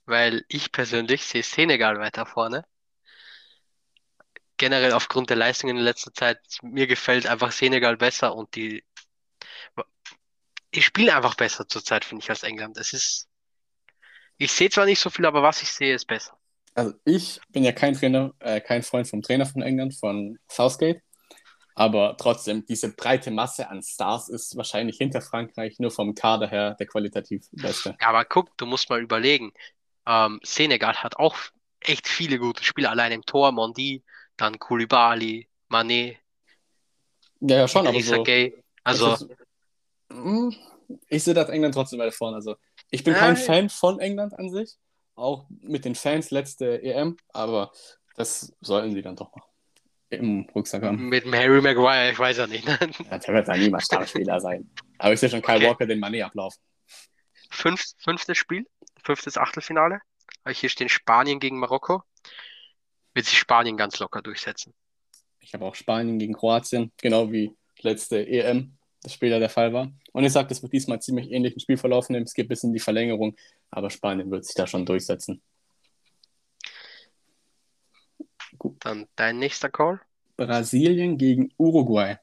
weil 0.06 0.44
ich 0.48 0.72
persönlich 0.72 1.24
sehe 1.24 1.42
Senegal 1.42 1.98
weiter 1.98 2.26
vorne. 2.26 2.66
Generell 4.56 4.92
aufgrund 4.92 5.30
der 5.30 5.36
Leistungen 5.36 5.76
in 5.76 5.82
letzter 5.82 6.12
Zeit, 6.12 6.38
mir 6.62 6.86
gefällt 6.86 7.26
einfach 7.26 7.50
Senegal 7.52 7.96
besser 7.96 8.34
und 8.34 8.54
die, 8.54 8.84
die 10.74 10.82
spielen 10.82 11.10
einfach 11.10 11.34
besser 11.34 11.66
zurzeit, 11.66 12.04
finde 12.04 12.22
ich, 12.22 12.30
als 12.30 12.44
England. 12.44 12.76
Es 12.76 12.92
ist, 12.92 13.28
ich 14.36 14.52
sehe 14.52 14.70
zwar 14.70 14.86
nicht 14.86 15.00
so 15.00 15.10
viel, 15.10 15.26
aber 15.26 15.42
was 15.42 15.62
ich 15.62 15.72
sehe, 15.72 15.94
ist 15.94 16.06
besser. 16.06 16.38
Also 16.74 16.94
ich 17.04 17.40
bin 17.50 17.64
ja 17.64 17.72
kein 17.72 17.94
Trainer, 17.94 18.32
äh, 18.40 18.60
kein 18.60 18.82
Freund 18.82 19.08
vom 19.08 19.22
Trainer 19.22 19.46
von 19.46 19.62
England, 19.62 19.94
von 19.94 20.38
Southgate. 20.50 21.00
Aber 21.76 22.16
trotzdem, 22.16 22.64
diese 22.66 22.94
breite 22.94 23.30
Masse 23.30 23.68
an 23.68 23.82
Stars 23.82 24.28
ist 24.28 24.56
wahrscheinlich 24.56 24.96
hinter 24.96 25.20
Frankreich 25.20 25.78
nur 25.80 25.90
vom 25.90 26.14
Kader 26.14 26.46
her 26.46 26.76
der 26.78 26.86
qualitativ 26.86 27.48
beste. 27.50 27.96
Ja, 28.00 28.08
aber 28.08 28.24
guck, 28.24 28.56
du 28.56 28.66
musst 28.66 28.88
mal 28.90 29.02
überlegen. 29.02 29.52
Ähm, 30.06 30.38
Senegal 30.44 30.94
hat 31.02 31.16
auch 31.16 31.36
echt 31.80 32.06
viele 32.06 32.38
gute 32.38 32.62
Spieler, 32.62 32.90
allein 32.90 33.12
im 33.12 33.22
Tor, 33.22 33.50
Mondi, 33.50 34.04
dann 34.36 34.58
Koulibaly, 34.58 35.48
Mané. 35.68 36.16
Ja, 37.40 37.56
ja, 37.56 37.68
schon, 37.68 37.86
aber 37.86 38.00
so. 38.00 38.22
Gay. 38.22 38.54
Also. 38.84 39.14
Ist, 39.14 39.28
hm, 40.12 40.54
ich 41.08 41.24
sehe 41.24 41.34
das 41.34 41.48
England 41.48 41.74
trotzdem 41.74 41.98
weiter 41.98 42.12
vorne. 42.12 42.36
Also, 42.36 42.56
ich 42.90 43.02
bin 43.02 43.14
kein 43.14 43.36
Fan 43.36 43.68
von 43.68 43.98
England 43.98 44.38
an 44.38 44.50
sich, 44.50 44.76
auch 45.14 45.46
mit 45.48 45.84
den 45.84 45.94
Fans 45.94 46.30
letzte 46.30 46.82
EM, 46.82 47.16
aber 47.32 47.72
das 48.16 48.54
sollten 48.60 48.92
sie 48.92 49.02
dann 49.02 49.16
doch 49.16 49.34
machen 49.34 49.50
im 50.10 50.46
Rucksack 50.54 50.82
haben. 50.82 51.08
Mit 51.08 51.24
dem 51.24 51.34
Harry 51.34 51.60
Maguire, 51.60 52.12
ich 52.12 52.18
weiß 52.18 52.38
ja 52.38 52.46
nicht. 52.46 52.66
Ne? 52.66 52.78
Ja, 53.10 53.18
der 53.18 53.34
wird 53.34 53.48
da 53.48 53.56
niemals 53.56 53.84
Starspieler 53.84 54.40
sein. 54.40 54.70
Aber 54.98 55.12
ich 55.12 55.20
sehe 55.20 55.28
schon 55.28 55.42
Kyle 55.42 55.56
okay. 55.56 55.66
Walker 55.66 55.86
den 55.86 56.00
Money 56.00 56.22
ablaufen. 56.22 56.60
Fünf, 57.50 57.84
fünftes 57.98 58.38
Spiel, 58.38 58.66
fünftes 59.02 59.36
Achtelfinale. 59.36 60.00
Hier 60.48 60.68
stehen 60.68 60.88
Spanien 60.88 61.40
gegen 61.40 61.58
Marokko. 61.58 62.02
Wird 63.14 63.26
sich 63.26 63.38
Spanien 63.38 63.76
ganz 63.76 63.98
locker 63.98 64.22
durchsetzen. 64.22 64.74
Ich 65.40 65.54
habe 65.54 65.64
auch 65.64 65.74
Spanien 65.74 66.18
gegen 66.18 66.34
Kroatien, 66.34 66.92
genau 67.00 67.30
wie 67.30 67.54
letzte 67.80 68.26
EM 68.26 68.76
das 69.04 69.12
später 69.12 69.38
der 69.38 69.50
Fall 69.50 69.72
war. 69.72 69.92
Und 70.12 70.24
ich 70.24 70.32
sage, 70.32 70.48
das 70.48 70.62
wird 70.62 70.72
diesmal 70.72 71.00
ziemlich 71.00 71.30
ähnlichen 71.30 71.60
Spielverlauf 71.60 72.08
nehmen. 72.08 72.24
Es 72.24 72.34
geht 72.34 72.48
bis 72.48 72.64
in 72.64 72.72
die 72.72 72.80
Verlängerung, 72.80 73.36
aber 73.70 73.90
Spanien 73.90 74.30
wird 74.30 74.44
sich 74.44 74.54
da 74.54 74.66
schon 74.66 74.86
durchsetzen. 74.86 75.42
Gut. 78.58 78.76
Dann 78.84 79.06
dein 79.14 79.38
nächster 79.38 79.68
Call. 79.68 80.00
Brasilien 80.36 81.18
gegen 81.18 81.52
Uruguay. 81.58 82.16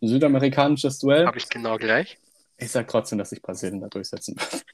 Südamerikanisches 0.00 0.98
Duell. 1.00 1.26
Habe 1.26 1.38
ich 1.38 1.48
genau 1.48 1.76
gleich. 1.76 2.18
Ich 2.56 2.70
sage 2.70 2.86
trotzdem, 2.86 3.18
dass 3.18 3.30
sich 3.30 3.42
Brasilien 3.42 3.80
da 3.80 3.88
durchsetzen 3.88 4.36
wird. 4.36 4.64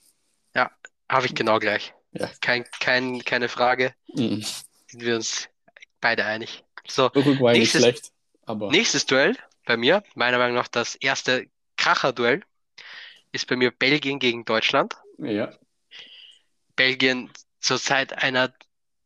Ja, 0.54 0.70
habe 1.08 1.26
ich 1.26 1.34
genau 1.34 1.58
gleich. 1.58 1.94
Ja. 2.12 2.30
Kein, 2.40 2.64
kein, 2.78 3.24
keine 3.24 3.48
Frage. 3.48 3.94
Mhm. 4.14 4.44
Sind 4.86 5.02
wir 5.02 5.16
uns 5.16 5.48
beide 6.00 6.26
einig. 6.26 6.62
So, 6.86 7.10
Uruguay 7.14 7.54
nächstes, 7.54 7.82
nicht 7.82 7.98
schlecht. 7.98 8.12
Aber... 8.44 8.70
Nächstes 8.70 9.06
Duell 9.06 9.34
bei 9.64 9.76
mir, 9.76 10.02
meiner 10.14 10.38
Meinung 10.38 10.56
nach 10.56 10.68
das 10.68 10.94
erste 10.94 11.46
Kracher-Duell, 11.76 12.42
ist 13.32 13.46
bei 13.46 13.56
mir 13.56 13.70
Belgien 13.70 14.18
gegen 14.18 14.44
Deutschland. 14.44 14.94
Ja. 15.18 15.52
Belgien 16.76 17.30
zurzeit 17.60 18.12
einer 18.22 18.52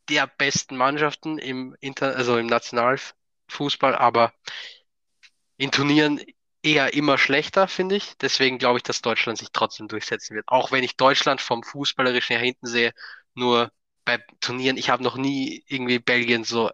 der 0.09 0.27
besten 0.27 0.77
Mannschaften 0.77 1.39
im 1.39 1.77
Inter 1.81 2.17
also 2.17 2.39
im 2.39 2.47
Nationalfußball, 2.47 3.95
aber 3.95 4.33
in 5.57 5.71
Turnieren 5.71 6.21
eher 6.63 6.95
immer 6.95 7.19
schlechter, 7.19 7.69
finde 7.69 7.97
ich. 7.97 8.17
Deswegen 8.19 8.59
glaube 8.59 8.79
ich, 8.79 8.83
dass 8.83 9.03
Deutschland 9.03 9.39
sich 9.39 9.49
trotzdem 9.53 9.89
durchsetzen 9.89 10.35
wird. 10.35 10.47
Auch 10.49 10.73
wenn 10.73 10.85
ich 10.85 10.97
Deutschland 10.97 11.41
vom 11.41 11.63
Fußballerischen 11.63 12.37
her 12.37 12.45
hinten 12.45 12.67
sehe, 12.67 12.93
nur 13.35 13.71
bei 14.05 14.25
Turnieren, 14.41 14.77
ich 14.77 14.91
habe 14.91 15.03
noch 15.03 15.17
nie 15.17 15.65
irgendwie 15.69 15.99
Belgien 15.99 16.45
so 16.45 16.71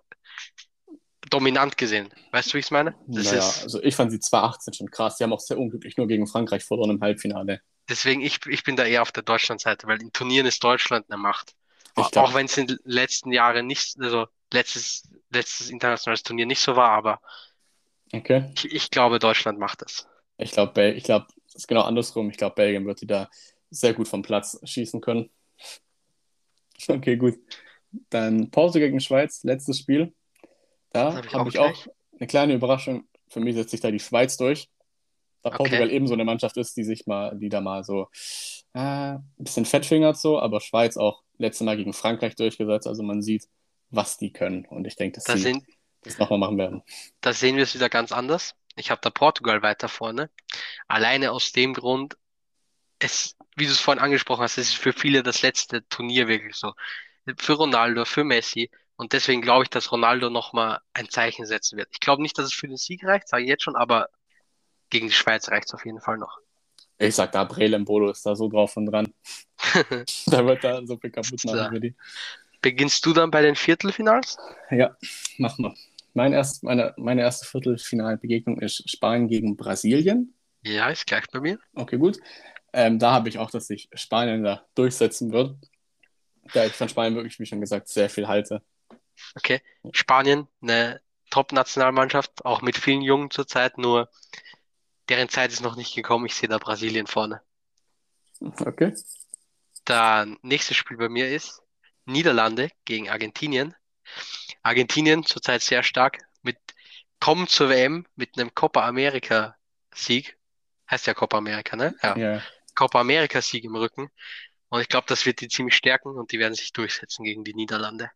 dominant 1.32 1.76
gesehen. 1.78 2.08
Weißt 2.30 2.50
du, 2.50 2.54
wie 2.54 2.58
ich 2.58 2.66
es 2.66 2.70
meine? 2.70 2.94
Das 3.06 3.26
naja, 3.26 3.38
ist, 3.38 3.62
also 3.62 3.82
ich 3.82 3.94
fand 3.96 4.12
sie 4.12 4.20
2018 4.20 4.74
schon 4.74 4.90
krass. 4.90 5.18
Sie 5.18 5.24
haben 5.24 5.32
auch 5.32 5.40
sehr 5.40 5.58
unglücklich 5.58 5.96
nur 5.96 6.06
gegen 6.06 6.26
Frankreich 6.26 6.64
verloren 6.64 6.90
im 6.90 7.00
Halbfinale. 7.00 7.60
Deswegen, 7.88 8.20
ich, 8.20 8.44
ich 8.46 8.64
bin 8.64 8.76
da 8.76 8.84
eher 8.84 9.02
auf 9.02 9.12
der 9.12 9.22
Deutschland-Seite, 9.22 9.86
weil 9.86 10.00
in 10.00 10.12
Turnieren 10.12 10.46
ist 10.46 10.62
Deutschland 10.62 11.06
eine 11.08 11.20
Macht. 11.20 11.54
Glaub, 11.94 12.16
auch 12.16 12.34
wenn 12.34 12.46
es 12.46 12.56
in 12.56 12.66
den 12.66 12.78
letzten 12.84 13.32
Jahren 13.32 13.66
nicht, 13.66 14.00
also 14.00 14.26
letztes, 14.52 15.08
letztes 15.30 15.70
internationales 15.70 16.22
Turnier 16.22 16.46
nicht 16.46 16.60
so 16.60 16.76
war, 16.76 16.90
aber 16.90 17.20
okay. 18.12 18.50
ich, 18.54 18.72
ich 18.72 18.90
glaube, 18.90 19.18
Deutschland 19.18 19.58
macht 19.58 19.82
das. 19.82 20.06
Ich 20.38 20.52
glaube, 20.52 20.90
ich 20.90 21.04
glaube, 21.04 21.26
es 21.46 21.56
ist 21.56 21.68
genau 21.68 21.82
andersrum. 21.82 22.30
Ich 22.30 22.38
glaube, 22.38 22.54
Belgien 22.54 22.86
wird 22.86 23.00
die 23.02 23.06
da 23.06 23.28
sehr 23.70 23.94
gut 23.94 24.08
vom 24.08 24.22
Platz 24.22 24.58
schießen 24.62 25.00
können. 25.00 25.30
Okay, 26.88 27.14
gut. 27.14 27.38
Dann 28.10 28.50
Pause 28.50 28.80
gegen 28.80 28.98
Schweiz, 28.98 29.44
letztes 29.44 29.78
Spiel. 29.78 30.12
Da 30.92 31.14
habe 31.14 31.26
ich, 31.26 31.34
hab 31.34 31.48
ich 31.48 31.58
auch 31.58 31.86
eine 32.18 32.26
kleine 32.26 32.54
Überraschung. 32.54 33.04
Für 33.28 33.40
mich 33.40 33.54
setzt 33.54 33.70
sich 33.70 33.80
da 33.80 33.90
die 33.90 34.00
Schweiz 34.00 34.36
durch. 34.36 34.68
Da 35.42 35.48
okay. 35.48 35.58
Portugal 35.58 35.90
eben 35.90 36.06
so 36.06 36.14
eine 36.14 36.24
Mannschaft 36.24 36.56
ist, 36.56 36.76
die 36.76 36.84
sich 36.84 37.06
mal, 37.06 37.36
die 37.36 37.48
da 37.48 37.60
mal 37.60 37.82
so 37.82 38.08
äh, 38.74 38.78
ein 38.78 39.32
bisschen 39.38 39.64
fettfingert 39.64 40.16
so, 40.16 40.38
aber 40.38 40.60
Schweiz 40.60 40.96
auch 40.96 41.22
letzte 41.38 41.64
Mal 41.64 41.76
gegen 41.76 41.92
Frankreich 41.92 42.36
durchgesetzt. 42.36 42.86
Also 42.86 43.02
man 43.02 43.22
sieht, 43.22 43.48
was 43.90 44.16
die 44.18 44.32
können. 44.32 44.64
Und 44.66 44.86
ich 44.86 44.96
denke, 44.96 45.16
dass 45.16 45.24
da 45.24 45.36
sie 45.36 45.42
sind, 45.42 45.64
das 46.02 46.18
nochmal 46.18 46.38
machen 46.38 46.58
werden. 46.58 46.82
Da 47.20 47.32
sehen 47.32 47.56
wir 47.56 47.64
es 47.64 47.74
wieder 47.74 47.88
ganz 47.88 48.12
anders. 48.12 48.54
Ich 48.76 48.90
habe 48.90 49.00
da 49.02 49.10
Portugal 49.10 49.62
weiter 49.62 49.88
vorne. 49.88 50.30
Alleine 50.88 51.32
aus 51.32 51.52
dem 51.52 51.74
Grund, 51.74 52.16
es, 52.98 53.36
wie 53.56 53.66
du 53.66 53.72
es 53.72 53.80
vorhin 53.80 54.02
angesprochen 54.02 54.42
hast, 54.42 54.58
es 54.58 54.68
ist 54.68 54.76
für 54.76 54.92
viele 54.92 55.22
das 55.22 55.42
letzte 55.42 55.86
Turnier 55.88 56.28
wirklich 56.28 56.54
so. 56.54 56.72
Für 57.36 57.54
Ronaldo, 57.54 58.04
für 58.04 58.24
Messi. 58.24 58.70
Und 59.02 59.12
deswegen 59.12 59.42
glaube 59.42 59.64
ich, 59.64 59.68
dass 59.68 59.90
Ronaldo 59.90 60.30
nochmal 60.30 60.78
ein 60.92 61.08
Zeichen 61.08 61.44
setzen 61.44 61.76
wird. 61.76 61.88
Ich 61.90 61.98
glaube 61.98 62.22
nicht, 62.22 62.38
dass 62.38 62.46
es 62.46 62.52
für 62.52 62.68
den 62.68 62.76
Sieg 62.76 63.02
reicht, 63.02 63.26
sage 63.26 63.42
ich 63.42 63.48
jetzt 63.48 63.64
schon, 63.64 63.74
aber 63.74 64.08
gegen 64.90 65.08
die 65.08 65.12
Schweiz 65.12 65.48
reicht 65.48 65.66
es 65.66 65.74
auf 65.74 65.84
jeden 65.84 66.00
Fall 66.00 66.18
noch. 66.18 66.38
Ich 66.98 67.16
sag 67.16 67.32
da, 67.32 67.42
Brelembolo 67.42 68.12
ist 68.12 68.24
da 68.24 68.36
so 68.36 68.48
drauf 68.48 68.76
und 68.76 68.86
dran. 68.86 69.12
da 70.26 70.46
wird 70.46 70.62
da 70.62 70.86
so 70.86 70.96
viel 70.98 71.10
kaputt 71.10 71.44
machen 71.44 71.74
für 71.74 71.80
die. 71.80 71.96
Beginnst 72.60 73.04
du 73.04 73.12
dann 73.12 73.32
bei 73.32 73.42
den 73.42 73.56
Viertelfinals? 73.56 74.36
Ja, 74.70 74.96
mach 75.38 75.58
mal. 75.58 75.74
Mein 76.14 76.32
erst, 76.32 76.62
meine, 76.62 76.94
meine 76.96 77.22
erste 77.22 77.44
Viertelfinalbegegnung 77.44 78.60
ist 78.60 78.88
Spanien 78.88 79.26
gegen 79.26 79.56
Brasilien. 79.56 80.32
Ja, 80.62 80.90
ist 80.90 81.08
gleich 81.08 81.24
bei 81.32 81.40
mir. 81.40 81.58
Okay, 81.74 81.98
gut. 81.98 82.18
Ähm, 82.72 83.00
da 83.00 83.10
habe 83.10 83.28
ich 83.28 83.38
auch, 83.38 83.50
dass 83.50 83.66
sich 83.66 83.88
Spanien 83.94 84.44
da 84.44 84.64
durchsetzen 84.76 85.32
wird. 85.32 85.56
Da 86.52 86.66
ich 86.66 86.72
von 86.74 86.88
Spanien 86.88 87.16
wirklich, 87.16 87.40
wie 87.40 87.46
schon 87.46 87.60
gesagt, 87.60 87.88
sehr 87.88 88.08
viel 88.08 88.28
halte. 88.28 88.62
Okay. 89.34 89.60
Spanien, 89.92 90.48
eine 90.60 91.00
Top-Nationalmannschaft, 91.30 92.44
auch 92.44 92.62
mit 92.62 92.76
vielen 92.76 93.02
Jungen 93.02 93.30
zurzeit, 93.30 93.78
nur 93.78 94.10
deren 95.08 95.28
Zeit 95.28 95.52
ist 95.52 95.62
noch 95.62 95.76
nicht 95.76 95.94
gekommen. 95.94 96.26
Ich 96.26 96.34
sehe 96.34 96.48
da 96.48 96.58
Brasilien 96.58 97.06
vorne. 97.06 97.40
Okay. 98.40 98.94
Dann 99.84 100.38
nächstes 100.42 100.76
Spiel 100.76 100.96
bei 100.96 101.08
mir 101.08 101.30
ist 101.30 101.62
Niederlande 102.04 102.70
gegen 102.84 103.08
Argentinien. 103.08 103.74
Argentinien 104.62 105.24
zurzeit 105.24 105.62
sehr 105.62 105.82
stark 105.82 106.18
mit 106.42 106.58
kommen 107.20 107.46
zur 107.46 107.68
WM 107.68 108.06
mit 108.16 108.36
einem 108.36 108.54
Copa 108.54 108.86
America 108.86 109.56
Sieg. 109.94 110.36
Heißt 110.90 111.06
ja 111.06 111.14
Copa 111.14 111.38
America, 111.38 111.76
ne? 111.76 111.94
Ja. 112.02 112.16
ja. 112.16 112.42
Copa 112.74 113.00
America 113.00 113.40
Sieg 113.40 113.64
im 113.64 113.76
Rücken. 113.76 114.10
Und 114.68 114.80
ich 114.80 114.88
glaube, 114.88 115.06
das 115.08 115.24
wird 115.26 115.40
die 115.40 115.48
ziemlich 115.48 115.76
stärken 115.76 116.16
und 116.16 116.32
die 116.32 116.38
werden 116.38 116.54
sich 116.54 116.72
durchsetzen 116.72 117.24
gegen 117.24 117.44
die 117.44 117.54
Niederlande. 117.54 118.10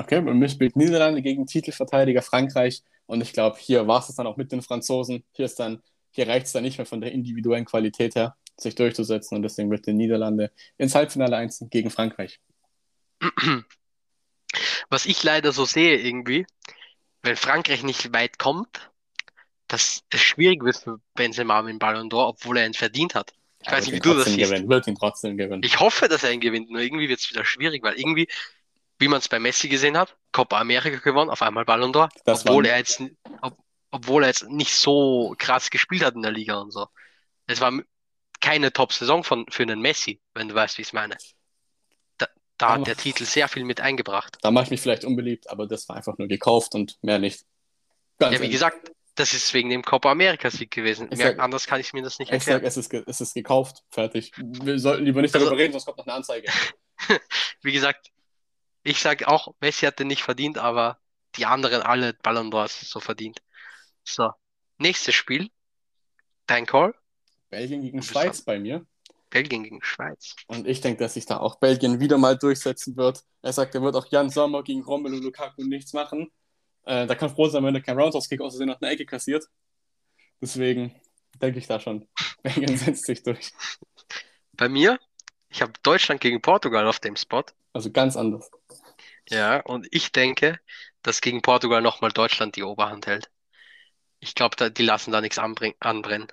Okay, 0.00 0.22
mir 0.22 0.48
spielt 0.48 0.76
Niederlande 0.76 1.20
gegen 1.20 1.46
Titelverteidiger 1.46 2.22
Frankreich 2.22 2.82
und 3.06 3.20
ich 3.20 3.34
glaube, 3.34 3.58
hier 3.58 3.86
war 3.86 4.00
es 4.00 4.14
dann 4.14 4.26
auch 4.26 4.38
mit 4.38 4.50
den 4.50 4.62
Franzosen. 4.62 5.24
Hier 5.32 5.44
ist 5.44 5.60
dann, 5.60 5.82
hier 6.10 6.26
reicht 6.26 6.46
es 6.46 6.52
dann 6.52 6.62
nicht 6.62 6.78
mehr 6.78 6.86
von 6.86 7.02
der 7.02 7.12
individuellen 7.12 7.66
Qualität 7.66 8.14
her. 8.14 8.34
sich 8.62 8.74
durchzusetzen 8.74 9.36
und 9.36 9.42
deswegen 9.42 9.70
wird 9.70 9.86
die 9.86 9.92
Niederlande 9.92 10.52
ins 10.78 10.94
Halbfinale 10.94 11.36
einziehen 11.36 11.70
gegen 11.70 11.90
Frankreich. 11.90 12.40
Was 14.88 15.06
ich 15.06 15.22
leider 15.22 15.52
so 15.52 15.64
sehe 15.64 15.96
irgendwie, 15.98 16.46
wenn 17.22 17.36
Frankreich 17.36 17.82
nicht 17.82 18.12
weit 18.12 18.38
kommt, 18.38 18.90
dass 19.68 20.02
es 20.10 20.20
schwierig 20.20 20.64
wird 20.64 20.76
für 20.76 21.00
Benzema 21.14 21.62
mit 21.62 21.72
dem 21.72 21.78
Ballon 21.78 22.08
d'Or, 22.08 22.28
obwohl 22.28 22.58
er 22.58 22.66
ihn 22.66 22.74
verdient 22.74 23.14
hat. 23.14 23.32
Ich 23.62 23.68
Er 23.68 23.74
weiß 23.74 23.86
nicht, 23.86 23.94
wie 23.94 24.00
du 24.00 24.14
das 24.14 24.24
siehst. 24.24 24.50
gewinnen, 24.50 24.68
wird 24.68 24.86
ihn 24.86 24.96
trotzdem 24.96 25.36
gewinnen. 25.36 25.62
Ich 25.62 25.78
hoffe, 25.78 26.08
dass 26.08 26.24
er 26.24 26.32
ihn 26.32 26.40
gewinnt, 26.40 26.70
nur 26.70 26.80
irgendwie 26.80 27.08
wird 27.08 27.20
es 27.20 27.30
wieder 27.30 27.44
schwierig, 27.44 27.82
weil 27.82 27.98
irgendwie, 27.98 28.26
wie 29.00 29.08
man 29.08 29.18
es 29.18 29.28
bei 29.28 29.38
Messi 29.38 29.68
gesehen 29.68 29.96
hat, 29.98 30.16
Copa 30.30 30.60
America 30.60 30.98
gewonnen, 30.98 31.30
auf 31.30 31.42
einmal 31.42 31.64
Ballon 31.64 31.92
d'Or, 31.92 32.08
obwohl 32.26 32.66
er 32.66 32.78
jetzt, 32.78 33.02
ob, 33.42 33.58
obwohl 33.90 34.22
er 34.22 34.28
jetzt 34.28 34.48
nicht 34.48 34.74
so 34.74 35.34
krass 35.38 35.70
gespielt 35.70 36.04
hat 36.04 36.14
in 36.14 36.22
der 36.22 36.30
Liga 36.30 36.58
und 36.60 36.70
so. 36.70 36.86
Es 37.46 37.60
war 37.60 37.72
keine 38.40 38.72
Top-Saison 38.72 39.24
von, 39.24 39.46
für 39.50 39.62
einen 39.64 39.80
Messi, 39.80 40.20
wenn 40.34 40.48
du 40.48 40.54
weißt, 40.54 40.78
wie 40.78 40.82
ich 40.82 40.88
es 40.88 40.92
meine. 40.92 41.16
Da, 42.18 42.28
da 42.58 42.66
Aber- 42.68 42.80
hat 42.82 42.86
der 42.86 42.96
Titel 42.96 43.24
sehr 43.24 43.48
viel 43.48 43.64
mit 43.64 43.80
eingebracht. 43.80 44.36
Da 44.42 44.50
mache 44.50 44.64
ich 44.64 44.70
mich 44.70 44.80
vielleicht 44.82 45.04
unbeliebt, 45.04 45.50
aber 45.50 45.66
das 45.66 45.88
war 45.88 45.96
einfach 45.96 46.16
nur 46.18 46.28
gekauft 46.28 46.74
und 46.74 46.98
mehr 47.02 47.18
nicht. 47.18 47.44
Ganz 48.18 48.32
Ja, 48.34 48.38
wie 48.40 48.44
ehrlich. 48.44 48.50
gesagt, 48.52 48.92
das 49.16 49.32
ist 49.34 49.52
wegen 49.54 49.70
dem 49.70 49.82
Copa 49.82 50.10
America-Sieg 50.12 50.70
gewesen. 50.70 51.08
Ich 51.10 51.18
Mehr, 51.18 51.28
sag- 51.32 51.38
anders 51.40 51.66
kann 51.66 51.80
ich 51.80 51.92
mir 51.94 52.02
das 52.02 52.18
nicht 52.18 52.30
Ich 52.32 52.44
sage, 52.44 52.64
erklären. 52.64 52.68
es 52.68 52.76
ist, 52.76 52.92
es 52.92 53.20
ist 53.22 53.34
gekauft, 53.34 53.82
fertig. 53.90 54.32
Wir 54.36 54.78
sollten 54.78 55.04
lieber 55.04 55.22
nicht 55.22 55.34
darüber 55.34 55.50
Also- 55.52 55.58
reden, 55.60 55.72
sonst 55.72 55.86
kommt 55.86 55.98
noch 55.98 56.06
eine 56.06 56.14
Anzeige. 56.14 56.48
Wie 57.62 57.72
gesagt, 57.72 58.10
ich 58.82 59.00
sage 59.00 59.28
auch, 59.28 59.54
Messi 59.60 59.86
hat 59.86 59.98
den 59.98 60.08
nicht 60.08 60.22
verdient, 60.22 60.58
aber 60.58 60.98
die 61.36 61.46
anderen 61.46 61.82
alle 61.82 62.14
Ballon 62.14 62.50
d'Ors 62.50 62.84
so 62.84 63.00
verdient. 63.00 63.42
So, 64.04 64.32
nächstes 64.78 65.14
Spiel. 65.14 65.50
Dein 66.46 66.66
Call. 66.66 66.94
Belgien 67.50 67.82
gegen. 67.82 68.02
Schweiz 68.02 68.42
bei 68.42 68.58
mir. 68.58 68.86
Belgien 69.28 69.62
gegen 69.62 69.82
Schweiz. 69.82 70.34
Und 70.48 70.66
ich 70.66 70.80
denke, 70.80 71.04
dass 71.04 71.14
sich 71.14 71.24
da 71.24 71.38
auch 71.38 71.56
Belgien 71.60 72.00
wieder 72.00 72.18
mal 72.18 72.36
durchsetzen 72.36 72.96
wird. 72.96 73.22
Er 73.42 73.52
sagt, 73.52 73.74
er 73.74 73.82
wird 73.82 73.94
auch 73.94 74.06
Jan 74.10 74.28
Sommer 74.30 74.64
gegen 74.64 74.82
Romelu 74.82 75.18
Lukaku 75.18 75.62
nichts 75.62 75.92
machen. 75.92 76.30
Äh, 76.84 77.06
da 77.06 77.14
kann 77.14 77.30
froh 77.30 77.48
sein, 77.48 77.62
wenn 77.62 77.74
er 77.74 77.80
kein 77.80 77.98
Roundhouse-Kick 77.98 78.40
Versehen 78.40 78.66
noch 78.66 78.80
eine 78.80 78.90
Ecke 78.90 79.06
kassiert. 79.06 79.46
Deswegen 80.40 80.94
denke 81.40 81.58
ich 81.58 81.66
da 81.66 81.78
schon. 81.78 82.08
Belgien 82.42 82.76
setzt 82.76 83.06
sich 83.06 83.22
durch. 83.22 83.52
Bei 84.52 84.68
mir, 84.68 84.98
ich 85.50 85.62
habe 85.62 85.72
Deutschland 85.82 86.20
gegen 86.20 86.40
Portugal 86.40 86.86
auf 86.86 87.00
dem 87.00 87.16
Spot. 87.16 87.44
Also 87.72 87.90
ganz 87.90 88.16
anders. 88.16 88.50
Ja, 89.28 89.60
und 89.60 89.86
ich 89.90 90.12
denke, 90.12 90.58
dass 91.02 91.20
gegen 91.20 91.42
Portugal 91.42 91.82
nochmal 91.82 92.12
Deutschland 92.12 92.56
die 92.56 92.62
Oberhand 92.62 93.06
hält. 93.06 93.30
Ich 94.20 94.34
glaube, 94.34 94.70
die 94.70 94.82
lassen 94.82 95.12
da 95.12 95.20
nichts 95.20 95.38
anbrennen. 95.38 96.28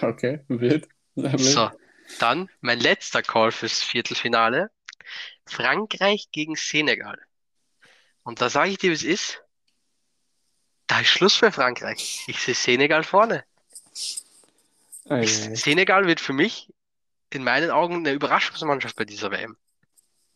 Okay, 0.00 0.40
wild. 0.48 0.88
So, 1.14 1.70
dann 2.18 2.48
mein 2.60 2.80
letzter 2.80 3.22
Call 3.22 3.52
fürs 3.52 3.82
Viertelfinale. 3.82 4.70
Frankreich 5.44 6.30
gegen 6.30 6.56
Senegal. 6.56 7.18
Und 8.22 8.40
da 8.40 8.48
sage 8.48 8.70
ich 8.70 8.78
dir, 8.78 8.90
wie 8.90 8.94
es 8.94 9.02
ist. 9.02 9.42
Da 10.86 11.00
ist 11.00 11.08
Schluss 11.08 11.34
für 11.34 11.50
Frankreich. 11.50 12.22
Ich 12.26 12.40
sehe 12.40 12.54
Senegal 12.54 13.02
vorne. 13.02 13.44
Ich. 15.20 15.34
Senegal 15.34 16.06
wird 16.06 16.20
für 16.20 16.32
mich 16.32 16.71
in 17.34 17.44
meinen 17.44 17.70
Augen 17.70 17.96
eine 17.96 18.12
Überraschungsmannschaft 18.12 18.96
bei 18.96 19.04
dieser 19.04 19.30
WM. 19.30 19.56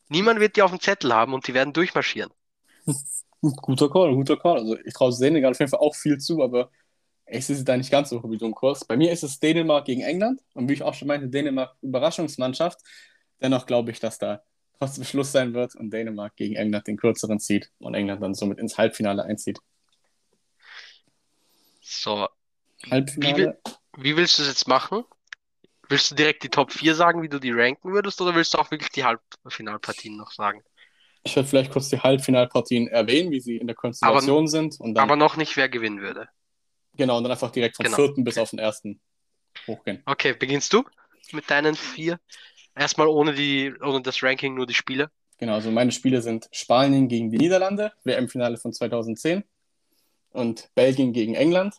Niemand 0.08 0.40
wird 0.40 0.56
die 0.56 0.62
auf 0.62 0.70
dem 0.70 0.80
Zettel 0.80 1.12
haben 1.12 1.34
und 1.34 1.46
die 1.46 1.54
werden 1.54 1.72
durchmarschieren. 1.72 2.32
Guter 3.40 3.90
Call, 3.90 4.14
guter 4.14 4.36
Call. 4.36 4.58
Also 4.58 4.78
ich 4.78 4.94
traue 4.94 5.12
Senegal 5.12 5.52
auf 5.52 5.58
jeden 5.58 5.70
Fall 5.70 5.80
auch 5.80 5.94
viel 5.94 6.18
zu, 6.18 6.42
aber 6.42 6.70
ich 7.26 7.44
sehe 7.46 7.54
sie 7.54 7.64
da 7.64 7.76
nicht 7.76 7.90
ganz 7.90 8.08
so 8.08 8.22
hoch 8.22 8.30
wie 8.30 8.38
du 8.38 8.46
im 8.46 8.54
Kurs. 8.54 8.84
Bei 8.84 8.96
mir 8.96 9.12
ist 9.12 9.22
es 9.22 9.38
Dänemark 9.38 9.84
gegen 9.84 10.00
England 10.00 10.42
und 10.54 10.68
wie 10.68 10.72
ich 10.72 10.82
auch 10.82 10.94
schon 10.94 11.08
meinte, 11.08 11.28
Dänemark 11.28 11.76
Überraschungsmannschaft. 11.82 12.80
Dennoch 13.40 13.66
glaube 13.66 13.90
ich, 13.90 14.00
dass 14.00 14.18
da 14.18 14.42
trotzdem 14.78 15.04
Schluss 15.04 15.32
sein 15.32 15.54
wird 15.54 15.74
und 15.74 15.90
Dänemark 15.90 16.34
gegen 16.36 16.56
England 16.56 16.86
den 16.86 16.96
kürzeren 16.96 17.38
zieht 17.38 17.70
und 17.78 17.94
England 17.94 18.22
dann 18.22 18.34
somit 18.34 18.58
ins 18.58 18.78
Halbfinale 18.78 19.24
einzieht. 19.24 19.60
So, 21.80 22.28
Halbfinale? 22.90 23.58
wie 23.96 24.16
willst 24.16 24.38
du 24.38 24.42
es 24.42 24.48
jetzt 24.48 24.68
machen? 24.68 25.04
Willst 25.88 26.10
du 26.10 26.14
direkt 26.14 26.42
die 26.42 26.48
Top 26.48 26.72
4 26.72 26.94
sagen, 26.94 27.22
wie 27.22 27.28
du 27.28 27.38
die 27.38 27.52
ranken 27.52 27.92
würdest, 27.92 28.20
oder 28.20 28.34
willst 28.34 28.54
du 28.54 28.58
auch 28.58 28.70
wirklich 28.70 28.90
die 28.90 29.04
Halbfinalpartien 29.04 30.16
noch 30.16 30.32
sagen? 30.32 30.62
Ich 31.22 31.34
werde 31.36 31.48
vielleicht 31.48 31.72
kurz 31.72 31.88
die 31.88 32.00
Halbfinalpartien 32.00 32.88
erwähnen, 32.88 33.30
wie 33.30 33.40
sie 33.40 33.56
in 33.56 33.66
der 33.66 33.76
Konstellation 33.76 34.46
sind 34.48 34.78
und 34.80 34.94
dann 34.94 35.04
Aber 35.04 35.16
noch 35.16 35.36
nicht, 35.36 35.56
wer 35.56 35.68
gewinnen 35.68 36.00
würde. 36.00 36.28
genau 36.96 37.18
und 37.18 37.24
dann 37.24 37.32
einfach 37.32 37.50
direkt 37.50 37.76
vom 37.76 37.84
Genau. 37.84 37.96
vierten 37.96 38.24
bis 38.24 38.38
auf 38.38 38.50
den 38.50 38.58
ersten 38.58 39.00
hochgehen. 39.66 40.02
Okay, 40.06 40.34
beginnst 40.34 40.72
du 40.72 40.84
mit 41.32 41.50
deinen 41.50 41.74
vier? 41.74 42.18
Erstmal 42.74 43.08
ohne 43.08 43.34
die, 43.34 43.74
ohne 43.80 44.02
das 44.02 44.22
Ranking, 44.22 44.54
nur 44.54 44.66
die 44.66 44.74
Spiele. 44.74 45.10
Genau, 45.38 45.54
also 45.54 45.70
meine 45.70 45.92
Spiele 45.92 46.22
sind 46.22 46.48
Spanien 46.52 47.08
gegen 47.08 47.30
die 47.30 47.38
Niederlande, 47.38 47.92
WM-Finale 48.04 48.56
von 48.56 48.72
2010 48.72 49.44
und 50.30 50.70
Belgien 50.74 51.12
gegen 51.12 51.34
England 51.34 51.74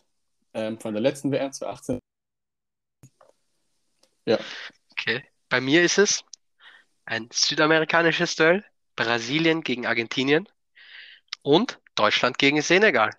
ähm, 0.54 0.78
von 0.78 0.92
der 0.92 1.00
letzten 1.00 1.30
WM 1.32 1.52
2018. 1.52 1.98
Okay. 4.92 5.24
Bei 5.48 5.60
mir 5.60 5.82
ist 5.82 5.98
es 5.98 6.24
ein 7.06 7.28
südamerikanisches 7.32 8.36
Duell, 8.36 8.64
Brasilien 8.96 9.62
gegen 9.62 9.86
Argentinien 9.86 10.48
und 11.42 11.80
Deutschland 11.96 12.38
gegen 12.38 12.62
Senegal. 12.62 13.10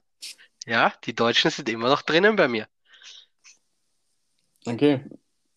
Ja, 0.65 0.93
die 1.05 1.15
Deutschen 1.15 1.51
sind 1.51 1.69
immer 1.69 1.89
noch 1.89 2.03
drinnen 2.03 2.35
bei 2.37 2.47
mir. 2.47 2.67
Okay, 4.67 5.01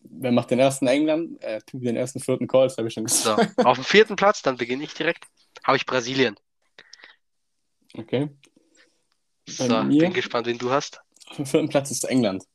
wer 0.01 0.31
macht 0.31 0.51
den 0.51 0.59
ersten 0.59 0.87
England? 0.87 1.41
Äh, 1.43 1.61
den 1.73 1.95
ersten 1.95 2.19
vierten 2.19 2.47
Call, 2.47 2.67
das 2.67 2.77
habe 2.77 2.87
ich 2.87 2.93
schon 2.93 3.05
So, 3.07 3.39
gesagt. 3.39 3.51
auf 3.61 3.77
dem 3.77 3.85
vierten 3.85 4.15
Platz, 4.17 4.41
dann 4.41 4.57
beginne 4.57 4.83
ich 4.83 4.93
direkt, 4.93 5.25
habe 5.63 5.77
ich 5.77 5.85
Brasilien. 5.85 6.35
Okay, 7.97 8.29
Bei 9.57 9.67
So, 9.67 9.83
mir? 9.83 9.99
bin 9.99 10.13
gespannt, 10.13 10.47
wen 10.47 10.57
du 10.57 10.69
hast. 10.71 11.01
auf 11.27 11.35
dem 11.35 11.45
vierten 11.45 11.67
Platz 11.69 11.91
ist 11.91 12.05
England. 12.05 12.45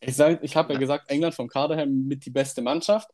Ich, 0.00 0.16
sag, 0.16 0.42
ich 0.42 0.56
habe 0.56 0.72
ja 0.72 0.78
gesagt, 0.78 1.10
England 1.10 1.34
vom 1.34 1.48
Kader 1.48 1.76
her 1.76 1.86
mit 1.86 2.24
die 2.24 2.30
beste 2.30 2.62
Mannschaft, 2.62 3.08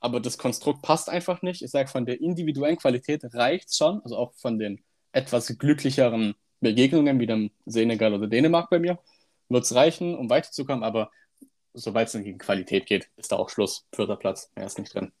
aber 0.00 0.20
das 0.20 0.38
Konstrukt 0.38 0.82
passt 0.82 1.08
einfach 1.08 1.42
nicht. 1.42 1.62
Ich 1.62 1.70
sage, 1.70 1.88
von 1.88 2.06
der 2.06 2.20
individuellen 2.20 2.76
Qualität 2.76 3.22
reicht 3.34 3.74
schon, 3.74 4.00
also 4.02 4.16
auch 4.16 4.32
von 4.34 4.58
den 4.58 4.82
etwas 5.12 5.58
glücklicheren 5.58 6.34
Begegnungen 6.60 7.20
wie 7.20 7.26
dem 7.26 7.50
Senegal 7.66 8.14
oder 8.14 8.26
Dänemark 8.26 8.70
bei 8.70 8.78
mir, 8.78 8.98
wird 9.48 9.64
es 9.64 9.74
reichen, 9.74 10.14
um 10.16 10.30
weiterzukommen, 10.30 10.84
aber 10.84 11.10
sobald 11.74 12.06
es 12.06 12.12
dann 12.12 12.24
gegen 12.24 12.38
Qualität 12.38 12.86
geht, 12.86 13.10
ist 13.16 13.32
da 13.32 13.36
auch 13.36 13.50
Schluss. 13.50 13.86
Vierter 13.94 14.16
Platz, 14.16 14.50
er 14.54 14.66
ist 14.66 14.78
nicht 14.78 14.94
drin. 14.94 15.12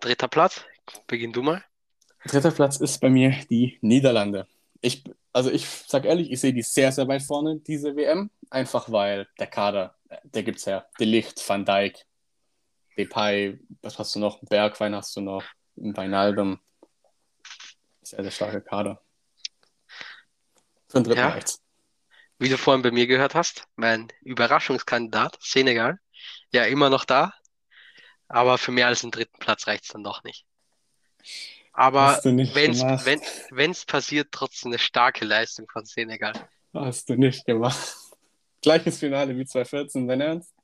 Dritter 0.00 0.28
Platz, 0.28 0.64
beginn 1.06 1.32
du 1.32 1.42
mal. 1.42 1.64
Dritter 2.26 2.50
Platz 2.50 2.78
ist 2.78 3.00
bei 3.00 3.10
mir 3.10 3.34
die 3.50 3.78
Niederlande. 3.80 4.46
Ich, 4.80 5.04
also 5.34 5.50
ich 5.50 5.68
sag 5.68 6.04
ehrlich, 6.04 6.30
ich 6.30 6.40
sehe 6.40 6.54
die 6.54 6.62
sehr, 6.62 6.92
sehr 6.92 7.08
weit 7.08 7.22
vorne, 7.22 7.58
diese 7.58 7.96
WM. 7.96 8.30
Einfach 8.50 8.90
weil 8.90 9.28
der 9.38 9.48
Kader, 9.48 9.96
äh, 10.08 10.18
der 10.22 10.44
gibt's 10.44 10.66
her. 10.66 10.88
De 10.98 11.06
Licht, 11.06 11.46
Van 11.46 11.64
Dijk, 11.64 12.06
Depay, 12.96 13.58
was 13.82 13.98
hast 13.98 14.14
du 14.14 14.20
noch? 14.20 14.40
Bergwein 14.42 14.94
hast 14.94 15.16
du 15.16 15.20
noch, 15.20 15.44
Weinaldum. 15.74 16.60
Sehr, 18.02 18.22
sehr 18.22 18.30
starker 18.30 18.60
Kader. 18.60 19.02
Für 20.88 20.98
den 21.00 21.04
dritten 21.04 21.18
Ja. 21.18 21.28
reicht's. 21.30 21.60
Wie 22.38 22.48
du 22.48 22.56
vorhin 22.56 22.82
bei 22.82 22.92
mir 22.92 23.06
gehört 23.06 23.34
hast, 23.34 23.66
mein 23.74 24.08
Überraschungskandidat, 24.22 25.38
Senegal, 25.40 25.98
ja, 26.52 26.64
immer 26.64 26.90
noch 26.90 27.04
da, 27.04 27.32
aber 28.28 28.58
für 28.58 28.70
mehr 28.72 28.86
als 28.86 29.00
den 29.00 29.10
dritten 29.10 29.38
Platz 29.38 29.66
reicht 29.66 29.84
es 29.84 29.90
dann 29.90 30.04
doch 30.04 30.22
nicht. 30.22 30.46
Aber 31.74 32.20
wenn 32.22 33.20
wenn's 33.50 33.84
passiert, 33.84 34.28
trotzdem 34.30 34.70
eine 34.70 34.78
starke 34.78 35.24
Leistung 35.24 35.66
von 35.70 35.84
Senegal. 35.84 36.32
Hast 36.72 37.08
du 37.08 37.16
nicht 37.16 37.44
gemacht. 37.44 37.96
Gleiches 38.62 38.98
Finale 38.98 39.36
wie 39.36 39.44
2014, 39.44 40.08
dein 40.08 40.20
Ernst? 40.20 40.54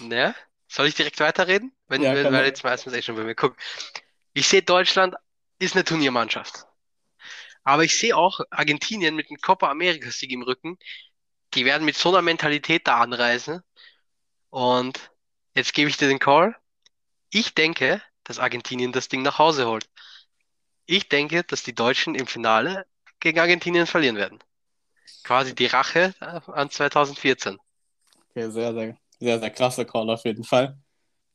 Ne? 0.00 0.34
Soll 0.68 0.86
ich 0.88 0.94
direkt 0.94 1.20
weiterreden? 1.20 1.72
Wenn, 1.86 2.02
Ja, 2.02 2.14
weil, 2.14 2.24
komm 2.24 2.32
weil 2.34 2.46
jetzt 2.46 2.64
meistens 2.64 2.92
eh 2.92 3.02
schon 3.02 3.16
bei 3.16 3.24
mir. 3.24 3.34
Guck, 3.34 3.56
ich 4.34 4.46
sehe 4.48 4.62
Deutschland 4.62 5.14
ist 5.58 5.74
eine 5.74 5.84
Turniermannschaft. 5.84 6.66
Aber 7.64 7.84
ich 7.84 7.96
sehe 7.98 8.16
auch 8.16 8.40
Argentinien 8.50 9.14
mit 9.14 9.30
dem 9.30 9.36
Copa 9.38 9.70
America 9.70 10.10
Sieg 10.10 10.30
im 10.32 10.42
Rücken. 10.42 10.78
Die 11.54 11.64
werden 11.64 11.84
mit 11.84 11.96
so 11.96 12.10
einer 12.10 12.22
Mentalität 12.22 12.86
da 12.86 13.00
anreisen. 13.00 13.62
Und 14.50 15.10
jetzt 15.54 15.72
gebe 15.72 15.88
ich 15.88 15.96
dir 15.96 16.08
den 16.08 16.18
Call. 16.18 16.56
Ich 17.30 17.54
denke, 17.54 18.02
dass 18.28 18.38
Argentinien 18.38 18.92
das 18.92 19.08
Ding 19.08 19.22
nach 19.22 19.38
Hause 19.38 19.66
holt. 19.66 19.88
Ich 20.86 21.08
denke, 21.08 21.44
dass 21.44 21.62
die 21.64 21.74
Deutschen 21.74 22.14
im 22.14 22.26
Finale 22.26 22.86
gegen 23.20 23.40
Argentinien 23.40 23.86
verlieren 23.86 24.16
werden. 24.16 24.38
Quasi 25.24 25.54
die 25.54 25.66
Rache 25.66 26.14
äh, 26.20 26.40
an 26.52 26.70
2014. 26.70 27.58
Okay, 28.30 28.50
sehr, 28.50 28.72
sehr, 28.72 28.96
sehr, 29.20 29.40
sehr 29.40 29.50
krasser 29.50 29.84
Call 29.84 30.08
auf 30.10 30.24
jeden 30.24 30.44
Fall. 30.44 30.78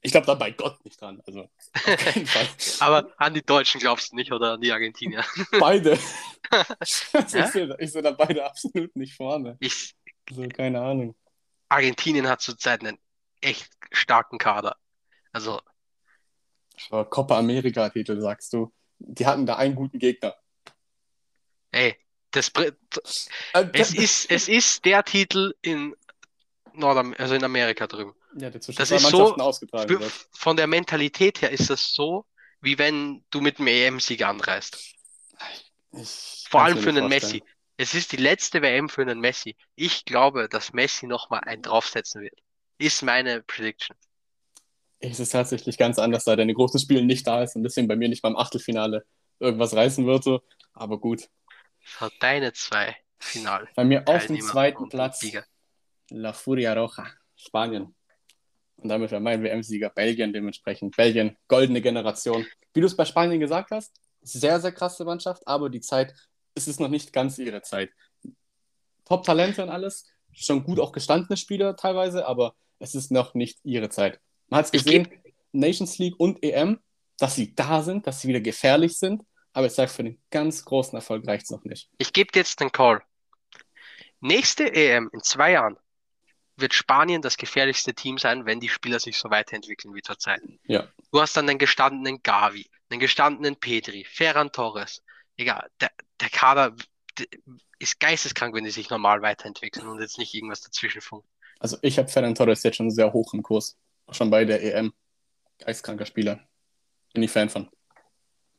Ich 0.01 0.11
glaube 0.11 0.27
da 0.27 0.33
bei 0.35 0.51
Gott 0.51 0.83
nicht 0.83 0.99
dran. 0.99 1.21
Also 1.25 1.41
auf 1.41 1.97
keinen 1.97 2.27
Fall. 2.27 2.47
Aber 2.79 3.13
an 3.17 3.33
die 3.33 3.41
Deutschen 3.45 3.79
glaubst 3.79 4.11
du 4.11 4.15
nicht 4.17 4.31
oder 4.33 4.53
an 4.53 4.61
die 4.61 4.71
Argentinier? 4.71 5.23
Beide. 5.59 5.97
Also 6.51 7.37
Ja? 7.37 7.45
ich 7.45 7.51
sehe 7.51 7.75
seh 7.87 8.01
da 8.03 8.11
beide 8.11 8.45
absolut 8.45 8.95
nicht 8.95 9.15
vorne. 9.15 9.57
Ich, 9.59 9.95
Also 10.29 10.47
keine 10.49 10.81
Ahnung. 10.81 11.15
Argentinien 11.69 12.27
hat 12.27 12.41
zurzeit 12.41 12.81
einen 12.81 12.99
echt 13.41 13.71
starken 13.91 14.37
Kader. 14.37 14.75
Also, 15.31 15.61
Copa 16.89 17.37
America-Titel, 17.39 18.19
sagst 18.21 18.53
du. 18.53 18.73
Die 18.99 19.25
hatten 19.25 19.45
da 19.45 19.55
einen 19.57 19.75
guten 19.75 19.99
Gegner. 19.99 20.35
ey, 21.71 21.97
das, 22.31 22.51
Äh, 23.53 23.69
es 23.73 23.93
ist, 23.93 24.29
es 24.31 24.47
ist 24.47 24.85
der 24.85 25.03
Titel 25.03 25.53
in 25.61 25.95
Nordam 26.73 27.13
also 27.17 27.35
in 27.35 27.43
Amerika 27.43 27.87
drüben. 27.87 28.15
ja, 28.35 28.49
der 28.49 28.61
zwischen 28.61 28.77
das 28.77 28.89
zwei 28.89 28.95
ist 28.97 29.09
so 29.09 29.35
ausgetragen 29.37 29.99
wird. 29.99 30.13
von 30.31 30.57
der 30.57 30.67
Mentalität 30.67 31.41
her 31.41 31.51
ist 31.51 31.69
das 31.69 31.93
so, 31.93 32.25
wie 32.61 32.77
wenn 32.77 33.23
du 33.29 33.41
mit 33.41 33.59
dem 33.59 33.67
EM-Sieg 33.67 34.23
anreist. 34.23 34.95
Ich 35.91 36.47
Vor 36.49 36.63
allem 36.63 36.77
für 36.77 36.89
einen 36.89 37.09
vorstellen. 37.09 37.33
Messi. 37.33 37.43
Es 37.77 37.93
ist 37.93 38.11
die 38.11 38.17
letzte 38.17 38.61
WM 38.61 38.89
für 38.89 39.01
einen 39.01 39.19
Messi. 39.19 39.55
Ich 39.75 40.05
glaube, 40.05 40.47
dass 40.49 40.73
Messi 40.73 41.07
nochmal 41.07 41.41
einen 41.41 41.61
draufsetzen 41.61 42.21
wird. 42.21 42.39
Ist 42.77 43.03
meine 43.03 43.43
Prediction. 43.43 43.95
Es 45.09 45.19
ist 45.19 45.31
tatsächlich 45.31 45.77
ganz 45.77 45.99
anders, 45.99 46.23
da 46.23 46.35
der 46.37 46.43
in 46.43 46.47
den 46.47 46.55
großen 46.55 46.79
Spielen 46.79 47.05
nicht 47.07 47.27
da 47.27 47.43
ist 47.43 47.57
und 47.57 47.63
deswegen 47.63 47.89
bei 47.89 47.97
mir 47.97 48.07
nicht 48.07 48.21
beim 48.21 48.37
Achtelfinale 48.37 49.05
irgendwas 49.37 49.75
reißen 49.75 50.05
würde. 50.05 50.41
Aber 50.73 50.97
gut. 50.97 51.27
So, 51.99 52.07
deine 52.21 52.53
zwei 52.53 52.95
Final. 53.19 53.67
Bei 53.75 53.83
mir 53.83 54.07
auf 54.07 54.25
dem 54.27 54.39
zweiten 54.39 54.87
Platz. 54.87 55.25
La 56.09 56.31
Furia 56.31 56.73
Roja, 56.73 57.05
Spanien. 57.35 57.93
Und 58.77 58.89
damit 58.89 59.11
wäre 59.11 59.19
mein 59.19 59.43
WM-Sieger 59.43 59.89
Belgien 59.89 60.31
dementsprechend. 60.31 60.95
Belgien, 60.95 61.35
goldene 61.49 61.81
Generation. 61.81 62.45
Wie 62.73 62.79
du 62.79 62.87
es 62.87 62.95
bei 62.95 63.03
Spanien 63.03 63.41
gesagt 63.41 63.71
hast, 63.71 63.93
sehr, 64.21 64.61
sehr 64.61 64.71
krasse 64.71 65.03
Mannschaft, 65.03 65.45
aber 65.45 65.69
die 65.69 65.81
Zeit, 65.81 66.13
es 66.55 66.69
ist 66.69 66.79
noch 66.79 66.87
nicht 66.87 67.11
ganz 67.11 67.37
ihre 67.39 67.61
Zeit. 67.61 67.89
Top-Talente 69.03 69.63
und 69.63 69.69
alles, 69.69 70.09
schon 70.31 70.63
gut 70.63 70.79
auch 70.79 70.93
gestandene 70.93 71.35
Spieler 71.35 71.75
teilweise, 71.75 72.25
aber 72.25 72.55
es 72.79 72.95
ist 72.95 73.11
noch 73.11 73.33
nicht 73.33 73.59
ihre 73.63 73.89
Zeit. 73.89 74.21
Man 74.49 74.59
hat 74.59 74.65
es 74.65 74.71
gesehen, 74.71 75.07
Nations 75.51 75.97
League 75.97 76.15
und 76.19 76.43
EM, 76.43 76.79
dass 77.17 77.35
sie 77.35 77.53
da 77.55 77.81
sind, 77.81 78.07
dass 78.07 78.21
sie 78.21 78.27
wieder 78.27 78.41
gefährlich 78.41 78.97
sind, 78.97 79.23
aber 79.53 79.67
ich 79.67 79.73
sage, 79.73 79.89
für 79.89 80.03
den 80.03 80.21
ganz 80.31 80.65
großen 80.65 80.95
Erfolg 80.95 81.27
reicht 81.27 81.45
es 81.45 81.51
noch 81.51 81.63
nicht. 81.63 81.89
Ich 81.97 82.11
gebe 82.13 82.31
dir 82.31 82.39
jetzt 82.39 82.59
den 82.59 82.71
Call. 82.71 83.01
Nächste 84.19 84.73
EM 84.73 85.09
in 85.13 85.21
zwei 85.21 85.51
Jahren 85.51 85.77
wird 86.55 86.73
Spanien 86.73 87.21
das 87.21 87.37
gefährlichste 87.37 87.93
Team 87.93 88.17
sein, 88.17 88.45
wenn 88.45 88.59
die 88.59 88.69
Spieler 88.69 88.99
sich 88.99 89.17
so 89.17 89.29
weiterentwickeln 89.29 89.93
wie 89.95 90.01
zurzeit. 90.01 90.41
Ja. 90.65 90.87
Du 91.11 91.19
hast 91.19 91.35
dann 91.35 91.47
den 91.47 91.57
gestandenen 91.57 92.21
Gavi, 92.21 92.69
den 92.91 92.99
gestandenen 92.99 93.55
Pedri, 93.55 94.05
Ferran 94.07 94.51
Torres. 94.51 95.03
Egal, 95.35 95.67
der, 95.81 95.91
der 96.21 96.29
Kader 96.29 96.75
d- 97.17 97.27
ist 97.79 97.99
geisteskrank, 97.99 98.53
wenn 98.55 98.63
die 98.63 98.69
sich 98.71 98.89
normal 98.89 99.21
weiterentwickeln 99.23 99.87
und 99.87 99.99
jetzt 99.99 100.19
nicht 100.19 100.33
irgendwas 100.33 100.61
dazwischen 100.61 101.01
funkt. 101.01 101.27
Also 101.59 101.77
ich 101.81 101.97
habe 101.97 102.07
Ferran 102.07 102.35
Torres 102.35 102.61
jetzt 102.63 102.77
schon 102.77 102.91
sehr 102.91 103.11
hoch 103.11 103.33
im 103.33 103.41
Kurs. 103.41 103.75
Schon 104.11 104.29
bei 104.29 104.45
der 104.45 104.61
EM. 104.63 104.93
Geistkranker 105.59 106.05
Spieler. 106.05 106.47
Bin 107.13 107.23
ich 107.23 107.31
Fan 107.31 107.49
von. 107.49 107.69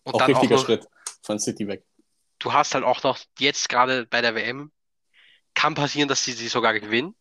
Und 0.04 0.14
auch 0.14 0.28
richtiger 0.28 0.56
noch, 0.56 0.64
Schritt 0.64 0.88
von 1.22 1.38
City 1.38 1.66
weg. 1.68 1.84
du 2.38 2.52
hast 2.52 2.74
halt 2.74 2.84
auch 2.84 3.02
noch 3.02 3.18
jetzt 3.38 3.68
gerade 3.68 4.06
bei 4.06 4.20
der 4.20 4.34
WM, 4.34 4.72
kann 5.54 5.74
passieren, 5.74 6.08
dass 6.08 6.24
sie 6.24 6.32
sie 6.32 6.48
sogar 6.48 6.78
gewinnen, 6.78 7.14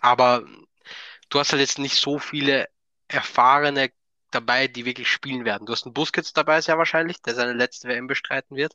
aber 0.00 0.44
du 1.28 1.38
hast 1.38 1.52
halt 1.52 1.60
jetzt 1.60 1.78
nicht 1.78 1.96
so 1.96 2.18
viele 2.18 2.68
erfahrene 3.08 3.92
dabei, 4.30 4.68
die 4.68 4.84
wirklich 4.84 5.10
spielen 5.10 5.44
werden. 5.44 5.66
Du 5.66 5.72
hast 5.72 5.84
einen 5.84 5.94
Busquets 5.94 6.32
dabei, 6.32 6.60
sehr 6.60 6.78
wahrscheinlich, 6.78 7.22
der 7.22 7.34
seine 7.34 7.52
letzte 7.52 7.88
WM 7.88 8.06
bestreiten 8.08 8.56
wird. 8.56 8.74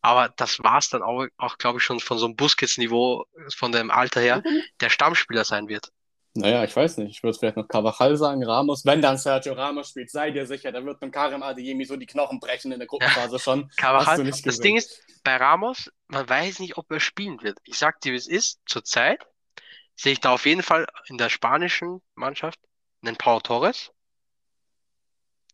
Aber 0.00 0.28
das 0.28 0.60
war's 0.62 0.88
dann 0.90 1.02
auch, 1.02 1.26
auch 1.36 1.58
glaube 1.58 1.78
ich, 1.78 1.84
schon 1.84 2.00
von 2.00 2.18
so 2.18 2.26
einem 2.26 2.36
Busquets-Niveau, 2.36 3.26
von 3.54 3.72
dem 3.72 3.90
Alter 3.90 4.20
her, 4.20 4.42
der 4.80 4.90
Stammspieler 4.90 5.44
sein 5.44 5.68
wird. 5.68 5.92
Naja, 6.36 6.64
ich 6.64 6.74
weiß 6.74 6.98
nicht. 6.98 7.10
Ich 7.10 7.22
würde 7.22 7.38
vielleicht 7.38 7.56
noch 7.56 7.68
Carvajal 7.68 8.16
sagen, 8.16 8.44
Ramos. 8.44 8.84
Wenn 8.84 9.00
dann 9.02 9.18
Sergio 9.18 9.54
Ramos 9.54 9.90
spielt, 9.90 10.10
sei 10.10 10.30
dir 10.30 10.46
sicher, 10.46 10.72
da 10.72 10.84
wird 10.84 11.02
einem 11.02 11.10
Karim 11.10 11.42
Adeyemi 11.42 11.84
so 11.84 11.96
die 11.96 12.06
Knochen 12.06 12.40
brechen 12.40 12.72
in 12.72 12.78
der 12.78 12.86
Gruppenphase 12.86 13.38
schon. 13.38 13.62
Du 13.62 13.68
Carvajal, 13.76 14.24
das 14.24 14.42
gesehen. 14.42 14.62
Ding 14.62 14.76
ist, 14.76 15.02
bei 15.24 15.36
Ramos, 15.36 15.90
man 16.08 16.28
weiß 16.28 16.60
nicht, 16.60 16.76
ob 16.76 16.90
er 16.90 17.00
spielen 17.00 17.42
wird. 17.42 17.58
Ich 17.64 17.78
sag 17.78 18.00
dir, 18.00 18.12
wie 18.12 18.16
es 18.16 18.28
ist. 18.28 18.60
Zurzeit 18.66 19.26
sehe 19.96 20.12
ich 20.12 20.20
da 20.20 20.32
auf 20.32 20.46
jeden 20.46 20.62
Fall 20.62 20.86
in 21.08 21.18
der 21.18 21.30
spanischen 21.30 22.02
Mannschaft 22.14 22.60
einen 23.02 23.16
Pau 23.16 23.40
Torres 23.40 23.92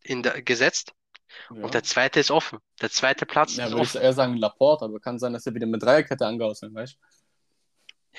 in 0.03 0.23
der, 0.23 0.43
gesetzt 0.43 0.93
Ja, 1.51 1.63
und 1.63 1.75
der 1.75 1.85
zweite 1.85 2.21
ist 2.21 2.31
offen. 2.31 2.59
Der 2.81 2.91
zweite 2.91 3.25
Platz 3.25 3.57
ja 3.57 3.67
ist 3.67 3.73
würde 3.73 3.85
ich 3.85 3.95
eher 3.95 4.13
sagen 4.13 4.37
Laporte, 4.37 4.85
aber 4.85 5.01
kann 5.01 5.19
sein, 5.19 5.33
dass 5.33 5.47
er 5.47 5.55
wieder 5.55 5.67
mit 5.67 5.83
Dreierkette 5.83 6.27
angehauselt, 6.27 6.75
weißt 6.75 6.99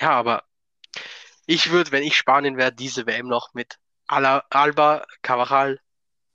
Ja, 0.00 0.10
aber 0.10 0.44
ich 1.46 1.70
würde, 1.70 1.92
wenn 1.92 2.02
ich 2.02 2.16
Spanien 2.16 2.56
wäre, 2.56 2.72
diese 2.72 3.06
WM 3.06 3.28
noch 3.28 3.54
mit 3.54 3.78
Ala, 4.06 4.44
Alba, 4.50 5.04
Carvajal, 5.22 5.80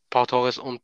Pau 0.10 0.26
Torres 0.26 0.58
und 0.58 0.82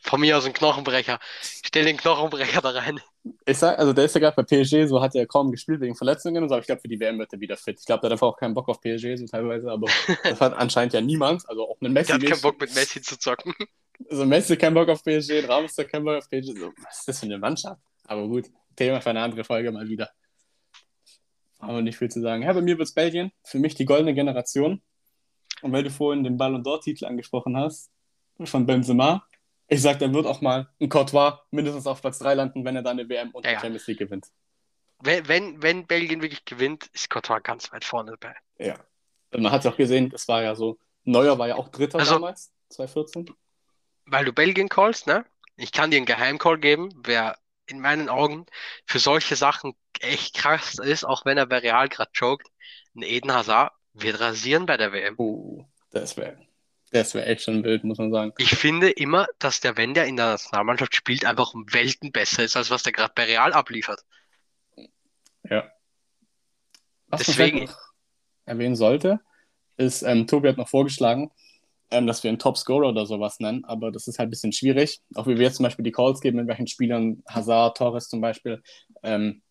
von 0.00 0.20
mir 0.20 0.38
aus 0.38 0.44
einen 0.44 0.54
Knochenbrecher. 0.54 1.18
Stell 1.42 1.84
den 1.84 1.96
Knochenbrecher 1.96 2.60
da 2.60 2.70
rein. 2.70 3.00
Ich 3.44 3.58
sag, 3.58 3.78
also 3.78 3.92
der 3.92 4.04
ist 4.04 4.14
ja 4.14 4.20
gerade 4.20 4.36
bei 4.36 4.42
PSG, 4.44 4.86
so 4.86 5.02
hat 5.02 5.14
er 5.14 5.26
kaum 5.26 5.50
gespielt 5.50 5.80
wegen 5.80 5.94
Verletzungen 5.94 6.42
und 6.42 6.48
so, 6.48 6.54
aber 6.54 6.60
ich 6.60 6.66
glaube, 6.66 6.80
für 6.80 6.88
die 6.88 6.98
WM 7.00 7.18
wird 7.18 7.32
er 7.32 7.40
wieder 7.40 7.56
fit. 7.56 7.78
Ich 7.78 7.84
glaube, 7.84 8.00
der 8.00 8.08
hat 8.08 8.12
einfach 8.12 8.28
auch 8.28 8.36
keinen 8.36 8.54
Bock 8.54 8.68
auf 8.68 8.80
PSG, 8.80 9.16
so 9.16 9.26
teilweise, 9.26 9.70
aber 9.70 9.88
das 10.22 10.40
hat 10.40 10.54
anscheinend 10.54 10.94
ja 10.94 11.00
niemand, 11.00 11.46
also 11.48 11.68
auch 11.68 11.80
ein 11.80 11.92
Messi 11.92 12.06
Der 12.06 12.14
hat 12.16 12.24
keinen. 12.24 12.40
Bock 12.40 12.60
mit 12.60 12.74
Messi 12.74 13.02
zu 13.02 13.18
zocken. 13.18 13.54
Also 14.08 14.24
Messi 14.24 14.56
keinen 14.56 14.74
Bock 14.74 14.88
auf 14.88 15.02
PSG, 15.02 15.44
Ramos 15.46 15.76
hat 15.76 15.88
keinen 15.88 16.04
Bock 16.04 16.18
auf 16.18 16.28
PSG. 16.30 16.56
So, 16.56 16.72
was 16.82 17.00
ist 17.00 17.08
das 17.08 17.20
für 17.20 17.26
eine 17.26 17.38
Mannschaft? 17.38 17.82
Aber 18.04 18.26
gut, 18.28 18.46
Thema 18.76 19.00
für 19.00 19.10
eine 19.10 19.20
andere 19.22 19.44
Folge 19.44 19.72
mal 19.72 19.88
wieder. 19.88 20.08
Aber 21.58 21.82
nicht 21.82 21.98
viel 21.98 22.10
zu 22.10 22.20
sagen. 22.20 22.42
Ja, 22.42 22.52
bei 22.52 22.60
mir 22.62 22.78
wird 22.78 22.88
es 22.88 22.94
Belgien. 22.94 23.32
Für 23.44 23.58
mich 23.58 23.74
die 23.74 23.84
goldene 23.84 24.14
Generation. 24.14 24.80
Und 25.62 25.72
weil 25.72 25.82
du 25.82 25.90
vorhin 25.90 26.22
den 26.22 26.36
Ballon 26.36 26.62
d'Or-Titel 26.62 27.04
angesprochen 27.06 27.56
hast, 27.56 27.90
von 28.44 28.64
Benzema, 28.66 29.26
ich 29.66 29.82
sag, 29.82 29.98
der 29.98 30.14
wird 30.14 30.26
auch 30.26 30.40
mal 30.40 30.68
ein 30.80 30.88
Courtois 30.88 31.40
mindestens 31.50 31.86
auf 31.86 32.00
Platz 32.00 32.20
3 32.20 32.34
landen, 32.34 32.64
wenn 32.64 32.76
er 32.76 32.82
dann 32.82 32.98
eine 32.98 33.08
WM 33.08 33.30
und 33.32 33.44
Ja, 33.44 33.52
die. 33.54 33.60
Champions 33.60 33.86
League 33.88 33.98
gewinnt. 33.98 34.28
Wenn, 35.00 35.26
wenn, 35.28 35.62
wenn 35.62 35.86
Belgien 35.86 36.22
wirklich 36.22 36.44
gewinnt, 36.44 36.86
ist 36.92 37.10
Courtois 37.10 37.40
ganz 37.40 37.72
weit 37.72 37.84
vorne 37.84 38.16
dabei. 38.18 38.36
Ja. 38.58 38.76
Und 39.32 39.42
man 39.42 39.52
hat 39.52 39.60
es 39.64 39.66
auch 39.70 39.76
gesehen, 39.76 40.10
das 40.10 40.26
war 40.28 40.42
ja 40.42 40.54
so, 40.54 40.78
Neuer 41.04 41.38
war 41.38 41.48
ja 41.48 41.56
auch 41.56 41.68
Dritter 41.68 41.98
Also- 41.98 42.14
damals, 42.14 42.52
2014. 42.70 43.30
Weil 44.06 44.24
du 44.24 44.32
Belgien 44.32 44.68
callst, 44.68 45.06
ne? 45.06 45.24
Ich 45.56 45.72
kann 45.72 45.90
dir 45.90 45.96
einen 45.98 46.06
Geheimcall 46.06 46.58
geben, 46.58 46.88
wer 47.04 47.36
in 47.66 47.80
meinen 47.80 48.08
Augen 48.08 48.46
für 48.86 48.98
solche 48.98 49.36
Sachen 49.36 49.74
echt 50.02 50.34
krass 50.34 50.78
ist, 50.78 51.04
auch 51.04 51.24
wenn 51.24 51.38
er 51.38 51.46
bei 51.46 51.58
Real 51.58 51.88
gerade 51.88 52.10
joked. 52.14 52.46
Ein 52.94 53.02
Eden 53.02 53.32
Hazard 53.32 53.72
wird 53.92 54.20
rasieren 54.20 54.66
bei 54.66 54.76
der 54.76 54.92
WM. 54.92 55.14
Oh, 55.18 55.64
das 55.90 56.16
wäre 56.16 56.38
das 56.90 57.12
wär 57.14 57.26
echt 57.26 57.42
schon 57.42 57.64
wild, 57.64 57.84
muss 57.84 57.98
man 57.98 58.10
sagen. 58.10 58.32
Ich 58.38 58.50
finde 58.56 58.88
immer, 58.88 59.26
dass 59.38 59.60
der, 59.60 59.76
wenn 59.76 59.92
der 59.92 60.06
in 60.06 60.16
der 60.16 60.30
Nationalmannschaft 60.30 60.94
spielt, 60.96 61.26
einfach 61.26 61.52
um 61.52 61.66
Welten 61.70 62.12
besser 62.12 62.44
ist, 62.44 62.56
als 62.56 62.70
was 62.70 62.82
der 62.82 62.92
gerade 62.94 63.12
bei 63.14 63.24
Real 63.24 63.52
abliefert. 63.52 64.00
Ja. 65.44 65.70
Was 67.08 67.24
Deswegen- 67.24 67.66
man 67.66 67.74
erwähnen 68.46 68.76
sollte, 68.76 69.20
ist, 69.76 70.02
ähm, 70.02 70.26
Tobi 70.26 70.48
hat 70.48 70.56
noch 70.56 70.68
vorgeschlagen, 70.68 71.30
ähm, 71.90 72.06
dass 72.06 72.22
wir 72.22 72.28
einen 72.30 72.38
Top-Scorer 72.38 72.88
oder 72.88 73.06
sowas 73.06 73.38
nennen, 73.38 73.64
aber 73.64 73.90
das 73.92 74.08
ist 74.08 74.18
halt 74.18 74.28
ein 74.28 74.30
bisschen 74.30 74.52
schwierig. 74.52 75.00
Auch 75.14 75.26
wie 75.26 75.36
wir 75.36 75.44
jetzt 75.44 75.56
zum 75.56 75.64
Beispiel 75.64 75.84
die 75.84 75.92
Calls 75.92 76.20
geben, 76.20 76.38
mit 76.38 76.48
welchen 76.48 76.66
Spielern, 76.66 77.22
Hazard, 77.28 77.76
Torres 77.76 78.08
zum 78.08 78.20
Beispiel. 78.20 78.62
Ähm, 79.02 79.42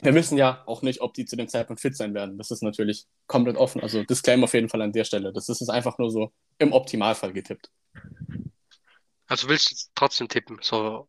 wir 0.00 0.14
wissen 0.14 0.36
ja 0.36 0.62
auch 0.66 0.82
nicht, 0.82 1.00
ob 1.00 1.14
die 1.14 1.24
zu 1.24 1.36
dem 1.36 1.48
Zeitpunkt 1.48 1.80
fit 1.80 1.96
sein 1.96 2.14
werden. 2.14 2.38
Das 2.38 2.50
ist 2.50 2.62
natürlich 2.62 3.06
komplett 3.26 3.56
offen. 3.56 3.80
Also 3.80 4.02
Disclaimer 4.02 4.44
auf 4.44 4.54
jeden 4.54 4.68
Fall 4.68 4.82
an 4.82 4.92
der 4.92 5.04
Stelle. 5.04 5.32
Das 5.32 5.48
ist 5.48 5.68
einfach 5.68 5.98
nur 5.98 6.10
so 6.10 6.32
im 6.58 6.72
Optimalfall 6.72 7.32
getippt. 7.32 7.70
Also 9.26 9.48
willst 9.48 9.70
du 9.70 9.76
trotzdem 9.94 10.28
tippen, 10.28 10.58
so 10.60 11.08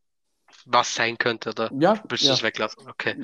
was 0.66 0.96
sein 0.96 1.18
könnte, 1.18 1.50
oder 1.50 1.72
Ja, 1.78 2.02
willst 2.08 2.24
du 2.24 2.30
ja. 2.30 2.34
es 2.34 2.44
weglassen? 2.44 2.88
Okay. 2.88 3.22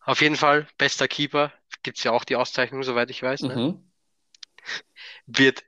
Auf 0.00 0.20
jeden 0.20 0.36
Fall, 0.36 0.68
bester 0.78 1.08
Keeper, 1.08 1.52
gibt's 1.82 2.04
ja 2.04 2.12
auch 2.12 2.24
die 2.24 2.36
Auszeichnung, 2.36 2.82
soweit 2.82 3.10
ich 3.10 3.22
weiß, 3.22 3.42
ne? 3.42 3.56
Mhm. 3.56 3.92
Wird 5.26 5.64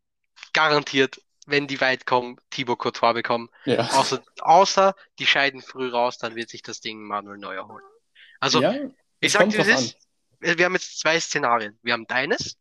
garantiert, 0.53 1.20
wenn 1.47 1.66
die 1.66 1.80
weit 1.80 2.07
kommen, 2.07 2.36
Thibaut 2.51 2.78
Courtois 2.78 3.12
bekommen. 3.14 3.49
Ja. 3.64 3.89
Außer, 3.91 4.22
außer 4.41 4.95
die 5.18 5.26
scheiden 5.26 5.61
früh 5.61 5.91
raus, 5.91 6.18
dann 6.18 6.36
wird 6.36 6.51
sich 6.51 6.62
das 6.62 6.80
Ding 6.80 7.01
Manuel 7.03 7.39
Neuer 7.39 7.66
holen. 7.68 7.84
Also, 8.41 8.62
ja, 8.62 8.72
ich 8.72 8.91
es 9.20 9.32
sag 9.32 9.43
kommt 9.43 9.55
dir, 9.55 9.66
ist. 9.66 9.97
Wir 10.41 10.64
haben 10.64 10.74
jetzt 10.74 11.01
zwei 11.01 11.18
Szenarien. 11.18 11.78
Wir 11.82 11.93
haben 11.93 12.07
deines, 12.07 12.57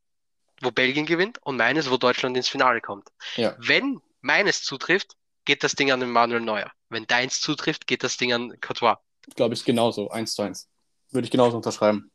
wo 0.61 0.71
Belgien 0.71 1.05
gewinnt, 1.05 1.37
und 1.43 1.57
meines, 1.57 1.91
wo 1.91 1.97
Deutschland 1.97 2.35
ins 2.35 2.47
Finale 2.47 2.81
kommt. 2.81 3.09
Ja. 3.35 3.55
Wenn 3.59 4.01
meines 4.21 4.63
zutrifft, 4.63 5.15
geht 5.45 5.63
das 5.63 5.73
Ding 5.75 5.91
an 5.91 5.99
den 5.99 6.09
Manuel 6.09 6.41
Neuer. 6.41 6.71
Wenn 6.89 7.05
deins 7.05 7.39
zutrifft, 7.39 7.87
geht 7.87 8.03
das 8.03 8.17
Ding 8.17 8.33
an 8.33 8.59
Courtois. 8.61 8.97
Glaube 9.35 9.53
ich 9.53 9.63
genauso, 9.63 10.09
eins 10.09 10.33
zu 10.33 10.41
eins. 10.41 10.67
Würde 11.11 11.25
ich 11.25 11.31
genauso 11.31 11.57
unterschreiben. 11.57 12.11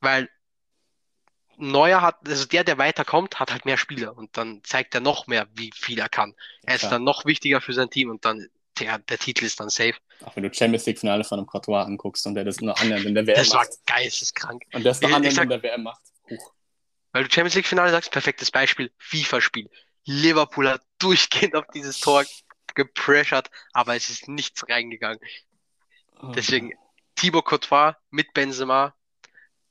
Weil 0.00 0.28
Neuer 1.56 2.00
hat, 2.00 2.16
also 2.26 2.46
der, 2.46 2.64
der 2.64 2.78
weiterkommt, 2.78 3.38
hat 3.38 3.52
halt 3.52 3.64
mehr 3.64 3.76
Spieler 3.76 4.16
und 4.16 4.36
dann 4.36 4.62
zeigt 4.64 4.94
er 4.94 5.00
noch 5.00 5.26
mehr, 5.26 5.46
wie 5.54 5.70
viel 5.74 5.98
er 5.98 6.08
kann. 6.08 6.34
Er 6.62 6.76
ist 6.76 6.80
Klar. 6.80 6.92
dann 6.92 7.04
noch 7.04 7.26
wichtiger 7.26 7.60
für 7.60 7.72
sein 7.72 7.90
Team 7.90 8.10
und 8.10 8.24
dann 8.24 8.48
der, 8.80 8.98
der 8.98 9.18
Titel 9.18 9.44
ist 9.44 9.60
dann 9.60 9.68
safe. 9.70 9.94
Auch 10.24 10.34
wenn 10.36 10.42
du 10.42 10.52
Champions 10.52 10.86
League-Finale 10.86 11.24
von 11.24 11.38
einem 11.38 11.46
Courtois 11.46 11.82
anguckst 11.84 12.26
und 12.26 12.34
der 12.34 12.44
das 12.44 12.60
nur 12.60 12.78
annähernd 12.78 13.06
in 13.06 13.14
der 13.14 13.26
WM 13.26 13.36
Das 13.36 13.50
war 13.52 13.60
macht. 13.60 13.70
geisteskrank. 13.86 14.62
Und 14.72 14.82
der 14.84 14.92
es 14.92 15.00
nur 15.00 15.14
annähernd 15.14 15.38
in 15.38 15.48
der 15.48 15.62
WM 15.62 15.82
macht. 15.84 16.02
Huch. 16.28 16.52
Weil 17.12 17.24
du 17.24 17.30
Champions 17.30 17.54
League 17.54 17.66
Finale 17.66 17.90
sagst, 17.90 18.10
perfektes 18.10 18.50
Beispiel, 18.50 18.92
FIFA-Spiel. 18.98 19.68
Liverpool 20.04 20.68
hat 20.68 20.82
durchgehend 20.98 21.54
auf 21.56 21.66
dieses 21.74 22.00
Tor 22.00 22.24
gepressured, 22.74 23.50
aber 23.72 23.96
es 23.96 24.08
ist 24.10 24.28
nichts 24.28 24.68
reingegangen. 24.68 25.18
Oh. 26.22 26.28
Deswegen 26.32 26.72
Thibaut 27.16 27.44
Courtois 27.44 27.94
mit 28.10 28.32
Benzema 28.32 28.94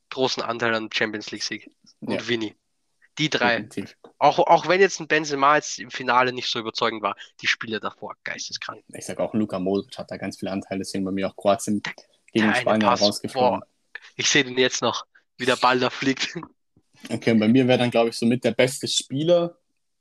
großen 0.10 0.43
Anteil 0.43 0.74
an 0.76 0.89
Champions 0.91 1.32
League 1.32 1.43
Sieg 1.43 1.70
und 2.01 2.12
Ja. 2.14 2.28
Vini. 2.28 2.55
Die 3.20 3.30
drei. 3.30 3.59
Definitiv. 3.61 3.97
Auch, 4.17 4.39
auch 4.39 4.67
wenn 4.67 4.80
jetzt 4.82 4.99
ein 4.99 5.07
Benzema 5.07 5.55
jetzt 5.55 5.78
im 5.78 5.91
Finale 5.91 6.34
nicht 6.34 6.49
so 6.49 6.59
überzeugend 6.59 7.01
war, 7.01 7.15
die 7.41 7.47
Spiele 7.47 7.80
davor 7.80 8.15
geisteskrank. 8.24 8.84
Ich 8.93 9.05
sag 9.05 9.20
auch, 9.20 9.34
Luka 9.34 9.59
Modric 9.59 9.97
hat 9.97 10.09
da 10.09 10.17
ganz 10.17 10.39
viel 10.39 10.47
Anteil, 10.47 10.80
deswegen 10.80 11.05
bei 11.05 11.11
mir 11.11 11.28
auch 11.28 11.36
Kroatien 11.36 11.82
gegen 12.32 12.45
Der 12.45 12.55
eine 12.55 12.61
Spanien 12.61 12.88
rausgeflogen. 12.88 13.61
Ich 14.15 14.30
sehe 14.30 14.43
den 14.43 14.57
jetzt 14.57 14.82
noch, 14.82 15.05
wie 15.38 15.45
der 15.45 15.57
Ball 15.57 15.80
da 15.80 15.89
fliegt. 15.89 16.36
Okay, 17.09 17.32
und 17.32 17.39
bei 17.39 17.47
mir 17.47 17.67
wäre 17.67 17.78
dann, 17.78 17.91
glaube 17.91 18.09
ich, 18.09 18.17
so 18.17 18.26
mit 18.26 18.43
der 18.43 18.51
beste 18.51 18.88
Spieler, 18.88 19.57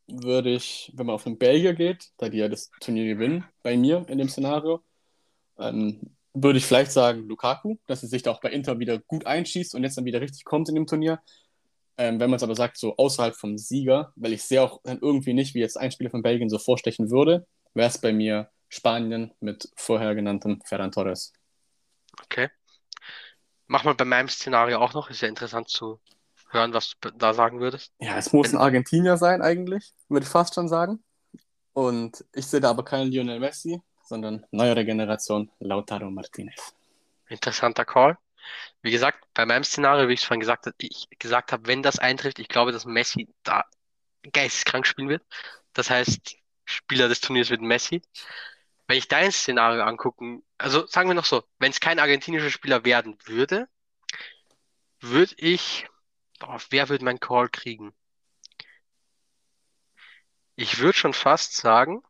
würde 0.09 0.51
ich, 0.51 0.91
wenn 0.95 1.07
man 1.07 1.15
auf 1.15 1.25
den 1.25 1.39
Belgier 1.39 1.75
geht, 1.75 2.11
da 2.17 2.29
die 2.29 2.39
ja 2.39 2.49
das 2.49 2.71
Turnier 2.81 3.07
gewinnen, 3.15 3.45
bei 3.63 3.77
mir 3.77 4.05
in 4.09 4.19
dem 4.19 4.29
Szenario, 4.29 4.83
ähm, 5.59 6.01
würde 6.35 6.59
ich 6.59 6.67
vielleicht 6.67 6.93
sagen 6.93 7.29
Lukaku, 7.29 7.77
dass 7.87 8.03
er 8.03 8.09
sich 8.09 8.23
da 8.23 8.31
auch 8.31 8.41
bei 8.41 8.51
Inter 8.51 8.79
wieder 8.79 8.99
gut 8.99 9.27
einschießt 9.27 9.75
und 9.75 9.83
jetzt 9.83 9.97
dann 9.97 10.05
wieder 10.05 10.21
richtig 10.21 10.45
kommt 10.45 10.69
in 10.69 10.75
dem 10.75 10.87
Turnier. 10.87 11.21
Ähm, 11.99 12.21
wenn 12.21 12.31
man 12.31 12.37
es 12.37 12.43
aber 12.45 12.55
sagt, 12.55 12.79
so 12.79 12.97
außerhalb 12.97 13.35
vom 13.35 13.59
Sieger, 13.59 14.13
weil 14.15 14.33
ich 14.33 14.45
sehe 14.45 14.63
auch 14.63 14.81
dann 14.85 15.01
irgendwie 15.01 15.35
nicht, 15.35 15.55
wie 15.55 15.61
jetzt 15.61 15.77
ein 15.77 15.91
Spieler 15.91 16.11
von 16.11 16.23
Belgien 16.23 16.49
so 16.49 16.59
vorstechen 16.59 17.11
würde, 17.11 17.47
wäre 17.75 17.89
es 17.89 17.99
bei 17.99 18.13
mir 18.13 18.51
Spanien 18.69 19.33
mit 19.41 19.69
vorher 19.77 20.15
genanntem 20.15 20.61
Ferran 20.65 20.93
Torres. 20.93 21.33
Okay. 22.23 22.51
Mach 23.67 23.85
mal 23.85 23.95
bei 23.95 24.05
meinem 24.05 24.29
Szenario 24.29 24.79
auch 24.79 24.95
noch. 24.95 25.11
Ist 25.11 25.23
ja 25.23 25.29
interessant 25.29 25.69
zu 25.69 26.01
hören, 26.51 26.73
was 26.73 26.95
du 27.01 27.11
da 27.11 27.35
sagen 27.35 27.61
würdest. 27.61 27.93
Ja, 27.99 28.17
es 28.17 28.33
muss 28.33 28.53
ein 28.53 28.59
Argentinier 28.59 29.17
sein 29.17 29.43
eigentlich, 29.43 29.93
würde 30.09 30.25
ich 30.25 30.31
fast 30.31 30.55
schon 30.55 30.69
sagen. 30.69 31.03
Und 31.73 32.25
ich 32.33 32.47
sehe 32.47 32.61
da 32.61 32.71
aber 32.71 32.85
keinen 32.85 33.11
Lionel 33.11 33.41
Messi, 33.41 33.81
sondern 34.05 34.47
neuere 34.51 34.85
Generation 34.85 35.51
Lautaro 35.59 36.11
Martinez. 36.11 36.75
Interessanter 37.29 37.85
Call. 37.85 38.17
Wie 38.83 38.91
gesagt, 38.91 39.25
bei 39.35 39.47
meinem 39.47 39.65
Szenario, 39.65 40.09
wie 40.09 40.15
ich 40.15 40.21
es 40.21 40.27
vorhin 40.27 40.41
gesagt 40.41 40.67
habe, 40.67 40.77
ich 40.81 41.09
gesagt 41.19 41.53
habe, 41.53 41.67
wenn 41.67 41.83
das 41.83 41.99
eintrifft, 41.99 42.39
ich 42.39 42.49
glaube, 42.49 42.73
dass 42.73 42.85
Messi 42.85 43.29
da 43.43 43.65
geisteskrank 44.33 44.87
spielen 44.87 45.09
wird. 45.09 45.25
Das 45.73 45.91
heißt, 45.91 46.37
Spieler 46.65 47.09
des 47.09 47.21
Turniers 47.21 47.51
wird 47.51 47.61
Messi. 47.61 48.03
Wenn 48.87 48.99
ich 48.99 49.09
dein 49.09 49.33
Szenario 49.33 49.83
angucken, 49.83 50.45
also 50.59 50.87
sagen 50.87 51.09
wir 51.09 51.15
noch 51.15 51.25
so, 51.25 51.45
wenn 51.59 51.71
es 51.71 51.81
kein 51.81 51.99
argentinischer 51.99 52.51
Spieler 52.51 52.85
werden 52.85 53.19
würde, 53.27 53.69
würde 55.01 55.35
ich, 55.39 55.87
oh, 56.43 56.59
wer 56.71 56.89
würde 56.89 57.05
meinen 57.05 57.21
Call 57.21 57.49
kriegen? 57.49 57.95
Ich 60.57 60.79
würde 60.79 60.99
schon 60.99 61.15
fast 61.15 61.57
sagen, 61.57 62.03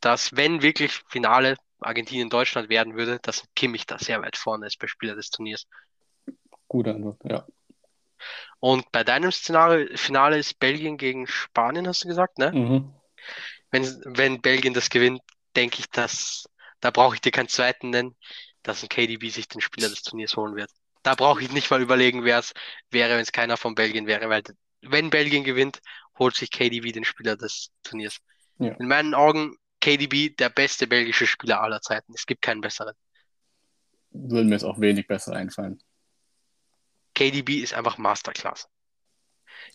dass 0.00 0.36
wenn 0.36 0.62
wirklich 0.62 0.92
Finale 1.08 1.56
Argentinien-Deutschland 1.80 2.68
werden 2.68 2.96
würde, 2.96 3.18
dass 3.22 3.44
Kimmich 3.54 3.86
da 3.86 3.98
sehr 3.98 4.22
weit 4.22 4.36
vorne 4.36 4.66
ist 4.66 4.78
bei 4.78 4.86
Spieler 4.86 5.14
des 5.14 5.30
Turniers. 5.30 5.66
Gute 6.68 6.94
Antwort, 6.94 7.18
ja. 7.24 7.46
Und 8.60 8.90
bei 8.92 9.04
deinem 9.04 9.30
Szenario, 9.30 9.96
Finale 9.96 10.38
ist 10.38 10.58
Belgien 10.58 10.96
gegen 10.96 11.26
Spanien, 11.26 11.86
hast 11.86 12.04
du 12.04 12.08
gesagt, 12.08 12.38
ne? 12.38 12.52
Mhm. 12.52 12.94
Wenn, 13.70 14.02
wenn 14.04 14.40
Belgien 14.40 14.72
das 14.72 14.88
gewinnt, 14.88 15.20
denke 15.56 15.80
ich, 15.80 15.90
dass, 15.90 16.46
da 16.80 16.90
brauche 16.90 17.16
ich 17.16 17.20
dir 17.20 17.32
keinen 17.32 17.48
zweiten 17.48 17.90
nennen, 17.90 18.16
dass 18.62 18.82
ein 18.82 18.88
KDB 18.88 19.28
sich 19.28 19.48
den 19.48 19.60
Spieler 19.60 19.88
des 19.88 20.02
Turniers 20.02 20.36
holen 20.36 20.56
wird. 20.56 20.70
Da 21.02 21.14
brauche 21.14 21.42
ich 21.42 21.52
nicht 21.52 21.70
mal 21.70 21.82
überlegen, 21.82 22.24
wer 22.24 22.38
es 22.38 22.52
wäre, 22.90 23.14
wenn 23.14 23.20
es 23.20 23.32
keiner 23.32 23.56
von 23.56 23.74
Belgien 23.74 24.06
wäre, 24.06 24.30
weil 24.30 24.42
wenn 24.80 25.10
Belgien 25.10 25.44
gewinnt, 25.44 25.80
holt 26.18 26.34
sich 26.34 26.50
KDB 26.50 26.92
den 26.92 27.04
Spieler 27.04 27.36
des 27.36 27.70
Turniers. 27.82 28.18
Ja. 28.58 28.72
In 28.74 28.88
meinen 28.88 29.14
Augen 29.14 29.56
KDB 29.84 30.30
der 30.30 30.48
beste 30.48 30.86
belgische 30.86 31.26
Spieler 31.26 31.60
aller 31.60 31.82
Zeiten. 31.82 32.14
Es 32.14 32.24
gibt 32.24 32.40
keinen 32.40 32.62
besseren. 32.62 32.94
Würde 34.12 34.48
mir 34.48 34.54
jetzt 34.54 34.64
auch 34.64 34.80
wenig 34.80 35.06
besser 35.06 35.34
einfallen. 35.34 35.78
KDB 37.14 37.58
ist 37.58 37.74
einfach 37.74 37.98
Masterclass. 37.98 38.66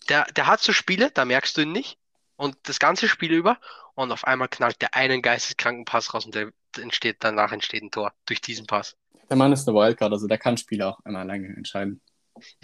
Der, 0.08 0.24
der 0.32 0.48
hat 0.48 0.60
so 0.60 0.72
Spiele, 0.72 1.12
da 1.12 1.24
merkst 1.24 1.56
du 1.56 1.60
ihn 1.60 1.70
nicht. 1.70 1.96
Und 2.34 2.56
das 2.64 2.80
ganze 2.80 3.06
Spiel 3.06 3.30
über. 3.32 3.60
Und 3.94 4.10
auf 4.10 4.24
einmal 4.24 4.48
knallt 4.48 4.82
der 4.82 4.96
einen 4.96 5.22
geisteskranken 5.22 5.84
Pass 5.84 6.12
raus 6.12 6.24
und 6.24 6.34
der 6.34 6.50
entsteht, 6.76 7.18
danach 7.20 7.52
entsteht 7.52 7.84
ein 7.84 7.92
Tor 7.92 8.12
durch 8.26 8.40
diesen 8.40 8.66
Pass. 8.66 8.96
Der 9.28 9.36
Mann 9.36 9.52
ist 9.52 9.68
eine 9.68 9.76
Wildcard, 9.76 10.10
also 10.10 10.26
der 10.26 10.38
kann 10.38 10.56
Spiele 10.56 10.88
auch 10.88 10.98
einmal 11.04 11.24
lange 11.24 11.46
entscheiden. 11.54 12.00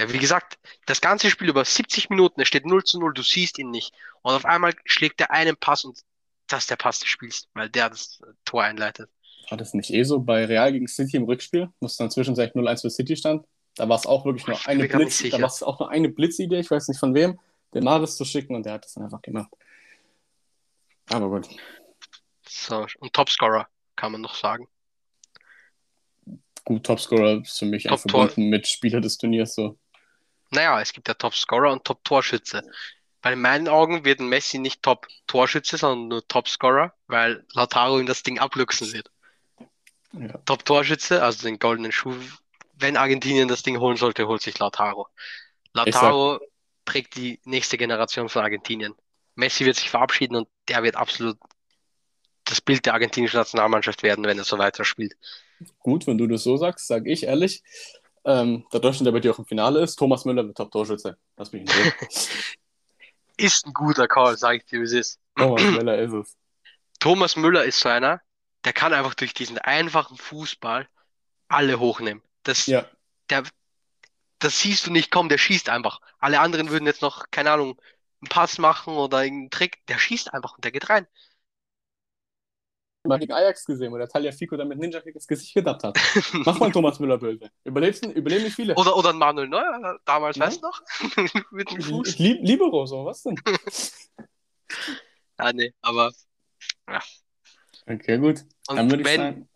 Ja, 0.01 0.13
wie 0.13 0.19
gesagt, 0.19 0.59
das 0.87 1.01
ganze 1.01 1.31
Spiel 1.31 1.49
über 1.49 1.65
70 1.65 2.11
Minuten, 2.11 2.41
es 2.41 2.49
steht 2.49 2.67
0 2.67 2.83
zu 2.83 2.99
0, 2.99 3.15
du 3.15 3.23
siehst 3.23 3.59
ihn 3.59 3.71
nicht. 3.71 3.95
Und 4.23 4.35
auf 4.35 4.45
einmal 4.45 4.75
schlägt 4.85 5.21
der 5.21 5.31
einen 5.31 5.57
Pass 5.57 5.85
und 5.85 6.03
das 6.47 6.65
ist 6.65 6.71
der 6.71 6.77
Pass 6.77 7.01
des 7.01 7.09
Spiels, 7.09 7.49
weil 7.55 7.69
der 7.69 7.91
das 7.91 8.21
Tor 8.45 8.63
einleitet. 8.63 9.11
War 9.49 9.59
das 9.59 9.75
nicht 9.75 9.91
eh 9.91 10.03
so 10.03 10.21
bei 10.21 10.45
Real 10.45 10.73
gegen 10.73 10.89
City 10.89 11.17
im 11.17 11.25
Rückspiel, 11.25 11.69
wo 11.81 11.87
es 11.87 11.97
dann 11.97 12.11
zwischenzeitlich 12.11 12.61
0-1 12.63 12.83
für 12.83 12.91
City 12.91 13.17
stand? 13.17 13.47
Da 13.77 13.89
war 13.89 13.97
es 13.97 14.07
auch 14.07 14.25
wirklich 14.25 14.47
nur 14.47 14.59
eine 14.67 14.89
Blitz, 14.89 15.23
da 15.31 15.41
war 15.41 15.49
es 15.49 15.63
auch 15.63 15.79
nur 15.79 15.91
eine 15.91 16.09
Blitzidee, 16.09 16.61
ich 16.61 16.71
weiß 16.71 16.89
nicht 16.89 16.99
von 16.99 17.15
wem, 17.15 17.39
den 17.75 17.85
Maris 17.85 18.17
zu 18.17 18.25
schicken 18.25 18.55
und 18.55 18.65
der 18.65 18.75
hat 18.75 18.85
das 18.85 18.95
dann 18.95 19.05
einfach 19.05 19.23
gemacht. 19.23 19.51
Aber 21.11 21.29
gut. 21.29 21.49
So, 22.49 22.87
und 22.99 23.13
Topscorer 23.13 23.69
kann 23.95 24.13
man 24.13 24.23
noch 24.23 24.35
sagen. 24.35 24.67
Gut, 26.65 26.85
Topscorer 26.85 27.43
ist 27.43 27.59
für 27.59 27.67
mich 27.67 27.85
Top 27.85 27.93
einfach 27.93 28.11
verbunden 28.11 28.49
mit 28.49 28.67
Spieler 28.67 29.01
des 29.01 29.19
Turniers 29.19 29.55
so. 29.55 29.79
Naja, 30.51 30.81
es 30.81 30.93
gibt 30.93 31.07
ja 31.07 31.15
Topscorer 31.15 31.73
und 31.73 31.85
Top-Torschütze. 31.85 32.63
Weil 33.27 33.33
in 33.33 33.41
meinen 33.41 33.67
Augen 33.67 34.05
wird 34.05 34.21
ein 34.21 34.29
Messi 34.29 34.59
nicht 34.59 34.85
Top-Torschütze, 34.85 35.79
sondern 35.79 36.07
nur 36.07 36.29
Topscorer, 36.29 36.93
weil 37.09 37.45
Lautaro 37.55 37.99
ihm 37.99 38.07
das 38.07 38.23
Ding 38.23 38.39
abluchsen 38.39 38.93
wird. 38.93 39.11
Ja. 40.13 40.39
Top-Torschütze, 40.45 41.25
also 41.25 41.45
den 41.45 41.59
goldenen 41.59 41.91
Schuh. 41.91 42.15
Wenn 42.75 42.97
Argentinien 42.97 43.49
das 43.49 43.65
Ding 43.65 43.81
holen 43.81 43.97
sollte, 43.97 44.29
holt 44.29 44.43
sich 44.43 44.57
Lautaro. 44.61 45.09
Lautaro 45.73 46.39
prägt 46.85 47.17
die 47.17 47.41
nächste 47.43 47.77
Generation 47.77 48.29
von 48.29 48.45
Argentinien. 48.45 48.95
Messi 49.35 49.65
wird 49.65 49.75
sich 49.75 49.91
verabschieden 49.91 50.37
und 50.37 50.49
der 50.69 50.85
wird 50.85 50.95
absolut 50.95 51.37
das 52.45 52.61
Bild 52.61 52.87
der 52.87 52.95
argentinischen 52.95 53.41
Nationalmannschaft 53.41 54.05
werden, 54.05 54.25
wenn 54.25 54.39
er 54.39 54.45
so 54.45 54.57
weiter 54.57 54.85
spielt. 54.85 55.17
Gut, 55.81 56.07
wenn 56.07 56.17
du 56.17 56.29
das 56.29 56.45
so 56.45 56.57
sagst, 56.59 56.87
sage 56.87 57.11
ich 57.11 57.25
ehrlich. 57.25 57.65
Ähm, 58.25 58.67
der 58.73 58.79
Deutschland, 58.79 59.07
der 59.07 59.13
bei 59.13 59.19
dir 59.19 59.33
auch 59.33 59.41
im 59.41 59.47
Finale 59.47 59.81
ist, 59.81 59.97
Thomas 59.97 60.25
Müller 60.25 60.47
wird 60.47 60.57
Top-Torschütze. 60.57 61.19
Lass 61.37 61.51
mich 61.51 61.63
in 61.63 61.69
Ruhe. 61.69 61.93
Ist 63.37 63.67
ein 63.67 63.73
guter 63.75 64.09
Call, 64.09 64.37
sage 64.37 64.59
ich 64.59 64.65
dir, 64.67 64.81
wie 64.81 64.85
es 64.85 64.93
ist. 64.93 65.21
Thomas 65.37 65.63
Müller 65.63 65.99
ist 65.99 66.13
es. 66.13 66.37
Thomas 67.01 67.37
Müller 67.37 67.65
ist 67.65 67.81
so 67.81 67.89
einer, 67.89 68.21
der 68.65 68.73
kann 68.73 68.93
einfach 68.93 69.15
durch 69.15 69.35
diesen 69.35 69.59
einfachen 69.59 70.17
Fußball 70.17 70.89
alle 71.49 71.79
hochnehmen. 71.79 72.23
Das, 72.43 72.67
Ja, 72.67 72.89
der, 73.31 73.45
das 74.39 74.61
siehst 74.61 74.87
du 74.87 74.91
nicht 74.91 75.11
kommen, 75.11 75.29
der 75.29 75.39
schießt 75.39 75.69
einfach. 75.69 76.01
Alle 76.19 76.41
anderen 76.41 76.71
würden 76.71 76.87
jetzt 76.87 77.03
noch, 77.03 77.27
keine 77.31 77.53
Ahnung, 77.53 77.81
einen 78.21 78.29
Pass 78.29 78.59
machen 78.59 78.95
oder 78.95 79.23
irgendeinen 79.25 79.51
Trick. 79.51 79.87
Der 79.87 79.99
schießt 79.99 80.33
einfach 80.35 80.55
und 80.55 80.65
der 80.65 80.73
geht 80.73 80.89
rein. 80.91 81.07
Mal 83.09 83.19
gegen 83.19 83.33
Ajax 83.33 83.65
gesehen, 83.65 83.93
wo 83.93 83.97
der 83.99 84.09
Talia 84.09 84.33
Fico 84.33 84.57
dann 84.57 84.69
mit 84.69 84.79
Ninja 84.79 85.01
Kick 85.01 85.15
ins 85.15 85.27
Gesicht 85.27 85.55
gedappt 85.55 85.85
hat. 85.85 85.99
Mach 86.33 86.59
mal 86.59 86.71
Thomas 86.71 86.99
Müller 87.01 87.19
Bild. 87.19 87.49
Überlebst 87.65 88.05
überleben 88.07 88.45
nicht 88.45 88.55
viele. 88.55 88.75
Oder, 88.75 88.97
oder 88.97 89.11
ein 89.11 89.19
Manuel 89.19 89.49
Neuer, 89.49 89.99
damals, 90.05 90.37
Ja. 90.37 90.47
weißt 90.47 90.63
du 90.63 90.67
noch? 90.67 90.83
Mit 91.51 91.71
dem 91.71 91.81
Fuß. 91.83 92.19
lieb, 92.19 92.39
Libero, 92.43 92.87
so, 92.87 93.05
was 93.05 93.23
denn? 93.23 93.41
Ja, 95.39 95.53
nee, 95.53 95.73
aber 95.83 96.13
Okay, 97.87 98.19
gut. 98.19 98.41
Und 98.69 99.05
wenn, 99.05 99.05
sagen, 99.05 99.49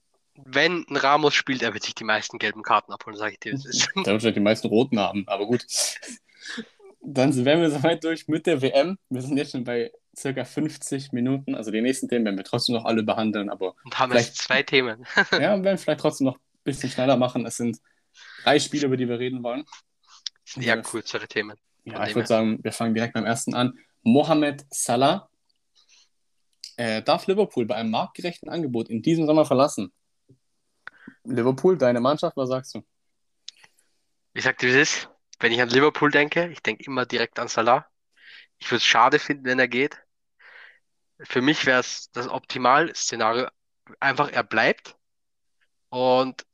wenn 0.45 0.85
ein 0.89 0.97
Ramos 0.97 1.35
spielt, 1.35 1.63
er 1.63 1.73
wird 1.75 1.83
sich 1.85 1.95
die 1.95 2.05
meisten 2.05 2.39
gelben 2.39 2.63
Karten 2.63 2.93
abholen, 2.93 3.17
sage 3.17 3.33
ich 3.33 3.41
dir. 3.41 3.53
der 3.53 4.05
wird 4.13 4.21
vielleicht 4.21 4.37
die 4.37 4.41
meisten 4.41 4.69
roten 4.69 4.99
haben, 5.01 5.25
aber 5.27 5.47
gut. 5.47 5.67
Dann 7.03 7.35
wären 7.45 7.61
wir 7.61 7.71
soweit 7.71 8.05
durch 8.05 8.29
mit 8.29 8.47
der 8.47 8.61
WM. 8.61 8.99
Wir 9.09 9.23
sind 9.23 9.37
jetzt 9.37 9.53
schon 9.53 9.65
bei 9.65 9.91
circa 10.17 10.45
50 10.45 11.13
Minuten. 11.13 11.55
Also 11.55 11.71
die 11.71 11.81
nächsten 11.81 12.09
Themen 12.09 12.25
werden 12.25 12.37
wir 12.37 12.45
trotzdem 12.45 12.75
noch 12.75 12.85
alle 12.85 13.03
behandeln, 13.03 13.49
aber 13.49 13.75
Und 13.85 13.99
haben 13.99 14.11
Vielleicht- 14.13 14.29
jetzt 14.29 14.43
zwei 14.43 14.63
Themen. 14.63 15.07
ja, 15.33 15.57
wir 15.57 15.65
werden 15.65 15.79
vielleicht 15.79 16.01
trotzdem 16.01 16.27
noch 16.27 16.37
ein 16.37 16.41
bisschen 16.65 16.91
schneller 16.91 17.17
machen. 17.17 17.47
Es 17.47 17.57
sind 17.57 17.79
drei 18.43 18.59
Spiele, 18.59 18.87
über 18.87 18.97
die 18.97 19.09
wir 19.09 19.19
reden 19.19 19.43
wollen. 19.43 19.65
Sind 20.45 20.65
eher 20.65 20.83
kürzere 20.83 21.27
Themen. 21.27 21.57
Ja, 21.85 22.07
ich 22.07 22.15
würde 22.15 22.29
sagen, 22.29 22.63
wir 22.63 22.73
fangen 22.73 22.95
direkt 22.95 23.15
beim 23.15 23.25
ersten 23.25 23.55
an. 23.55 23.79
Mohamed 24.03 24.67
Salah 24.71 25.31
äh, 26.77 27.03
darf 27.03 27.27
Liverpool 27.27 27.67
bei 27.67 27.77
einem 27.77 27.91
marktgerechten 27.91 28.49
Angebot 28.49 28.91
in 28.91 29.01
diesem 29.03 29.27
Sommer 29.27 29.47
verlassen. 29.47 29.93
Liverpool, 31.25 31.79
deine 31.79 32.01
Mannschaft, 32.01 32.37
was 32.37 32.49
sagst 32.49 32.75
du? 32.75 32.83
Ich 34.35 34.45
sag 34.45 34.59
dir, 34.59 34.69
wie 34.69 34.79
es 34.81 34.91
ist. 34.97 35.09
Wenn 35.41 35.53
ich 35.53 35.61
an 35.61 35.71
Liverpool 35.71 36.11
denke, 36.11 36.49
ich 36.49 36.63
denke 36.63 36.85
immer 36.85 37.07
direkt 37.07 37.39
an 37.39 37.49
Salah. 37.49 37.87
Ich 38.59 38.71
würde 38.71 38.77
es 38.79 38.85
schade 38.85 39.19
finden, 39.19 39.47
wenn 39.47 39.59
er 39.59 39.69
geht. 39.69 39.99
Für 41.21 41.41
mich 41.43 41.67
wäre 41.67 41.81
es 41.81 42.11
das 42.13 42.29
Optimal-Szenario. 42.29 43.49
Einfach, 44.01 44.31
er 44.31 44.45
bleibt 44.45 44.97
und 45.89 46.47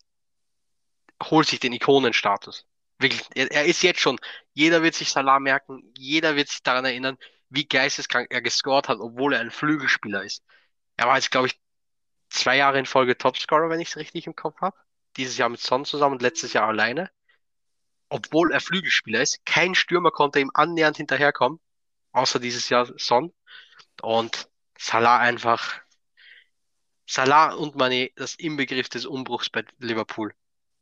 holt 1.22 1.48
sich 1.48 1.60
den 1.60 1.72
Ikonenstatus. 1.72 2.66
Wirklich, 2.98 3.22
er, 3.34 3.50
er 3.50 3.64
ist 3.66 3.82
jetzt 3.82 4.00
schon. 4.00 4.18
Jeder 4.54 4.82
wird 4.82 4.94
sich 4.94 5.10
Salah 5.10 5.40
merken, 5.40 5.92
jeder 5.96 6.36
wird 6.36 6.48
sich 6.48 6.62
daran 6.62 6.84
erinnern, 6.84 7.18
wie 7.50 7.66
geisteskrank 7.66 8.28
er 8.30 8.42
gescored 8.42 8.88
hat, 8.88 8.98
obwohl 9.00 9.34
er 9.34 9.40
ein 9.40 9.50
Flügelspieler 9.50 10.22
ist. 10.22 10.44
Er 10.96 11.06
war 11.08 11.16
jetzt, 11.16 11.30
glaube 11.30 11.48
ich, 11.48 11.60
zwei 12.30 12.56
Jahre 12.56 12.78
in 12.78 12.86
Folge 12.86 13.18
Topscorer, 13.18 13.68
wenn 13.70 13.80
ich 13.80 13.90
es 13.90 13.96
richtig 13.96 14.26
im 14.26 14.36
Kopf 14.36 14.60
habe. 14.60 14.76
Dieses 15.16 15.36
Jahr 15.38 15.48
mit 15.48 15.60
Son 15.60 15.84
zusammen 15.84 16.14
und 16.14 16.22
letztes 16.22 16.52
Jahr 16.52 16.68
alleine. 16.68 17.10
Obwohl 18.08 18.52
er 18.52 18.60
Flügelspieler 18.60 19.20
ist. 19.20 19.44
Kein 19.44 19.74
Stürmer 19.74 20.10
konnte 20.10 20.40
ihm 20.40 20.50
annähernd 20.54 20.96
hinterherkommen, 20.96 21.60
außer 22.12 22.38
dieses 22.38 22.68
Jahr 22.68 22.88
Son. 22.96 23.32
Und 24.02 24.48
Salah 24.78 25.18
einfach. 25.18 25.74
Salah 27.06 27.54
und 27.54 27.76
Mané, 27.76 28.12
das 28.16 28.34
Inbegriff 28.34 28.88
des 28.88 29.06
Umbruchs 29.06 29.48
bei 29.48 29.64
Liverpool. 29.78 30.32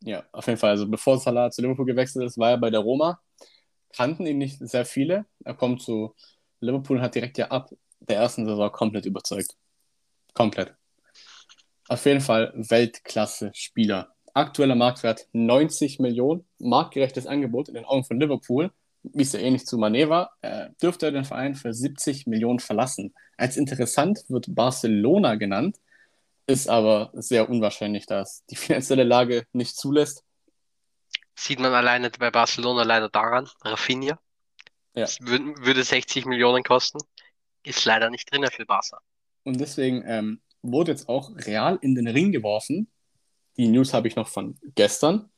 Ja, 0.01 0.25
auf 0.33 0.47
jeden 0.47 0.59
Fall. 0.59 0.71
Also 0.71 0.89
bevor 0.89 1.19
Salah 1.19 1.51
zu 1.51 1.63
Liverpool 1.63 1.87
gewechselt 1.87 2.27
ist, 2.27 2.39
war 2.39 2.51
er 2.51 2.59
bei 2.59 2.71
der 2.71 2.81
Roma. 2.81 3.21
Kannten 3.95 4.27
ihn 4.27 4.39
nicht 4.39 4.59
sehr 4.59 4.85
viele. 4.85 5.27
Er 5.45 5.55
kommt 5.55 5.83
zu 5.83 6.15
Liverpool 6.61 6.97
und 6.97 7.03
hat 7.03 7.15
direkt 7.15 7.39
ja 7.39 7.49
ab 7.49 7.71
der 8.01 8.17
ersten 8.17 8.47
Saison 8.47 8.71
komplett 8.73 9.07
überzeugt. 9.07 9.55
Komplett. 10.33 10.75
Auf 11.89 12.05
jeden 12.07 12.21
Fall 12.21 12.53
Weltklasse-Spieler. 12.57 14.14
Aktueller 14.35 14.75
Marktwert 14.75 15.29
90 15.33 16.01
Millionen. 16.01 16.45
Marktgerechtes 16.59 17.27
Angebot 17.27 17.69
in 17.69 17.75
den 17.75 17.85
Augen 17.85 18.05
von 18.05 18.19
Liverpool. 18.19 18.73
Wie 19.05 19.23
es 19.23 19.33
ja 19.33 19.39
ähnlich 19.39 19.67
zu 19.67 19.77
Mané 19.77 20.09
war, 20.09 20.33
äh, 20.41 20.71
dürfte 20.83 21.07
er 21.07 21.13
den 21.13 21.25
Verein 21.25 21.55
für 21.55 21.73
70 21.73 22.27
Millionen 22.27 22.59
verlassen. 22.59 23.15
Als 23.37 23.57
interessant 23.57 24.25
wird 24.29 24.55
Barcelona 24.55 25.35
genannt, 25.37 25.79
ist 26.47 26.69
aber 26.69 27.11
sehr 27.15 27.49
unwahrscheinlich, 27.49 28.07
dass 28.07 28.45
die 28.47 28.57
finanzielle 28.57 29.05
Lage 29.05 29.47
nicht 29.53 29.77
zulässt. 29.77 30.25
Sieht 31.37 31.61
man 31.61 31.73
alleine 31.73 32.11
bei 32.11 32.31
Barcelona 32.31 32.83
leider 32.83 33.09
daran. 33.09 33.49
Rafinha. 33.63 34.19
Ja. 34.95 35.07
Würde 35.21 35.83
60 35.83 36.27
Millionen 36.27 36.63
kosten. 36.63 36.99
Ist 37.63 37.85
leider 37.85 38.11
nicht 38.11 38.33
drin 38.33 38.47
für 38.51 38.67
Barca. 38.67 39.01
Und 39.45 39.61
deswegen 39.61 40.03
ähm, 40.07 40.41
wurde 40.63 40.93
jetzt 40.93 41.09
auch 41.09 41.31
Real 41.37 41.79
in 41.83 41.95
den 41.95 42.09
Ring 42.09 42.33
geworfen. 42.33 42.89
Die 43.57 43.69
News 43.69 43.95
habe 43.95 44.09
ich 44.09 44.17
noch 44.17 44.29
von 44.29 44.59
gestern. 44.75 45.31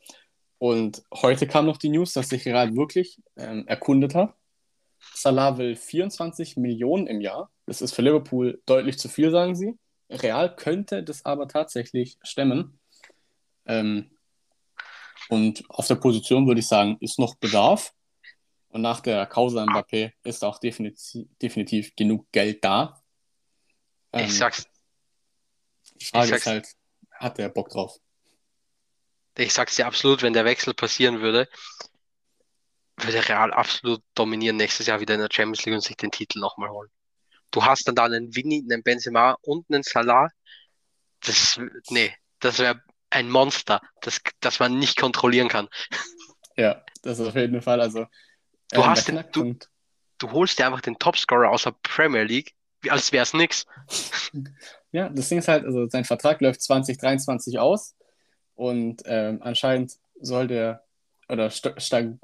Und 0.59 1.03
heute 1.13 1.47
kam 1.47 1.67
noch 1.67 1.77
die 1.77 1.91
News, 1.91 2.13
dass 2.15 2.31
sich 2.31 2.47
Real 2.47 2.75
wirklich 2.75 3.21
ähm, 3.37 3.67
erkundet 3.69 4.15
hat. 4.15 4.35
Salah 5.15 5.59
will 5.59 5.77
24 5.77 6.57
Millionen 6.57 7.07
im 7.07 7.21
Jahr. 7.21 7.51
Das 7.67 7.83
ist 7.83 7.95
für 7.95 8.03
Liverpool 8.03 8.63
deutlich 8.65 8.99
zu 8.99 9.09
viel, 9.09 9.31
sagen 9.31 9.55
sie. 9.55 9.77
Real 10.09 10.55
könnte 10.55 11.03
das 11.03 11.25
aber 11.25 11.47
tatsächlich 11.49 12.17
stemmen. 12.23 12.79
Ähm, 13.67 14.11
und 15.29 15.65
auf 15.69 15.87
der 15.89 15.97
Position 15.97 16.47
würde 16.47 16.61
ich 16.61 16.69
sagen, 16.69 16.97
ist 17.01 17.19
noch 17.19 17.35
Bedarf. 17.35 17.93
Und 18.69 18.81
nach 18.83 19.01
der 19.01 19.27
Causa 19.27 19.63
Mbappé 19.65 20.13
ist 20.23 20.45
auch 20.45 20.59
definitiv, 20.59 21.27
definitiv 21.43 21.95
genug 21.97 22.31
Geld 22.33 22.65
da. 22.65 23.03
Ähm, 24.13 24.27
Ich 24.27 24.37
sag's, 24.39 24.67
die 26.01 26.05
Frage 26.05 26.27
ich 26.29 26.33
ist 26.37 26.45
sag's- 26.45 26.47
halt, 26.47 26.69
hat 27.13 27.39
der 27.39 27.49
Bock 27.49 27.69
drauf? 27.71 27.99
Ich 29.37 29.53
sag's 29.53 29.77
dir 29.77 29.87
absolut, 29.87 30.23
wenn 30.23 30.33
der 30.33 30.45
Wechsel 30.45 30.75
passieren 30.75 31.21
würde, 31.21 31.49
würde 32.97 33.29
Real 33.29 33.53
absolut 33.53 34.03
dominieren 34.15 34.57
nächstes 34.57 34.87
Jahr 34.87 35.01
wieder 35.01 35.15
in 35.15 35.21
der 35.21 35.29
Champions 35.31 35.65
League 35.65 35.75
und 35.75 35.83
sich 35.83 35.97
den 35.97 36.11
Titel 36.11 36.39
nochmal 36.41 36.71
holen. 36.71 36.91
Du 37.51 37.65
hast 37.65 37.87
dann 37.87 37.95
da 37.95 38.05
einen 38.05 38.35
Vinny, 38.35 38.65
einen 38.69 38.83
Benzema 38.83 39.37
und 39.43 39.67
einen 39.71 39.83
Salah. 39.83 40.29
Das, 41.21 41.61
nee, 41.91 42.15
das 42.41 42.59
wäre 42.59 42.83
ein 43.11 43.31
Monster, 43.31 43.81
das, 44.01 44.21
das 44.41 44.59
man 44.59 44.79
nicht 44.79 44.99
kontrollieren 44.99 45.49
kann. 45.49 45.69
Ja, 46.59 46.83
das 47.03 47.19
ist 47.19 47.29
auf 47.29 47.35
jeden 47.35 47.61
Fall. 47.61 47.83
Also, 47.83 48.07
Du 48.71 48.81
ähm, 48.81 48.87
hast 48.87 49.09
den- 49.09 49.23
du-. 49.33 49.55
Du 50.17 50.33
holst 50.33 50.59
dir 50.59 50.65
einfach 50.65 50.81
den 50.81 50.99
Topscorer 50.99 51.51
aus 51.51 51.65
der 51.65 51.75
Premier 51.83 52.23
League, 52.23 52.55
als 52.89 53.13
wär's 53.13 53.35
nix. 53.35 53.67
Ja, 54.93 55.11
das 55.11 55.29
Ding 55.29 55.37
ist 55.39 55.49
halt, 55.49 55.67
also 55.67 55.87
sein 55.91 56.07
Vertrag 56.07 56.41
läuft 56.41 56.63
2023 56.63 57.59
aus 57.59 57.95
und 58.57 59.03
ähm, 59.05 59.39
anscheinend 59.43 59.97
soll 60.21 60.49
der 60.49 60.83
oder 61.29 61.51
sta 61.51 61.79
stag 61.79 62.15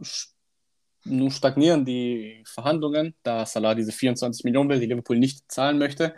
nun 1.04 1.30
stagnieren 1.30 1.84
die 1.84 2.44
Verhandlungen, 2.46 3.14
da 3.22 3.44
Salah 3.44 3.74
diese 3.74 3.92
24 3.92 4.44
Millionen 4.44 4.70
will, 4.70 4.80
die 4.80 4.86
Liverpool 4.86 5.18
nicht 5.18 5.50
zahlen 5.50 5.78
möchte. 5.78 6.14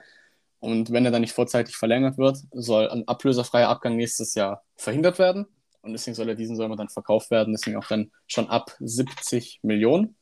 Und 0.61 0.93
wenn 0.93 1.05
er 1.05 1.11
dann 1.11 1.23
nicht 1.23 1.33
vorzeitig 1.33 1.77
verlängert 1.77 2.19
wird, 2.19 2.39
soll 2.53 2.89
ein 2.91 3.07
ablöserfreier 3.09 3.69
Abgang 3.69 3.97
nächstes 3.97 4.35
Jahr 4.35 4.63
verhindert 4.77 5.19
werden. 5.19 5.47
Und 5.83 5.93
deswegen 5.93 6.15
soll 6.15 6.29
er 6.29 6.35
diesen 6.35 6.57
Sommer 6.57 6.77
dann 6.77 6.89
verkauft 6.89 7.31
werden, 7.31 7.53
deswegen 7.53 7.77
auch 7.77 7.87
dann 7.87 8.11
schon 8.27 8.49
ab 8.49 8.75
70 8.81 9.61
Millionen. 9.63 10.17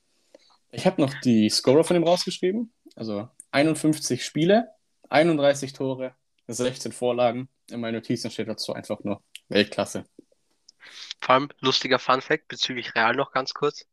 Ich 0.72 0.86
habe 0.86 1.00
noch 1.00 1.14
die 1.22 1.48
Scorer 1.48 1.84
von 1.84 1.96
ihm 1.96 2.04
rausgeschrieben. 2.04 2.72
Also 2.96 3.28
51 3.52 4.24
Spiele, 4.24 4.68
31 5.10 5.72
Tore, 5.72 6.14
16 6.48 6.92
Vorlagen. 6.92 7.48
In 7.70 7.80
meinen 7.80 7.94
Notizen 7.94 8.30
steht 8.30 8.48
dazu 8.48 8.72
einfach 8.72 9.04
nur 9.04 9.22
Weltklasse. 9.52 10.04
Vor 11.20 11.34
allem 11.34 11.48
lustiger 11.60 11.98
Funfact 11.98 12.48
bezüglich 12.48 12.94
Real 12.94 13.14
noch 13.14 13.32
ganz 13.32 13.54
kurz. 13.54 13.86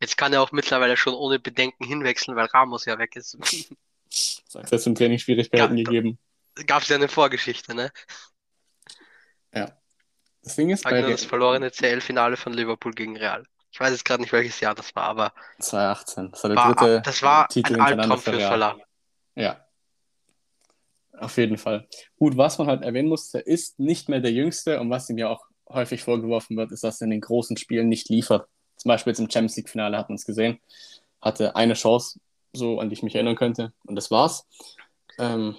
Jetzt 0.00 0.16
kann 0.16 0.32
er 0.32 0.42
auch 0.42 0.52
mittlerweile 0.52 0.96
schon 0.96 1.14
ohne 1.14 1.38
Bedenken 1.38 1.84
hinwechseln, 1.84 2.36
weil 2.36 2.46
Ramos 2.46 2.84
ja 2.86 2.98
weg 2.98 3.16
ist. 3.16 3.36
Es 4.12 4.56
hat 4.56 4.72
jetzt 4.72 4.88
im 4.88 4.96
Training 4.96 5.20
Schwierigkeiten 5.20 5.78
Ja. 5.78 5.84
gegeben. 5.84 6.18
Gab's 6.66 6.88
ja 6.88 6.96
eine 6.96 7.06
Vorgeschichte, 7.06 7.76
ne? 7.76 7.92
Das 10.42 10.56
Ding 10.56 10.70
ist, 10.70 10.84
bei 10.84 11.00
nur 11.00 11.10
das 11.10 11.24
verlorene 11.24 11.70
CL-Finale 11.70 12.36
von 12.36 12.52
Liverpool 12.52 12.92
gegen 12.92 13.16
Real. 13.16 13.44
Ich 13.72 13.78
weiß 13.78 13.90
jetzt 13.92 14.04
gerade 14.04 14.22
nicht, 14.22 14.32
welches 14.32 14.58
Jahr 14.60 14.74
das 14.74 14.94
war, 14.96 15.04
aber 15.04 15.32
2018. 15.60 16.30
Das 16.32 16.42
war 16.42 16.48
der 16.48 16.56
war, 16.56 16.74
dritte 16.74 17.02
das 17.04 17.22
war 17.22 17.48
Titel 17.48 17.74
ein 17.74 17.80
Albtraum 17.80 18.18
für. 18.20 18.40
Salah. 18.40 18.78
Ja. 19.34 19.64
Auf 21.20 21.36
jeden 21.36 21.58
Fall. 21.58 21.86
Gut, 22.18 22.38
was 22.38 22.56
man 22.56 22.66
halt 22.66 22.82
erwähnen 22.82 23.10
muss, 23.10 23.34
er 23.34 23.46
ist 23.46 23.78
nicht 23.78 24.08
mehr 24.08 24.20
der 24.20 24.32
Jüngste 24.32 24.80
und 24.80 24.88
was 24.88 25.10
ihm 25.10 25.18
ja 25.18 25.28
auch 25.28 25.44
häufig 25.68 26.02
vorgeworfen 26.02 26.56
wird, 26.56 26.72
ist, 26.72 26.82
dass 26.82 27.00
er 27.02 27.04
in 27.04 27.10
den 27.10 27.20
großen 27.20 27.58
Spielen 27.58 27.90
nicht 27.90 28.08
liefert. 28.08 28.48
Zum 28.76 28.88
Beispiel 28.88 29.10
jetzt 29.10 29.20
im 29.20 29.30
Champions 29.30 29.56
League-Finale 29.56 29.98
hat 29.98 30.08
man 30.08 30.16
es 30.16 30.24
gesehen. 30.24 30.58
Hatte 31.20 31.54
eine 31.56 31.74
Chance, 31.74 32.18
so 32.54 32.80
an 32.80 32.88
die 32.88 32.94
ich 32.94 33.02
mich 33.02 33.14
erinnern 33.14 33.36
könnte, 33.36 33.74
und 33.84 33.96
das 33.96 34.10
war's. 34.10 34.46
Ähm, 35.18 35.56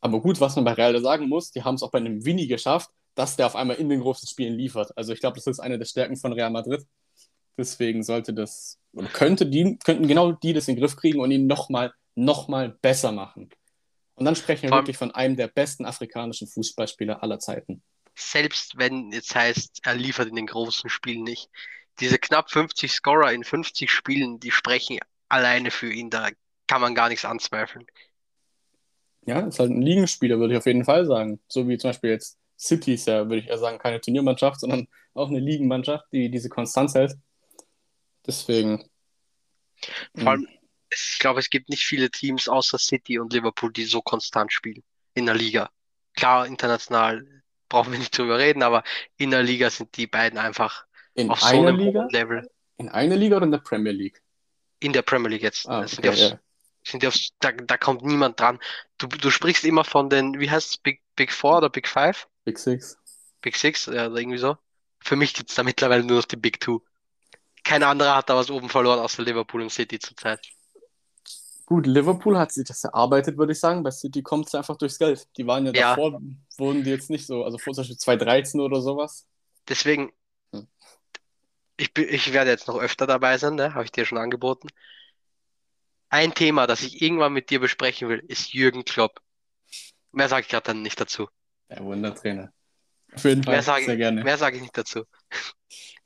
aber 0.00 0.20
gut, 0.20 0.40
was 0.40 0.56
man 0.56 0.64
bei 0.64 0.72
Real 0.72 1.00
sagen 1.00 1.28
muss, 1.28 1.52
die 1.52 1.62
haben 1.62 1.76
es 1.76 1.84
auch 1.84 1.92
bei 1.92 1.98
einem 1.98 2.24
Winnie 2.24 2.48
geschafft, 2.48 2.90
dass 3.14 3.36
der 3.36 3.46
auf 3.46 3.54
einmal 3.54 3.76
in 3.76 3.88
den 3.88 4.00
großen 4.00 4.26
Spielen 4.26 4.54
liefert. 4.54 4.90
Also 4.96 5.12
ich 5.12 5.20
glaube, 5.20 5.36
das 5.36 5.46
ist 5.46 5.60
eine 5.60 5.78
der 5.78 5.86
Stärken 5.86 6.16
von 6.16 6.32
Real 6.32 6.50
Madrid. 6.50 6.84
Deswegen 7.56 8.02
sollte 8.02 8.34
das, 8.34 8.80
oder 8.94 9.06
könnte 9.06 9.46
die, 9.46 9.78
könnten 9.84 10.08
genau 10.08 10.32
die 10.32 10.54
das 10.54 10.66
in 10.66 10.74
den 10.74 10.80
Griff 10.80 10.96
kriegen 10.96 11.20
und 11.20 11.30
ihn 11.30 11.46
nochmal 11.46 11.92
noch 12.16 12.48
mal 12.48 12.76
besser 12.82 13.12
machen. 13.12 13.50
Und 14.20 14.26
dann 14.26 14.36
sprechen 14.36 14.64
wir 14.64 14.72
wirklich 14.72 14.98
von 14.98 15.12
einem 15.12 15.34
der 15.34 15.48
besten 15.48 15.86
afrikanischen 15.86 16.46
Fußballspieler 16.46 17.22
aller 17.22 17.38
Zeiten. 17.38 17.82
Selbst 18.14 18.76
wenn 18.76 19.10
jetzt 19.12 19.34
heißt, 19.34 19.80
er 19.82 19.94
liefert 19.94 20.28
in 20.28 20.36
den 20.36 20.46
großen 20.46 20.90
Spielen 20.90 21.22
nicht. 21.22 21.48
Diese 22.00 22.18
knapp 22.18 22.50
50 22.50 22.92
Scorer 22.92 23.32
in 23.32 23.44
50 23.44 23.90
Spielen, 23.90 24.38
die 24.38 24.50
sprechen 24.50 24.98
alleine 25.30 25.70
für 25.70 25.90
ihn. 25.90 26.10
Da 26.10 26.28
kann 26.66 26.82
man 26.82 26.94
gar 26.94 27.08
nichts 27.08 27.24
anzweifeln. 27.24 27.86
Ja, 29.24 29.40
ist 29.40 29.58
halt 29.58 29.70
ein 29.70 29.80
Ligenspieler, 29.80 30.38
würde 30.38 30.52
ich 30.52 30.58
auf 30.58 30.66
jeden 30.66 30.84
Fall 30.84 31.06
sagen. 31.06 31.40
So 31.48 31.66
wie 31.66 31.78
zum 31.78 31.88
Beispiel 31.88 32.10
jetzt 32.10 32.38
City 32.58 32.92
ist 32.92 33.06
ja, 33.06 33.24
würde 33.24 33.38
ich 33.38 33.48
eher 33.48 33.56
sagen, 33.56 33.78
keine 33.78 34.02
Turniermannschaft, 34.02 34.60
sondern 34.60 34.86
auch 35.14 35.30
eine 35.30 35.40
Ligenmannschaft, 35.40 36.04
die 36.12 36.30
diese 36.30 36.50
Konstanz 36.50 36.94
hält. 36.94 37.16
Deswegen. 38.26 38.84
Vor 40.14 40.32
allem, 40.32 40.46
ich 40.90 41.18
glaube, 41.18 41.40
es 41.40 41.50
gibt 41.50 41.68
nicht 41.68 41.84
viele 41.84 42.10
Teams 42.10 42.48
außer 42.48 42.78
City 42.78 43.18
und 43.18 43.32
Liverpool, 43.32 43.72
die 43.72 43.84
so 43.84 44.02
konstant 44.02 44.52
spielen 44.52 44.82
in 45.14 45.26
der 45.26 45.34
Liga. 45.34 45.70
Klar, 46.14 46.46
international 46.46 47.26
brauchen 47.68 47.92
wir 47.92 47.98
nicht 47.98 48.16
drüber 48.16 48.38
reden, 48.38 48.62
aber 48.62 48.82
in 49.16 49.30
der 49.30 49.42
Liga 49.42 49.70
sind 49.70 49.96
die 49.96 50.06
beiden 50.06 50.38
einfach 50.38 50.86
in 51.14 51.30
auf 51.30 51.40
so 51.40 51.46
einem 51.46 51.76
Liga? 51.76 52.06
Level. 52.10 52.48
In 52.78 52.88
einer 52.88 53.16
Liga 53.16 53.36
oder 53.36 53.46
in 53.46 53.52
der 53.52 53.58
Premier 53.58 53.92
League? 53.92 54.22
In 54.80 54.92
der 54.92 55.02
Premier 55.02 55.28
League 55.30 55.42
jetzt. 55.42 55.68
Ah, 55.68 55.82
Das 55.82 55.92
sind 55.92 56.04
die 56.04 56.08
okay, 56.08 56.24
aufs, 56.24 56.30
ja. 56.32 56.40
sind 56.84 57.02
die 57.02 57.06
aufs, 57.08 57.30
da, 57.40 57.52
da 57.52 57.76
kommt 57.76 58.02
niemand 58.04 58.40
dran. 58.40 58.58
Du, 58.98 59.06
du 59.06 59.30
sprichst 59.30 59.64
immer 59.64 59.84
von 59.84 60.10
den, 60.10 60.38
wie 60.40 60.50
heißt 60.50 60.70
es, 60.70 60.78
Big, 60.78 61.02
Big 61.16 61.32
Four 61.32 61.58
oder 61.58 61.70
Big 61.70 61.86
Five? 61.88 62.28
Big 62.44 62.58
Six. 62.58 62.96
Big 63.42 63.56
Six, 63.56 63.86
ja, 63.86 64.06
irgendwie 64.06 64.38
so. 64.38 64.56
Für 65.02 65.16
mich 65.16 65.34
gibt's 65.34 65.54
da 65.54 65.62
mittlerweile 65.62 66.04
nur 66.04 66.18
noch 66.18 66.24
die 66.26 66.36
Big 66.36 66.60
Two. 66.60 66.82
Kein 67.64 67.82
anderer 67.82 68.16
hat 68.16 68.30
da 68.30 68.36
was 68.36 68.50
oben 68.50 68.68
verloren, 68.68 69.00
außer 69.00 69.22
Liverpool 69.22 69.62
und 69.62 69.70
City 69.70 69.98
zurzeit. 69.98 70.40
Gut, 71.70 71.86
Liverpool 71.86 72.36
hat 72.36 72.50
sich 72.50 72.66
das 72.66 72.82
erarbeitet, 72.82 73.38
würde 73.38 73.52
ich 73.52 73.60
sagen. 73.60 73.84
Bei 73.84 73.92
City 73.92 74.22
kommt 74.24 74.48
es 74.48 74.56
einfach 74.56 74.76
durchs 74.76 74.98
Geld. 74.98 75.28
Die 75.36 75.46
waren 75.46 75.66
ja 75.66 75.72
Ja. 75.72 75.94
davor, 75.94 76.20
wurden 76.58 76.82
die 76.82 76.90
jetzt 76.90 77.10
nicht 77.10 77.28
so, 77.28 77.44
also 77.44 77.58
vor 77.58 77.72
zum 77.74 77.82
Beispiel 77.82 77.96
2013 77.96 78.60
oder 78.60 78.80
sowas. 78.80 79.28
Deswegen, 79.68 80.10
Hm. 80.52 80.66
ich, 81.76 81.96
ich 81.96 82.32
werde 82.32 82.50
jetzt 82.50 82.66
noch 82.66 82.76
öfter 82.76 83.06
dabei 83.06 83.38
sein, 83.38 83.54
ne? 83.54 83.72
Habe 83.74 83.84
ich 83.84 83.92
dir 83.92 84.04
schon 84.04 84.18
angeboten. 84.18 84.66
Ein 86.08 86.34
Thema, 86.34 86.66
das 86.66 86.82
ich 86.82 87.00
irgendwann 87.02 87.32
mit 87.32 87.50
dir 87.50 87.60
besprechen 87.60 88.08
will, 88.08 88.18
ist 88.26 88.52
Jürgen 88.52 88.84
Klopp. 88.84 89.20
Mehr 90.12 90.28
sage 90.28 90.42
ich 90.42 90.48
gerade 90.48 90.64
dann 90.66 90.82
nicht 90.82 91.00
dazu. 91.00 91.28
Der 91.68 91.84
Wundertrainer. 91.84 92.52
Auf 93.14 93.24
jeden 93.24 93.42
Fall, 93.42 93.54
Mehr 93.54 93.62
sage 93.62 93.84
sehr 93.84 93.96
gerne. 93.96 94.24
mehr 94.24 94.38
sage 94.38 94.56
ich 94.56 94.62
nicht 94.62 94.76
dazu. 94.76 95.04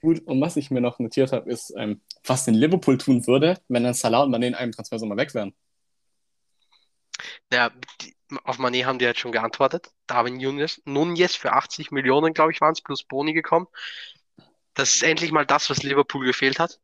Gut, 0.00 0.20
und 0.26 0.40
was 0.40 0.56
ich 0.56 0.70
mir 0.70 0.80
noch 0.80 0.98
notiert 0.98 1.32
habe, 1.32 1.50
ist, 1.50 1.72
ähm, 1.78 2.02
was 2.24 2.44
denn 2.44 2.54
Liverpool 2.54 2.98
tun 2.98 3.26
würde, 3.26 3.60
wenn 3.68 3.84
dann 3.84 3.94
Salah 3.94 4.22
und 4.22 4.34
Mané 4.34 4.48
in 4.48 4.54
einem 4.54 4.72
Transfersommer 4.72 5.16
weg 5.16 5.34
wären. 5.34 5.54
Naja, 7.50 7.70
die, 8.00 8.14
auf 8.44 8.58
Mané 8.58 8.84
haben 8.84 8.98
die 8.98 9.04
jetzt 9.04 9.20
schon 9.20 9.32
geantwortet. 9.32 9.90
Darwin 10.06 10.36
Nunes, 10.36 10.82
Nunez 10.84 11.36
für 11.36 11.52
80 11.52 11.90
Millionen, 11.90 12.34
glaube 12.34 12.52
ich, 12.52 12.60
waren 12.60 12.72
es, 12.72 12.82
plus 12.82 13.04
Boni 13.04 13.32
gekommen. 13.32 13.66
Das 14.74 14.94
ist 14.94 15.02
endlich 15.02 15.30
mal 15.30 15.46
das, 15.46 15.70
was 15.70 15.82
Liverpool 15.82 16.26
gefehlt 16.26 16.58
hat. 16.58 16.80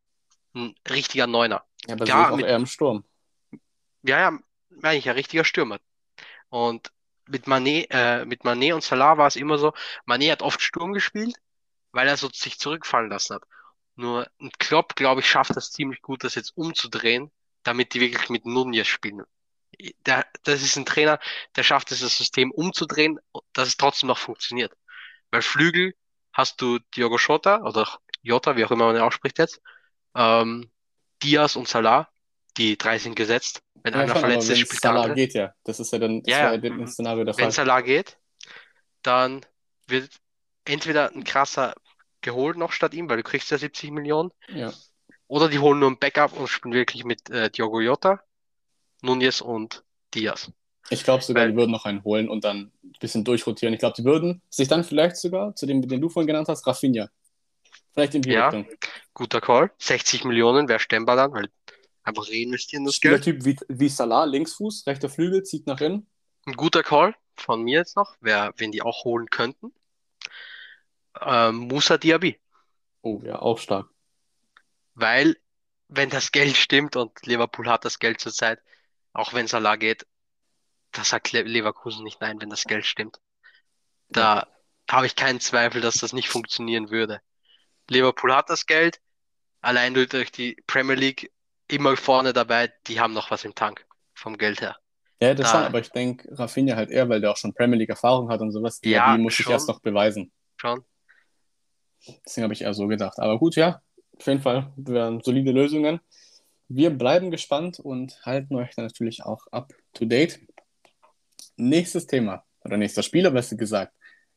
Ein 0.54 0.74
richtiger 0.88 1.26
Neuner. 1.26 1.64
Ja, 1.86 1.94
aber 1.94 2.06
Ja, 2.06 2.24
ist 2.24 2.30
auch 2.30 2.36
mit- 2.36 2.46
eher 2.46 2.56
im 2.56 2.66
Sturm. 2.66 3.04
Ja, 4.02 4.18
ja, 4.18 4.38
meine 4.70 4.96
ich 4.98 5.04
ja, 5.04 5.12
richtiger 5.12 5.44
Stürmer. 5.44 5.78
Und 6.48 6.92
mit 7.26 7.46
Mané, 7.46 7.86
äh, 7.90 8.24
mit 8.24 8.42
Mané 8.42 8.74
und 8.74 8.82
Salah 8.82 9.18
war 9.18 9.26
es 9.26 9.36
immer 9.36 9.58
so, 9.58 9.72
Mané 10.06 10.30
hat 10.32 10.42
oft 10.42 10.60
Sturm 10.62 10.92
gespielt, 10.92 11.34
weil 11.92 12.08
er 12.08 12.16
so 12.16 12.28
sich 12.32 12.58
zurückfallen 12.58 13.10
lassen 13.10 13.34
hat. 13.36 13.44
Nur 13.96 14.26
ein 14.40 14.50
Klopp, 14.58 14.96
glaube 14.96 15.20
ich, 15.20 15.28
schafft 15.28 15.56
das 15.56 15.70
ziemlich 15.72 16.02
gut, 16.02 16.24
das 16.24 16.34
jetzt 16.34 16.56
umzudrehen, 16.56 17.30
damit 17.62 17.94
die 17.94 18.00
wirklich 18.00 18.30
mit 18.30 18.46
Nunez 18.46 18.86
spielen. 18.86 19.24
Der, 20.06 20.26
das 20.44 20.62
ist 20.62 20.76
ein 20.76 20.84
Trainer, 20.86 21.18
der 21.56 21.62
schafft 21.62 21.90
es, 21.92 22.00
das 22.00 22.16
System 22.16 22.50
umzudrehen, 22.50 23.18
dass 23.52 23.68
es 23.68 23.76
trotzdem 23.76 24.08
noch 24.08 24.18
funktioniert. 24.18 24.72
Weil 25.30 25.42
Flügel 25.42 25.94
hast 26.32 26.60
du 26.60 26.78
Diogo 26.96 27.16
Jota 27.16 27.62
oder 27.62 27.88
Jota, 28.22 28.56
wie 28.56 28.64
auch 28.64 28.70
immer 28.70 28.86
man 28.86 28.96
ihn 28.96 29.02
ausspricht 29.02 29.38
jetzt, 29.38 29.60
ähm, 30.14 30.70
Diaz 31.22 31.56
und 31.56 31.68
Salah, 31.68 32.08
die 32.56 32.76
drei 32.76 32.98
sind 32.98 33.16
gesetzt. 33.16 33.62
Wenn 33.82 33.94
Ja, 33.94 34.00
einer 34.00 34.12
schon, 34.12 34.20
verletzt 34.20 34.50
ist, 34.50 34.58
spielt 34.58 34.82
Salah 34.82 35.02
andere. 35.02 35.14
geht 35.14 35.34
ja. 35.34 35.54
Das 35.64 35.80
ist 35.80 35.92
ja 35.92 35.98
dann 35.98 36.22
das 36.22 36.30
Ja, 36.30 36.52
ja. 36.52 36.58
dem 36.58 36.86
Szenario 36.86 37.24
der 37.24 37.34
Wenn 37.34 37.44
Fall. 37.46 37.52
Salah 37.52 37.80
geht, 37.80 38.18
dann 39.02 39.44
wird 39.86 40.10
entweder 40.64 41.10
ein 41.14 41.24
krasser 41.24 41.74
geholt 42.20 42.56
noch 42.56 42.72
statt 42.72 42.94
ihm, 42.94 43.08
weil 43.08 43.16
du 43.18 43.22
kriegst 43.22 43.50
ja 43.50 43.58
70 43.58 43.90
Millionen, 43.92 44.30
Ja. 44.48 44.72
oder 45.26 45.48
die 45.48 45.58
holen 45.58 45.78
nur 45.80 45.90
ein 45.90 45.98
Backup 45.98 46.38
und 46.38 46.48
spielen 46.48 46.74
wirklich 46.74 47.04
mit 47.04 47.30
äh, 47.30 47.50
Diogo 47.50 47.80
Jota, 47.80 48.22
Nunez 49.02 49.40
und 49.40 49.84
Diaz. 50.14 50.50
Ich 50.90 51.04
glaube 51.04 51.22
sogar, 51.22 51.44
Weil- 51.44 51.52
die 51.52 51.56
würden 51.56 51.70
noch 51.70 51.84
einen 51.86 52.02
holen 52.04 52.28
und 52.28 52.44
dann 52.44 52.72
ein 52.84 52.92
bisschen 53.00 53.24
durchrotieren. 53.24 53.72
Ich 53.72 53.80
glaube, 53.80 53.94
die 53.96 54.04
würden 54.04 54.42
sich 54.50 54.68
dann 54.68 54.84
vielleicht 54.84 55.16
sogar, 55.16 55.54
zu 55.54 55.64
dem, 55.66 55.86
den 55.86 56.00
du 56.00 56.08
vorhin 56.08 56.26
genannt 56.26 56.48
hast, 56.48 56.66
Rafinha. 56.66 57.08
Vielleicht 57.92 58.14
in 58.14 58.22
die 58.22 58.30
Ja. 58.30 58.48
Richtung. 58.48 58.76
Guter 59.14 59.40
Call. 59.40 59.70
60 59.78 60.24
Millionen 60.24 60.68
wäre 60.68 60.78
stemmbar 60.80 61.16
dann, 61.16 61.32
weil 61.32 61.48
einfach 62.02 62.28
reinvestieren 62.28 62.84
das 62.84 63.00
Geld. 63.00 63.22
Spielertyp 63.24 63.44
wie, 63.44 63.56
wie 63.68 63.88
Salah, 63.88 64.24
Linksfuß, 64.24 64.86
rechter 64.86 65.08
Flügel, 65.08 65.42
zieht 65.42 65.66
nach 65.66 65.80
innen. 65.80 66.06
Ein 66.46 66.54
guter 66.54 66.82
Call 66.82 67.14
von 67.36 67.62
mir 67.62 67.78
jetzt 67.78 67.96
noch, 67.96 68.16
wer, 68.20 68.52
wenn 68.56 68.72
die 68.72 68.82
auch 68.82 69.04
holen 69.04 69.28
könnten. 69.30 69.72
Ähm, 71.20 71.56
Musa 71.56 71.98
Diaby. 71.98 72.40
Oh 73.02 73.20
ja, 73.24 73.38
auch 73.38 73.58
stark. 73.58 73.88
Weil, 74.94 75.36
wenn 75.88 76.10
das 76.10 76.32
Geld 76.32 76.56
stimmt 76.56 76.96
und 76.96 77.26
Liverpool 77.26 77.68
hat 77.68 77.84
das 77.84 77.98
Geld 77.98 78.20
zurzeit, 78.20 78.60
auch 79.12 79.32
wenn 79.32 79.46
Salah 79.46 79.76
geht, 79.76 80.06
da 80.92 81.04
sagt 81.04 81.32
Le 81.32 81.42
Leverkusen 81.42 82.04
nicht 82.04 82.20
nein, 82.20 82.40
wenn 82.40 82.50
das 82.50 82.64
Geld 82.64 82.86
stimmt. 82.86 83.20
Da 84.08 84.48
habe 84.90 85.06
ich 85.06 85.16
keinen 85.16 85.40
Zweifel, 85.40 85.80
dass 85.80 85.98
das 85.98 86.12
nicht 86.12 86.28
funktionieren 86.28 86.90
würde. 86.90 87.22
Liverpool 87.88 88.34
hat 88.34 88.50
das 88.50 88.66
Geld, 88.66 89.00
allein 89.60 89.94
durch 89.94 90.32
die 90.32 90.56
Premier 90.66 90.96
League 90.96 91.32
immer 91.68 91.96
vorne 91.96 92.32
dabei, 92.32 92.72
die 92.86 93.00
haben 93.00 93.12
noch 93.12 93.30
was 93.30 93.44
im 93.44 93.54
Tank 93.54 93.86
vom 94.14 94.36
Geld 94.36 94.60
her. 94.60 94.79
Ja, 95.22 95.34
das 95.34 95.46
Da- 95.46 95.58
schon, 95.58 95.66
aber 95.66 95.80
ich 95.80 95.90
denke, 95.90 96.28
Rafinha 96.38 96.76
halt 96.76 96.90
eher, 96.90 97.08
weil 97.08 97.20
der 97.20 97.30
auch 97.30 97.36
schon 97.36 97.52
Premier 97.52 97.78
League 97.78 97.90
Erfahrung 97.90 98.30
hat 98.30 98.40
und 98.40 98.52
sowas. 98.52 98.80
Ja, 98.84 99.14
die 99.16 99.22
muss 99.22 99.38
ich 99.38 99.44
schon. 99.44 99.52
erst 99.52 99.68
noch 99.68 99.80
beweisen. 99.80 100.32
Schon. 100.56 100.82
Deswegen 102.24 102.44
habe 102.44 102.54
ich 102.54 102.62
eher 102.62 102.72
so 102.72 102.86
gedacht. 102.86 103.18
Aber 103.18 103.38
gut, 103.38 103.56
ja, 103.56 103.82
auf 104.16 104.26
jeden 104.26 104.40
Fall 104.40 104.72
wären 104.76 105.20
solide 105.22 105.52
Lösungen. 105.52 106.00
Wir 106.68 106.90
bleiben 106.90 107.30
gespannt 107.30 107.78
und 107.80 108.24
halten 108.24 108.54
euch 108.56 108.74
dann 108.76 108.86
natürlich 108.86 109.22
auch 109.24 109.46
up 109.50 109.74
to 109.92 110.04
date. 110.06 110.40
Nächstes 111.56 112.06
Thema, 112.06 112.44
oder 112.64 112.76
nächster 112.78 113.02
Spieler, 113.02 113.30
besser 113.30 113.56
gesagt. 113.56 113.92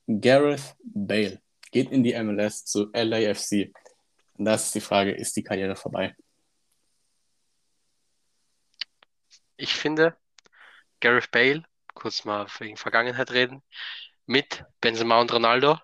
Gareth 0.07 0.75
Bale 0.84 1.41
geht 1.71 1.91
in 1.91 2.03
die 2.03 2.13
MLS 2.21 2.65
zu 2.65 2.89
LAFC. 2.91 3.71
Und 4.34 4.45
das 4.45 4.65
ist 4.65 4.75
die 4.75 4.81
Frage, 4.81 5.11
ist 5.11 5.36
die 5.38 5.43
Karriere 5.43 5.75
vorbei? 5.77 6.15
Ich 9.55 9.73
finde, 9.73 10.15
Gareth 11.04 11.32
Bale, 11.32 11.64
kurz 11.95 12.24
mal 12.24 12.47
wegen 12.60 12.78
Vergangenheit 12.78 13.32
reden, 13.32 13.62
mit 14.26 14.64
Benzema 14.80 15.20
und 15.20 15.34
Ronaldo, 15.34 15.78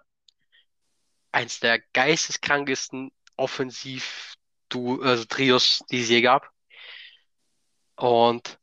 eins 1.34 1.60
der 1.60 1.80
geisteskrankesten 1.92 3.12
offensiv 3.36 4.36
also 4.74 5.26
Trios, 5.26 5.84
die 5.92 6.02
es 6.02 6.08
je 6.08 6.22
gab. 6.22 6.50
Und 7.96 8.60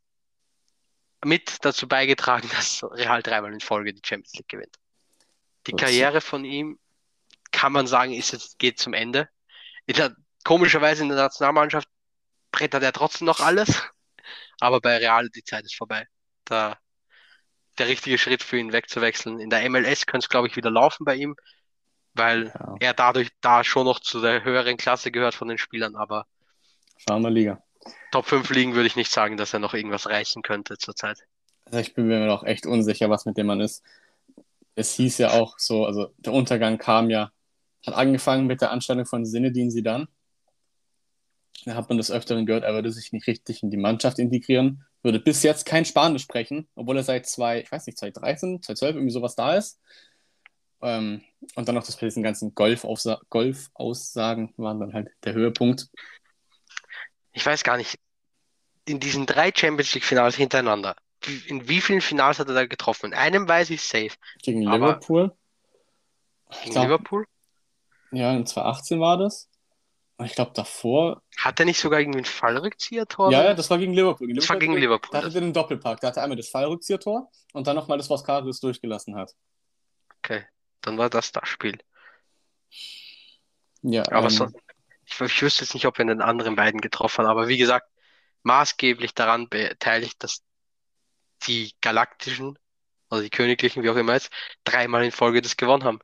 mit 1.23 1.63
dazu 1.63 1.87
beigetragen, 1.89 2.49
dass 2.53 2.83
Real 2.85 3.23
dreimal 3.23 3.53
in 3.53 3.61
Folge 3.61 3.93
die 3.93 4.01
Champions 4.03 4.33
League 4.33 4.49
gewinnt. 4.49 4.77
Die 5.67 5.73
Gut. 5.73 5.81
Karriere 5.81 6.23
von 6.23 6.47
ihm, 6.47 6.79
kann 7.51 7.73
man 7.73 7.87
sagen, 7.87 8.15
ist 8.15 8.33
jetzt, 8.33 8.59
geht 8.59 8.79
zum 8.79 8.95
Ende. 8.95 9.29
Der, 9.89 10.17
komischerweise 10.43 11.03
in 11.03 11.11
der 11.11 11.19
Nationalmannschaft 11.19 11.89
brettert 12.51 12.83
er 12.83 12.93
trotzdem 12.95 13.27
noch 13.27 13.41
alles. 13.41 13.83
Aber 14.61 14.81
bei 14.81 14.97
Real, 14.97 15.29
die 15.29 15.45
Zeit 15.45 15.67
ist 15.67 15.77
vorbei. 15.77 16.07
Da, 16.47 16.79
der 17.79 17.89
richtige 17.89 18.19
Schritt 18.19 18.43
für 18.43 18.59
ihn 18.59 18.73
wegzuwechseln. 18.73 19.41
In 19.41 19.49
der 19.51 19.65
MLS 19.65 20.05
könnte 20.07 20.25
es, 20.27 20.29
glaube 20.29 20.49
ich, 20.49 20.57
wieder 20.57 20.71
laufen 20.71 21.05
bei 21.05 21.15
ihm, 21.17 21.37
weil 22.15 22.55
Ja, 22.55 22.81
er 22.81 22.95
dadurch 22.95 23.31
da 23.43 23.65
schon 23.65 23.87
noch 23.87 24.01
zu 24.01 24.21
der 24.23 24.45
höheren 24.45 24.77
Klasse 24.79 25.13
gehört 25.13 25.35
von 25.37 25.49
den 25.49 25.59
Spielern. 25.59 25.97
Aber 25.97 26.27
schauen 26.99 27.23
wir 27.23 27.31
Liga. 27.31 27.63
Top 28.11 28.27
5 28.27 28.49
Ligen 28.51 28.75
würde 28.75 28.87
ich 28.87 28.97
nicht 28.97 29.13
sagen, 29.13 29.37
dass 29.37 29.53
er 29.53 29.59
noch 29.61 29.75
irgendwas 29.75 30.07
reißen 30.09 30.43
könnte 30.43 30.79
zurzeit. 30.79 31.27
Also 31.65 31.79
ich 31.81 31.95
bin 31.95 32.07
mir 32.07 32.27
noch 32.27 32.45
echt 32.45 32.67
unsicher, 32.67 33.11
was 33.11 33.27
mit 33.27 33.37
dem 33.37 33.47
Mann 33.47 33.61
ist. 33.61 33.83
Es 34.75 34.95
hieß 34.95 35.19
ja 35.19 35.31
auch 35.33 35.59
so, 35.59 35.87
also 35.87 36.13
der 36.19 36.33
Untergang 36.33 36.79
kam 36.79 37.11
ja, 37.11 37.33
hat 37.87 37.95
angefangen 37.95 38.47
mit 38.47 38.61
der 38.61 38.71
Anstellung 38.73 39.07
von 39.07 39.25
Zinedine 39.27 39.71
Zidane. 39.71 40.05
Da 40.07 40.16
hat 41.67 41.89
man 41.89 41.99
des 41.99 42.11
Öfteren 42.11 42.47
gehört, 42.47 42.65
er 42.65 42.75
würde 42.75 42.93
sich 42.93 43.13
nicht 43.13 43.27
richtig 43.27 43.63
in 43.63 43.71
die 43.71 43.77
Mannschaft 43.77 44.19
integrieren, 44.19 44.85
würde 45.03 45.21
bis 45.21 45.43
jetzt 45.43 45.67
kein 45.67 45.85
Spanisch 45.85 46.23
sprechen, 46.23 46.69
obwohl 46.75 46.97
er 46.97 47.03
seit 47.03 47.27
zwei, 47.27 47.61
ich 47.61 47.73
weiß 47.73 47.87
nicht, 47.87 47.99
2013, 47.99 48.63
2012 48.63 48.97
irgendwie 48.97 49.13
sowas 49.13 49.35
da 49.35 49.57
ist. 49.57 49.81
Ähm, 50.83 51.23
und 51.55 51.67
dann 51.67 51.75
noch 51.75 51.85
das 51.85 51.97
bei 51.97 52.07
diesen 52.07 52.23
ganzen 52.23 52.55
Golf-Aussagen 52.55 53.27
Golf 53.31 53.71
waren 54.59 54.81
dann 54.81 54.93
halt 54.93 55.09
der 55.25 55.33
Höhepunkt. 55.33 55.89
Ich 57.33 57.45
weiß 57.45 57.65
gar 57.65 57.77
nicht, 57.77 57.99
in 58.87 59.01
diesen 59.01 59.27
drei 59.27 59.53
Champions 59.55 59.95
League 59.95 60.05
Finals 60.05 60.37
hintereinander, 60.37 60.97
in 61.49 61.69
wie 61.69 61.81
vielen 61.81 62.01
Finals 62.01 62.39
hat 62.39 62.49
er 62.49 62.55
da 62.55 62.67
getroffen? 62.67 63.07
In 63.07 63.15
einem 63.15 63.49
weiß 63.49 63.71
ich 63.71 63.83
safe. 63.83 64.13
Gegen 64.43 64.63
Liverpool. 64.63 65.33
Gegen 66.63 66.73
glaub, 66.73 66.85
Liverpool? 66.85 67.27
Ja, 68.13 68.33
in 68.33 68.47
2018 68.47 69.01
war 69.01 69.19
das. 69.19 69.49
Ich 70.25 70.35
glaube, 70.35 70.53
davor 70.55 71.23
Hat 71.37 71.61
er 71.61 71.67
nicht 71.67 71.79
sogar 71.79 72.01
irgendwie 72.01 72.21
ein 72.21 72.25
Fallrückzieher-Tor? 72.25 73.31
Ja, 73.33 73.45
ja, 73.45 73.55
das 73.55 73.69
war 73.69 73.79
gegen 73.79 73.93
Liverpool. 73.93 74.27
Gegen 74.27 74.39
Das 74.39 74.49
war 74.49 74.59
gegen 74.59 74.77
Liverpool. 74.77 75.11
Da 75.13 75.19
hatte 75.27 75.37
er 75.37 75.41
den 75.43 75.53
Doppelpack. 75.53 76.01
Da 76.01 76.09
hatte 76.09 76.21
er 76.21 76.25
einmal 76.25 76.37
das 76.37 76.49
Fallrückzieher-Tor 76.49 77.31
und 77.53 77.67
dann 77.67 77.77
nochmal 77.77 77.99
das, 77.99 78.09
was 78.09 78.25
Karius 78.25 78.61
durchgelassen 78.61 79.15
hat. 79.15 79.35
Okay, 80.19 80.47
dann 80.81 80.99
war 80.99 81.11
das 81.11 81.33
das 81.33 81.49
Spiel. 81.49 81.79
Ja, 83.83 84.03
Aber 84.11 84.25
ähm, 84.25 84.31
so, 84.31 84.49
ich, 85.05 85.21
ich 85.21 85.43
wüsste 85.43 85.65
jetzt 85.65 85.75
nicht, 85.75 85.87
ob 85.87 85.99
wir 85.99 86.03
in 86.03 86.09
den 86.09 86.23
anderen 86.23 86.57
beiden 86.57 86.81
getroffen 86.81 87.25
haben, 87.25 87.31
aber 87.31 87.49
wie 87.49 87.59
gesagt, 87.59 87.89
maßgeblich 88.43 89.15
daran 89.15 89.49
beteiligt, 89.49 90.23
dass 90.23 90.43
die 91.43 91.75
Galaktischen, 91.81 92.59
also 93.09 93.23
die 93.23 93.31
Königlichen, 93.31 93.83
wie 93.83 93.91
auch 93.91 93.97
immer 93.97 94.15
jetzt, 94.15 94.31
dreimal 94.65 95.05
in 95.05 95.13
Folge 95.13 95.43
das 95.43 95.57
gewonnen 95.57 95.85
haben. 95.85 96.01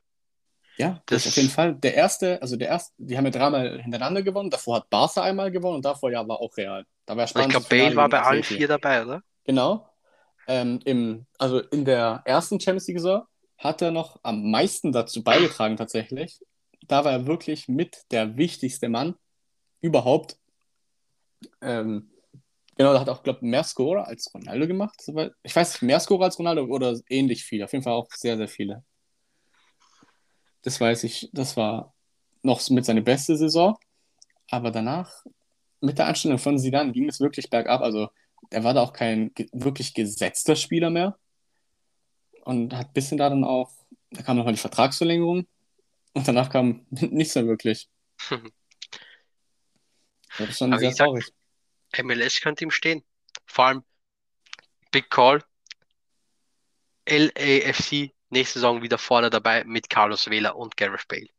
Ja, 0.77 1.01
das 1.05 1.23
das- 1.23 1.31
auf 1.31 1.37
jeden 1.37 1.49
Fall 1.49 1.75
der 1.75 1.95
erste, 1.95 2.41
also 2.41 2.55
der 2.55 2.69
erste, 2.69 2.93
die 2.97 3.17
haben 3.17 3.25
ja 3.25 3.31
dreimal 3.31 3.81
hintereinander 3.81 4.23
gewonnen. 4.23 4.49
Davor 4.49 4.77
hat 4.77 4.89
Barca 4.89 5.21
einmal 5.21 5.51
gewonnen 5.51 5.75
und 5.77 5.85
davor 5.85 6.11
ja 6.11 6.27
war 6.27 6.39
auch 6.39 6.55
Real. 6.57 6.85
Da 7.05 7.15
war 7.17 7.25
Und 7.35 7.41
ich 7.41 7.49
glaube, 7.49 7.65
Bale 7.69 7.95
war 7.95 8.09
bei 8.09 8.21
allen 8.21 8.43
vier 8.43 8.67
dabei, 8.67 9.03
oder? 9.03 9.23
Genau. 9.45 9.87
Ähm, 10.47 10.79
im, 10.85 11.25
also 11.37 11.59
in 11.59 11.85
der 11.85 12.21
ersten 12.25 12.59
Champions 12.59 12.87
League-Saison 12.87 13.23
hat 13.57 13.81
er 13.81 13.91
noch 13.91 14.19
am 14.23 14.49
meisten 14.51 14.91
dazu 14.91 15.23
beigetragen, 15.23 15.77
tatsächlich. 15.77 16.39
Da 16.87 17.05
war 17.05 17.13
er 17.13 17.27
wirklich 17.27 17.67
mit 17.67 18.03
der 18.11 18.35
wichtigste 18.37 18.89
Mann 18.89 19.15
überhaupt. 19.81 20.37
Ähm, 21.61 22.09
genau, 22.77 22.93
da 22.93 22.99
hat 22.99 23.09
auch, 23.09 23.23
glaube 23.23 23.39
ich, 23.41 23.49
mehr 23.49 23.63
Scorer 23.63 24.07
als 24.07 24.33
Ronaldo 24.33 24.67
gemacht. 24.67 25.01
Ich 25.43 25.55
weiß 25.55 25.73
nicht, 25.73 25.81
mehr 25.83 25.99
Scorer 25.99 26.25
als 26.25 26.39
Ronaldo 26.39 26.65
oder 26.65 26.99
ähnlich 27.09 27.43
viele. 27.43 27.65
Auf 27.65 27.73
jeden 27.73 27.83
Fall 27.83 27.93
auch 27.93 28.09
sehr, 28.11 28.37
sehr 28.37 28.47
viele. 28.47 28.83
Das 30.63 30.79
weiß 30.81 31.03
ich, 31.03 31.29
das 31.33 31.55
war 31.57 31.93
noch 32.41 32.67
mit 32.69 32.85
seiner 32.85 33.01
beste 33.01 33.37
Saison. 33.37 33.77
Aber 34.49 34.71
danach, 34.71 35.23
mit 35.81 35.97
der 35.97 36.07
Anstellung 36.07 36.37
von 36.39 36.57
Zidane, 36.57 36.91
ging 36.91 37.07
es 37.09 37.19
wirklich 37.19 37.49
bergab. 37.49 37.81
Also 37.81 38.09
er 38.49 38.63
war 38.63 38.73
da 38.73 38.81
auch 38.81 38.93
kein 38.93 39.31
wirklich 39.51 39.93
gesetzter 39.93 40.55
Spieler 40.55 40.89
mehr. 40.89 41.17
Und 42.45 42.73
hat 42.73 42.87
ein 42.87 42.93
bisschen 42.93 43.17
da 43.17 43.29
dann 43.29 43.43
auch, 43.45 43.71
da 44.11 44.21
kam 44.21 44.37
nochmal 44.37 44.53
die 44.53 44.59
Vertragsverlängerung. 44.59 45.47
Und 46.13 46.27
danach 46.27 46.49
kam 46.49 46.85
nichts 46.89 47.35
mehr 47.35 47.47
wirklich. 47.47 47.87
Das 50.37 50.49
ist 50.49 50.57
schon 50.57 50.73
Aber 50.73 50.79
sehr 50.79 50.89
ich 50.89 50.95
sag- 50.95 51.05
traurig. 51.05 51.31
MLS 52.01 52.41
könnte 52.41 52.63
ihm 52.63 52.71
stehen. 52.71 53.03
Vor 53.45 53.65
allem 53.65 53.83
Big 54.91 55.09
Call. 55.11 55.43
LAFC 57.07 58.12
nächste 58.33 58.59
Saison 58.59 58.81
wieder 58.81 58.97
vorne 58.97 59.29
dabei 59.29 59.63
mit 59.63 59.89
Carlos 59.89 60.29
Vela 60.29 60.51
und 60.51 60.75
Gareth 60.77 61.07
Bale. 61.07 61.29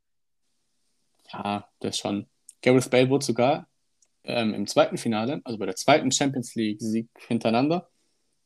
Ja, 1.32 1.68
das 1.80 1.98
schon. 1.98 2.26
Gareth 2.62 2.90
Bale 2.90 3.10
wurde 3.10 3.24
sogar 3.24 3.68
ähm, 4.24 4.54
im 4.54 4.66
zweiten 4.66 4.96
Finale, 4.96 5.40
also 5.44 5.58
bei 5.58 5.66
der 5.66 5.76
zweiten 5.76 6.10
Champions 6.10 6.54
League-Sieg 6.54 7.08
hintereinander, 7.28 7.90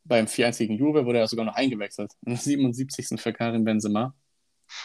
beim 0.09 0.24
4-1 0.24 0.59
gegen 0.59 0.78
Juve 0.78 1.05
wurde 1.05 1.18
er 1.18 1.28
sogar 1.28 1.44
noch 1.44 1.55
eingewechselt. 1.55 2.12
Am 2.26 2.34
77. 2.34 3.20
für 3.20 3.32
Karim 3.32 3.64
Benzema. 3.64 4.14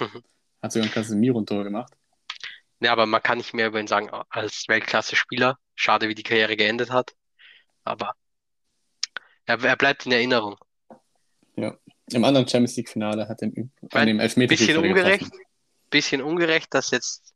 Hat 0.61 0.72
sogar 0.72 0.88
ein 0.88 0.93
Casemiro-Tor 0.93 1.64
gemacht. 1.64 1.93
Ja, 2.82 2.91
aber 2.91 3.05
man 3.05 3.24
kann 3.24 3.38
nicht 3.38 3.53
mehr 3.53 3.68
über 3.68 3.80
ihn 3.80 3.88
sagen 3.88 4.09
als 4.30 4.66
Weltklasse-Spieler. 4.68 5.57
Schade, 5.76 6.09
wie 6.09 6.16
die 6.16 6.24
Karriere 6.24 6.57
geendet 6.57 6.91
hat. 6.91 7.16
Aber 7.86 8.16
er, 9.45 9.64
er 9.64 9.78
bleibt 9.78 10.05
in 10.05 10.11
Erinnerung. 10.11 10.57
Im 12.12 12.24
anderen 12.26 12.47
Champions 12.47 12.76
League-Finale 12.76 13.28
hat 13.28 13.41
er 13.41 13.49
an 13.91 14.08
dem 14.08 14.20
Elfmeterschieß 14.20 14.68
Bisschen 14.68 14.84
ungerecht, 14.84 15.24
getroffen. 15.24 15.43
bisschen 15.89 16.22
ungerecht, 16.22 16.74
dass 16.74 16.91
jetzt 16.91 17.34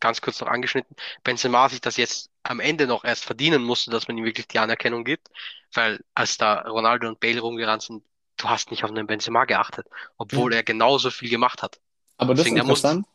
ganz 0.00 0.20
kurz 0.20 0.40
noch 0.40 0.48
angeschnitten, 0.48 0.96
Benzema 1.22 1.68
sich 1.68 1.80
das 1.80 1.96
jetzt 1.96 2.30
am 2.42 2.58
Ende 2.60 2.86
noch 2.86 3.04
erst 3.04 3.24
verdienen 3.24 3.62
musste, 3.62 3.90
dass 3.90 4.08
man 4.08 4.16
ihm 4.18 4.24
wirklich 4.24 4.48
die 4.48 4.58
Anerkennung 4.58 5.04
gibt, 5.04 5.28
weil 5.74 6.00
als 6.14 6.38
da 6.38 6.60
Ronaldo 6.62 7.06
und 7.08 7.20
Bale 7.20 7.40
rumgerannt 7.40 7.82
sind, 7.82 8.02
du 8.38 8.48
hast 8.48 8.70
nicht 8.70 8.82
auf 8.84 8.92
den 8.92 9.06
Benzema 9.06 9.44
geachtet, 9.44 9.86
obwohl 10.16 10.54
er 10.54 10.62
genauso 10.62 11.10
viel 11.10 11.28
gemacht 11.28 11.62
hat. 11.62 11.78
Aber 12.16 12.34
das 12.34 12.40
ist 12.40 12.44
Deswegen, 12.46 12.56
der 12.56 12.64
muss- 12.64 12.78
interessant. 12.80 13.06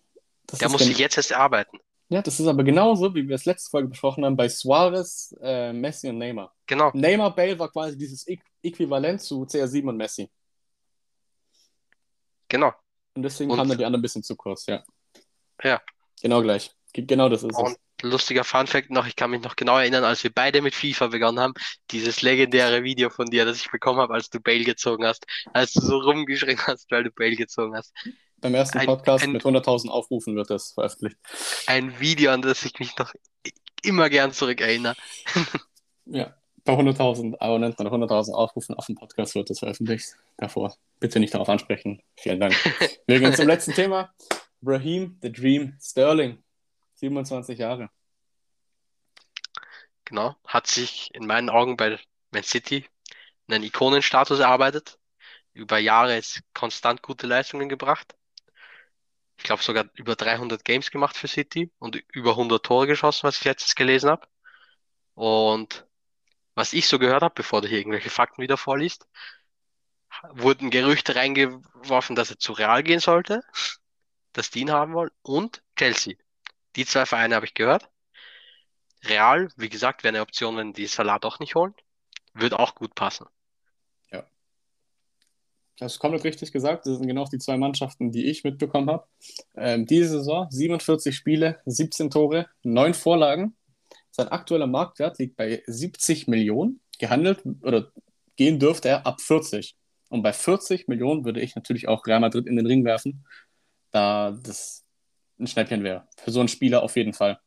Das 0.47 0.59
Der 0.59 0.67
ist 0.67 0.71
muss 0.73 0.83
sich 0.83 0.97
jetzt 0.99 1.17
erst 1.17 1.31
erarbeiten. 1.31 1.79
ja, 2.09 2.21
das 2.21 2.39
ist 2.39 2.45
aber 2.45 2.63
genauso, 2.63 3.15
wie 3.15 3.27
wir 3.27 3.33
es 3.35 3.45
letzte 3.45 3.71
Folge 3.71 3.87
besprochen 3.89 4.23
haben, 4.23 4.37
bei 4.37 4.47
Suarez, 4.47 5.35
äh, 5.41 5.73
Messi 5.73 6.07
und 6.07 6.19
Neymar. 6.19 6.53
Genau. 6.67 6.91
Neymar 6.93 7.33
Bale 7.35 7.57
war 7.57 7.71
quasi 7.71 7.97
dieses 7.97 8.27
Äqu- 8.27 8.43
Äquivalent 8.61 9.21
zu 9.21 9.43
CR7 9.47 9.89
und 9.89 9.97
Messi. 9.97 10.29
Genau. 12.55 12.73
Und 13.15 13.23
deswegen 13.23 13.51
Und- 13.51 13.57
kamen 13.57 13.69
dann 13.69 13.77
die 13.77 13.85
anderen 13.85 13.99
ein 13.99 14.03
bisschen 14.03 14.23
zu 14.23 14.35
kurz, 14.35 14.65
ja. 14.65 14.83
Ja. 15.63 15.81
Genau 16.21 16.41
gleich. 16.41 16.71
Ge- 16.93 17.05
Genau 17.05 17.29
das 17.29 17.43
ist 17.43 17.55
Und 17.57 17.71
es. 17.71 17.77
lustiger 18.03 18.43
Funfact 18.43 18.89
noch, 18.91 19.05
ich 19.07 19.15
kann 19.15 19.31
mich 19.31 19.41
noch 19.41 19.55
genau 19.55 19.77
erinnern, 19.77 20.03
als 20.03 20.23
wir 20.23 20.31
beide 20.33 20.61
mit 20.61 20.75
FIFA 20.75 21.07
begonnen 21.07 21.39
haben, 21.39 21.53
dieses 21.91 22.21
legendäre 22.21 22.83
Video 22.83 23.09
von 23.09 23.27
dir, 23.27 23.45
das 23.45 23.57
ich 23.57 23.69
bekommen 23.71 23.99
habe, 23.99 24.13
als 24.13 24.29
du 24.29 24.39
Bale 24.39 24.63
gezogen 24.63 25.05
hast, 25.05 25.25
als 25.53 25.73
du 25.73 25.81
so 25.81 25.99
rumgeschrien 25.99 26.59
hast, 26.67 26.89
weil 26.91 27.03
du 27.03 27.11
Bale 27.11 27.35
gezogen 27.35 27.75
hast. 27.75 27.93
Beim 28.37 28.53
ersten 28.55 28.77
ein- 28.79 28.85
Podcast 28.85 29.23
ein- 29.23 29.31
mit 29.31 29.43
100.000 29.45 29.89
Aufrufen 29.91 30.35
wird 30.35 30.49
das 30.49 30.73
veröffentlicht. 30.73 31.17
Ein 31.67 31.99
Video, 31.99 32.31
an 32.31 32.41
das 32.41 32.63
ich 32.63 32.77
mich 32.79 32.97
noch 32.97 33.13
immer 33.83 34.09
gern 34.09 34.31
zurückerinnere. 34.33 34.95
Ja. 36.05 36.35
Bei 36.65 36.73
100.000 36.73 37.39
Abonnenten 37.39 37.85
oder 37.85 37.95
100.000 37.95 38.33
Aufrufen 38.33 38.73
auf 38.73 38.87
dem 38.87 38.95
Podcast 38.95 39.35
wird 39.35 39.51
das 39.51 39.59
veröffentlicht. 39.59 40.15
Davor. 40.37 40.75
Bitte 40.99 41.19
nicht 41.19 41.31
darauf 41.31 41.47
ansprechen. 41.47 42.01
Vielen 42.17 42.39
Dank. 42.39 42.55
Wir 43.05 43.19
gehen 43.19 43.35
zum 43.35 43.45
letzten 43.45 43.73
Thema. 43.73 44.11
Raheem, 44.63 45.19
The 45.21 45.31
Dream, 45.31 45.77
Sterling. 45.79 46.43
27 46.95 47.59
Jahre. 47.59 47.91
Genau. 50.05 50.35
Hat 50.47 50.65
sich 50.65 51.13
in 51.13 51.27
meinen 51.27 51.51
Augen 51.51 51.77
bei 51.77 51.99
Man 52.31 52.43
City 52.43 52.83
einen 53.47 53.63
Ikonenstatus 53.63 54.39
erarbeitet. 54.39 54.97
Über 55.53 55.77
Jahre 55.77 56.15
jetzt 56.15 56.41
konstant 56.55 57.03
gute 57.03 57.27
Leistungen 57.27 57.69
gebracht. 57.69 58.15
Ich 59.37 59.43
glaube 59.43 59.61
sogar 59.61 59.85
über 59.93 60.15
300 60.15 60.65
Games 60.65 60.89
gemacht 60.89 61.15
für 61.15 61.27
City 61.27 61.71
und 61.77 61.95
über 62.11 62.31
100 62.31 62.65
Tore 62.65 62.87
geschossen, 62.87 63.27
was 63.27 63.37
ich 63.37 63.45
letztes 63.45 63.75
gelesen 63.75 64.09
habe. 64.09 64.27
Und 65.13 65.85
was 66.55 66.73
ich 66.73 66.87
so 66.87 66.99
gehört 66.99 67.21
habe, 67.21 67.35
bevor 67.35 67.61
du 67.61 67.67
hier 67.67 67.79
irgendwelche 67.79 68.09
Fakten 68.09 68.41
wieder 68.41 68.57
vorliest, 68.57 69.07
wurden 70.31 70.71
Gerüchte 70.71 71.15
reingeworfen, 71.15 72.15
dass 72.15 72.31
er 72.31 72.39
zu 72.39 72.53
Real 72.53 72.83
gehen 72.83 72.99
sollte, 72.99 73.41
dass 74.33 74.49
die 74.49 74.61
ihn 74.61 74.71
haben 74.71 74.93
wollen 74.93 75.11
und 75.21 75.61
Chelsea. 75.75 76.15
Die 76.75 76.85
zwei 76.85 77.05
Vereine 77.05 77.35
habe 77.35 77.45
ich 77.45 77.53
gehört. 77.53 77.89
Real, 79.03 79.49
wie 79.55 79.69
gesagt, 79.69 80.03
wäre 80.03 80.13
eine 80.13 80.21
Option, 80.21 80.57
wenn 80.57 80.73
die 80.73 80.87
Salah 80.87 81.19
doch 81.19 81.39
nicht 81.39 81.55
holen. 81.55 81.75
Wird 82.33 82.53
auch 82.53 82.75
gut 82.75 82.95
passen. 82.95 83.27
Das 85.77 85.93
ist 85.93 85.99
komplett 85.99 86.23
richtig 86.23 86.51
gesagt. 86.51 86.85
Das 86.85 86.97
sind 86.97 87.07
genau 87.07 87.25
die 87.25 87.37
zwei 87.37 87.57
Mannschaften, 87.57 88.11
die 88.11 88.25
ich 88.29 88.43
mitbekommen 88.43 88.89
habe. 88.89 89.07
Ähm, 89.55 89.85
diese 89.85 90.09
Saison 90.09 90.47
47 90.49 91.15
Spiele, 91.15 91.59
17 91.65 92.09
Tore, 92.09 92.47
9 92.63 92.93
Vorlagen. 92.93 93.55
Sein 94.15 94.29
aktueller 94.29 94.67
Marktwert 94.67 95.19
liegt 95.19 95.35
bei 95.35 95.61
70 95.67 96.27
Millionen. 96.27 96.79
Gehandelt 96.99 97.43
oder 97.61 97.91
gehen 98.37 98.59
dürfte 98.59 98.87
er 98.87 99.05
ab 99.05 99.19
40. 99.19 99.75
Und 100.07 100.23
bei 100.23 100.31
40 100.31 100.87
Millionen 100.87 101.25
würde 101.25 101.41
ich 101.41 101.55
natürlich 101.55 101.89
auch 101.89 102.05
Real 102.07 102.21
Madrid 102.21 102.47
in 102.47 102.55
den 102.55 102.65
Ring 102.65 102.85
werfen, 102.85 103.25
da 103.91 104.31
das 104.31 104.85
ein 105.37 105.47
Schnäppchen 105.47 105.83
wäre. 105.83 106.07
Für 106.17 106.31
so 106.31 106.39
einen 106.39 106.47
Spieler 106.47 106.81
auf 106.81 106.95
jeden 106.95 107.11
Fall. 107.11 107.39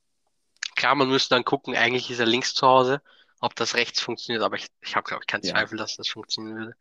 Klar, 0.77 0.95
man 0.95 1.09
müsste 1.09 1.35
dann 1.35 1.45
gucken, 1.45 1.75
eigentlich 1.75 2.11
ist 2.11 2.19
er 2.19 2.27
links 2.27 2.53
zu 2.53 2.67
Hause, 2.67 3.01
ob 3.41 3.55
das 3.57 3.75
rechts 3.75 4.03
funktioniert, 4.03 4.43
aber 4.43 4.57
ich, 4.57 4.67
ich 4.83 4.95
habe, 4.95 5.09
glaube 5.09 5.23
ich, 5.23 5.27
keinen 5.27 5.45
Ja. 5.45 5.53
Zweifel, 5.55 5.79
dass 5.79 5.97
das 5.97 6.09
funktionieren 6.09 6.59
würde. 6.59 6.77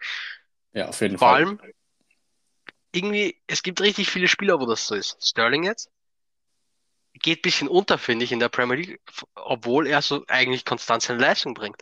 Ja, 0.74 0.90
auf 0.90 1.00
jeden 1.00 1.18
Vor 1.18 1.30
Fall. 1.30 1.36
allem, 1.46 1.62
irgendwie, 2.92 3.42
es 3.48 3.64
gibt 3.64 3.80
richtig 3.80 4.10
viele 4.10 4.28
Spieler, 4.28 4.60
wo 4.60 4.66
das 4.66 4.86
so 4.86 4.96
ist. 4.96 5.18
Sterling 5.26 5.64
jetzt 5.64 5.90
geht 7.20 7.40
ein 7.40 7.42
bisschen 7.44 7.68
unter, 7.68 7.98
finde 7.98 8.26
ich, 8.26 8.32
in 8.32 8.40
der 8.40 8.50
Premier 8.50 8.76
League, 8.76 9.00
obwohl 9.36 9.88
er 9.88 10.02
so 10.02 10.24
eigentlich 10.28 10.66
konstant 10.66 11.02
seine 11.04 11.20
Leistung 11.20 11.54
bringt. 11.54 11.82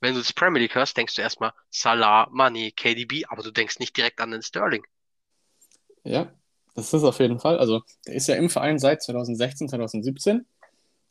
Wenn 0.00 0.14
du 0.14 0.20
das 0.20 0.32
Premier 0.32 0.60
League 0.60 0.74
hörst, 0.74 0.96
denkst 0.96 1.14
du 1.14 1.22
erstmal 1.22 1.52
Salah, 1.70 2.28
Mane, 2.30 2.70
KDB, 2.72 3.24
aber 3.28 3.42
du 3.42 3.50
denkst 3.50 3.78
nicht 3.78 3.96
direkt 3.96 4.20
an 4.20 4.30
den 4.30 4.42
Sterling. 4.42 4.84
Ja, 6.04 6.30
das 6.74 6.92
ist 6.92 7.04
auf 7.04 7.18
jeden 7.18 7.40
Fall. 7.40 7.58
Also, 7.58 7.82
der 8.06 8.14
ist 8.14 8.28
ja 8.28 8.36
im 8.36 8.50
Verein 8.50 8.78
seit 8.78 9.02
2016, 9.02 9.68
2017. 9.70 10.46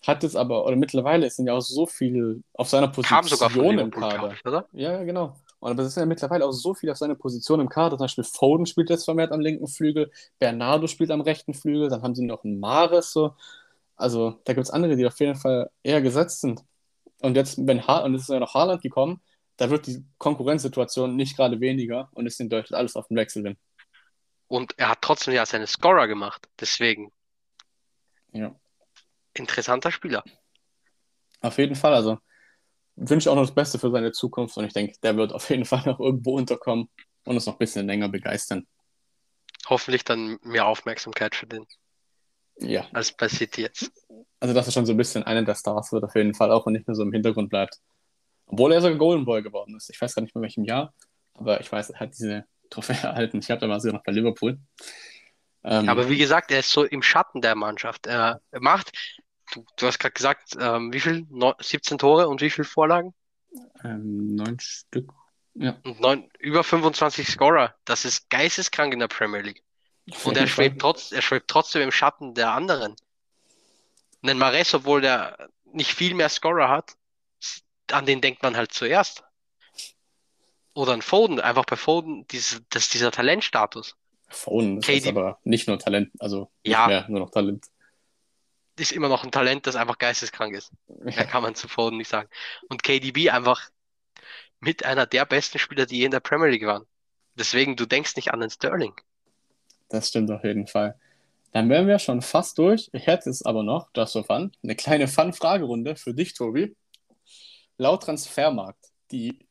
Hat 0.05 0.21
jetzt 0.21 0.35
aber, 0.35 0.65
oder 0.65 0.75
mittlerweile 0.75 1.29
sind 1.29 1.47
ja 1.47 1.53
auch 1.53 1.61
so 1.61 1.87
viel 1.87 2.43
auf 2.53 2.69
seiner 2.69 2.89
Kam 2.89 3.27
sogar 3.27 3.49
von 3.49 3.59
Position 3.59 3.79
im 3.79 3.91
Kader. 3.91 4.33
ich, 4.33 4.45
oder? 4.45 4.67
Ja, 4.71 4.91
ja, 4.91 5.03
genau. 5.03 5.35
Und 5.59 5.71
aber 5.71 5.81
es 5.81 5.95
sind 5.95 6.01
ja 6.01 6.05
mittlerweile 6.05 6.45
auch 6.45 6.51
so 6.51 6.75
viel 6.75 6.91
auf 6.91 6.97
seiner 6.97 7.15
Position 7.15 7.59
im 7.59 7.69
Kader. 7.69 7.97
Zum 7.97 8.03
Beispiel 8.03 8.23
Foden 8.23 8.67
spielt 8.67 8.91
jetzt 8.91 9.05
vermehrt 9.05 9.31
am 9.31 9.39
linken 9.39 9.67
Flügel, 9.67 10.11
Bernardo 10.37 10.85
spielt 10.85 11.09
am 11.09 11.21
rechten 11.21 11.55
Flügel, 11.55 11.89
dann 11.89 12.03
haben 12.03 12.13
sie 12.13 12.23
noch 12.23 12.43
einen 12.43 12.59
Mares 12.59 13.11
so. 13.11 13.33
Also 13.95 14.41
da 14.45 14.53
gibt 14.53 14.65
es 14.65 14.71
andere, 14.71 14.95
die 14.95 15.05
auf 15.05 15.19
jeden 15.19 15.35
Fall 15.35 15.69
eher 15.83 16.01
gesetzt 16.01 16.41
sind. 16.41 16.61
Und 17.21 17.35
jetzt, 17.35 17.57
wenn 17.65 17.87
ha 17.87 17.99
und 17.99 18.15
es 18.15 18.23
ist 18.23 18.29
ja 18.29 18.39
noch 18.39 18.53
Haaland 18.53 18.81
gekommen, 18.81 19.21
da 19.57 19.69
wird 19.69 19.87
die 19.87 20.05
Konkurrenzsituation 20.17 21.15
nicht 21.15 21.37
gerade 21.37 21.59
weniger 21.61 22.09
und 22.13 22.27
es 22.27 22.37
sind 22.37 22.51
deutlich 22.51 22.75
alles 22.77 22.95
auf 22.95 23.07
dem 23.07 23.17
Wechsel 23.17 23.43
hin. 23.43 23.57
Und 24.47 24.73
er 24.77 24.89
hat 24.89 25.01
trotzdem 25.01 25.33
ja 25.33 25.45
seine 25.45 25.67
Scorer 25.67 26.07
gemacht. 26.07 26.47
Deswegen 26.59 27.11
Ja. 28.33 28.55
interessanter 29.33 29.91
Spieler. 29.91 30.23
Auf 31.41 31.57
jeden 31.57 31.75
Fall, 31.75 31.93
also 31.93 32.19
wünsche 32.95 33.31
auch 33.31 33.35
noch 33.35 33.43
das 33.43 33.55
Beste 33.55 33.79
für 33.79 33.91
seine 33.91 34.11
Zukunft 34.11 34.57
und 34.57 34.65
ich 34.65 34.73
denke, 34.73 34.95
der 35.03 35.17
wird 35.17 35.33
auf 35.33 35.49
jeden 35.49 35.65
Fall 35.65 35.83
noch 35.85 35.99
irgendwo 35.99 36.37
unterkommen 36.37 36.89
und 37.25 37.35
uns 37.35 37.45
noch 37.45 37.55
ein 37.55 37.59
bisschen 37.59 37.87
länger 37.87 38.09
begeistern. 38.09 38.67
Hoffentlich 39.67 40.03
dann 40.03 40.37
mehr 40.43 40.67
Aufmerksamkeit 40.67 41.35
für 41.35 41.47
den 41.47 41.65
Ja, 42.59 42.85
bei 43.17 43.27
City 43.27 43.61
jetzt. 43.63 43.91
also 44.39 44.53
dass 44.53 44.65
er 44.67 44.71
schon 44.71 44.85
so 44.85 44.93
ein 44.93 44.97
bisschen 44.97 45.23
einer 45.23 45.43
der 45.43 45.55
Stars 45.55 45.91
wird, 45.91 46.03
auf 46.03 46.15
jeden 46.15 46.33
Fall 46.33 46.51
auch 46.51 46.65
und 46.65 46.73
nicht 46.73 46.87
nur 46.87 46.95
so 46.95 47.03
im 47.03 47.11
Hintergrund 47.11 47.49
bleibt. 47.49 47.79
Obwohl 48.47 48.71
er 48.71 48.81
sogar 48.81 48.97
Golden 48.97 49.25
Boy 49.25 49.41
geworden 49.41 49.75
ist. 49.75 49.89
Ich 49.89 49.99
weiß 49.99 50.15
gar 50.15 50.21
nicht 50.21 50.35
mehr 50.35 50.41
welchem 50.43 50.63
Jahr, 50.63 50.93
aber 51.33 51.59
ich 51.59 51.71
weiß, 51.71 51.89
er 51.91 51.99
hat 51.99 52.13
diese 52.17 52.45
Trophäe 52.69 52.95
erhalten. 53.03 53.39
Ich 53.39 53.47
glaube, 53.47 53.61
da 53.61 53.69
war 53.69 53.79
sie 53.79 53.91
noch 53.91 54.03
bei 54.03 54.11
Liverpool. 54.11 54.59
Ähm, 55.63 55.89
Aber 55.89 56.09
wie 56.09 56.17
gesagt, 56.17 56.51
er 56.51 56.59
ist 56.59 56.69
so 56.71 56.83
im 56.83 57.01
Schatten 57.01 57.41
der 57.41 57.55
Mannschaft. 57.55 58.05
Er, 58.05 58.39
macht, 58.59 58.91
du, 59.53 59.65
du 59.77 59.87
hast 59.87 59.97
gerade 59.99 60.13
gesagt, 60.13 60.55
ähm, 60.59 60.93
wie 60.93 60.99
viel? 60.99 61.25
Neu- 61.29 61.53
17 61.59 61.97
Tore 61.97 62.27
und 62.29 62.39
wie 62.41 62.51
viel 62.51 62.63
Vorlagen? 62.65 63.13
ähm, 63.83 64.35
neun 64.35 64.59
Stück. 64.59 65.11
Ja, 65.55 65.77
Und 65.83 66.01
neun, 66.01 66.29
über 66.39 66.63
25 66.63 67.27
Scorer. 67.27 67.73
Das 67.85 68.05
ist 68.05 68.29
geisteskrank 68.29 68.93
in 68.93 68.99
der 68.99 69.07
Premier 69.07 69.41
League. 69.41 69.63
Und 70.23 70.37
er 70.37 70.47
schwebt, 70.47 70.79
trotz, 70.81 71.11
er 71.11 71.21
schwebt 71.21 71.47
trotzdem 71.47 71.81
im 71.81 71.91
Schatten 71.91 72.33
der 72.33 72.51
anderen. 72.51 72.95
Nen 74.21 74.37
Mares, 74.37 74.73
obwohl 74.73 75.01
der 75.01 75.49
nicht 75.65 75.93
viel 75.93 76.13
mehr 76.13 76.29
Scorer 76.29 76.69
hat, 76.69 76.95
an 77.91 78.05
den 78.05 78.21
denkt 78.21 78.41
man 78.43 78.55
halt 78.55 78.71
zuerst. 78.73 79.23
Oder 80.73 80.93
ein 80.93 81.01
Foden, 81.01 81.39
einfach 81.39 81.65
bei 81.65 81.75
Foden, 81.75 82.27
dieses, 82.27 82.61
das 82.69 82.83
ist 82.83 82.93
dieser 82.93 83.11
Talentstatus. 83.11 83.95
Foden 84.27 84.79
ist 84.79 84.85
KD 84.85 84.95
jetzt 84.97 85.07
aber 85.07 85.39
nicht 85.43 85.67
nur 85.67 85.79
Talent, 85.79 86.11
also 86.19 86.51
nicht 86.63 86.73
Ja. 86.73 86.87
mehr 86.87 87.05
nur 87.07 87.19
noch 87.21 87.29
Talent. 87.31 87.65
Ist 88.77 88.91
immer 88.91 89.07
noch 89.07 89.23
ein 89.23 89.31
Talent, 89.31 89.67
das 89.67 89.77
einfach 89.77 89.97
geisteskrank 89.97 90.53
ist. 90.53 90.71
Mehr 90.87 91.25
kann 91.25 91.43
man 91.43 91.55
zu 91.55 91.67
Foden 91.69 91.97
nicht 91.97 92.09
sagen. 92.09 92.27
Und 92.67 92.83
KDB 92.83 93.29
einfach 93.29 93.69
mit 94.59 94.83
einer 94.83 95.05
der 95.05 95.25
besten 95.25 95.59
Spieler, 95.59 95.85
die 95.85 95.99
je 95.99 96.05
in 96.05 96.11
der 96.11 96.19
Premier 96.19 96.47
League 96.49 96.65
waren. 96.65 96.85
Deswegen, 97.35 97.75
du 97.77 97.85
denkst 97.85 98.15
nicht 98.17 98.33
an 98.33 98.41
den 98.41 98.49
Sterling. 98.49 98.93
Das 99.89 100.09
stimmt 100.09 100.31
auf 100.31 100.43
jeden 100.43 100.67
Fall. 100.67 100.99
Dann 101.51 101.69
wären 101.69 101.87
wir 101.87 101.99
schon 101.99 102.21
fast 102.21 102.57
durch. 102.57 102.89
Ich 102.91 103.07
hätte 103.07 103.29
es 103.29 103.45
aber 103.45 103.63
noch, 103.63 103.89
das 103.93 104.11
so 104.11 104.23
fun, 104.23 104.51
eine 104.61 104.75
kleine 104.75 105.07
Fun-Fragerunde 105.07 105.95
für 105.95 106.13
dich, 106.13 106.33
Tobi. 106.33 106.75
Laut 107.77 108.03
Transfermarkt, 108.03 108.91
die 109.11 109.47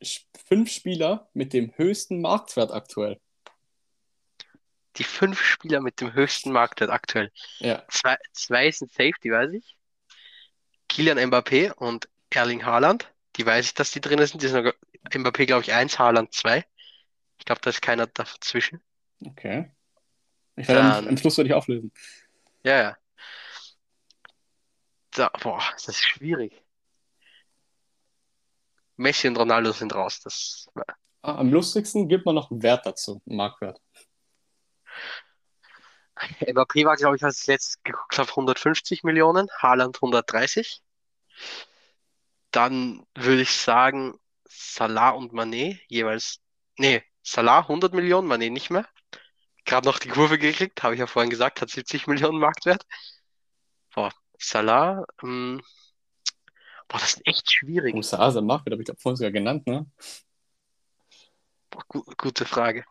fünf 0.47 0.71
Spieler 0.71 1.29
mit 1.33 1.53
dem 1.53 1.71
höchsten 1.77 2.21
Marktwert 2.21 2.71
aktuell. 2.71 3.19
Die 4.97 5.03
fünf 5.03 5.41
Spieler 5.41 5.81
mit 5.81 5.99
dem 5.99 6.13
höchsten 6.13 6.51
Marktwert 6.51 6.89
aktuell. 6.89 7.31
Ja. 7.59 7.83
Zwei, 7.89 8.17
zwei 8.33 8.71
sind 8.71 8.91
Safety, 8.91 9.31
weiß 9.31 9.51
ich. 9.53 9.75
Kilian 10.87 11.17
Mbappé 11.17 11.73
und 11.73 12.07
Erling 12.29 12.65
Haaland. 12.65 13.11
Die 13.35 13.45
weiß 13.45 13.65
ich, 13.65 13.73
dass 13.73 13.91
die 13.91 13.99
drin 14.01 14.25
sind. 14.25 14.41
Die 14.41 14.47
sind 14.47 14.73
Mbappé, 15.09 15.45
glaube 15.45 15.63
ich, 15.63 15.73
eins, 15.73 15.99
Haaland 15.99 16.33
zwei. 16.33 16.65
Ich 17.39 17.45
glaube, 17.45 17.61
da 17.61 17.71
ist 17.71 17.81
keiner 17.81 18.07
dazwischen. 18.07 18.81
Okay. 19.25 19.71
Ich 20.55 20.67
werde 20.67 20.81
Dann- 20.81 20.91
am, 21.05 21.07
am 21.09 21.17
Schluss 21.17 21.37
würde 21.37 21.49
ich 21.49 21.53
auflösen. 21.53 21.91
Ja, 22.63 22.81
ja. 22.81 22.97
Da, 25.11 25.29
boah, 25.41 25.61
das 25.73 25.87
ist 25.87 26.03
schwierig. 26.03 26.61
Messi 28.97 29.27
und 29.27 29.37
Ronaldo 29.37 29.71
sind 29.71 29.93
raus. 29.93 30.21
Das, 30.21 30.67
Ah, 31.21 31.37
am 31.39 31.51
lustigsten 31.51 32.07
gibt 32.07 32.25
man 32.25 32.35
noch 32.35 32.51
einen 32.51 32.61
Wert 32.61 32.85
dazu, 32.85 33.21
einen 33.25 33.37
Marktwert. 33.37 33.81
Mbappé 36.39 36.85
war, 36.85 36.95
glaube 36.95 37.15
ich, 37.15 37.23
als 37.23 37.41
ich 37.41 37.47
letztes 37.47 37.81
geguckt 37.83 38.17
habe, 38.17 38.29
150 38.29 39.03
Millionen, 39.03 39.49
Haaland 39.57 39.97
130. 40.01 40.81
Dann 42.51 43.05
würde 43.15 43.41
ich 43.41 43.51
sagen, 43.51 44.17
Salah 44.47 45.09
und 45.09 45.33
Mané 45.33 45.79
jeweils, 45.87 46.39
nee, 46.77 47.03
Salah 47.23 47.67
100 47.67 47.93
Millionen, 47.93 48.31
Mané 48.31 48.49
nicht 48.51 48.69
mehr. 48.69 48.87
Gerade 49.65 49.87
noch 49.87 49.99
die 49.99 50.09
Kurve 50.09 50.37
gekriegt, 50.37 50.83
habe 50.83 50.93
ich 50.93 50.99
ja 50.99 51.07
vorhin 51.07 51.29
gesagt, 51.29 51.61
hat 51.61 51.69
70 51.69 52.07
Millionen 52.07 52.39
Marktwert. 52.39 52.85
Boah, 53.93 54.11
Salah, 54.39 55.05
ähm, 55.23 55.61
boah, 56.87 56.99
das 56.99 57.15
ist 57.15 57.27
echt 57.27 57.51
schwierig. 57.51 57.95
Musa 57.95 58.19
Asa 58.19 58.41
Marktwert 58.41 58.73
habe 58.73 58.81
ich 58.81 58.85
glaube 58.85 58.99
vorhin 59.01 59.17
sogar 59.17 59.31
genannt, 59.31 59.65
ne? 59.67 59.85
Boah, 61.69 61.83
gu 61.87 62.03
gute 62.17 62.45
Frage. 62.45 62.85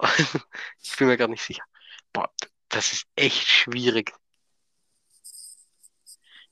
Ich 0.82 0.96
bin 0.96 1.08
mir 1.08 1.16
gar 1.16 1.28
nicht 1.28 1.42
sicher. 1.42 1.64
Boah, 2.12 2.30
das 2.68 2.92
ist 2.92 3.06
echt 3.16 3.48
schwierig. 3.48 4.12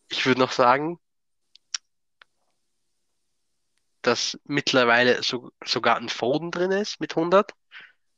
Ich 0.08 0.26
würde 0.26 0.40
noch 0.40 0.52
sagen, 0.52 0.98
dass 4.02 4.38
mittlerweile 4.44 5.22
so, 5.22 5.52
sogar 5.64 5.96
ein 5.96 6.08
Foden 6.08 6.50
drin 6.50 6.72
ist 6.72 7.00
mit 7.00 7.16
100, 7.16 7.54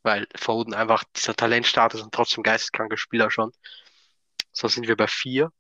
weil 0.05 0.29
Foden 0.37 0.75
einfach 0.75 1.03
dieser 1.17 1.35
Talentstatus 1.35 2.03
und 2.03 2.15
trotzdem 2.15 2.43
geisteskranker 2.45 2.97
Spieler 2.99 3.31
schon. 3.31 3.53
So 4.53 4.69
sind 4.69 4.87
wir 4.87 4.97
bei 4.97 5.09
vier. 5.09 5.51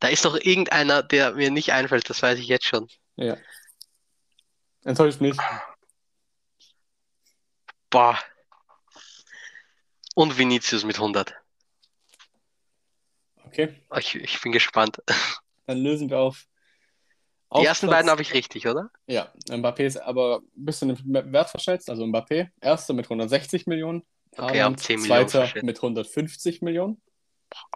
Da 0.00 0.08
ist 0.08 0.24
noch 0.24 0.34
irgendeiner, 0.36 1.02
der 1.02 1.32
mir 1.32 1.50
nicht 1.50 1.72
einfällt, 1.72 2.10
das 2.10 2.22
weiß 2.22 2.38
ich 2.38 2.48
jetzt 2.48 2.66
schon. 2.66 2.88
Ja. 3.14 3.36
Enttäuscht 4.84 5.20
mich. 5.20 5.36
Boah. 7.90 8.18
Und 10.14 10.36
Vinicius 10.36 10.84
mit 10.84 10.96
100. 10.96 11.34
Okay, 13.44 13.80
Ich, 13.96 14.14
ich 14.16 14.40
bin 14.40 14.52
gespannt. 14.52 15.00
dann 15.66 15.78
lösen 15.78 16.10
wir 16.10 16.18
auf. 16.18 16.46
Die 17.54 17.64
ersten 17.64 17.86
Platz- 17.86 17.98
beiden 17.98 18.10
habe 18.10 18.22
ich 18.22 18.34
richtig, 18.34 18.66
oder? 18.66 18.90
Ja, 19.06 19.32
Mbappé 19.48 19.84
ist 19.84 19.96
aber 19.98 20.38
ein 20.56 20.64
bisschen 20.64 20.90
im 20.90 21.32
Wert 21.32 21.50
verschätzt. 21.50 21.88
Also 21.88 22.04
Mbappé, 22.04 22.48
erster 22.60 22.92
mit 22.94 23.06
160 23.06 23.66
Millionen. 23.66 24.02
Okay, 24.32 24.60
Haaland, 24.60 24.76
um 24.76 24.82
10 24.82 25.00
Millionen 25.00 25.28
zweiter 25.28 25.38
verschätzt. 25.46 25.64
mit 25.64 25.76
150 25.78 26.62
Millionen. 26.62 27.00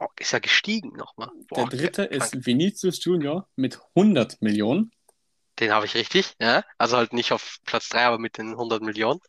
Oh, 0.00 0.06
ist 0.18 0.32
er 0.32 0.40
gestiegen 0.40 0.96
nochmal? 0.96 1.30
Der 1.52 1.62
Boah, 1.62 1.68
dritte 1.68 2.08
krank. 2.08 2.22
ist 2.22 2.46
Vinicius 2.46 3.02
Junior 3.04 3.46
mit 3.54 3.80
100 3.94 4.42
Millionen. 4.42 4.90
Den 5.60 5.70
habe 5.72 5.86
ich 5.86 5.94
richtig, 5.94 6.34
ja. 6.40 6.64
Also 6.76 6.96
halt 6.96 7.12
nicht 7.12 7.32
auf 7.32 7.58
Platz 7.64 7.88
3, 7.90 8.06
aber 8.06 8.18
mit 8.18 8.36
den 8.38 8.50
100 8.50 8.82
Millionen. 8.82 9.20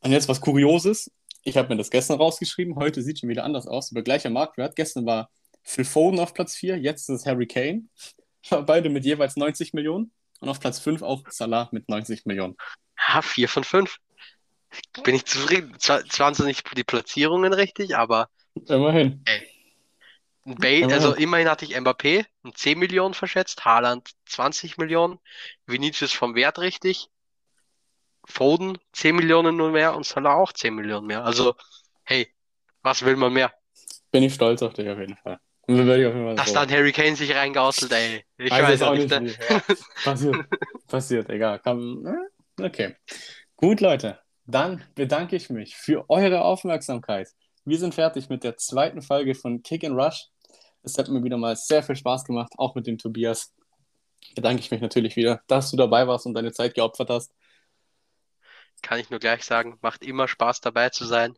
Und 0.00 0.12
jetzt 0.12 0.28
was 0.28 0.40
Kurioses. 0.40 1.10
Ich 1.44 1.56
habe 1.56 1.68
mir 1.68 1.76
das 1.76 1.90
gestern 1.90 2.16
rausgeschrieben. 2.18 2.76
Heute 2.76 3.02
sieht 3.02 3.18
schon 3.20 3.28
wieder 3.28 3.44
anders 3.44 3.66
aus. 3.66 3.90
Aber 3.92 4.02
gleicher 4.02 4.30
Marktwert. 4.30 4.74
Gestern 4.76 5.04
war 5.06 5.28
Phil 5.62 5.84
Foden 5.84 6.18
auf 6.20 6.34
Platz 6.34 6.54
4. 6.54 6.78
Jetzt 6.78 7.08
ist 7.08 7.20
es 7.20 7.26
Harry 7.26 7.46
Kane. 7.46 7.82
Beide 8.66 8.88
mit 8.90 9.04
jeweils 9.04 9.36
90 9.36 9.72
Millionen. 9.72 10.12
Und 10.40 10.48
auf 10.48 10.60
Platz 10.60 10.80
5 10.80 11.02
auch 11.02 11.22
Salah 11.28 11.68
mit 11.72 11.88
90 11.88 12.26
Millionen. 12.26 12.56
Ja, 13.08 13.22
4 13.22 13.48
von 13.48 13.64
5. 13.64 13.98
Bin 15.04 15.14
ich 15.14 15.24
zufrieden. 15.26 15.74
Zwar, 15.78 16.34
so 16.34 16.44
nicht 16.44 16.64
die 16.76 16.84
Platzierungen 16.84 17.52
richtig, 17.52 17.96
aber 17.96 18.28
Immerhin. 18.68 19.22
Bale, 20.44 20.80
Ja. 20.80 20.88
also 20.88 21.14
immerhin 21.14 21.48
hatte 21.48 21.64
ich 21.64 21.76
Mbappé 21.76 22.26
um 22.42 22.54
10 22.54 22.78
Millionen 22.78 23.14
verschätzt, 23.14 23.64
Haaland 23.64 24.10
20 24.26 24.76
Millionen, 24.76 25.20
Vinicius 25.66 26.12
vom 26.12 26.34
Wert 26.34 26.58
richtig, 26.58 27.08
Foden 28.24 28.78
10 28.92 29.14
Millionen 29.16 29.56
nur 29.56 29.70
mehr 29.70 29.94
und 29.94 30.04
Salah 30.04 30.34
auch 30.34 30.52
10 30.52 30.74
Millionen 30.74 31.06
mehr. 31.06 31.24
Also, 31.24 31.54
hey, 32.04 32.32
was 32.82 33.04
will 33.04 33.16
man 33.16 33.32
mehr? 33.32 33.52
Bin 34.10 34.22
ich 34.24 34.34
stolz 34.34 34.62
auf 34.62 34.74
dich 34.74 34.88
auf 34.88 34.98
jeden 34.98 35.16
Fall. 35.16 35.38
Dass 35.66 36.52
dann 36.52 36.70
Harry 36.70 36.92
Kane 36.92 37.14
sich 37.14 37.34
reingeaustelt, 37.34 37.92
ey. 37.92 38.24
Ich 38.36 38.50
weiß 38.50 38.74
ist 38.74 38.82
auch 38.82 38.94
nicht. 38.94 39.08
nicht 39.20 39.38
ne? 39.38 39.46
Ja, 39.48 39.62
passiert. 40.02 40.36
passiert, 40.88 41.30
egal. 41.30 41.60
Äh, 41.64 42.64
okay. 42.64 42.96
Gut, 43.56 43.80
Leute. 43.80 44.18
Dann 44.44 44.84
bedanke 44.96 45.36
ich 45.36 45.50
mich 45.50 45.76
für 45.76 46.10
eure 46.10 46.42
Aufmerksamkeit. 46.42 47.28
Wir 47.64 47.78
sind 47.78 47.94
fertig 47.94 48.28
mit 48.28 48.42
der 48.42 48.56
zweiten 48.56 49.02
Folge 49.02 49.36
von 49.36 49.62
Kick 49.62 49.84
and 49.84 49.96
Rush. 49.96 50.26
Es 50.82 50.98
hat 50.98 51.08
mir 51.08 51.22
wieder 51.22 51.36
mal 51.36 51.54
sehr 51.54 51.84
viel 51.84 51.94
Spaß 51.94 52.24
gemacht, 52.24 52.52
auch 52.58 52.74
mit 52.74 52.88
dem 52.88 52.98
Tobias. 52.98 53.54
Bedanke 54.34 54.60
ich 54.60 54.70
mich 54.72 54.80
natürlich 54.80 55.14
wieder, 55.14 55.42
dass 55.46 55.70
du 55.70 55.76
dabei 55.76 56.08
warst 56.08 56.26
und 56.26 56.34
deine 56.34 56.52
Zeit 56.52 56.74
geopfert 56.74 57.10
hast. 57.10 57.32
Kann 58.82 58.98
ich 58.98 59.10
nur 59.10 59.20
gleich 59.20 59.44
sagen, 59.44 59.78
macht 59.80 60.02
immer 60.02 60.26
Spaß 60.26 60.60
dabei 60.60 60.88
zu 60.88 61.04
sein. 61.04 61.36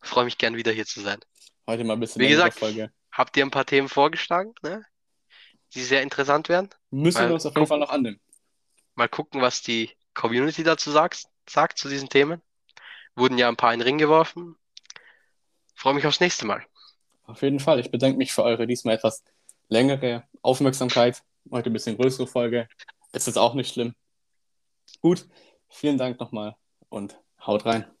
Freue 0.00 0.24
mich 0.24 0.38
gern 0.38 0.56
wieder 0.56 0.72
hier 0.72 0.86
zu 0.86 1.02
sein. 1.02 1.18
Heute 1.66 1.84
mal 1.84 1.94
ein 1.94 2.00
bisschen 2.00 2.22
Wie 2.22 2.28
gesagt, 2.28 2.58
Folge. 2.58 2.90
Habt 3.18 3.36
ihr 3.36 3.44
ein 3.44 3.50
paar 3.50 3.66
Themen 3.66 3.88
vorgeschlagen, 3.88 4.54
ne? 4.62 4.84
Die 5.74 5.82
sehr 5.82 6.02
interessant 6.02 6.48
wären? 6.48 6.70
Müssen 6.90 7.18
mal 7.18 7.28
wir 7.28 7.34
uns 7.34 7.44
auf 7.44 7.54
jeden 7.56 7.66
Fall 7.66 7.80
noch 7.80 7.90
annehmen. 7.90 8.20
Mal 8.94 9.08
gucken, 9.08 9.42
was 9.42 9.60
die 9.60 9.90
Community 10.14 10.62
dazu 10.62 10.92
sagt, 10.92 11.24
sagt 11.50 11.78
zu 11.78 11.88
diesen 11.88 12.08
Themen. 12.08 12.40
Wurden 13.16 13.36
ja 13.36 13.48
ein 13.48 13.56
paar 13.56 13.72
in 13.74 13.80
den 13.80 13.88
Ring 13.88 13.98
geworfen. 13.98 14.54
Freue 15.74 15.94
mich 15.94 16.06
aufs 16.06 16.20
nächste 16.20 16.46
Mal. 16.46 16.64
Auf 17.24 17.42
jeden 17.42 17.58
Fall. 17.58 17.80
Ich 17.80 17.90
bedanke 17.90 18.18
mich 18.18 18.32
für 18.32 18.44
eure 18.44 18.68
diesmal 18.68 18.94
etwas 18.94 19.24
längere 19.66 20.22
Aufmerksamkeit. 20.40 21.24
Heute 21.50 21.70
ein 21.70 21.72
bisschen 21.72 21.96
größere 21.96 22.28
Folge. 22.28 22.68
Ist 23.12 23.26
jetzt 23.26 23.36
auch 23.36 23.54
nicht 23.54 23.74
schlimm. 23.74 23.96
Gut, 25.00 25.26
vielen 25.68 25.98
Dank 25.98 26.20
nochmal 26.20 26.54
und 26.88 27.20
haut 27.44 27.66
rein. 27.66 27.97